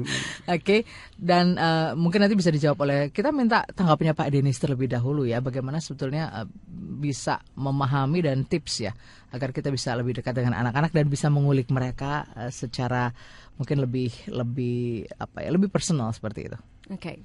Oke, 0.56 0.84
dan 1.16 1.56
eh, 1.56 1.96
mungkin 1.96 2.20
nanti 2.20 2.36
bisa 2.36 2.52
dijawab 2.52 2.84
oleh 2.84 3.00
kita 3.08 3.32
minta 3.32 3.64
tanggapannya 3.64 4.12
Pak 4.12 4.28
Denis 4.28 4.60
terlebih 4.60 4.92
dahulu 4.92 5.24
ya. 5.24 5.40
Bagaimana 5.40 5.80
sebetulnya 5.80 6.44
eh, 6.44 6.48
bisa 7.00 7.40
memahami 7.56 8.20
dan 8.20 8.44
tips 8.44 8.74
ya 8.84 8.92
agar 9.36 9.52
kita 9.52 9.68
bisa 9.68 9.92
lebih 9.92 10.16
dekat 10.18 10.32
dengan 10.34 10.56
anak-anak 10.56 10.96
dan 10.96 11.06
bisa 11.06 11.28
mengulik 11.28 11.68
mereka 11.68 12.24
eh, 12.34 12.48
secara 12.48 13.12
mungkin 13.60 13.84
lebih 13.84 14.10
lebih 14.32 15.04
apa 15.16 15.44
ya 15.44 15.52
lebih 15.52 15.68
personal 15.68 16.08
seperti 16.16 16.48
itu. 16.48 16.58
Okay. 16.90 17.20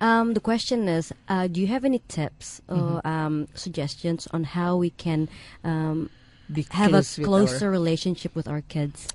Um, 0.00 0.34
the 0.34 0.40
question 0.42 0.84
is, 0.88 1.12
uh, 1.28 1.46
do 1.46 1.60
you 1.60 1.66
have 1.68 1.84
any 1.84 2.00
tips 2.08 2.60
or 2.68 3.00
Mm-hmm. 3.00 3.08
um, 3.08 3.34
suggestions 3.54 4.26
on 4.32 4.44
how 4.54 4.76
we 4.76 4.90
can 4.90 5.28
um, 5.64 6.10
Be 6.48 6.64
have 6.72 6.92
a 6.94 7.04
closer 7.04 7.66
our- 7.68 7.72
relationship 7.72 8.32
with 8.34 8.48
our 8.48 8.60
kids? 8.62 9.08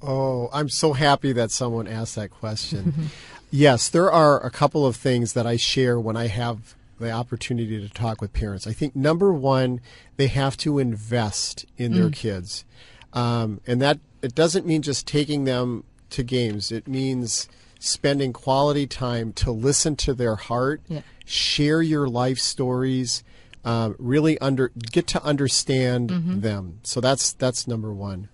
Oh, 0.00 0.46
I'm 0.54 0.70
so 0.70 0.94
happy 0.94 1.34
that 1.34 1.50
someone 1.50 1.90
asked 1.90 2.14
that 2.14 2.30
question. 2.30 3.10
yes, 3.50 3.90
there 3.90 4.06
are 4.10 4.38
a 4.38 4.50
couple 4.50 4.86
of 4.86 4.94
things 4.94 5.34
that 5.34 5.42
I 5.46 5.58
share 5.58 5.98
when 5.98 6.14
I 6.16 6.30
have 6.30 6.77
the 6.98 7.10
opportunity 7.10 7.80
to 7.80 7.88
talk 7.92 8.20
with 8.20 8.32
parents. 8.32 8.66
I 8.66 8.72
think 8.72 8.94
number 8.96 9.32
one, 9.32 9.80
they 10.16 10.26
have 10.28 10.56
to 10.58 10.78
invest 10.78 11.64
in 11.76 11.94
their 11.94 12.10
kids. 12.10 12.64
Um, 13.12 13.60
and 13.66 13.80
that 13.82 13.98
it 14.22 14.34
doesn't 14.34 14.66
mean 14.66 14.82
just 14.82 15.06
taking 15.06 15.44
them 15.44 15.84
to 16.10 16.22
games, 16.22 16.72
it 16.72 16.86
means 16.88 17.48
spending 17.78 18.32
quality 18.32 18.86
time 18.86 19.32
to 19.34 19.50
listen 19.52 19.94
to 19.96 20.12
their 20.14 20.34
heart, 20.36 20.80
Yeah. 20.88 21.02
share 21.24 21.80
your 21.82 22.08
life 22.08 22.38
stories. 22.38 23.22
Um, 23.64 23.96
really 23.98 24.38
under 24.38 24.70
get 24.92 25.06
to 25.08 25.22
understand 25.22 26.10
them. 26.42 26.78
So 26.84 27.00
that's 27.00 27.32
that's 27.32 27.66
number 27.68 27.92
one. 27.92 28.28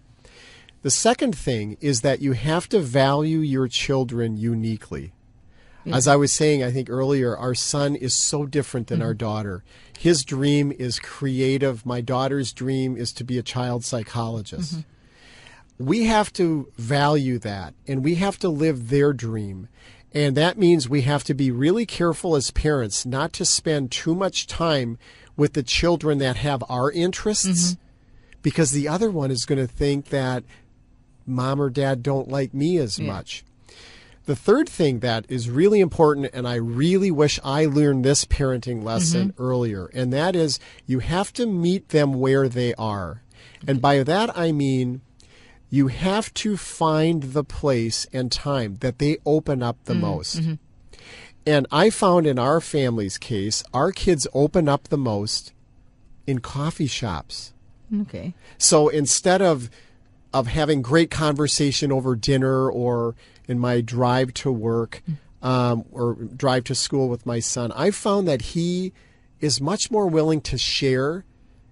The 0.82 0.90
second 0.90 1.36
thing 1.36 1.76
is 1.80 2.02
that 2.02 2.20
you 2.20 2.32
have 2.32 2.68
to 2.68 2.78
value 2.78 3.38
your 3.38 3.66
children 3.66 4.36
uniquely. 4.36 5.12
As 5.92 6.08
I 6.08 6.16
was 6.16 6.34
saying, 6.34 6.62
I 6.62 6.70
think 6.70 6.88
earlier, 6.88 7.36
our 7.36 7.54
son 7.54 7.94
is 7.94 8.14
so 8.14 8.46
different 8.46 8.86
than 8.86 9.02
our 9.02 9.10
mm-hmm. 9.10 9.18
daughter. 9.18 9.64
His 9.98 10.24
dream 10.24 10.72
is 10.72 10.98
creative. 10.98 11.84
My 11.84 12.00
daughter's 12.00 12.52
dream 12.52 12.96
is 12.96 13.12
to 13.14 13.24
be 13.24 13.38
a 13.38 13.42
child 13.42 13.84
psychologist. 13.84 14.76
Mm-hmm. 14.76 15.86
We 15.86 16.04
have 16.04 16.32
to 16.34 16.72
value 16.76 17.38
that 17.40 17.74
and 17.86 18.04
we 18.04 18.14
have 18.16 18.38
to 18.38 18.48
live 18.48 18.90
their 18.90 19.12
dream. 19.12 19.68
And 20.12 20.36
that 20.36 20.56
means 20.56 20.88
we 20.88 21.02
have 21.02 21.24
to 21.24 21.34
be 21.34 21.50
really 21.50 21.84
careful 21.84 22.36
as 22.36 22.52
parents 22.52 23.04
not 23.04 23.32
to 23.34 23.44
spend 23.44 23.90
too 23.90 24.14
much 24.14 24.46
time 24.46 24.96
with 25.36 25.54
the 25.54 25.64
children 25.64 26.18
that 26.18 26.36
have 26.36 26.62
our 26.68 26.90
interests 26.92 27.72
mm-hmm. 27.72 27.80
because 28.40 28.70
the 28.70 28.86
other 28.86 29.10
one 29.10 29.32
is 29.32 29.44
going 29.44 29.58
to 29.58 29.66
think 29.66 30.06
that 30.06 30.44
mom 31.26 31.60
or 31.60 31.70
dad 31.70 32.02
don't 32.02 32.28
like 32.28 32.54
me 32.54 32.78
as 32.78 32.98
Yeah. 32.98 33.12
much. 33.12 33.44
The 34.26 34.36
third 34.36 34.68
thing 34.68 35.00
that 35.00 35.26
is 35.28 35.50
really 35.50 35.80
important, 35.80 36.30
and 36.32 36.48
I 36.48 36.54
really 36.54 37.10
wish 37.10 37.38
I 37.44 37.66
learned 37.66 38.04
this 38.04 38.24
parenting 38.24 38.76
mm-hmm. 38.76 38.86
lesson 38.86 39.34
earlier, 39.38 39.86
and 39.92 40.12
that 40.12 40.34
is 40.34 40.58
you 40.86 41.00
have 41.00 41.32
to 41.34 41.46
meet 41.46 41.90
them 41.90 42.14
where 42.14 42.48
they 42.48 42.74
are. 42.74 43.22
And 43.66 43.80
by 43.80 44.02
that 44.02 44.36
I 44.36 44.52
mean 44.52 45.02
you 45.70 45.88
have 45.88 46.32
to 46.34 46.56
find 46.56 47.22
the 47.22 47.42
place 47.42 48.06
and 48.12 48.30
time 48.30 48.76
that 48.76 49.00
they 49.00 49.18
open 49.26 49.62
up 49.62 49.76
the 49.84 49.92
mm-hmm. 49.92 50.02
most. 50.02 50.40
Mm-hmm. 50.40 50.54
And 51.46 51.66
I 51.72 51.90
found 51.90 52.26
in 52.26 52.38
our 52.38 52.60
family's 52.60 53.18
case, 53.18 53.64
our 53.74 53.90
kids 53.90 54.26
open 54.32 54.68
up 54.68 54.88
the 54.88 54.96
most 54.96 55.52
in 56.26 56.38
coffee 56.38 56.86
shops. 56.86 57.52
Okay. 58.02 58.34
So 58.56 58.88
instead 58.88 59.42
of 59.42 59.68
of 60.34 60.48
having 60.48 60.82
great 60.82 61.12
conversation 61.12 61.92
over 61.92 62.16
dinner 62.16 62.68
or 62.68 63.14
in 63.46 63.58
my 63.58 63.80
drive 63.80 64.34
to 64.34 64.50
work 64.50 65.00
um, 65.42 65.84
or 65.92 66.14
drive 66.14 66.64
to 66.64 66.74
school 66.74 67.08
with 67.08 67.24
my 67.24 67.38
son, 67.38 67.70
I 67.72 67.92
found 67.92 68.26
that 68.26 68.42
he 68.42 68.92
is 69.40 69.60
much 69.60 69.92
more 69.92 70.08
willing 70.08 70.40
to 70.40 70.58
share 70.58 71.24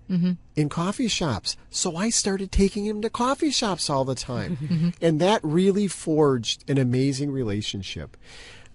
mm-hmm. 0.09 0.33
in 0.55 0.69
coffee 0.69 1.09
shops. 1.09 1.57
So 1.71 1.97
I 1.97 2.11
started 2.11 2.53
taking 2.53 2.87
him 2.87 3.03
to 3.03 3.11
coffee 3.11 3.51
shops 3.51 3.91
all 3.91 4.05
the 4.05 4.15
time. 4.15 4.57
Mm-hmm. 4.57 4.75
Mm-hmm. 4.75 5.05
and 5.05 5.21
that 5.21 5.41
really 5.43 5.89
forged 5.89 6.69
an 6.71 6.79
amazing 6.79 7.33
relationship. 7.33 8.17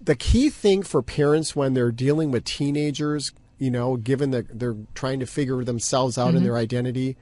The 0.02 0.16
key 0.16 0.50
thing 0.50 0.84
for 0.84 1.02
parents 1.02 1.56
when 1.56 1.76
they're 1.76 1.92
dealing 1.92 2.30
with 2.30 2.44
teenagers, 2.44 3.32
you 3.58 3.72
know, 3.72 3.96
given 3.96 4.32
that 4.32 4.60
they're 4.60 4.76
trying 4.96 5.22
to 5.22 5.26
figure 5.26 5.64
themselves 5.64 6.18
out 6.18 6.36
in 6.36 6.44
their 6.44 6.58
identity, 6.58 7.18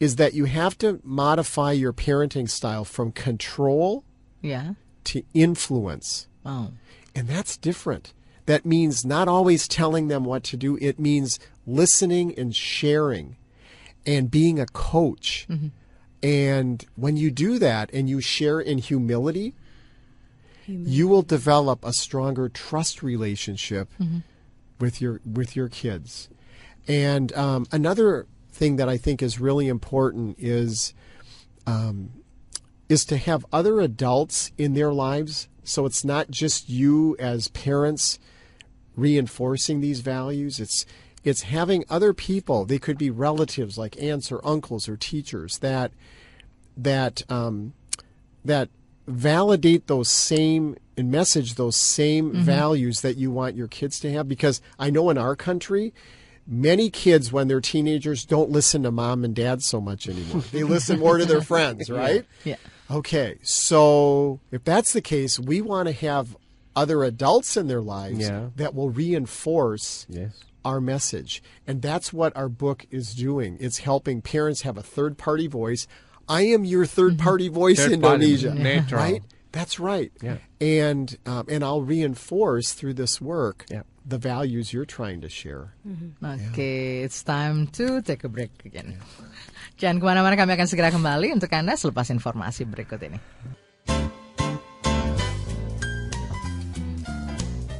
is 0.00 0.16
that 0.16 0.34
you 0.34 0.44
have 0.46 0.78
to 0.78 1.00
modify 1.02 1.72
your 1.72 1.92
parenting 1.92 2.48
style 2.48 2.84
from 2.84 3.12
control 3.12 4.04
Ya. 4.42 4.74
to 5.04 5.22
influence. 5.34 6.28
Wow. 6.44 6.72
And 7.14 7.26
that's 7.28 7.56
different. 7.56 8.12
That 8.46 8.64
means 8.64 9.04
not 9.04 9.28
always 9.28 9.66
telling 9.68 10.08
them 10.08 10.24
what 10.24 10.42
to 10.44 10.56
do. 10.56 10.78
It 10.80 10.98
means 10.98 11.38
listening 11.66 12.34
and 12.38 12.54
sharing 12.54 13.36
and 14.06 14.30
being 14.30 14.58
a 14.58 14.66
coach. 14.66 15.46
And 16.22 16.84
when 16.96 17.16
you 17.16 17.30
do 17.30 17.58
that 17.58 17.90
and 17.92 18.08
you 18.08 18.20
share 18.20 18.60
in 18.60 18.78
humility, 18.78 19.54
you 20.66 21.08
will 21.08 21.22
develop 21.22 21.84
a 21.84 21.92
stronger 21.92 22.48
trust 22.48 23.02
relationship 23.02 23.88
with 24.80 25.00
your 25.00 25.20
with 25.30 25.56
your 25.56 25.68
kids. 25.68 26.28
And 26.86 27.32
um, 27.34 27.66
another 27.70 28.26
thing 28.58 28.76
that 28.76 28.88
I 28.88 28.98
think 28.98 29.22
is 29.22 29.40
really 29.40 29.68
important 29.68 30.36
is 30.38 30.92
um, 31.66 32.10
is 32.88 33.04
to 33.06 33.16
have 33.16 33.46
other 33.52 33.80
adults 33.80 34.50
in 34.58 34.74
their 34.74 34.92
lives. 34.92 35.48
So 35.62 35.86
it's 35.86 36.04
not 36.04 36.30
just 36.30 36.68
you 36.68 37.16
as 37.18 37.48
parents 37.48 38.18
reinforcing 38.96 39.80
these 39.80 40.00
values. 40.00 40.58
It's 40.58 40.84
it's 41.24 41.42
having 41.42 41.84
other 41.88 42.12
people. 42.12 42.64
They 42.64 42.78
could 42.78 42.98
be 42.98 43.10
relatives 43.10 43.78
like 43.78 44.00
aunts 44.02 44.32
or 44.32 44.44
uncles 44.44 44.88
or 44.88 44.96
teachers 44.96 45.58
that 45.58 45.92
that 46.76 47.22
um, 47.30 47.74
that 48.44 48.68
validate 49.06 49.86
those 49.86 50.08
same 50.08 50.76
and 50.96 51.10
message 51.10 51.54
those 51.54 51.76
same 51.76 52.34
values 52.34 53.02
that 53.02 53.16
you 53.16 53.30
want 53.30 53.56
your 53.56 53.68
kids 53.68 54.00
to 54.00 54.12
have. 54.12 54.28
Because 54.28 54.60
I 54.78 54.90
know 54.90 55.10
in 55.10 55.18
our 55.18 55.36
country, 55.36 55.92
many 56.48 56.88
kids 56.90 57.30
when 57.30 57.46
they're 57.46 57.60
teenagers 57.60 58.24
don't 58.24 58.50
listen 58.50 58.82
to 58.82 58.90
mom 58.90 59.22
and 59.24 59.34
dad 59.34 59.62
so 59.62 59.80
much 59.80 60.08
anymore. 60.08 60.42
they 60.50 60.62
listen 60.64 60.98
more 60.98 61.18
to 61.18 61.26
their 61.26 61.42
friends, 61.42 61.90
right? 61.90 62.24
Yeah. 62.44 62.56
Okay, 62.90 63.36
so 63.42 64.40
if 64.50 64.64
that's 64.64 64.92
the 64.94 65.02
case, 65.02 65.38
we 65.38 65.60
want 65.60 65.88
to 65.88 65.92
have 65.92 66.36
other 66.74 67.04
adults 67.04 67.56
in 67.56 67.66
their 67.68 67.82
lives 67.82 68.20
Yeah. 68.20 68.48
that 68.56 68.74
will 68.74 68.88
reinforce 68.90 70.06
Yes. 70.08 70.32
our 70.64 70.80
message. 70.80 71.42
And 71.66 71.82
that's 71.82 72.12
what 72.12 72.34
our 72.36 72.48
book 72.48 72.86
is 72.90 73.14
doing. 73.14 73.58
It's 73.60 73.78
helping 73.78 74.22
parents 74.22 74.62
have 74.62 74.78
a 74.78 74.82
third 74.82 75.18
party 75.18 75.46
voice. 75.48 75.86
I 76.28 76.42
am 76.42 76.64
your 76.64 76.86
third 76.86 77.18
party 77.18 77.48
voice, 77.48 77.78
Third 77.78 77.92
Indonesia. 77.92 78.54
neutral. 78.54 79.00
Right? 79.00 79.22
That's 79.52 79.78
right. 79.80 80.12
Yeah. 80.22 80.38
And 80.60 81.16
um, 81.26 81.46
and 81.48 81.64
I'll 81.64 81.82
reinforce 81.82 82.72
through 82.72 82.94
this 82.94 83.20
work 83.20 83.64
Yeah. 83.70 83.82
The 84.08 84.16
values 84.16 84.72
you're 84.72 84.88
trying 84.88 85.20
to 85.20 85.28
share. 85.28 85.76
Oke, 86.24 86.58
it's 87.04 87.20
time 87.22 87.68
to 87.76 88.00
take 88.00 88.24
a 88.24 88.30
break 88.32 88.50
again. 88.64 88.96
Jangan 89.80 90.00
ke 90.00 90.04
mana-mana, 90.08 90.34
kami 90.34 90.56
akan 90.56 90.66
segera 90.66 90.88
kembali 90.88 91.36
untuk 91.36 91.52
Anda 91.52 91.76
selepas 91.76 92.08
informasi 92.08 92.64
berikut 92.66 92.98
ini. 93.04 93.20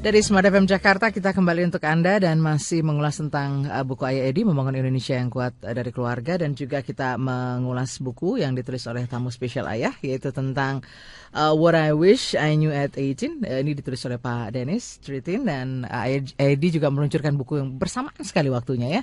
Dari 0.09 0.25
Smart 0.25 0.49
FM 0.49 0.65
Jakarta 0.65 1.13
kita 1.13 1.37
kembali 1.37 1.69
untuk 1.69 1.85
Anda 1.85 2.17
dan 2.17 2.41
masih 2.41 2.81
mengulas 2.81 3.21
tentang 3.21 3.69
uh, 3.69 3.85
buku 3.85 4.09
Ayah 4.09 4.33
Edi 4.33 4.41
Membangun 4.41 4.81
Indonesia 4.81 5.13
yang 5.13 5.29
kuat 5.29 5.53
uh, 5.61 5.77
dari 5.77 5.93
keluarga 5.93 6.41
dan 6.41 6.57
juga 6.57 6.81
kita 6.81 7.21
mengulas 7.21 8.01
buku 8.01 8.41
yang 8.41 8.57
ditulis 8.57 8.89
oleh 8.89 9.05
tamu 9.05 9.29
spesial 9.29 9.69
Ayah 9.69 9.93
yaitu 10.01 10.33
tentang 10.33 10.81
uh, 11.37 11.53
What 11.53 11.77
I 11.77 11.93
Wish 11.93 12.33
I 12.33 12.57
Knew 12.57 12.73
at 12.73 12.97
18. 12.97 13.45
Uh, 13.45 13.61
ini 13.61 13.77
ditulis 13.77 14.01
oleh 14.09 14.17
Pak 14.17 14.57
Dennis 14.57 14.97
Tritin 15.05 15.45
dan 15.45 15.85
uh, 15.85 16.09
Ayah 16.09 16.25
Edi 16.41 16.73
juga 16.73 16.89
meluncurkan 16.89 17.37
buku 17.37 17.61
yang 17.61 17.77
bersamaan 17.77 18.25
sekali 18.25 18.49
waktunya 18.49 18.89
ya. 18.89 19.03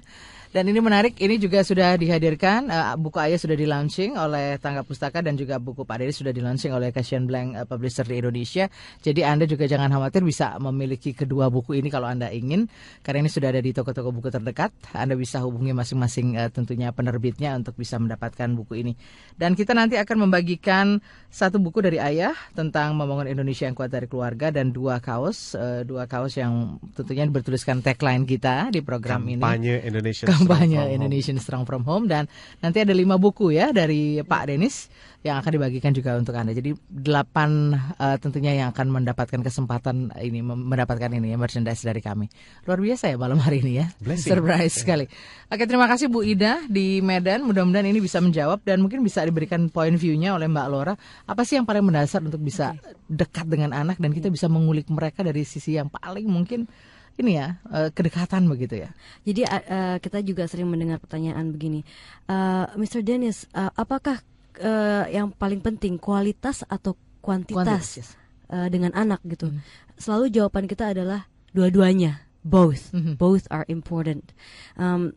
Dan 0.56 0.72
ini 0.72 0.80
menarik, 0.80 1.20
ini 1.20 1.36
juga 1.36 1.68
sudah 1.68 2.00
dihadirkan, 2.00 2.72
uh, 2.72 2.96
buku 2.96 3.20
Ayah 3.20 3.36
sudah 3.36 3.60
di 3.60 3.68
launching 3.68 4.16
oleh 4.16 4.56
Tangga 4.56 4.88
Pustaka 4.88 5.20
dan 5.20 5.36
juga 5.36 5.60
buku 5.60 5.84
Pak 5.84 6.00
Dennis 6.00 6.24
sudah 6.24 6.32
di 6.32 6.40
launching 6.40 6.72
oleh 6.72 6.96
Kasian 6.96 7.28
Blank 7.28 7.60
uh, 7.60 7.68
Publisher 7.68 8.08
di 8.08 8.24
Indonesia. 8.24 8.72
Jadi 9.04 9.20
Anda 9.28 9.52
juga 9.52 9.68
jangan 9.68 9.92
khawatir 9.92 10.24
bisa 10.24 10.56
memiliki 10.64 11.12
kedua 11.12 11.52
buku 11.52 11.76
ini 11.76 11.92
kalau 11.92 12.08
Anda 12.08 12.32
ingin, 12.32 12.72
karena 13.04 13.28
ini 13.28 13.36
sudah 13.36 13.52
ada 13.52 13.60
di 13.60 13.76
toko-toko 13.76 14.16
buku 14.16 14.32
terdekat. 14.32 14.72
Anda 14.96 15.20
bisa 15.20 15.44
hubungi 15.44 15.76
masing-masing 15.76 16.40
uh, 16.40 16.48
tentunya 16.48 16.96
penerbitnya 16.96 17.52
untuk 17.60 17.76
bisa 17.76 18.00
mendapatkan 18.00 18.48
buku 18.56 18.80
ini. 18.80 18.96
Dan 19.36 19.60
kita 19.60 19.76
nanti 19.76 20.00
akan 20.00 20.24
membagikan 20.24 21.04
satu 21.28 21.60
buku 21.60 21.84
dari 21.84 22.00
Ayah 22.00 22.32
tentang 22.56 22.96
membangun 22.96 23.28
Indonesia 23.28 23.68
yang 23.68 23.76
kuat 23.76 23.92
dari 23.92 24.08
keluarga 24.08 24.56
dan 24.56 24.72
dua 24.72 25.04
kaos, 25.04 25.52
uh, 25.52 25.84
dua 25.84 26.08
kaos 26.08 26.40
yang 26.40 26.80
tentunya 26.96 27.28
bertuliskan 27.28 27.84
tagline 27.84 28.24
kita 28.24 28.72
di 28.72 28.80
program 28.80 29.28
ini 29.28 29.44
Kampanye 29.44 29.84
Indonesia 29.84 30.45
Home. 30.50 30.96
Indonesian 30.96 31.38
Strong 31.42 31.66
from 31.66 31.84
Home 31.90 32.06
dan 32.06 32.30
nanti 32.62 32.82
ada 32.82 32.94
lima 32.94 33.18
buku 33.18 33.54
ya 33.54 33.74
dari 33.74 34.22
Pak 34.22 34.44
Denis 34.50 34.88
yang 35.26 35.42
akan 35.42 35.58
dibagikan 35.58 35.90
juga 35.90 36.14
untuk 36.14 36.38
anda. 36.38 36.54
Jadi 36.54 36.78
delapan 36.86 37.74
eh, 37.98 38.18
tentunya 38.22 38.54
yang 38.62 38.70
akan 38.70 38.94
mendapatkan 38.94 39.42
kesempatan 39.42 40.14
ini 40.22 40.46
mendapatkan 40.46 41.10
ini 41.10 41.34
ya 41.34 41.38
merchandise 41.42 41.82
dari 41.82 41.98
kami. 42.00 42.30
Luar 42.70 42.78
biasa 42.78 43.10
ya 43.10 43.18
malam 43.18 43.42
hari 43.42 43.66
ini 43.66 43.82
ya. 43.82 43.90
Blessing. 43.98 44.38
Surprise 44.38 44.86
sekali. 44.86 45.10
Oke 45.50 45.66
terima 45.66 45.90
kasih 45.90 46.14
Bu 46.14 46.22
Ida 46.22 46.62
di 46.70 47.02
Medan. 47.02 47.42
Mudah-mudahan 47.50 47.90
ini 47.90 47.98
bisa 47.98 48.22
menjawab 48.22 48.62
dan 48.62 48.86
mungkin 48.86 49.02
bisa 49.02 49.26
diberikan 49.26 49.66
point 49.74 49.98
view-nya 49.98 50.38
oleh 50.38 50.46
Mbak 50.46 50.68
Laura. 50.70 50.94
Apa 51.26 51.42
sih 51.42 51.58
yang 51.58 51.66
paling 51.66 51.82
mendasar 51.82 52.22
untuk 52.22 52.46
bisa 52.46 52.78
dekat 53.10 53.50
dengan 53.50 53.74
anak 53.74 53.98
dan 53.98 54.14
kita 54.14 54.30
bisa 54.30 54.46
mengulik 54.46 54.86
mereka 54.94 55.26
dari 55.26 55.42
sisi 55.42 55.78
yang 55.78 55.90
paling 55.90 56.30
mungkin 56.30 56.70
ini 57.16 57.40
ya 57.40 57.64
eh, 57.72 57.90
kedekatan 57.92 58.44
begitu 58.46 58.76
ya. 58.84 58.90
Jadi 59.24 59.42
uh, 59.48 59.98
kita 59.98 60.20
juga 60.20 60.44
sering 60.46 60.68
mendengar 60.68 61.00
pertanyaan 61.00 61.50
begini, 61.50 61.82
uh, 62.28 62.68
Mr. 62.76 63.02
Dennis, 63.02 63.48
uh, 63.56 63.72
apakah 63.72 64.20
uh, 64.60 65.08
yang 65.08 65.32
paling 65.32 65.64
penting 65.64 65.96
kualitas 65.96 66.68
atau 66.68 67.00
kuantitas, 67.24 67.66
Kuantitas, 67.66 67.88
yes. 67.98 68.10
uh, 68.52 68.68
dengan 68.68 68.92
anak 68.92 69.24
gitu? 69.24 69.48
Selalu 69.96 70.28
jawaban 70.30 70.68
kita 70.68 70.92
adalah 70.92 71.26
dua-duanya, 71.56 72.20
both, 72.44 72.92
Mhm. 72.92 73.16
both 73.16 73.48
are 73.48 73.64
important. 73.72 74.36
Um, 74.76 75.16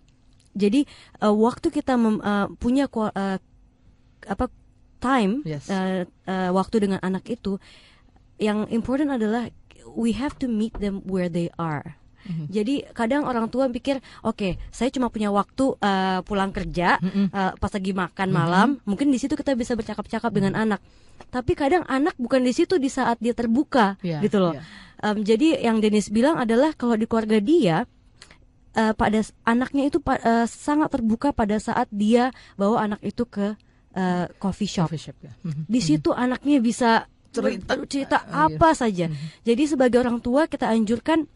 jadi 0.55 0.87
uh, 1.19 1.35
waktu 1.35 1.69
kita 1.69 1.99
mem- 1.99 2.23
uh, 2.23 2.47
punya 2.57 2.87
uh, 2.87 3.39
apa 4.23 4.47
time, 5.03 5.43
Yes. 5.43 5.66
uh, 5.66 6.07
uh, 6.27 6.51
waktu 6.55 6.87
dengan 6.87 7.03
anak 7.03 7.27
itu, 7.27 7.59
yang 8.39 8.66
important 8.70 9.15
adalah 9.15 9.51
we 9.97 10.12
have 10.12 10.36
to 10.36 10.47
meet 10.51 10.74
them 10.77 11.01
where 11.09 11.28
they 11.28 11.48
are. 11.56 11.97
Jadi 12.28 12.85
kadang 12.93 13.24
orang 13.24 13.48
tua 13.48 13.73
pikir, 13.73 14.05
oke, 14.20 14.60
saya 14.69 14.93
cuma 14.93 15.09
punya 15.09 15.32
waktu 15.32 15.73
uh, 15.81 16.20
pulang 16.28 16.52
kerja, 16.52 17.01
uh, 17.01 17.56
pas 17.56 17.73
lagi 17.73 17.97
makan 17.97 18.28
malam, 18.28 18.69
mungkin 18.85 19.09
di 19.09 19.16
situ 19.16 19.32
kita 19.32 19.56
bisa 19.56 19.73
bercakap-cakap 19.73 20.28
dengan 20.28 20.52
anak. 20.52 20.85
Tapi 21.32 21.56
kadang 21.56 21.89
anak 21.89 22.12
bukan 22.20 22.44
di 22.44 22.52
situ 22.52 22.77
di 22.77 22.93
saat 22.93 23.16
dia 23.16 23.32
terbuka, 23.32 23.97
Iya, 24.05 24.20
gitu 24.20 24.44
loh. 24.44 24.52
iya. 24.52 24.60
Um, 25.01 25.24
jadi 25.24 25.62
yang 25.73 25.81
Dennis 25.81 26.12
bilang 26.12 26.36
adalah 26.36 26.77
kalau 26.77 27.01
di 27.01 27.09
keluarga 27.09 27.40
dia, 27.40 27.89
uh, 28.77 28.93
pada 28.93 29.24
anaknya 29.48 29.89
itu 29.89 29.97
uh, 30.05 30.44
sangat 30.44 30.93
terbuka 30.93 31.32
pada 31.32 31.56
saat 31.56 31.89
dia 31.89 32.28
bawa 32.60 32.93
anak 32.93 33.01
itu 33.09 33.24
ke 33.24 33.56
uh, 33.97 34.27
coffee 34.36 34.69
shop. 34.69 34.93
Coffee 34.93 35.01
shop 35.01 35.16
ya. 35.24 35.32
Mhm. 35.48 35.65
Di 35.65 35.81
situ 35.81 36.12
anaknya 36.12 36.60
bisa 36.60 37.09
Cerita. 37.29 37.73
cerita 37.85 38.17
Ah, 38.25 38.49
iya. 38.49 38.57
apa 38.57 38.69
saja. 38.73 39.07
Jadi 39.45 39.63
sebagai 39.69 40.01
orang 40.01 40.19
tua 40.19 40.49
kita 40.49 40.67
anjurkan 40.69 41.29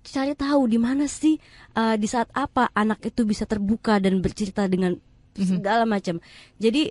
cari 0.00 0.32
tahu 0.32 0.64
di 0.64 0.80
mana 0.80 1.04
sih 1.04 1.36
uh, 1.76 1.92
di 1.94 2.08
saat 2.08 2.32
apa 2.32 2.72
anak 2.72 3.04
itu 3.04 3.28
bisa 3.28 3.44
terbuka 3.44 4.00
dan 4.00 4.24
bercerita 4.24 4.64
dengan 4.64 4.96
segala 5.36 5.84
macam. 5.84 6.18
Jadi 6.56 6.88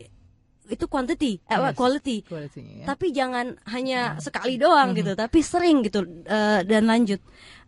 itu 0.70 0.86
quantity, 0.86 1.42
eh, 1.50 1.58
Yes. 1.58 1.74
quality. 1.74 2.18
Quality-nya 2.22 2.74
ya. 2.82 2.86
Tapi 2.86 3.10
jangan 3.10 3.58
hanya 3.74 4.22
sekali 4.22 4.62
doang 4.62 4.94
gitu, 4.94 5.18
tapi 5.18 5.42
sering 5.42 5.82
gitu 5.82 6.06
uh, 6.30 6.62
dan 6.62 6.86
lanjut. 6.86 7.18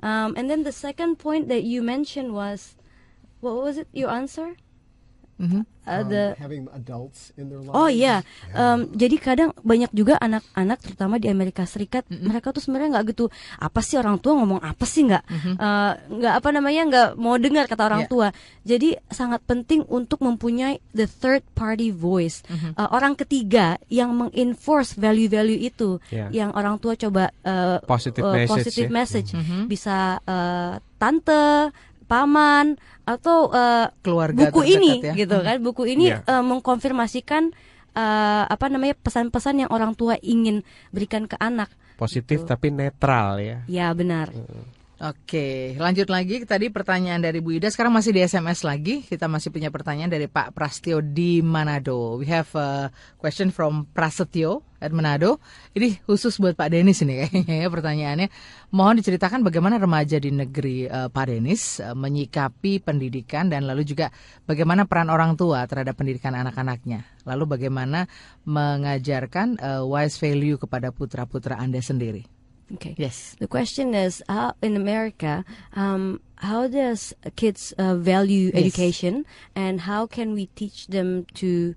Um, 0.06 0.38
and 0.38 0.46
then 0.46 0.62
the 0.62 0.74
second 0.74 1.18
point 1.18 1.50
that 1.50 1.66
you 1.66 1.82
mentioned 1.82 2.38
was 2.38 2.78
what 3.42 3.58
was 3.58 3.82
it 3.82 3.90
your 3.90 4.14
answer? 4.14 4.54
Mhm. 5.42 5.62
ada 5.82 6.38
um. 7.66 7.74
Oh 7.74 7.90
iya, 7.90 8.22
Em, 8.54 8.86
jadi 8.92 9.16
kadang 9.18 9.50
banyak 9.60 9.90
juga 9.92 10.14
anak-anak 10.16 10.78
terutama 10.80 11.18
di 11.18 11.26
Amerika 11.26 11.66
Serikat 11.66 12.06
mereka 12.08 12.52
tuh 12.52 12.62
sebenarnya 12.62 12.90
nggak 12.94 13.06
gitu 13.10 13.26
apa 13.58 13.82
sih 13.82 13.98
orang 13.98 14.16
tua 14.16 14.38
ngomong 14.38 14.62
apa 14.62 14.86
sih 14.86 15.02
nggak 15.04 15.24
nggak 16.08 16.34
apa 16.36 16.50
namanya 16.52 16.82
nggak 16.86 17.10
mau 17.16 17.36
dengar 17.36 17.66
kata 17.66 17.84
orang 17.84 18.02
Iya. 18.02 18.10
tua. 18.10 18.28
Jadi 18.62 18.90
sangat 19.10 19.42
penting 19.42 19.82
untuk 19.88 20.22
mempunyai 20.22 20.78
the 20.92 21.10
third 21.10 21.42
party 21.52 21.90
voice 21.90 22.46
Eh, 22.72 22.88
orang 22.88 23.16
ketiga 23.16 23.66
yang 23.88 24.14
mengenforce 24.14 24.94
value-value 24.94 25.60
itu 25.60 25.98
Iya. 26.08 26.30
yang 26.30 26.50
orang 26.52 26.78
tua 26.78 26.94
coba 26.94 27.34
eh, 27.42 27.82
Positive 27.84 28.22
eh, 28.24 28.34
message 28.38 28.54
positive 28.70 28.86
ya. 28.86 28.94
message. 28.94 29.30
bisa 29.66 29.98
eh, 30.22 30.74
tante 30.96 31.74
paman 32.12 32.76
atau 33.04 33.48
eh, 33.50 33.88
Keluarga 34.04 34.36
buku 34.46 34.60
terdekat 34.62 34.76
ini 34.76 34.92
ya. 35.00 35.14
gitu 35.16 35.38
kan 35.40 35.58
buku 35.58 35.84
ini 35.88 36.12
Iya. 36.12 36.28
eh, 36.28 36.44
mengkonfirmasikan 36.44 37.44
eh, 37.94 38.44
apa 38.46 38.66
namanya 38.68 38.96
pesan-pesan 38.96 39.64
yang 39.64 39.72
orang 39.72 39.96
tua 39.96 40.20
ingin 40.20 40.60
berikan 40.92 41.24
ke 41.24 41.40
anak 41.40 41.72
Positif 41.96 42.44
Gitu. 42.44 42.50
tapi 42.50 42.68
netral 42.70 43.40
ya. 43.40 43.58
ya 43.66 43.88
benar 43.94 44.28
Oke, 45.02 45.74
lanjut 45.82 46.14
lagi. 46.14 46.46
Tadi 46.46 46.70
pertanyaan 46.70 47.26
dari 47.26 47.42
Bu 47.42 47.58
Ida. 47.58 47.74
Sekarang 47.74 47.90
masih 47.90 48.14
di 48.14 48.22
SMS 48.22 48.62
lagi. 48.62 49.02
Kita 49.02 49.26
masih 49.26 49.50
punya 49.50 49.74
pertanyaan 49.74 50.14
dari 50.14 50.30
Pak 50.30 50.54
Prastio 50.54 51.02
di 51.02 51.42
Manado. 51.42 52.22
We 52.22 52.30
have 52.30 52.54
a 52.54 52.94
question 53.18 53.50
from 53.50 53.90
Prasetyo 53.98 54.62
at 54.78 54.94
Manado. 54.94 55.42
Ini 55.74 56.06
khusus 56.06 56.38
buat 56.38 56.54
Pak 56.54 56.70
Denis 56.70 57.02
ini 57.02 57.18
kayaknya 57.18 57.66
ya 57.66 57.70
pertanyaannya. 57.74 58.28
Mohon 58.70 59.02
diceritakan 59.02 59.42
bagaimana 59.42 59.82
remaja 59.82 60.22
di 60.22 60.30
negeri 60.30 60.86
eh, 60.86 61.10
Pak 61.10 61.26
Denis 61.34 61.82
eh, 61.82 61.98
menyikapi 61.98 62.86
pendidikan 62.86 63.50
dan 63.50 63.66
lalu 63.66 63.82
juga 63.82 64.14
bagaimana 64.46 64.86
peran 64.86 65.10
orang 65.10 65.34
tua 65.34 65.66
terhadap 65.66 65.98
pendidikan 65.98 66.38
anak-anaknya. 66.38 67.26
Lalu 67.26 67.58
bagaimana 67.58 68.06
mengajarkan 68.46 69.58
eh, 69.58 69.82
wise 69.82 70.22
value 70.22 70.62
kepada 70.62 70.94
putra-putra 70.94 71.58
Anda 71.58 71.82
sendiri. 71.82 72.41
Okay 72.74 72.94
Yes. 72.96 73.36
the 73.38 73.48
question 73.48 73.94
is 73.94 74.24
how 74.28 74.54
in 74.62 74.76
America 74.76 75.44
um, 75.74 76.20
how 76.40 76.66
does 76.66 77.14
kids 77.36 77.72
uh, 77.76 77.96
value 77.96 78.50
Yes. 78.50 78.60
education 78.64 79.24
and 79.54 79.86
how 79.86 80.06
can 80.06 80.34
we 80.34 80.48
teach 80.54 80.88
them 80.88 81.24
to 81.36 81.76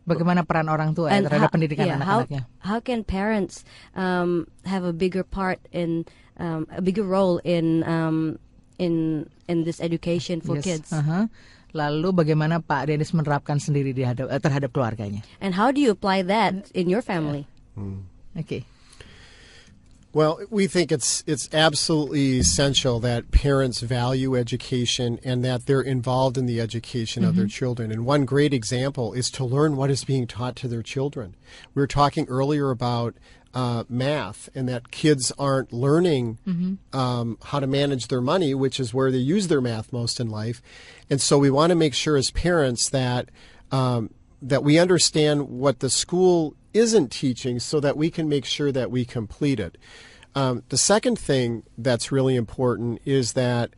Bagaimana 0.00 0.42
peran 0.42 0.66
orang 0.66 0.90
tua 0.90 1.12
ya 1.12 1.22
terhadap 1.22 1.48
how- 1.48 1.54
pendidikan 1.54 1.86
yeah, 1.86 1.98
how, 2.02 2.24
anak-anaknya? 2.26 2.42
how 2.66 2.78
can 2.80 3.00
parents 3.00 3.62
um, 3.94 4.48
have 4.66 4.82
a 4.82 4.90
bigger 4.90 5.22
part 5.22 5.60
in 5.70 6.02
um, 6.36 6.66
a 6.74 6.82
bigger 6.82 7.04
role 7.04 7.38
in 7.46 7.84
um, 7.86 8.34
in 8.76 9.26
in 9.46 9.62
this 9.62 9.78
education 9.78 10.40
for 10.40 10.58
Yes, 10.58 10.64
kids 10.66 10.88
aha. 10.90 11.28
Lalu 11.70 12.10
bagaimana 12.10 12.58
Pak 12.58 12.90
Denis 12.90 13.14
menerapkan 13.14 13.62
sendiri 13.62 13.94
di 13.94 14.02
hadap- 14.02 14.26
terhadap 14.42 14.74
keluarganya? 14.74 15.22
and 15.38 15.54
how 15.54 15.70
do 15.70 15.78
you 15.78 15.94
apply 15.94 16.26
that 16.26 16.66
in 16.74 16.90
your 16.90 17.04
family 17.04 17.46
Oke. 18.34 18.66
Well, 20.12 20.40
we 20.50 20.66
think 20.66 20.90
it's 20.90 21.22
it's 21.26 21.48
absolutely 21.52 22.38
essential 22.40 22.98
that 23.00 23.30
parents 23.30 23.80
value 23.80 24.36
education 24.36 25.20
and 25.22 25.44
that 25.44 25.66
they're 25.66 25.80
involved 25.80 26.36
in 26.36 26.46
the 26.46 26.60
education 26.60 27.24
of 27.24 27.36
their 27.36 27.46
children. 27.46 27.92
And 27.92 28.04
one 28.04 28.24
great 28.24 28.52
example 28.52 29.12
is 29.12 29.30
to 29.32 29.44
learn 29.44 29.76
what 29.76 29.88
is 29.88 30.04
being 30.04 30.26
taught 30.26 30.56
to 30.56 30.68
their 30.68 30.82
children. 30.82 31.36
We 31.74 31.80
were 31.80 31.86
talking 31.86 32.26
earlier 32.28 32.70
about 32.70 33.14
uh, 33.54 33.84
math 33.88 34.48
and 34.54 34.68
that 34.68 34.90
kids 34.90 35.32
aren't 35.38 35.72
learning 35.72 36.38
um, 36.92 37.38
how 37.44 37.60
to 37.60 37.66
manage 37.68 38.08
their 38.08 38.20
money, 38.20 38.52
which 38.52 38.80
is 38.80 38.92
where 38.92 39.12
they 39.12 39.18
use 39.18 39.46
their 39.48 39.60
math 39.60 39.92
most 39.92 40.18
in 40.18 40.28
life. 40.28 40.60
And 41.08 41.20
so 41.20 41.38
we 41.38 41.50
want 41.50 41.70
to 41.70 41.76
make 41.76 41.94
sure 41.94 42.16
as 42.16 42.32
parents 42.32 42.90
that 42.90 43.28
um, 43.70 44.10
that 44.42 44.64
we 44.64 44.78
understand 44.78 45.48
what 45.48 45.80
the 45.80 45.90
school 45.90 46.54
isn't 46.72 47.10
teaching 47.10 47.58
so 47.58 47.80
that 47.80 47.96
we 47.96 48.10
can 48.10 48.28
make 48.28 48.44
sure 48.44 48.72
that 48.72 48.90
we 48.90 49.04
complete 49.04 49.60
it. 49.60 49.76
Um, 50.34 50.62
the 50.68 50.78
second 50.78 51.18
thing 51.18 51.64
that's 51.76 52.12
really 52.12 52.36
important 52.36 53.00
is 53.04 53.32
that 53.32 53.70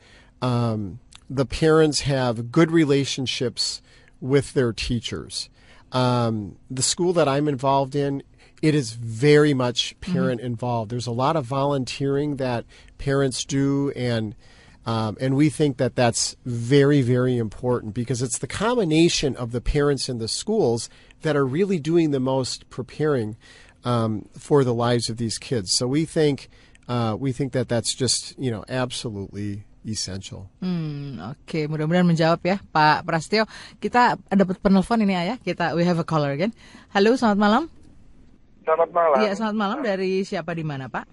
um, 0.42 1.00
the 1.30 1.46
parents 1.46 2.00
have 2.02 2.52
good 2.52 2.70
relationships 2.70 3.80
with 4.20 4.52
their 4.52 4.72
teachers. 4.72 5.48
Um, 5.92 6.56
the 6.70 6.82
school 6.82 7.12
that 7.14 7.28
I'm 7.28 7.48
involved 7.48 7.94
in, 7.94 8.22
it 8.60 8.74
is 8.74 8.92
very 8.92 9.54
much 9.54 9.98
parent 10.00 10.40
involved. 10.40 10.90
There's 10.90 11.06
a 11.06 11.12
lot 11.12 11.36
of 11.36 11.44
volunteering 11.44 12.36
that 12.36 12.64
parents 12.98 13.44
do, 13.44 13.90
and 13.96 14.34
um, 14.84 15.16
and 15.20 15.36
we 15.36 15.48
think 15.48 15.76
that 15.76 15.94
that's 15.94 16.36
very, 16.44 17.02
very 17.02 17.38
important 17.38 17.94
because 17.94 18.20
it's 18.20 18.38
the 18.38 18.48
combination 18.48 19.36
of 19.36 19.52
the 19.52 19.60
parents 19.60 20.08
and 20.08 20.20
the 20.20 20.26
schools 20.26 20.88
that 21.22 21.36
are 21.36 21.46
really 21.46 21.78
doing 21.78 22.10
the 22.10 22.20
most 22.20 22.68
preparing 22.70 23.36
um, 23.84 24.28
for 24.38 24.64
the 24.64 24.74
lives 24.74 25.08
of 25.10 25.16
these 25.16 25.38
kids. 25.38 25.72
So 25.74 25.86
we 25.86 26.04
think 26.04 26.48
uh, 26.88 27.16
we 27.18 27.32
think 27.32 27.52
that 27.52 27.68
that's 27.68 27.94
just 27.94 28.34
you 28.38 28.50
know 28.50 28.64
absolutely 28.68 29.64
essential. 29.82 30.46
Hmm, 30.62 31.18
Oke, 31.34 31.66
mudah-mudahan 31.66 32.06
menjawab 32.06 32.38
ya 32.46 32.62
Pak 32.70 33.02
Prastio. 33.02 33.50
Kita 33.82 34.14
dapat 34.30 34.62
penelpon 34.62 35.02
ini 35.02 35.18
ayah. 35.18 35.36
Kita 35.38 35.74
we 35.74 35.82
have 35.82 35.98
a 35.98 36.06
caller 36.06 36.30
again. 36.30 36.54
Halo, 36.94 37.18
selamat 37.18 37.38
malam. 37.38 37.62
Selamat 38.62 38.90
malam. 38.94 39.16
Iya, 39.18 39.30
selamat 39.34 39.56
malam 39.58 39.78
dari 39.82 40.22
siapa 40.22 40.54
di 40.54 40.62
mana 40.62 40.86
Pak? 40.86 41.06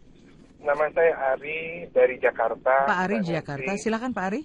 Nama 0.62 0.86
saya 0.94 1.14
Ari 1.34 1.90
dari 1.90 2.16
Jakarta. 2.22 2.86
Pak 2.86 3.00
Ari 3.10 3.18
Jakarta. 3.26 3.72
Silakan 3.80 4.14
Pak 4.14 4.26
Ari. 4.30 4.42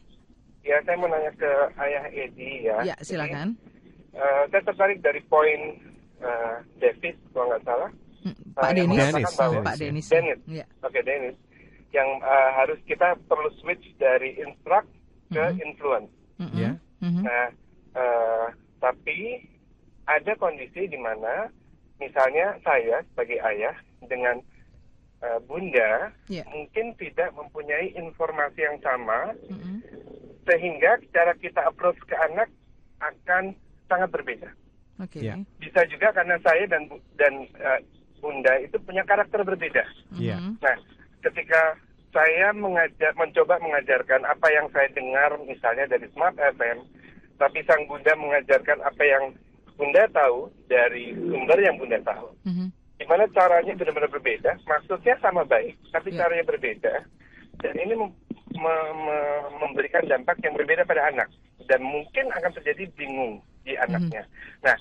Ya, 0.65 0.81
saya 0.81 0.97
mau 0.97 1.13
nanya 1.13 1.29
ke 1.37 1.51
Ayah 1.77 2.05
Edi 2.09 2.65
ya. 2.65 2.81
Ya, 2.81 2.97
silakan. 3.05 3.61
Jadi, 3.61 3.74
eh, 4.15 4.43
saya 4.49 4.63
tertarik 4.65 4.99
dari 5.01 5.21
poin 5.23 5.61
eh, 6.19 6.57
Davis, 6.79 7.17
kalau 7.31 7.51
nggak 7.51 7.65
salah. 7.65 7.91
Hmm, 8.23 8.37
Pak 8.55 8.73
yang 8.73 8.89
Denis. 8.89 9.37
bahwa- 9.37 9.61
Pak 9.63 9.77
Denis. 9.77 10.07
Dennis. 10.09 10.41
Ya. 10.49 10.65
Oke, 10.81 11.01
Dennis. 11.01 11.37
Yang 11.91 12.09
eh, 12.23 12.51
harus 12.55 12.79
kita 12.85 13.09
perlu 13.25 13.51
switch 13.59 13.85
dari 13.97 14.39
instruct 14.39 14.89
ke 15.29 15.45
influence. 15.61 16.09
Mm-mm. 16.37 16.57
Ya. 16.57 16.71
Mhm. 16.99 17.23
Nah, 17.23 17.47
eh, 17.95 18.47
tapi 18.79 19.45
ada 20.05 20.33
kondisi 20.37 20.85
di 20.85 20.97
mana 20.97 21.49
misalnya 21.97 22.59
saya 22.61 23.05
sebagai 23.07 23.39
ayah 23.45 23.77
dengan 24.03 24.37
eh, 25.21 25.39
bunda 25.43 26.13
Ya. 26.27 26.45
mungkin 26.47 26.93
tidak 26.95 27.33
mempunyai 27.33 27.93
informasi 27.93 28.61
yang 28.61 28.77
sama 28.79 29.33
Mm-mm. 29.47 29.81
sehingga 30.45 31.01
cara 31.11 31.33
kita 31.35 31.65
approach 31.65 31.97
ke 32.05 32.13
anak 32.15 32.49
akan 33.01 33.57
sangat 33.87 34.09
berbeda. 34.11 34.49
Oke. 35.03 35.19
Ya. 35.21 35.35
Bisa 35.59 35.83
juga 35.91 36.15
karena 36.15 36.39
saya 36.41 36.65
dan 36.71 36.87
dan 37.19 37.33
eh, 37.59 37.81
bunda 38.23 38.53
itu 38.63 38.79
punya 38.83 39.03
karakter 39.03 39.43
berbeda. 39.43 39.85
Iya. 40.15 40.39
Mhm. 40.39 40.63
Nah, 40.63 40.77
ketika 41.23 41.75
saya 42.15 42.55
mengajar, 42.55 43.11
mencoba 43.19 43.59
mengajarkan 43.59 44.23
apa 44.23 44.47
yang 44.55 44.71
saya 44.71 44.87
dengar 44.95 45.35
misalnya 45.43 45.91
dari 45.91 46.07
Smart 46.15 46.39
FM, 46.39 46.87
tapi 47.43 47.59
sang 47.67 47.83
bunda 47.91 48.15
mengajarkan 48.15 48.79
apa 48.87 49.03
yang 49.03 49.35
bunda 49.75 50.07
tahu 50.15 50.47
dari 50.71 51.11
sumber 51.19 51.59
yang 51.59 51.75
bunda 51.75 51.99
tahu. 52.07 52.31
Mhm. 52.47 52.71
Di 52.95 53.05
mana 53.11 53.27
caranya 53.35 53.75
benar-benar 53.75 54.07
berbeda, 54.07 54.55
maksudnya 54.63 55.19
sama 55.19 55.43
baik, 55.43 55.75
tapi 55.91 56.15
Ya. 56.15 56.23
caranya 56.23 56.47
berbeda. 56.47 56.95
Dan 57.59 57.75
ini 57.83 57.99
mem- 57.99 58.15
me- 58.55 58.95
me- 58.95 59.47
memberikan 59.59 60.07
dampak 60.07 60.39
yang 60.47 60.55
berbeda 60.55 60.87
pada 60.87 61.11
anak. 61.11 61.27
Dan 61.67 61.83
mungkin 61.83 62.31
akan 62.31 62.55
terjadi 62.55 62.87
bingung 62.95 63.43
di 63.65 63.73
anaknya. 63.81 64.23
Nah, 64.63 64.77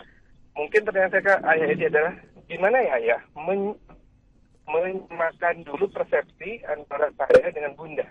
mungkin 0.53 0.84
pertanyaan 0.85 1.11
saya 1.11 1.23
ke 1.23 1.35
ayah 1.47 1.68
ini 1.72 1.85
adalah, 1.88 2.14
gimana 2.45 2.77
ya 2.84 2.93
ayah 2.99 3.22
men- 3.39 3.80
menyamakan 4.64 5.55
dulu 5.68 5.88
persepsi 5.91 6.64
antara 6.68 7.11
saya 7.19 7.51
dengan 7.51 7.76
bunda. 7.76 8.07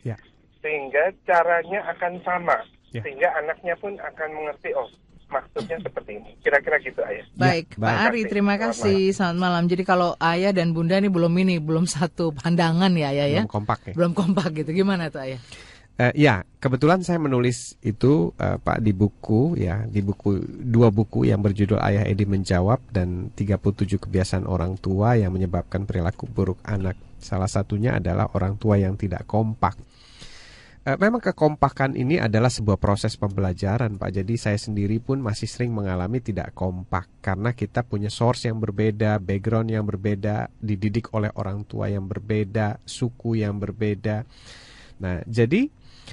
Ya. 0.00 0.16
Sehingga 0.64 1.12
caranya 1.28 1.84
akan 1.96 2.20
sama. 2.24 2.56
Ya. 2.92 3.04
Sehingga 3.04 3.28
anaknya 3.36 3.76
pun 3.76 3.96
akan 4.00 4.28
mengerti, 4.32 4.72
oh 4.72 4.88
maksudnya 5.28 5.76
seperti 5.78 6.16
ini. 6.16 6.30
Kira-kira 6.40 6.80
gitu 6.80 7.00
ayah. 7.04 7.24
Baik, 7.36 7.76
baik. 7.76 7.84
Pak 7.84 7.96
Ari, 8.08 8.22
terima 8.26 8.56
Selamat 8.56 8.64
kasih. 8.72 9.00
Selamat 9.12 9.38
malam. 9.38 9.64
Jadi 9.68 9.82
kalau 9.84 10.10
ayah 10.18 10.50
dan 10.56 10.72
bunda 10.72 10.96
ini 10.96 11.12
belum 11.12 11.32
ini, 11.36 11.56
belum 11.60 11.84
satu 11.84 12.32
pandangan 12.32 12.90
ya 12.96 13.12
ayah 13.12 13.28
ya? 13.28 13.42
Belum 13.44 13.54
kompak 13.60 13.80
ya. 13.86 13.94
Belum 13.94 14.12
kompak 14.16 14.48
gitu. 14.56 14.70
Gimana 14.72 15.12
tuh 15.12 15.20
ayah? 15.22 15.40
Eh, 16.00 16.16
ya, 16.16 16.40
kebetulan 16.56 17.04
saya 17.04 17.20
menulis 17.20 17.76
itu 17.84 18.32
eh, 18.40 18.56
Pak 18.56 18.80
di 18.80 18.96
buku 18.96 19.52
ya, 19.60 19.84
di 19.84 20.00
buku 20.00 20.40
dua 20.64 20.88
buku 20.88 21.28
yang 21.28 21.44
berjudul 21.44 21.76
Ayah 21.76 22.08
Edi 22.08 22.24
menjawab 22.24 22.80
dan 22.88 23.28
37 23.36 24.00
kebiasaan 24.00 24.48
orang 24.48 24.80
tua 24.80 25.20
yang 25.20 25.36
menyebabkan 25.36 25.84
perilaku 25.84 26.24
buruk 26.24 26.56
anak. 26.64 26.96
Salah 27.20 27.52
satunya 27.52 28.00
adalah 28.00 28.32
orang 28.32 28.56
tua 28.56 28.80
yang 28.80 28.96
tidak 28.96 29.28
kompak. 29.28 29.76
Eh, 30.88 30.96
memang 30.96 31.20
kekompakan 31.20 31.92
ini 31.92 32.16
adalah 32.16 32.48
sebuah 32.48 32.80
proses 32.80 33.20
pembelajaran, 33.20 34.00
Pak. 34.00 34.24
Jadi 34.24 34.40
saya 34.40 34.56
sendiri 34.56 35.04
pun 35.04 35.20
masih 35.20 35.52
sering 35.52 35.68
mengalami 35.68 36.24
tidak 36.24 36.56
kompak 36.56 37.12
karena 37.20 37.52
kita 37.52 37.84
punya 37.84 38.08
source 38.08 38.48
yang 38.48 38.56
berbeda, 38.56 39.20
background 39.20 39.68
yang 39.68 39.84
berbeda, 39.84 40.48
dididik 40.64 41.12
oleh 41.12 41.28
orang 41.36 41.68
tua 41.68 41.92
yang 41.92 42.08
berbeda, 42.08 42.80
suku 42.88 43.44
yang 43.44 43.60
berbeda. 43.60 44.24
Nah, 45.04 45.20
jadi 45.28 45.68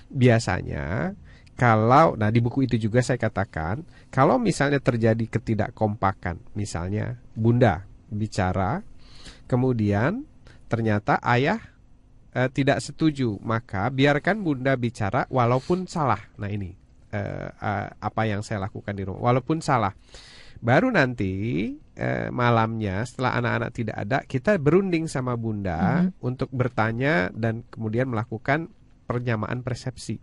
biasanya 0.09 1.15
kalau 1.57 2.13
nah 2.13 2.29
di 2.29 2.37
buku 2.37 2.69
itu 2.69 2.77
juga 2.77 3.01
saya 3.01 3.17
katakan 3.17 3.81
kalau 4.13 4.37
misalnya 4.37 4.77
terjadi 4.77 5.25
ketidakkompakan 5.25 6.37
misalnya 6.53 7.17
bunda 7.33 7.85
bicara 8.13 8.85
kemudian 9.49 10.27
ternyata 10.67 11.17
ayah 11.23 11.57
eh, 12.37 12.49
tidak 12.53 12.83
setuju 12.83 13.39
maka 13.41 13.89
biarkan 13.89 14.45
bunda 14.45 14.77
bicara 14.77 15.25
walaupun 15.33 15.89
salah. 15.89 16.21
Nah 16.37 16.51
ini 16.51 16.75
eh, 17.09 17.49
eh, 17.49 17.87
apa 17.97 18.21
yang 18.29 18.45
saya 18.45 18.67
lakukan 18.69 18.93
di 18.93 19.03
rumah 19.07 19.33
walaupun 19.33 19.63
salah. 19.63 19.95
Baru 20.57 20.89
nanti 20.89 21.69
eh, 21.97 22.29
malamnya 22.33 23.05
setelah 23.05 23.37
anak-anak 23.41 23.71
tidak 23.73 23.97
ada 23.97 24.17
kita 24.25 24.57
berunding 24.57 25.05
sama 25.05 25.37
bunda 25.37 26.09
untuk 26.21 26.49
bertanya 26.49 27.29
dan 27.33 27.61
kemudian 27.69 28.09
melakukan 28.09 28.69
penyamaan 29.07 29.63
persepsi. 29.63 30.19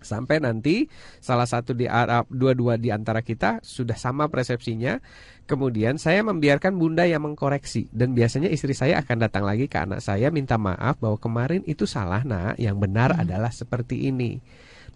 Sampai 0.00 0.40
nanti 0.40 0.88
salah 1.20 1.44
satu 1.44 1.76
di 1.76 1.84
Arab 1.84 2.24
dua-dua 2.32 2.80
di 2.80 2.88
antara 2.88 3.20
kita 3.20 3.60
sudah 3.60 4.00
sama 4.00 4.32
persepsinya. 4.32 4.96
Kemudian 5.44 6.00
saya 6.00 6.24
membiarkan 6.24 6.72
bunda 6.80 7.04
yang 7.04 7.28
mengkoreksi. 7.28 7.92
Dan 7.92 8.16
biasanya 8.16 8.48
istri 8.48 8.72
saya 8.72 9.04
akan 9.04 9.28
datang 9.28 9.44
lagi 9.44 9.68
ke 9.68 9.76
anak 9.76 10.00
saya 10.00 10.32
minta 10.32 10.56
maaf 10.56 10.96
bahwa 11.04 11.20
kemarin 11.20 11.60
itu 11.68 11.84
salah 11.84 12.24
nak. 12.24 12.56
Yang 12.56 12.76
benar 12.80 13.12
adalah 13.12 13.52
seperti 13.52 14.08
ini. 14.08 14.40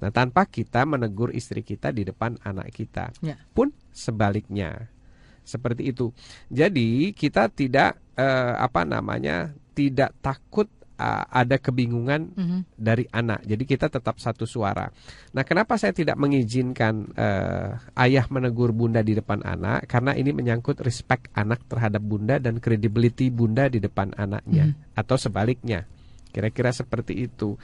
Nah 0.01 0.09
tanpa 0.09 0.49
kita 0.49 0.89
menegur 0.89 1.37
istri 1.37 1.61
kita 1.61 1.93
di 1.93 2.03
depan 2.09 2.41
anak 2.41 2.73
kita 2.73 3.13
Ya. 3.21 3.37
pun 3.53 3.77
sebaliknya. 3.93 4.89
Seperti 5.45 5.93
itu. 5.93 6.17
Jadi 6.49 7.13
kita 7.13 7.53
tidak 7.53 8.01
eh, 8.17 8.55
apa 8.57 8.89
namanya 8.89 9.53
tidak 9.77 10.17
takut 10.25 10.65
ah, 10.97 11.27
ada 11.27 11.59
kebingungan 11.59 12.35
Mhm. 12.35 12.59
dari 12.79 13.05
anak. 13.11 13.43
Jadi 13.43 13.65
kita 13.67 13.91
tetap 13.91 14.19
satu 14.23 14.47
suara. 14.47 14.87
Nah, 15.35 15.43
kenapa 15.43 15.75
saya 15.75 15.91
tidak 15.91 16.15
mengizinkan 16.17 17.11
eh, 17.15 17.75
ayah 17.99 18.27
menegur 18.31 18.71
bunda 18.71 19.03
di 19.03 19.15
depan 19.19 19.43
anak? 19.43 19.91
Karena 19.91 20.15
ini 20.15 20.31
menyangkut 20.31 20.79
respect 20.83 21.31
anak 21.35 21.67
terhadap 21.67 22.03
bunda 22.03 22.39
dan 22.39 22.63
credibility 22.63 23.31
bunda 23.31 23.67
di 23.67 23.83
depan 23.83 24.15
anaknya, 24.15 24.75
atau 24.95 25.19
sebaliknya. 25.19 25.87
Kira-kira 26.35 26.75
seperti 26.75 27.27
itu. 27.31 27.55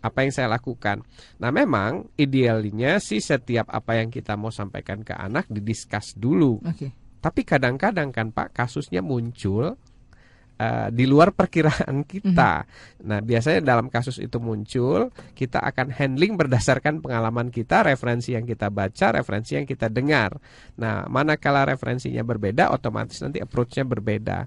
Apa 0.00 0.24
yang 0.24 0.32
saya 0.32 0.48
lakukan? 0.48 1.04
Nah, 1.38 1.52
memang 1.52 2.08
idealnya 2.16 2.96
sih 3.04 3.20
setiap 3.20 3.68
apa 3.68 4.00
yang 4.00 4.08
kita 4.08 4.32
mau 4.34 4.48
sampaikan 4.48 5.04
ke 5.04 5.12
anak 5.12 5.44
didiskus 5.52 6.16
dulu. 6.16 6.56
Oke. 6.64 6.88
Tapi 7.20 7.44
kadang-kadang 7.44 8.08
kan 8.08 8.32
Pak 8.32 8.56
kasusnya 8.56 9.04
muncul 9.04 9.76
eh, 10.60 10.88
di 10.92 11.08
luar 11.08 11.32
perkiraan 11.32 12.04
kita. 12.04 12.68
Nah, 13.08 13.24
biasanya 13.24 13.64
dalam 13.64 13.88
kasus 13.88 14.20
itu 14.20 14.36
muncul, 14.36 15.08
kita 15.32 15.64
akan 15.64 15.88
handling 15.88 16.36
berdasarkan 16.36 17.00
pengalaman 17.00 17.48
kita, 17.48 17.88
referensi 17.88 18.36
yang 18.36 18.44
kita 18.44 18.68
baca, 18.68 19.16
referensi 19.16 19.56
yang 19.56 19.64
kita 19.64 19.88
dengar. 19.88 20.36
Nah, 20.76 21.08
manakala 21.08 21.64
referensinya 21.64 22.20
berbeda, 22.20 22.68
otomatis 22.68 23.16
nanti 23.24 23.40
approach-nya 23.40 23.88
berbeda. 23.88 24.44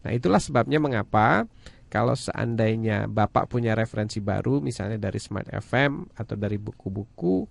Nah, 0.00 0.10
itulah 0.16 0.40
sebabnya 0.40 0.80
mengapa 0.80 1.44
kalau 1.90 2.14
seandainya 2.14 3.10
Bapak 3.10 3.50
punya 3.50 3.74
referensi 3.74 4.22
baru 4.22 4.62
misalnya 4.62 4.96
dari 4.96 5.18
Smart 5.18 5.50
FM 5.50 6.14
atau 6.14 6.38
dari 6.38 6.54
buku-buku, 6.54 7.50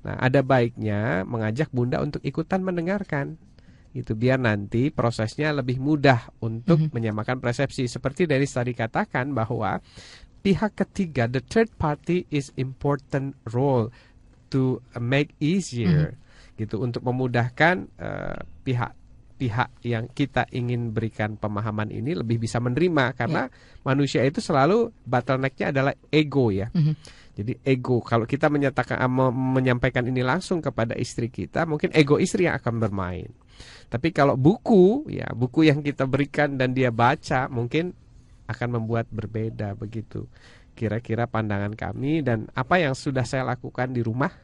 nah 0.00 0.16
ada 0.16 0.40
baiknya 0.40 1.22
mengajak 1.28 1.68
Bunda 1.68 2.00
untuk 2.00 2.24
ikutan 2.24 2.64
mendengarkan. 2.64 3.36
Itu 3.94 4.18
biar 4.18 4.42
nanti 4.42 4.90
prosesnya 4.90 5.54
lebih 5.54 5.78
mudah 5.78 6.42
untuk 6.42 6.90
menyamakan 6.90 7.38
persepsi. 7.38 7.86
Seperti 7.86 8.26
dari 8.26 8.42
tadi 8.44 8.74
katakan 8.74 9.30
bahwa 9.30 9.78
pihak 10.42 10.74
ketiga, 10.74 11.30
the 11.30 11.38
third 11.40 11.70
party 11.78 12.26
is 12.28 12.50
important 12.58 13.38
role 13.54 13.94
to 14.50 14.82
make 14.98 15.32
easier 15.38 16.18
gitu 16.54 16.82
untuk 16.82 17.02
memudahkan 17.02 17.86
eh, 17.98 18.38
pihak 18.62 18.92
pihak 19.34 19.70
yang 19.82 20.06
kita 20.14 20.46
ingin 20.54 20.94
berikan 20.94 21.34
pemahaman 21.34 21.90
ini 21.90 22.14
lebih 22.14 22.38
bisa 22.38 22.62
menerima 22.62 23.18
karena 23.18 23.50
manusia 23.82 24.22
itu 24.22 24.38
selalu 24.38 24.94
bottlenecknya 25.02 25.74
adalah 25.74 25.94
ego 26.14 26.54
ya. 26.54 26.70
Jadi 27.34 27.58
ego 27.66 27.98
kalau 27.98 28.30
kita 28.30 28.46
menyatakan 28.46 28.94
ah, 28.94 29.10
me- 29.10 29.34
menyampaikan 29.34 30.06
ini 30.06 30.22
langsung 30.22 30.62
kepada 30.62 30.94
istri 30.94 31.34
kita, 31.34 31.66
mungkin 31.66 31.90
ego 31.90 32.22
istri 32.22 32.46
yang 32.46 32.54
akan 32.62 32.78
bermain. 32.78 33.26
Tapi 33.88 34.10
kalau 34.10 34.34
buku 34.34 35.06
ya, 35.10 35.30
buku 35.34 35.68
yang 35.70 35.80
kita 35.80 36.04
berikan 36.08 36.58
dan 36.58 36.74
dia 36.74 36.90
baca 36.90 37.46
mungkin 37.46 37.94
akan 38.50 38.68
membuat 38.80 39.08
berbeda 39.08 39.76
begitu. 39.78 40.26
Kira-kira 40.74 41.30
pandangan 41.30 41.72
kami 41.72 42.20
dan 42.20 42.50
apa 42.52 42.82
yang 42.82 42.98
sudah 42.98 43.22
saya 43.22 43.46
lakukan 43.46 43.94
di 43.94 44.02
rumah 44.02 44.34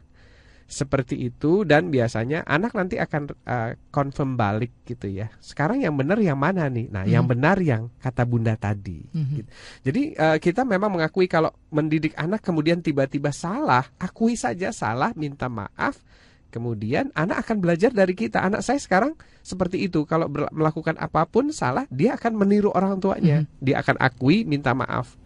seperti 0.70 1.18
itu 1.26 1.66
dan 1.66 1.90
biasanya 1.90 2.46
anak 2.46 2.78
nanti 2.78 2.94
akan 3.02 3.34
uh, 3.42 3.74
confirm 3.90 4.38
balik 4.38 4.70
gitu 4.86 5.10
ya. 5.10 5.26
Sekarang 5.42 5.82
yang 5.82 5.98
benar 5.98 6.22
yang 6.22 6.38
mana 6.38 6.70
nih? 6.70 6.86
Nah, 6.86 7.02
yang 7.10 7.26
benar 7.26 7.58
yang 7.58 7.90
kata 7.98 8.22
Bunda 8.22 8.54
tadi. 8.54 9.02
gitu. 9.42 9.50
Jadi 9.82 10.02
uh, 10.14 10.38
kita 10.38 10.62
memang 10.62 10.94
mengakui 10.94 11.26
kalau 11.26 11.50
mendidik 11.74 12.14
anak 12.14 12.46
kemudian 12.46 12.78
tiba-tiba 12.78 13.34
salah, 13.34 13.82
akui 13.98 14.38
saja 14.38 14.70
salah, 14.70 15.10
minta 15.18 15.50
maaf. 15.50 15.98
Kemudian 16.50 17.14
anak 17.14 17.46
akan 17.46 17.62
belajar 17.62 17.94
dari 17.94 18.12
kita. 18.18 18.42
Anak 18.42 18.66
saya 18.66 18.82
sekarang 18.82 19.14
seperti 19.40 19.86
itu. 19.86 20.02
Kalau 20.04 20.26
melakukan 20.30 20.98
apa 20.98 21.22
pun 21.24 21.54
salah, 21.54 21.86
dia 21.88 22.18
akan 22.18 22.34
meniru 22.34 22.74
orang 22.74 22.98
tuanya. 22.98 23.46
Dia 23.62 23.80
akan 23.80 23.96
akui, 24.02 24.42
minta 24.42 24.74
maaf. 24.74 25.19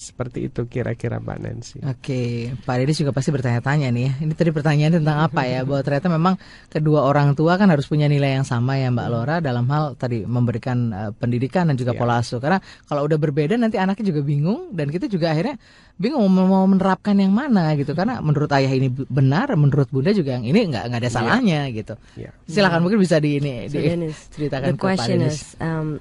Seperti 0.00 0.48
itu 0.48 0.64
kira-kira 0.64 1.20
Mbak 1.20 1.38
Nancy. 1.44 1.76
Oke, 1.84 2.48
Pak 2.64 2.74
Deddy 2.80 2.96
juga 2.96 3.12
pasti 3.12 3.28
bertanya-tanya 3.28 3.92
nih 3.92 4.02
ya. 4.08 4.12
Ini 4.24 4.32
tadi 4.32 4.48
pertanyaan 4.48 4.96
tentang 4.96 5.20
apa 5.20 5.44
ya? 5.44 5.60
Bahwa 5.60 5.84
ternyata 5.84 6.08
memang 6.08 6.34
kedua 6.72 7.04
orang 7.04 7.36
tua 7.36 7.60
kan 7.60 7.68
harus 7.68 7.84
punya 7.84 8.08
nilai 8.08 8.40
yang 8.40 8.48
sama 8.48 8.80
ya 8.80 8.88
Mbak 8.88 9.08
Lora 9.12 9.36
dalam 9.44 9.68
hal 9.68 10.00
tadi 10.00 10.24
memberikan 10.24 10.78
eh, 10.88 11.12
pendidikan 11.12 11.68
dan 11.68 11.76
juga 11.76 11.92
Ya. 11.92 12.00
pola 12.00 12.16
asuh. 12.24 12.40
Karena 12.40 12.56
kalau 12.88 13.04
udah 13.04 13.20
berbeda 13.20 13.60
nanti 13.60 13.76
anaknya 13.76 14.08
juga 14.08 14.24
bingung 14.24 14.72
dan 14.72 14.88
kita 14.88 15.04
juga 15.04 15.36
akhirnya 15.36 15.60
bingung 16.00 16.24
mau, 16.32 16.48
mau 16.48 16.64
menerapkan 16.64 17.12
yang 17.20 17.36
mana 17.36 17.76
gitu. 17.76 17.92
Karena 17.92 18.24
menurut 18.24 18.48
ayah 18.56 18.72
ini 18.72 18.88
benar, 18.88 19.52
menurut 19.52 19.92
bunda 19.92 20.16
juga 20.16 20.40
yang 20.40 20.48
ini 20.48 20.64
nggak 20.72 20.84
nggak 20.88 21.00
ada 21.04 21.10
salahnya 21.12 21.68
gitu. 21.76 21.92
Ya. 22.16 22.32
Silakan 22.48 22.88
mungkin 22.88 23.04
bisa 23.04 23.20
di 23.20 23.36
ini 23.36 23.68
So 23.68 23.76
di, 23.76 23.84
Dennis, 23.84 24.16
ceritakan 24.32 24.64
the 24.64 24.72
ke 24.72 24.80
Pak 24.80 24.84
question 24.96 25.20
Dennis. 25.20 25.36
is, 25.36 25.60
um, 25.60 26.00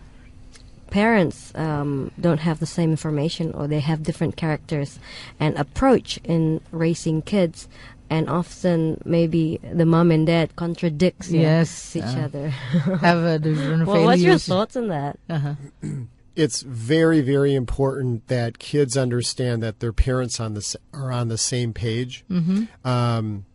parents 0.90 1.54
um, 1.56 2.12
don't 2.20 2.40
have 2.40 2.60
the 2.60 2.66
same 2.66 2.92
information 2.92 3.52
or 3.54 3.68
they 3.68 3.80
have 3.80 4.04
different 4.04 4.36
characters 4.36 5.00
and 5.40 5.58
approach 5.58 6.20
in 6.24 6.62
raising 6.72 7.22
kids. 7.22 7.68
And 8.12 8.28
often, 8.28 9.00
maybe 9.06 9.60
the 9.72 9.86
mom 9.86 10.10
and 10.10 10.26
dad 10.26 10.56
contradicts 10.56 11.30
yeah, 11.30 11.42
Yes, 11.42 11.96
each 11.96 12.04
uh, 12.04 12.22
other. 12.22 12.50
Have 12.50 13.24
a 13.24 13.38
different 13.38 13.86
well, 13.86 14.04
what's 14.04 14.20
your 14.24 14.40
thoughts 14.40 14.76
on 14.76 14.88
that? 14.88 15.20
Uh-huh. 15.30 15.54
it's 16.36 16.62
very 16.62 17.22
very 17.22 17.54
important 17.54 18.28
that 18.28 18.58
kids 18.58 18.98
understand 18.98 19.62
that 19.62 19.80
their 19.80 19.94
parents 19.94 20.40
on 20.40 20.56
the 20.56 20.76
are 20.92 21.12
on 21.12 21.28
the 21.28 21.38
same 21.38 21.72
page. 21.72 22.26
Um, 22.84 23.46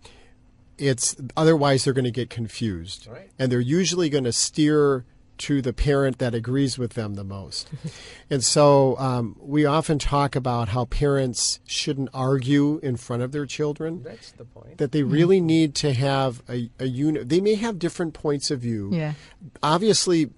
it's 0.78 1.16
otherwise 1.36 1.84
they're 1.84 1.92
going 1.92 2.04
to 2.04 2.10
get 2.12 2.30
confused, 2.30 3.08
and 3.38 3.50
they're 3.50 3.58
usually 3.58 4.08
going 4.08 4.24
to 4.24 4.32
steer 4.32 5.04
to 5.38 5.60
the 5.62 5.72
parent 5.72 6.18
that 6.18 6.34
agrees 6.34 6.78
with 6.78 6.92
them 6.94 7.14
the 7.14 7.24
most. 7.24 7.68
and 8.30 8.42
so 8.44 8.96
um, 8.98 9.36
we 9.40 9.64
often 9.66 9.98
talk 9.98 10.36
about 10.36 10.68
how 10.68 10.84
parents 10.84 11.60
shouldn't 11.66 12.08
argue 12.14 12.78
in 12.82 12.96
front 12.96 13.22
of 13.22 13.32
their 13.32 13.46
children. 13.46 14.02
That's 14.02 14.30
the 14.32 14.44
point. 14.44 14.78
That 14.78 14.92
they 14.92 15.02
really 15.02 15.40
need 15.40 15.74
to 15.76 15.92
have 15.92 16.42
a, 16.48 16.70
a 16.78 16.86
unit. 16.86 17.28
They 17.28 17.40
may 17.40 17.54
have 17.56 17.78
different 17.78 18.14
points 18.14 18.50
of 18.50 18.60
view 18.60 18.90
Yeah. 18.92 19.14
obviously 19.62 20.30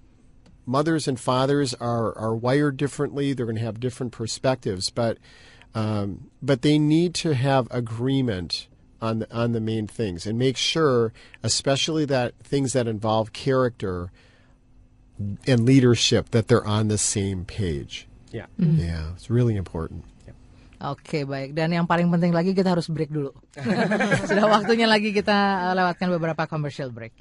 mothers 0.65 1.07
and 1.07 1.19
fathers 1.21 1.75
are, 1.75 2.17
are 2.19 2.35
wired 2.35 2.77
differently 2.77 3.33
they're 3.33 3.47
going 3.47 3.57
to 3.57 3.63
have 3.63 3.79
different 3.81 4.13
perspectives 4.13 4.91
but 4.91 5.19
um, 5.75 6.31
but 6.43 6.63
they 6.63 6.79
need 6.79 7.15
to 7.17 7.35
have 7.35 7.69
agreement 7.71 8.67
on 9.01 9.19
the, 9.21 9.33
on 9.35 9.53
the 9.53 9.61
main 9.61 9.87
things 9.87 10.27
and 10.27 10.39
make 10.39 10.57
sure 10.57 11.13
especially 11.43 12.05
that 12.07 12.35
things 12.43 12.73
that 12.73 12.89
involve 12.89 13.33
character 13.33 14.11
and 15.47 15.65
leadership 15.65 16.31
that 16.31 16.49
they're 16.49 16.67
on 16.67 16.89
the 16.89 16.99
same 17.01 17.45
page 17.45 18.07
Ya. 18.35 18.51
yeah 18.59 19.15
it's 19.15 19.31
really 19.31 19.57
important 19.57 20.05
Oke 20.77 21.25
baik 21.25 21.57
dan 21.57 21.73
yang 21.73 21.89
paling 21.89 22.05
penting 22.13 22.37
lagi 22.37 22.53
kita 22.53 22.77
harus 22.77 22.93
break 22.93 23.09
dulu. 23.09 23.33
Sudah 24.29 24.45
waktunya 24.45 24.85
lagi 24.85 25.09
kita 25.09 25.73
lewatkan 25.73 26.13
beberapa 26.13 26.45
commercial 26.45 26.93
break. 26.93 27.17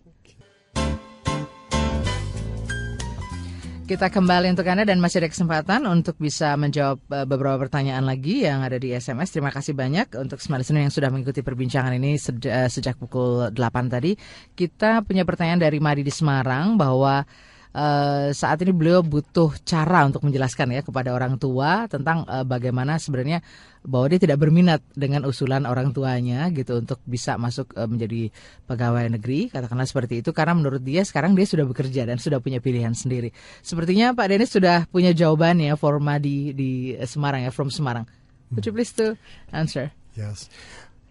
Kita 3.85 4.09
kembali 4.09 4.49
untuk 4.49 4.65
Anda 4.65 4.81
dan 4.81 4.97
masih 4.97 5.21
ada 5.21 5.29
kesempatan 5.29 5.85
untuk 5.85 6.17
bisa 6.17 6.57
menjawab 6.57 7.05
uh, 7.05 7.21
beberapa 7.29 7.61
pertanyaan 7.61 8.01
lagi 8.01 8.41
yang 8.41 8.65
ada 8.65 8.81
di 8.81 8.89
SMS. 8.89 9.29
Terima 9.29 9.53
kasih 9.53 9.77
banyak 9.77 10.09
untuk 10.17 10.41
semua 10.41 10.57
listener 10.57 10.89
yang 10.89 10.89
sudah 10.89 11.13
mengikuti 11.13 11.45
perbincangan 11.45 11.93
ini 11.93 12.17
sejak 12.17 12.97
pukul 12.97 13.53
8 13.53 13.93
tadi. 13.93 14.17
Kita 14.57 15.05
punya 15.05 15.21
pertanyaan 15.21 15.61
dari 15.61 15.77
Mari 15.77 16.01
di 16.01 16.09
Semarang 16.09 16.81
bahwa 16.81 17.29
eh, 17.75 18.31
saat 18.31 18.63
ini 18.63 18.71
beliau 18.71 19.03
butuh 19.03 19.51
cara 19.67 20.07
untuk 20.07 20.23
menjelaskan 20.23 20.71
ya 20.71 20.81
kepada 20.81 21.11
orang 21.11 21.35
tua 21.35 21.91
tentang 21.91 22.23
eh, 22.23 22.47
bagaimana 22.47 22.95
sebenarnya 22.95 23.43
bahwa 23.85 24.09
dia 24.09 24.17
tidak 24.23 24.39
berminat 24.41 24.81
dengan 24.95 25.27
usulan 25.27 25.67
orang 25.67 25.91
tuanya 25.91 26.47
gitu 26.55 26.79
untuk 26.79 27.03
bisa 27.03 27.35
masuk 27.35 27.75
eh, 27.75 27.83
menjadi 27.83 28.31
pegawai 28.65 29.11
negeri 29.19 29.51
katakanlah 29.51 29.85
seperti 29.85 30.23
itu 30.23 30.31
karena 30.31 30.55
menurut 30.55 30.79
dia 30.79 31.03
sekarang 31.03 31.35
dia 31.35 31.43
sudah 31.43 31.67
bekerja 31.67 32.07
dan 32.07 32.15
sudah 32.15 32.39
punya 32.39 32.63
pilihan 32.63 32.95
sendiri. 32.95 33.35
Sepertinya 33.59 34.15
Pak 34.15 34.31
Denis 34.31 34.55
sudah 34.55 34.87
punya 34.87 35.11
jawabannya 35.11 35.75
forma 35.75 36.17
di 36.17 36.55
di 36.55 36.95
Semarang 37.03 37.43
ya 37.43 37.51
from 37.51 37.67
Semarang. 37.67 38.07
Would 38.55 38.63
you 38.63 38.71
please 38.71 38.93
to 39.01 39.19
answer? 39.51 39.91
Yes. 40.15 40.47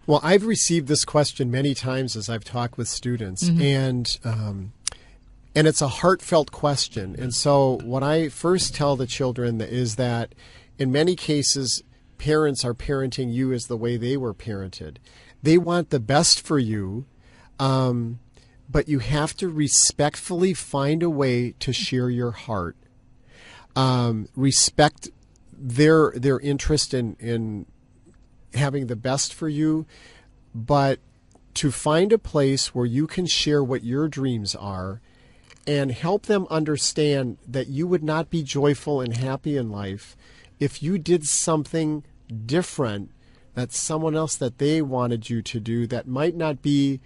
Well, 0.07 0.21
I've 0.23 0.45
received 0.45 0.87
this 0.87 1.03
question 1.03 1.49
many 1.49 1.73
times 1.73 2.15
as 2.15 2.29
I've 2.29 2.45
talked 2.45 2.77
with 2.77 2.87
students, 2.87 3.49
and 3.49 4.05
um, 4.23 4.71
and 5.55 5.67
it's 5.67 5.81
a 5.81 5.87
heartfelt 5.87 6.51
question. 6.51 7.15
And 7.17 7.33
so, 7.33 7.79
what 7.83 8.03
I 8.03 8.27
first 8.27 8.75
tell 8.75 8.95
the 8.95 9.07
children 9.07 9.61
is 9.61 9.95
that, 9.95 10.35
in 10.77 10.91
many 10.91 11.15
cases, 11.15 11.81
parents 12.17 12.65
are 12.65 12.73
parenting 12.73 13.33
you 13.33 13.53
as 13.53 13.67
the 13.67 13.77
way 13.77 13.95
they 13.95 14.17
were 14.17 14.33
parented. 14.33 14.97
They 15.41 15.57
want 15.57 15.89
the 15.89 15.99
best 15.99 16.41
for 16.41 16.59
you, 16.59 17.05
um, 17.57 18.19
but 18.69 18.89
you 18.89 18.99
have 18.99 19.35
to 19.37 19.47
respectfully 19.47 20.53
find 20.53 21.01
a 21.01 21.09
way 21.09 21.51
to 21.59 21.71
share 21.71 22.09
your 22.09 22.31
heart. 22.31 22.75
Um, 23.77 24.27
respect 24.35 25.09
their 25.57 26.11
their 26.15 26.39
interest 26.39 26.93
in 26.93 27.15
in 27.19 27.65
having 28.53 28.87
the 28.87 28.95
best 28.95 29.33
for 29.33 29.47
you, 29.47 29.85
but 30.53 30.99
to 31.55 31.71
find 31.71 32.11
a 32.11 32.17
place 32.17 32.75
where 32.75 32.85
you 32.85 33.07
can 33.07 33.25
share 33.25 33.63
what 33.63 33.83
your 33.83 34.09
dreams 34.09 34.55
are 34.55 35.01
and 35.67 35.91
help 35.91 36.27
them 36.27 36.47
understand 36.49 37.37
that 37.47 37.67
you 37.67 37.87
would 37.87 38.03
not 38.03 38.29
be 38.29 38.43
joyful 38.43 39.01
and 39.01 39.17
happy 39.17 39.57
in 39.57 39.69
life 39.69 40.15
if 40.59 40.81
you 40.81 40.97
did 40.97 41.25
something 41.25 42.03
different 42.45 43.11
that 43.55 43.71
someone 43.71 44.15
else 44.15 44.35
that 44.35 44.57
they 44.57 44.81
wanted 44.81 45.29
you 45.29 45.41
to 45.41 45.59
do 45.59 45.87
that 45.87 46.07
might 46.07 46.35
not 46.35 46.61
be 46.61 46.99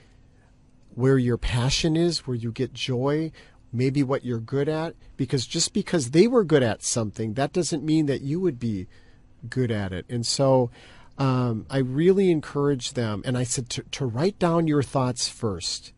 where 0.95 1.18
your 1.18 1.38
passion 1.38 1.95
is, 1.95 2.27
where 2.27 2.36
you 2.36 2.52
get 2.52 2.73
joy, 2.73 3.31
maybe 3.72 4.02
what 4.02 4.26
you're 4.26 4.40
good 4.40 4.68
at. 4.68 4.95
Because 5.15 5.45
just 5.45 5.73
because 5.73 6.11
they 6.11 6.27
were 6.27 6.44
good 6.44 6.64
at 6.64 6.84
something, 6.84 7.36
that 7.36 7.53
doesn't 7.53 7.84
mean 7.84 8.07
that 8.07 8.22
you 8.22 8.40
would 8.40 8.60
be 8.60 8.88
good 9.48 9.72
at 9.72 9.94
it. 9.94 10.06
And 10.10 10.26
so 10.26 10.72
um, 11.19 11.65
I 11.69 11.77
really 11.77 12.31
encourage 12.31 12.94
them, 12.94 13.22
and 13.26 13.38
I 13.38 13.44
said 13.44 13.69
to, 13.72 13.84
to 13.84 14.06
write 14.06 14.40
down 14.40 14.68
your 14.68 14.81
thoughts 14.81 15.27
first, 15.27 15.94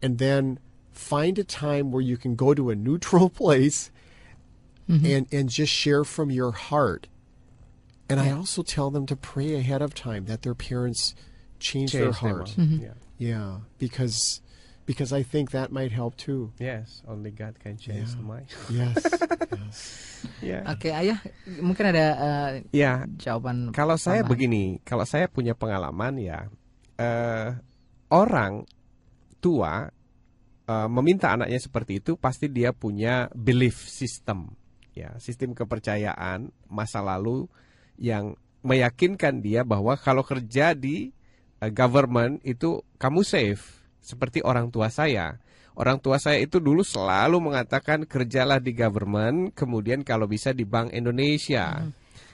and 0.00 0.18
then 0.18 0.58
find 1.02 1.34
a 1.42 1.42
time 1.42 1.90
where 1.90 2.00
you 2.04 2.14
can 2.14 2.38
go 2.38 2.54
to 2.54 2.70
a 2.70 2.76
neutral 2.78 3.26
place 3.42 3.90
and, 4.86 5.24
and 5.32 5.48
just 5.50 5.72
share 5.72 6.04
from 6.06 6.30
your 6.30 6.52
heart. 6.52 7.08
And 8.12 8.20
I 8.20 8.28
also 8.30 8.60
tell 8.62 8.92
them 8.92 9.08
to 9.08 9.16
pray 9.16 9.56
ahead 9.56 9.80
of 9.80 9.96
time 9.96 10.28
that 10.28 10.44
their 10.44 10.52
parents 10.54 11.16
change, 11.58 11.96
their 11.96 12.12
Change 12.12 12.20
them 12.20 12.30
heart. 12.36 12.48
all. 12.54 12.64
Yeah. 12.76 12.96
Yeah, 13.16 13.50
because 13.80 14.42
because 14.84 15.14
I 15.14 15.22
think 15.24 15.54
that 15.54 15.70
might 15.72 15.94
help 15.94 16.18
too. 16.18 16.50
Yes, 16.60 17.00
only 17.08 17.30
God 17.32 17.56
can 17.62 17.78
change 17.80 18.10
Yeah. 18.12 18.18
the 18.18 18.24
mind. 18.26 18.48
Yes. 18.68 18.98
yes. 19.62 19.76
Yeah. 20.42 20.66
Oke, 20.68 20.90
Ayah, 20.90 21.22
mungkin 21.62 21.86
ada 21.94 22.06
eh, 22.18 22.50
Ya, 22.74 23.06
jawaban 23.16 23.70
kalau 23.72 23.94
saya 23.96 24.20
tambahan. 24.20 24.32
begini, 24.34 24.64
kalau 24.82 25.06
saya 25.06 25.30
punya 25.30 25.54
pengalaman 25.56 26.18
ya, 26.20 26.50
eh, 26.98 27.56
orang 28.10 28.66
tua 29.40 29.88
eh, 30.66 30.88
meminta 30.88 31.34
anaknya 31.34 31.58
seperti 31.58 32.02
itu 32.02 32.14
pasti 32.18 32.50
dia 32.50 32.74
punya 32.74 33.28
belief 33.34 33.86
system, 33.88 34.52
ya, 34.96 35.14
sistem 35.18 35.54
kepercayaan 35.56 36.50
masa 36.68 37.00
lalu 37.00 37.46
yang 38.00 38.34
meyakinkan 38.62 39.42
dia 39.42 39.66
bahwa 39.66 39.98
kalau 39.98 40.22
kerja 40.22 40.74
di 40.74 41.10
eh, 41.62 41.70
government 41.70 42.42
itu 42.46 42.82
kamu 42.98 43.22
safe, 43.26 43.82
seperti 44.02 44.42
orang 44.42 44.70
tua 44.70 44.90
saya. 44.90 45.38
Orang 45.72 46.04
tua 46.04 46.20
saya 46.20 46.36
itu 46.36 46.60
dulu 46.60 46.84
selalu 46.84 47.40
mengatakan 47.40 48.04
kerjalah 48.04 48.60
di 48.60 48.76
government, 48.76 49.56
kemudian 49.56 50.04
kalau 50.04 50.28
bisa 50.28 50.52
di 50.52 50.68
Bank 50.68 50.92
Indonesia. 50.92 51.80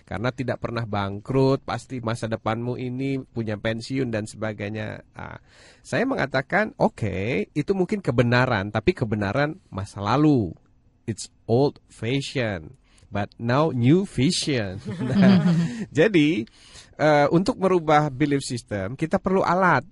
Karena 0.08 0.32
tidak 0.32 0.64
pernah 0.64 0.88
bangkrut, 0.88 1.68
pasti 1.68 2.00
masa 2.00 2.32
depanmu 2.32 2.80
ini 2.80 3.20
punya 3.20 3.60
pensiun 3.60 4.08
dan 4.08 4.24
sebagainya. 4.24 5.04
Ah, 5.12 5.36
saya 5.84 6.08
mengatakan, 6.08 6.72
oke, 6.80 7.52
itu 7.52 7.72
mungkin 7.76 8.00
kebenaran, 8.00 8.72
tapi 8.72 8.96
kebenaran 8.96 9.60
masa 9.68 10.00
lalu. 10.00 10.56
It's 11.04 11.28
old 11.44 11.84
fashion, 11.92 12.80
but 13.12 13.28
now 13.36 13.68
new 13.68 14.08
vision. 14.08 14.80
Nah, 15.12 15.44
jadi 15.92 16.48
eh, 16.96 17.26
untuk 17.28 17.60
merubah 17.60 18.08
belief 18.08 18.40
system 18.40 18.96
kita 18.96 19.20
perlu 19.20 19.44
alat. 19.44 19.84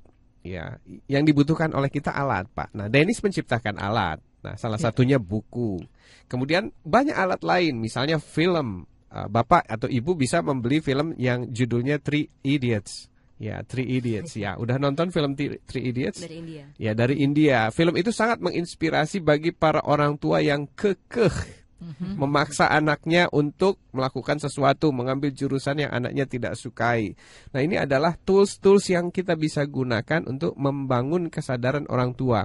Ya, 0.46 0.80
yang 1.10 1.26
dibutuhkan 1.28 1.74
oleh 1.76 1.92
kita 1.92 2.14
alat, 2.14 2.48
Pak. 2.56 2.72
Nah, 2.72 2.86
Dennis 2.88 3.20
menciptakan 3.20 3.76
alat. 3.82 4.22
Nah, 4.46 4.54
salah 4.54 4.78
satunya 4.78 5.18
buku. 5.18 5.82
Kemudian 6.30 6.70
banyak 6.86 7.18
alat 7.18 7.42
lain, 7.42 7.82
misalnya 7.82 8.16
film. 8.22 8.86
Uh, 9.16 9.32
Bapak 9.32 9.64
atau 9.64 9.88
Ibu 9.88 10.12
bisa 10.12 10.44
membeli 10.44 10.84
film 10.84 11.16
yang 11.16 11.48
judulnya 11.48 11.96
Three 12.04 12.28
Idiots. 12.44 13.08
Ya, 13.40 13.64
Three 13.64 13.96
Idiots. 13.96 14.36
Ya, 14.36 14.60
udah 14.60 14.76
nonton 14.76 15.08
film 15.08 15.32
Three 15.32 15.56
Three 15.64 15.88
Idiots? 15.88 16.20
dari 16.20 16.36
India. 16.44 16.64
Ya, 16.76 16.92
dari 16.92 17.24
India. 17.24 17.72
Film 17.72 17.96
itu 17.96 18.12
sangat 18.12 18.44
menginspirasi 18.44 19.24
bagi 19.24 19.56
para 19.56 19.80
orang 19.88 20.20
tua 20.20 20.44
yang 20.44 20.68
kekeh 20.68 21.64
memaksa 22.16 22.72
anaknya 22.72 23.28
untuk 23.32 23.76
melakukan 23.92 24.40
sesuatu, 24.40 24.92
mengambil 24.92 25.32
jurusan 25.32 25.84
yang 25.84 25.92
anaknya 25.92 26.24
tidak 26.28 26.52
sukai. 26.56 27.16
Nah, 27.52 27.60
ini 27.60 27.76
adalah 27.80 28.16
tools-tools 28.16 28.92
yang 28.92 29.12
kita 29.12 29.36
bisa 29.36 29.64
gunakan 29.64 30.24
untuk 30.28 30.56
membangun 30.56 31.28
kesadaran 31.28 31.88
orang 31.88 32.12
tua. 32.16 32.44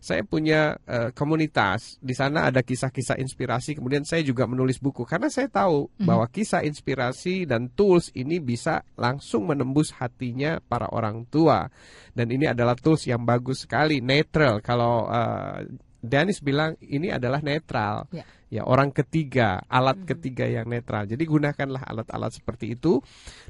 Saya 0.00 0.24
punya 0.24 0.80
eh, 0.88 1.12
komunitas, 1.12 2.00
di 2.00 2.16
sana 2.16 2.48
ada 2.48 2.64
kisah-kisah 2.64 3.20
inspirasi, 3.20 3.76
kemudian 3.76 4.00
saya 4.08 4.24
juga 4.24 4.48
menulis 4.48 4.80
buku 4.80 5.04
karena 5.04 5.28
saya 5.28 5.52
tahu 5.52 5.92
bahwa 6.00 6.24
kisah 6.24 6.64
inspirasi 6.64 7.44
dan 7.44 7.68
tools 7.68 8.08
ini 8.16 8.40
bisa 8.40 8.80
langsung 8.96 9.44
menembus 9.44 9.92
hatinya 9.92 10.56
para 10.64 10.88
orang 10.88 11.28
tua. 11.28 11.68
Dan 12.16 12.32
ini 12.32 12.48
adalah 12.48 12.80
tools 12.80 13.04
yang 13.04 13.28
bagus 13.28 13.68
sekali, 13.68 14.00
netral. 14.00 14.64
Kalau 14.64 15.04
eh, 15.12 15.68
Dennis 16.00 16.40
bilang 16.40 16.80
ini 16.80 17.12
adalah 17.12 17.44
netral. 17.44 18.08
Ya. 18.08 18.24
Ya, 18.50 18.66
orang 18.66 18.90
ketiga, 18.90 19.62
alat 19.70 20.02
ketiga 20.02 20.42
yang 20.42 20.66
netral. 20.66 21.06
Jadi 21.06 21.22
gunakanlah 21.22 21.86
alat-alat 21.86 22.34
seperti 22.34 22.74
itu. 22.74 22.98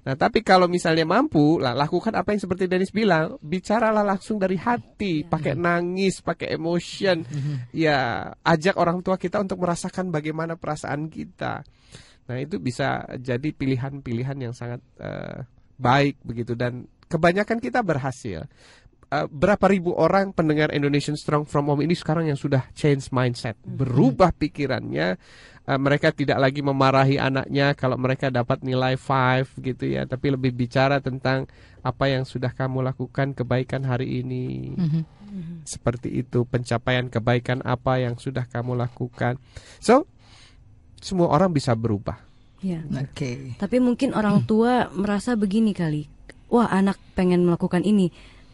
Nah, 0.05 0.13
tapi 0.13 0.45
kalau 0.45 0.69
misalnya 0.69 1.09
mampu, 1.09 1.57
lah 1.57 1.73
lakukan 1.73 2.13
apa 2.13 2.37
yang 2.37 2.45
seperti 2.45 2.69
Dennis 2.69 2.93
bilang, 2.93 3.41
bicaralah 3.41 4.05
langsung 4.05 4.37
dari 4.37 4.61
hati, 4.61 5.25
pakai 5.25 5.57
nangis, 5.57 6.21
pakai 6.21 6.53
emotion. 6.53 7.25
Ya, 7.71 8.29
ajak 8.45 8.77
orang 8.77 9.01
tua 9.01 9.17
kita 9.17 9.41
untuk 9.41 9.65
merasakan 9.65 10.13
bagaimana 10.13 10.61
perasaan 10.61 11.09
kita. 11.09 11.65
Nah, 12.29 12.37
itu 12.37 12.61
bisa 12.61 13.09
jadi 13.17 13.57
pilihan-pilihan 13.57 14.37
yang 14.37 14.53
sangat 14.53 14.85
eh, 15.01 15.49
baik 15.81 16.21
begitu 16.21 16.53
dan 16.53 16.85
kebanyakan 17.11 17.59
kita 17.59 17.83
berhasil. 17.83 18.47
Eh, 19.11 19.27
berapa 19.27 19.67
ribu 19.67 19.91
orang 19.99 20.31
pendengar 20.31 20.71
Indonesian 20.71 21.19
Strong 21.19 21.51
From 21.51 21.67
Home 21.67 21.83
ini 21.83 21.99
sekarang 21.99 22.31
yang 22.31 22.39
sudah 22.39 22.71
change 22.79 23.11
mindset, 23.11 23.59
berubah 23.67 24.31
pikirannya. 24.31 25.19
Eh, 25.67 25.79
mereka 25.83 26.15
tidak 26.15 26.39
lagi 26.39 26.63
memarahi 26.63 27.19
anaknya 27.19 27.75
kalau 27.75 27.99
mereka 27.99 28.31
dapat 28.31 28.63
nilai 28.63 28.95
5 28.95 29.51
gitu 29.59 29.91
ya, 29.91 30.07
tapi 30.07 30.31
lebih 30.31 30.55
bicara 30.55 31.03
tentang 31.03 31.51
apa 31.83 32.07
yang 32.07 32.23
sudah 32.23 32.55
kamu 32.55 32.87
lakukan 32.87 33.35
kebaikan 33.35 33.83
hari 33.83 34.23
ini. 34.23 34.79
Seperti 35.67 36.23
itu, 36.23 36.47
pencapaian 36.47 37.11
kebaikan 37.11 37.67
apa 37.67 37.99
yang 37.99 38.15
sudah 38.15 38.47
kamu 38.47 38.79
lakukan. 38.79 39.43
So, 39.83 40.07
semua 41.03 41.35
orang 41.35 41.51
bisa 41.51 41.75
berubah. 41.75 42.23
Ya. 42.63 42.87
Oke. 42.95 43.59
Tapi 43.59 43.83
mungkin 43.83 44.15
orang 44.15 44.47
tua 44.47 44.87
merasa 44.95 45.35
begini 45.35 45.75
kali. 45.75 46.07
Wah, 46.51 46.71
anak 46.71 46.99
pengen 47.15 47.47
melakukan 47.47 47.83
ini. 47.87 48.11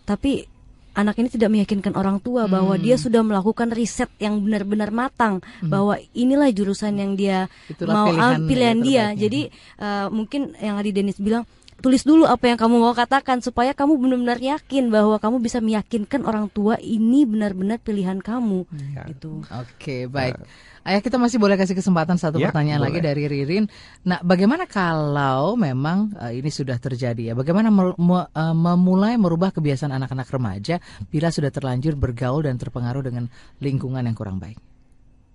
Tapi 0.07 0.47
anak 0.95 1.19
ini 1.19 1.29
tidak 1.29 1.51
meyakinkan 1.51 1.93
orang 1.93 2.17
tua 2.19 2.49
bahwa 2.49 2.73
dia 2.81 2.97
sudah 2.97 3.21
melakukan 3.21 3.69
riset 3.69 4.09
yang 4.17 4.41
benar-benar 4.41 4.89
matang 4.89 5.45
bahwa 5.61 6.01
inilah 6.15 6.49
jurusan 6.49 6.97
yang 6.97 7.13
dia 7.13 7.53
Itulah 7.69 7.93
mau 7.93 8.07
pilihan 8.09 8.33
am- 8.33 8.47
pilihan 8.49 8.69
yang 8.73 8.81
dia. 8.81 9.05
terbaiknya. 9.05 9.21
Jadi 9.21 9.41
eh, 9.77 10.07
mungkin 10.09 10.41
yang 10.57 10.75
tadi 10.75 10.91
Dennis 10.91 11.19
bilang 11.19 11.45
tulis 11.77 12.03
dulu 12.03 12.25
apa 12.25 12.47
yang 12.47 12.57
kamu 12.57 12.77
mau 12.79 12.93
katakan 12.93 13.39
supaya 13.39 13.71
kamu 13.71 13.97
benar-benar 13.97 14.39
yakin 14.39 14.89
bahwa 14.89 15.17
kamu 15.17 15.37
bisa 15.39 15.59
meyakinkan 15.59 16.25
orang 16.25 16.49
tua 16.49 16.77
ini 16.79 17.23
benar-benar 17.23 17.79
pilihan 17.79 18.19
kamu. 18.19 18.65
Ya. 18.93 19.05
Gitu. 19.07 19.45
Oke, 19.45 20.07
baik. 20.07 20.41
Ayah 20.83 21.03
kita 21.03 21.19
masih 21.19 21.37
boleh 21.37 21.59
kasih 21.59 21.75
kesempatan 21.75 22.15
satu 22.15 22.39
Ya, 22.39 22.49
pertanyaan 22.49 22.79
lagi 22.79 23.03
boleh. 23.03 23.07
dari 23.11 23.25
Ririn. 23.27 23.67
Nah, 24.03 24.23
bagaimana 24.23 24.65
kalau 24.65 25.59
memang 25.59 26.15
eh, 26.17 26.39
ini 26.39 26.47
sudah 26.47 26.79
terjadi 26.79 27.31
ya? 27.31 27.35
Bagaimana 27.35 27.69
mel- 27.69 27.99
me- 27.99 28.31
eh, 28.31 28.55
memulai 28.55 29.19
merubah 29.19 29.51
kebiasaan 29.51 29.91
anak-anak 29.91 30.31
remaja 30.31 30.79
bila 31.07 31.29
sudah 31.29 31.51
terlanjur 31.51 31.99
bergaul 31.99 32.47
dan 32.47 32.55
terpengaruh 32.55 33.03
dengan 33.03 33.27
lingkungan 33.59 34.01
yang 34.01 34.15
kurang 34.15 34.39
baik? 34.39 34.63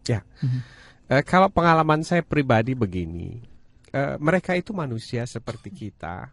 Ya, 0.07 0.23
Eh, 1.05 1.23
kalau 1.27 1.51
pengalaman 1.51 1.99
saya 2.01 2.23
pribadi 2.23 2.71
begini, 2.71 3.43
eh, 3.91 4.15
mereka 4.19 4.55
itu 4.55 4.71
manusia 4.71 5.23
seperti 5.27 5.69
kita. 5.71 6.31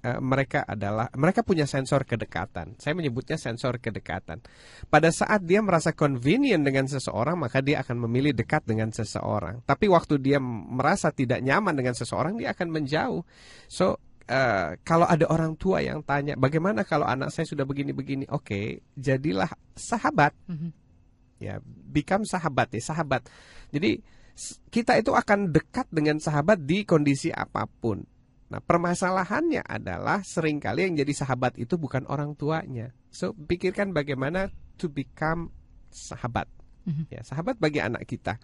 Eh, 0.00 0.16
mereka 0.16 0.64
adalah 0.64 1.12
mereka 1.12 1.44
punya 1.44 1.68
sensor 1.68 2.08
kedekatan. 2.08 2.80
Saya 2.80 2.96
menyebutnya 2.96 3.36
sensor 3.36 3.76
kedekatan. 3.76 4.40
Pada 4.88 5.12
saat 5.12 5.44
dia 5.44 5.60
merasa 5.60 5.92
convenient 5.92 6.64
dengan 6.64 6.88
seseorang, 6.88 7.36
maka 7.36 7.60
dia 7.60 7.84
akan 7.84 8.08
memilih 8.08 8.32
dekat 8.32 8.64
dengan 8.64 8.88
seseorang. 8.96 9.60
Tapi 9.68 9.92
waktu 9.92 10.16
dia 10.16 10.40
merasa 10.40 11.12
tidak 11.12 11.44
nyaman 11.44 11.76
dengan 11.76 11.92
seseorang, 11.92 12.40
dia 12.40 12.56
akan 12.56 12.68
menjauh. 12.72 13.20
So 13.68 14.00
eh, 14.24 14.80
kalau 14.88 15.04
ada 15.04 15.28
orang 15.28 15.52
tua 15.60 15.84
yang 15.84 16.00
tanya, 16.00 16.32
bagaimana 16.40 16.88
kalau 16.88 17.04
anak 17.04 17.28
saya 17.28 17.44
sudah 17.44 17.68
begini-begini? 17.68 18.24
Oke, 18.32 18.80
jadilah 18.96 19.52
sahabat 19.76 20.32
ya 21.40 21.56
become 21.64 22.28
sahabat 22.28 22.68
ya 22.76 22.84
sahabat 22.84 23.24
jadi 23.72 24.04
kita 24.72 24.96
itu 24.96 25.12
akan 25.12 25.52
dekat 25.52 25.86
dengan 25.92 26.16
sahabat 26.16 26.64
di 26.64 26.88
kondisi 26.88 27.28
apa 27.28 27.68
pun. 27.68 28.00
Nah 28.50 28.58
permasalahannya 28.58 29.62
adalah 29.62 30.26
sering 30.26 30.58
kali 30.58 30.90
yang 30.90 30.98
jadi 30.98 31.12
sahabat 31.14 31.54
itu 31.60 31.78
bukan 31.78 32.08
orang 32.10 32.34
tuanya. 32.34 32.90
So 33.12 33.36
pikirkan 33.36 33.94
bagaimana 33.94 34.50
to 34.80 34.90
become 34.90 35.54
sahabat. 35.92 36.48
Ya 37.12 37.22
sahabat 37.22 37.60
bagi 37.60 37.78
anak 37.78 38.08
kita. 38.08 38.40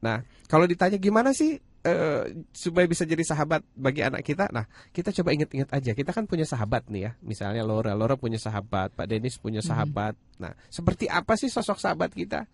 Nah 0.00 0.24
kalau 0.46 0.64
ditanya 0.64 0.96
gimana 0.96 1.36
sih 1.36 1.60
eh, 1.60 2.22
supaya 2.54 2.86
bisa 2.88 3.04
jadi 3.04 3.20
sahabat 3.20 3.66
bagi 3.76 4.00
anak 4.00 4.24
kita? 4.24 4.48
Nah 4.48 4.64
kita 4.94 5.12
coba 5.12 5.34
ingat-ingat 5.36 5.68
aja. 5.74 5.92
Kita 5.92 6.14
kan 6.14 6.24
punya 6.24 6.48
sahabat 6.48 6.88
nih 6.88 7.10
ya. 7.10 7.12
Misalnya 7.20 7.66
Laura 7.66 7.92
Laura 7.92 8.16
punya 8.16 8.40
sahabat 8.40 8.94
Pak 8.94 9.06
Denis 9.10 9.36
punya 9.36 9.60
sahabat. 9.60 10.16
Nah 10.40 10.56
seperti 10.72 11.10
apa 11.10 11.36
sih 11.36 11.52
sosok 11.52 11.76
sahabat 11.76 12.14
kita 12.14 12.48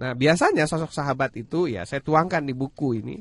nah 0.00 0.16
biasanya 0.16 0.64
sosok 0.64 0.90
sahabat 0.92 1.36
itu 1.36 1.68
ya 1.68 1.84
saya 1.84 2.00
tuangkan 2.00 2.42
di 2.44 2.54
buku 2.56 3.02
ini 3.04 3.16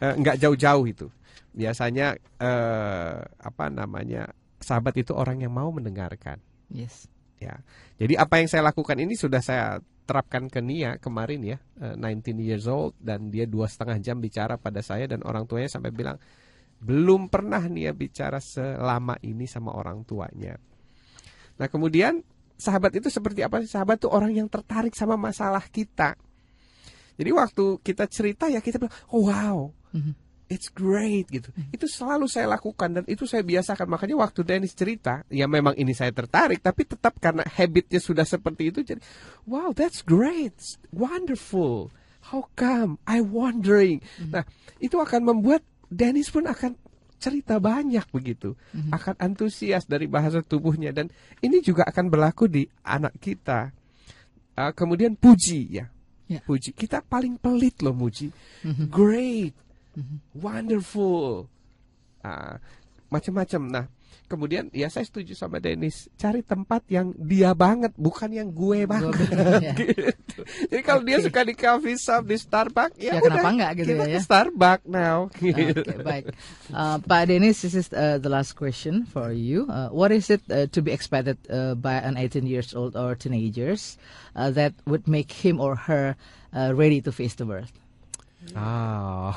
eh, 0.00 0.14
nggak 0.16 0.36
jauh-jauh 0.40 0.84
itu 0.86 1.08
biasanya 1.56 2.16
eh, 2.36 3.16
apa 3.22 3.64
namanya 3.72 4.28
sahabat 4.60 4.96
itu 5.00 5.16
orang 5.16 5.40
yang 5.40 5.52
mau 5.56 5.72
mendengarkan 5.72 6.40
Yes. 6.66 7.06
ya. 7.38 7.62
Jadi 7.94 8.18
apa 8.18 8.42
yang 8.42 8.48
saya 8.50 8.66
lakukan 8.66 8.98
ini 8.98 9.14
sudah 9.14 9.38
saya 9.38 9.78
terapkan 10.06 10.46
ke 10.46 10.62
Nia 10.62 10.98
kemarin 11.02 11.42
ya, 11.42 11.58
eh, 11.82 11.94
19 11.94 12.38
years 12.42 12.66
old 12.70 12.94
dan 12.98 13.30
dia 13.30 13.46
dua 13.46 13.66
setengah 13.66 13.98
jam 14.02 14.18
bicara 14.22 14.58
pada 14.58 14.82
saya 14.82 15.10
dan 15.10 15.22
orang 15.26 15.46
tuanya 15.46 15.70
sampai 15.70 15.90
bilang 15.94 16.18
belum 16.82 17.32
pernah 17.32 17.62
Nia 17.66 17.90
bicara 17.96 18.38
selama 18.38 19.18
ini 19.24 19.48
sama 19.48 19.74
orang 19.74 20.04
tuanya. 20.06 20.58
Nah 21.56 21.66
kemudian 21.72 22.20
sahabat 22.56 22.92
itu 22.96 23.08
seperti 23.12 23.44
apa 23.44 23.60
sih? 23.62 23.70
Sahabat 23.70 24.00
itu 24.00 24.08
orang 24.08 24.32
yang 24.32 24.48
tertarik 24.48 24.96
sama 24.96 25.14
masalah 25.14 25.62
kita. 25.68 26.16
Jadi 27.16 27.30
waktu 27.32 27.80
kita 27.80 28.04
cerita 28.08 28.44
ya 28.52 28.60
kita 28.60 28.76
bilang, 28.76 28.96
oh 29.08 29.28
wow, 29.28 29.58
it's 30.52 30.68
great 30.68 31.24
gitu. 31.32 31.48
Itu 31.72 31.88
selalu 31.88 32.28
saya 32.28 32.44
lakukan 32.52 32.92
dan 32.92 33.04
itu 33.08 33.24
saya 33.24 33.40
biasakan. 33.40 33.88
Makanya 33.88 34.20
waktu 34.20 34.44
Dennis 34.44 34.76
cerita, 34.76 35.24
ya 35.32 35.48
memang 35.48 35.72
ini 35.80 35.96
saya 35.96 36.12
tertarik, 36.12 36.60
tapi 36.60 36.84
tetap 36.84 37.16
karena 37.16 37.40
habitnya 37.44 38.00
sudah 38.00 38.28
seperti 38.28 38.68
itu, 38.68 38.84
jadi 38.84 39.00
wow, 39.48 39.72
that's 39.72 40.04
great, 40.04 40.54
wonderful. 40.92 41.88
How 42.34 42.50
come? 42.58 42.98
I 43.06 43.22
wondering. 43.22 44.02
Nah, 44.18 44.42
itu 44.82 44.98
akan 44.98 45.30
membuat 45.30 45.62
Dennis 45.86 46.26
pun 46.26 46.50
akan 46.50 46.74
cerita 47.16 47.56
banyak 47.56 48.04
begitu, 48.12 48.54
akan 48.92 49.16
antusias 49.18 49.84
dari 49.84 50.06
bahasa 50.06 50.40
tubuhnya 50.40 50.92
dan 50.92 51.08
ini 51.40 51.60
juga 51.60 51.84
akan 51.88 52.06
berlaku 52.08 52.46
di 52.46 52.62
anak 52.84 53.16
kita. 53.18 53.72
Uh, 54.56 54.72
kemudian 54.72 55.12
puji 55.16 55.68
ya, 55.80 55.86
Ya. 56.26 56.40
puji. 56.42 56.72
Kita 56.72 57.04
paling 57.04 57.36
pelit 57.36 57.84
loh 57.84 57.92
muji. 57.92 58.32
Great, 58.88 59.52
wonderful, 60.32 61.48
Ah, 62.20 62.58
macam-macam. 63.06 63.62
Nah, 63.70 63.86
kemudian 64.26 64.72
ya 64.72 64.88
saya 64.88 65.04
setuju 65.04 65.36
sama 65.36 65.60
Dennis, 65.60 66.08
cari 66.16 66.40
tempat 66.40 66.82
yang 66.88 67.12
dia 67.16 67.52
banget, 67.52 67.92
bukan 67.94 68.32
yang 68.32 68.48
gue 68.50 68.88
banget. 68.88 69.14
ya. 69.66 69.74
gitu. 69.76 70.42
Jadi 70.72 70.82
kalau 70.82 71.02
dia 71.04 71.18
suka 71.20 71.40
di 71.44 71.54
coffee 71.54 71.98
shop, 72.00 72.24
di 72.24 72.36
Starbucks, 72.40 72.96
ya, 72.96 73.16
Ya, 73.16 73.22
udah, 73.22 73.38
kenapa 73.38 73.48
enggak 73.54 73.72
gitu 73.80 73.90
kita 73.94 74.04
ya, 74.04 74.18
ke? 74.18 74.24
Starbucks 74.26 74.86
now. 74.88 75.18
Oke, 75.30 75.52
baik. 76.02 76.24
Uh, 76.72 76.96
Pak 77.00 77.22
Denis, 77.30 77.62
this 77.62 77.76
is 77.76 77.88
uh, 77.94 78.18
the 78.18 78.28
last 78.28 78.58
question 78.58 79.06
for 79.06 79.30
you. 79.32 79.64
Uh, 79.70 79.88
what 79.94 80.10
is 80.10 80.28
it 80.28 80.42
uh, 80.50 80.66
to 80.74 80.82
be 80.82 80.90
expected 80.90 81.38
uh, 81.48 81.78
by 81.78 81.96
an 82.00 82.18
18 82.18 82.44
years 82.44 82.74
old 82.74 82.96
or 82.96 83.14
teenagers 83.14 83.96
uh, 84.34 84.50
that 84.50 84.74
would 84.84 85.06
make 85.06 85.32
him 85.32 85.60
or 85.60 85.76
her 85.88 86.16
uh, 86.52 86.74
ready 86.74 87.00
to 87.00 87.12
face 87.12 87.34
the 87.34 87.46
world? 87.46 87.70
Ah. 88.54 89.32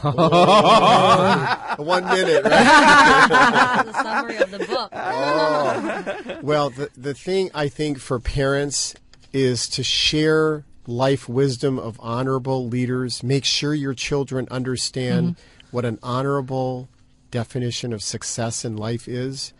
One 1.80 2.06
minute, 2.06 2.44
right? 2.44 3.84
the 3.86 3.94
summary 4.04 4.38
of 4.38 4.52
the 4.52 4.60
book. 4.60 4.90
Oh. 4.94 6.40
Well, 6.42 6.70
the, 6.70 6.90
the 6.96 7.14
thing 7.14 7.50
I 7.54 7.68
think 7.68 8.00
for 8.00 8.20
parents 8.20 8.96
is 9.34 9.68
to 9.70 9.84
share 9.84 10.64
life 10.86 11.30
wisdom 11.30 11.78
of 11.80 12.00
honorable 12.02 12.68
leaders. 12.68 13.24
Make 13.24 13.46
sure 13.46 13.74
your 13.74 13.94
children 13.94 14.48
understand 14.52 15.36
what 15.72 15.86
an 15.86 16.00
honorable 16.02 16.90
definition 17.32 17.94
of 17.94 18.02
success 18.02 18.66
in 18.66 18.76
life 18.76 19.08
is. 19.08 19.54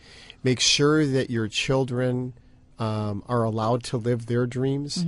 Make 0.44 0.60
sure 0.60 1.06
that 1.06 1.30
your 1.30 1.48
children 1.48 2.34
um, 2.80 3.24
are 3.28 3.44
allowed 3.44 3.84
to 3.86 3.98
live 3.98 4.26
their 4.26 4.46
dreams 4.48 5.06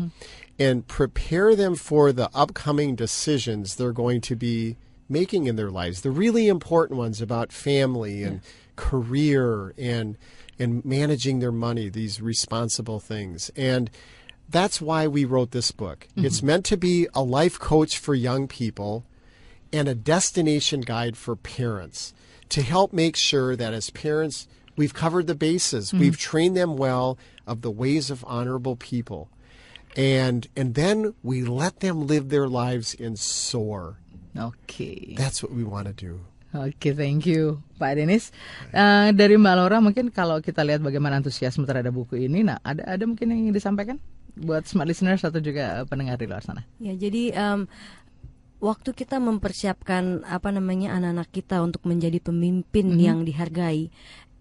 and 0.61 0.87
prepare 0.87 1.55
them 1.55 1.73
for 1.73 2.11
the 2.11 2.29
upcoming 2.35 2.95
decisions 2.95 3.75
they're 3.75 3.91
going 3.91 4.21
to 4.21 4.35
be 4.35 4.77
making 5.09 5.47
in 5.47 5.55
their 5.55 5.71
lives. 5.71 6.01
The 6.01 6.11
really 6.11 6.47
important 6.47 6.99
ones 6.99 7.19
about 7.19 7.51
family 7.51 8.21
and 8.21 8.41
career 8.75 9.73
and 9.75 10.17
and 10.59 10.85
managing 10.85 11.39
their 11.39 11.51
money, 11.51 11.89
these 11.89 12.21
responsible 12.21 12.99
things. 12.99 13.49
And 13.55 13.89
that's 14.47 14.79
why 14.79 15.07
we 15.07 15.25
wrote 15.25 15.49
this 15.49 15.71
book. 15.71 16.07
Mm-hmm. 16.11 16.25
It's 16.27 16.43
meant 16.43 16.65
to 16.65 16.77
be 16.77 17.07
a 17.15 17.23
life 17.23 17.57
coach 17.57 17.97
for 17.97 18.13
young 18.13 18.47
people 18.47 19.03
and 19.73 19.87
a 19.87 19.95
destination 19.95 20.81
guide 20.81 21.17
for 21.17 21.35
parents 21.35 22.13
to 22.49 22.61
help 22.61 22.93
make 22.93 23.15
sure 23.15 23.55
that 23.55 23.73
as 23.73 23.89
parents 23.89 24.47
we've 24.75 24.93
covered 24.93 25.25
the 25.25 25.33
bases. 25.33 25.87
Mm-hmm. 25.87 25.99
We've 25.99 26.19
trained 26.19 26.55
them 26.55 26.77
well 26.77 27.17
of 27.47 27.61
the 27.61 27.71
ways 27.71 28.11
of 28.11 28.23
honorable 28.27 28.75
people. 28.75 29.29
And 29.97 30.47
and 30.55 30.75
then 30.75 31.13
we 31.19 31.43
let 31.43 31.83
them 31.83 32.07
live 32.07 32.31
their 32.31 32.47
lives 32.47 32.95
and 32.95 33.19
soar. 33.19 33.99
Oke. 34.39 35.15
That's 35.19 35.43
what 35.43 35.51
we 35.51 35.67
want 35.67 35.91
to 35.91 35.95
do. 35.95 36.23
Oke, 36.51 36.91
thank 36.91 37.23
you, 37.23 37.63
Pak 37.79 37.95
Denis. 37.95 38.35
Eh, 38.75 39.15
dari 39.15 39.39
Mbak 39.39 39.55
Laura, 39.55 39.79
mungkin 39.79 40.11
kalau 40.11 40.43
kita 40.43 40.67
lihat 40.67 40.83
bagaimana 40.83 41.23
antusiasme 41.23 41.63
terhadap 41.63 41.95
buku 41.95 42.27
ini, 42.27 42.43
nah 42.43 42.59
ada 42.59 42.83
ada 42.83 43.03
mungkin 43.07 43.31
yang 43.31 43.47
ingin 43.47 43.55
disampaikan 43.55 44.03
buat 44.35 44.67
smart 44.67 44.91
listeners 44.91 45.23
atau 45.23 45.39
juga 45.39 45.79
eh, 45.79 45.85
pendengar 45.87 46.19
di 46.19 46.27
luar 46.27 46.43
sana. 46.43 46.67
Ya, 46.83 46.91
jadi 46.91 47.31
em, 47.31 47.71
waktu 48.59 48.91
kita 48.91 49.23
mempersiapkan 49.23 50.27
apa 50.27 50.51
namanya 50.51 50.91
anak-anak 50.99 51.31
kita 51.31 51.63
untuk 51.63 51.87
menjadi 51.87 52.19
pemimpin 52.19 52.99
yang 52.99 53.23
dihargai, 53.23 53.87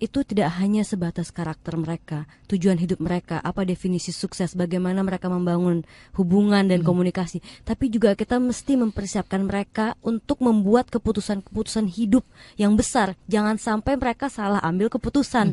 itu 0.00 0.24
tidak 0.24 0.56
hanya 0.56 0.80
sebatas 0.80 1.28
karakter 1.28 1.76
mereka, 1.76 2.24
tujuan 2.48 2.80
hidup 2.80 2.98
mereka, 2.98 3.36
apa 3.38 3.62
definisi 3.62 4.10
sukses, 4.10 4.56
bagaimana 4.56 5.04
mereka 5.04 5.28
membangun 5.28 5.84
hubungan 6.16 6.64
dan 6.64 6.80
komunikasi, 6.80 7.38
tapi 7.62 7.92
juga 7.92 8.16
kita 8.16 8.40
mesti 8.40 8.80
mempersiapkan 8.80 9.44
mereka 9.44 9.94
untuk 10.00 10.40
membuat 10.40 10.88
keputusan-keputusan 10.88 11.84
hidup 11.92 12.24
yang 12.56 12.74
besar. 12.74 13.12
Jangan 13.28 13.60
sampai 13.60 14.00
mereka 14.00 14.32
salah 14.32 14.64
ambil 14.64 14.88
keputusan. 14.88 15.52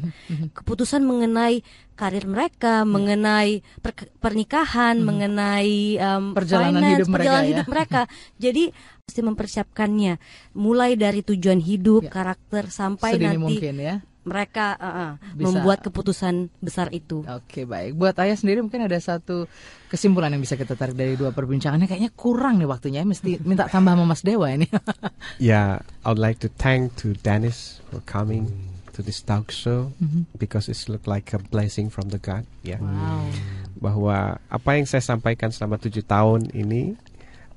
Keputusan 0.55 1.03
mengenai 1.03 1.59
karir 1.97 2.23
mereka, 2.23 2.87
mengenai 2.87 3.59
per- 3.83 4.13
pernikahan, 4.17 5.01
mengenai 5.01 5.97
em, 5.97 6.23
Perjalanan 6.31 6.79
finance, 6.79 6.93
hidup 6.95 7.07
mereka 7.09 7.17
perjalanan 7.19 7.43
ya. 7.43 7.51
hidup 7.51 7.67
mereka. 7.67 8.01
Jadi 8.37 8.63
mesti 9.03 9.21
mempersiapkannya 9.23 10.13
mulai 10.53 10.95
dari 10.95 11.19
tujuan 11.19 11.59
hidup, 11.59 12.07
Ya. 12.07 12.11
karakter 12.13 12.69
sampai 12.69 13.17
Sedini 13.17 13.27
nanti 13.33 13.41
mungkin 13.41 13.75
ya. 13.75 13.95
Mereka 14.27 14.75
uh, 14.75 14.85
uh, 14.85 15.11
Bisa. 15.33 15.47
membuat 15.47 15.79
keputusan 15.79 16.51
besar 16.59 16.91
itu. 16.91 17.23
Oke 17.23 17.63
baik. 17.63 17.95
Buat 17.95 18.19
ayah 18.19 18.35
sendiri 18.35 18.59
mungkin 18.59 18.83
ada 18.83 18.99
satu 18.99 19.47
kesimpulan 19.87 20.35
yang 20.35 20.43
bisa 20.43 20.59
kita 20.59 20.75
tarik 20.75 20.99
dari 20.99 21.15
dua 21.15 21.31
perbincangannya. 21.31 21.87
Kayaknya 21.87 22.11
kurang 22.11 22.59
nih 22.59 22.67
waktunya. 22.67 23.07
Mesti 23.07 23.39
minta 23.47 23.71
tambah 23.71 23.95
sama 23.95 24.03
Mas 24.03 24.21
Dewa 24.21 24.51
ini. 24.51 24.67
Yeah, 25.39 25.79
I 26.03 26.11
would 26.11 26.19
like 26.19 26.43
to 26.43 26.49
thank 26.51 26.97
to 26.99 27.15
Dennis 27.23 27.79
for 27.87 28.03
coming 28.03 28.49
to 28.97 29.05
this 29.05 29.21
talk 29.21 29.53
show 29.53 29.93
because 30.35 30.65
it's 30.67 30.89
look 30.89 31.05
like 31.05 31.29
a 31.31 31.39
blessing 31.39 31.87
from 31.93 32.09
the 32.09 32.17
God. 32.17 32.43
Ya, 32.65 32.81
Wow. 32.81 33.29
bahwa 33.77 34.41
apa 34.49 34.69
yang 34.73 34.89
saya 34.89 35.05
sampaikan 35.05 35.53
selama 35.53 35.77
tujuh 35.77 36.01
tahun 36.01 36.49
ini 36.51 36.97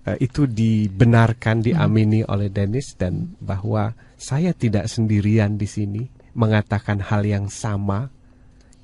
eh, 0.05 0.19
itu 0.21 0.45
dibenarkan, 0.45 1.65
diamini 1.65 2.21
oleh 2.29 2.53
Dennis 2.53 2.93
dan 3.01 3.33
bahwa 3.41 3.97
saya 4.21 4.53
tidak 4.53 4.85
sendirian 4.93 5.57
di 5.57 5.65
sini 5.65 6.03
mengatakan 6.33 7.03
hal 7.03 7.27
yang 7.27 7.47
sama 7.51 8.11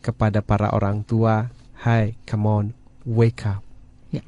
kepada 0.03 0.43
para 0.43 0.71
orang 0.71 1.03
tua. 1.03 1.51
Hai, 1.77 2.17
come 2.25 2.47
on, 2.47 2.67
wake 3.05 3.45
up. 3.47 3.63
Ya. 4.11 4.23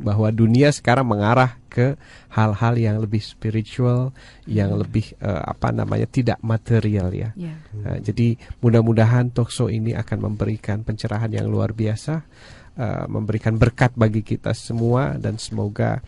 bahwa 0.00 0.28
dunia 0.34 0.72
sekarang 0.72 1.08
mengarah 1.08 1.56
ke 1.72 1.96
hal-hal 2.28 2.74
yang 2.76 2.96
lebih 3.00 3.24
spiritual, 3.24 4.12
yang 4.44 4.76
lebih 4.76 5.16
eh, 5.20 5.42
apa 5.42 5.72
namanya 5.72 6.04
tidak 6.04 6.36
material 6.44 7.08
ya. 7.16 7.32
Ya. 7.32 7.56
Uh, 7.72 7.96
jadi 8.04 8.36
mudah-mudahan 8.60 9.32
talkshow 9.32 9.72
ini 9.72 9.96
akan 9.96 10.28
memberikan 10.28 10.84
pencerahan 10.84 11.32
yang 11.32 11.48
luar 11.48 11.72
biasa, 11.72 12.28
uh, 12.76 13.04
memberikan 13.08 13.56
berkat 13.56 13.92
bagi 13.96 14.24
kita 14.24 14.52
semua 14.56 15.16
dan 15.20 15.36
semoga 15.36 16.00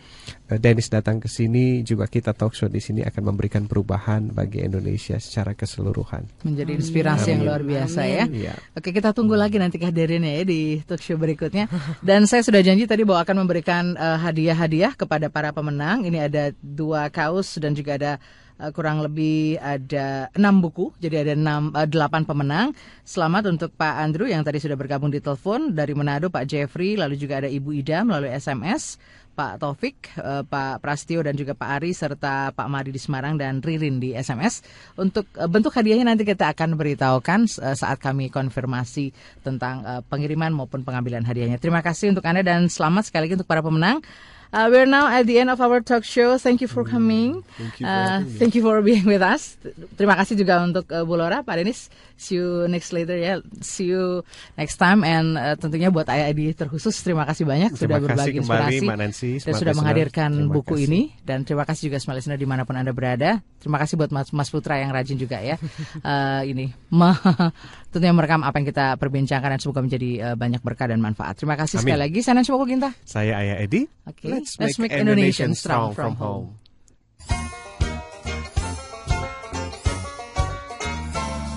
uh, 0.48 0.58
Dennis 0.58 0.88
datang 0.88 1.20
ke 1.20 1.28
sini 1.28 1.84
juga 1.84 2.08
kita 2.08 2.32
talkshow 2.32 2.68
di 2.68 2.80
sini 2.80 3.00
akan 3.04 3.22
memberikan 3.34 3.64
perubahan 3.68 4.32
bagi 4.32 4.64
Indonesia 4.64 5.16
secara 5.20 5.52
keseluruhan. 5.52 6.44
Menjadi 6.44 6.72
inspirasi 6.76 7.36
yang 7.36 7.42
Amin. 7.44 7.48
luar 7.48 7.62
biasa 7.64 8.00
ya. 8.06 8.24
Iya. 8.28 8.54
Oke, 8.76 8.92
kita 8.92 9.12
tunggu 9.16 9.36
lagi 9.36 9.60
nanti 9.60 9.76
kehadirannya 9.80 10.40
ya 10.40 10.44
di 10.44 10.80
talk 10.84 11.00
show 11.00 11.16
berikutnya. 11.20 11.68
Dan 12.00 12.24
saya 12.28 12.44
sudah 12.44 12.60
janji 12.60 12.88
tadi 12.88 13.06
bahwa 13.06 13.24
akan 13.24 13.36
memberikan 13.44 13.94
eh, 13.94 14.18
hadiah-hadiah 14.20 14.96
kepada 14.96 15.28
para 15.28 15.54
pemenang. 15.54 16.04
Ini 16.04 16.28
ada 16.28 16.44
dua 16.60 17.08
kaos 17.08 17.56
dan 17.60 17.72
juga 17.72 17.96
ada 17.96 18.12
eh, 18.60 18.70
kurang 18.70 19.02
lebih 19.02 19.58
ada 19.58 20.28
enam 20.34 20.62
buku. 20.62 20.94
Jadi 21.00 21.16
ada 21.26 21.32
enam 21.34 21.74
eh, 21.74 21.88
delapan 21.88 22.22
pemenang. 22.22 22.66
Selamat 23.02 23.50
untuk 23.50 23.74
Pak 23.74 23.94
Andrew 24.00 24.26
yang 24.26 24.42
tadi 24.42 24.58
sudah 24.62 24.78
bergabung 24.78 25.10
di 25.10 25.18
telepon 25.18 25.74
dari 25.74 25.92
Manado, 25.92 26.30
Pak 26.30 26.44
Jeffrey, 26.46 26.94
lalu 26.94 27.18
juga 27.18 27.42
ada 27.42 27.48
Ibu 27.50 27.70
Ida 27.74 28.02
melalui 28.02 28.32
SMS. 28.32 28.98
Pak 29.34 29.58
Taufik, 29.58 30.14
eh, 30.14 30.46
Pak 30.46 30.78
Prastio 30.78 31.18
dan 31.18 31.34
juga 31.34 31.58
Pak 31.58 31.82
Ari 31.82 31.90
serta 31.90 32.54
Pak 32.54 32.68
Mari 32.70 32.94
di 32.94 33.02
Semarang 33.02 33.34
dan 33.34 33.58
Ririn 33.58 33.98
di 33.98 34.14
SMS. 34.14 34.62
Untuk 34.94 35.26
bentuk 35.50 35.74
hadiahnya 35.74 36.14
nanti 36.14 36.22
kita 36.22 36.54
akan 36.54 36.78
beritahukan 36.78 37.50
saat 37.74 37.98
kami 37.98 38.30
konfirmasi 38.30 39.10
tentang 39.42 39.82
pengiriman 40.06 40.54
maupun 40.54 40.86
pengambilan 40.86 41.26
hadiahnya. 41.26 41.58
Terima 41.58 41.82
kasih 41.82 42.14
untuk 42.14 42.22
Anda 42.22 42.46
dan 42.46 42.70
selamat 42.70 43.10
sekali 43.10 43.26
lagi 43.26 43.42
untuk 43.42 43.50
para 43.50 43.58
pemenang. 43.58 44.06
Uh, 44.54 44.70
we're 44.70 44.86
now 44.86 45.10
at 45.10 45.26
the 45.26 45.34
end 45.36 45.50
of 45.50 45.58
our 45.58 45.82
talk 45.82 46.06
show. 46.06 46.38
Thank 46.38 46.62
you 46.62 46.70
for 46.70 46.86
coming. 46.86 47.42
Thank 47.58 47.82
you 47.82 47.84
for 47.84 47.90
Uh, 47.90 48.06
having 48.22 48.30
me. 48.30 48.38
thank 48.38 48.52
you 48.54 48.62
for 48.62 48.78
being 48.80 49.02
with 49.02 49.18
us. 49.18 49.58
Terima 49.98 50.14
kasih 50.14 50.38
juga 50.38 50.62
untuk 50.62 50.86
uh, 50.88 51.02
Bu 51.02 51.18
Laura, 51.18 51.42
Pak 51.42 51.58
Denis. 51.58 51.90
See 52.14 52.38
you 52.38 52.70
next 52.70 52.94
later 52.94 53.18
ya. 53.18 53.42
See 53.58 53.90
you 53.90 54.22
next 54.54 54.78
time 54.78 55.02
and 55.02 55.34
uh, 55.34 55.58
tentunya 55.58 55.90
buat 55.90 56.06
Ayah 56.06 56.30
Edi 56.30 56.54
terkhusus 56.54 56.94
terima 56.96 57.26
kasih 57.26 57.42
banyak 57.42 57.74
sudah 57.74 57.98
Terima 57.98 57.98
kasih 57.98 58.06
berbagi 58.06 58.38
kembali, 58.38 58.62
inspirasi 58.70 58.86
Mbak 58.86 58.98
Nancy, 59.02 59.30
dan 59.34 59.40
sudah 59.42 59.50
Listener. 59.50 59.74
menghadirkan 59.74 60.30
Terima 60.30 60.54
buku 60.54 60.74
kasih. 60.78 60.86
ini 60.86 61.00
dan 61.26 61.38
terima 61.42 61.64
kasih 61.66 61.82
juga 61.90 61.98
smart 61.98 62.16
listener 62.22 62.38
di 62.38 62.46
mana 62.46 62.62
pun 62.62 62.78
anda 62.78 62.94
berada. 62.94 63.42
Terima 63.58 63.82
kasih 63.82 63.98
buat 63.98 64.14
Mas, 64.14 64.30
Mas 64.30 64.46
Putra 64.46 64.78
yang 64.78 64.94
rajin 64.94 65.18
juga 65.18 65.42
ya. 65.42 65.58
Eh, 65.98 66.42
ini 66.54 66.70
tentunya 67.92 68.12
merekam 68.12 68.42
apa 68.42 68.58
yang 68.58 68.68
kita 68.68 68.94
perbincangkan 68.94 69.50
dan 69.54 69.60
semoga 69.62 69.80
menjadi 69.80 70.10
eh, 70.22 70.36
banyak 70.36 70.60
berkah 70.60 70.86
dan 70.86 71.00
manfaat. 71.00 71.34
Terima 71.34 71.56
kasih 71.56 71.80
Amin. 71.80 71.84
sekali 71.88 71.98
lagi. 71.98 72.18
Saya 72.20 72.34
Nancy 72.36 72.50
Ginta. 72.54 72.90
Saya 73.02 73.32
Ayah 73.38 73.56
Edi. 73.58 73.86
Oke. 74.04 74.28
Let's, 74.28 74.43
Let's 74.44 74.60
make, 74.60 74.76
make 74.76 74.92
Indonesian 74.92 75.56
Indonesian 75.56 75.58
strong 75.58 75.96
from 75.96 76.20
home. 76.20 76.60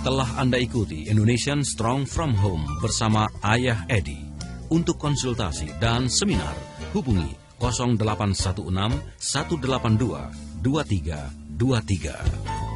Telah 0.08 0.30
Anda 0.40 0.56
ikuti 0.56 1.12
Indonesian 1.12 1.68
Strong 1.68 2.08
from 2.08 2.32
Home 2.40 2.64
bersama 2.80 3.28
Ayah 3.44 3.84
Edi. 3.92 4.24
Untuk 4.72 5.04
konsultasi 5.04 5.68
dan 5.84 6.08
seminar, 6.08 6.56
hubungi 6.96 7.36
0816 7.60 9.20
182 9.20 10.64
2323. 10.64 12.67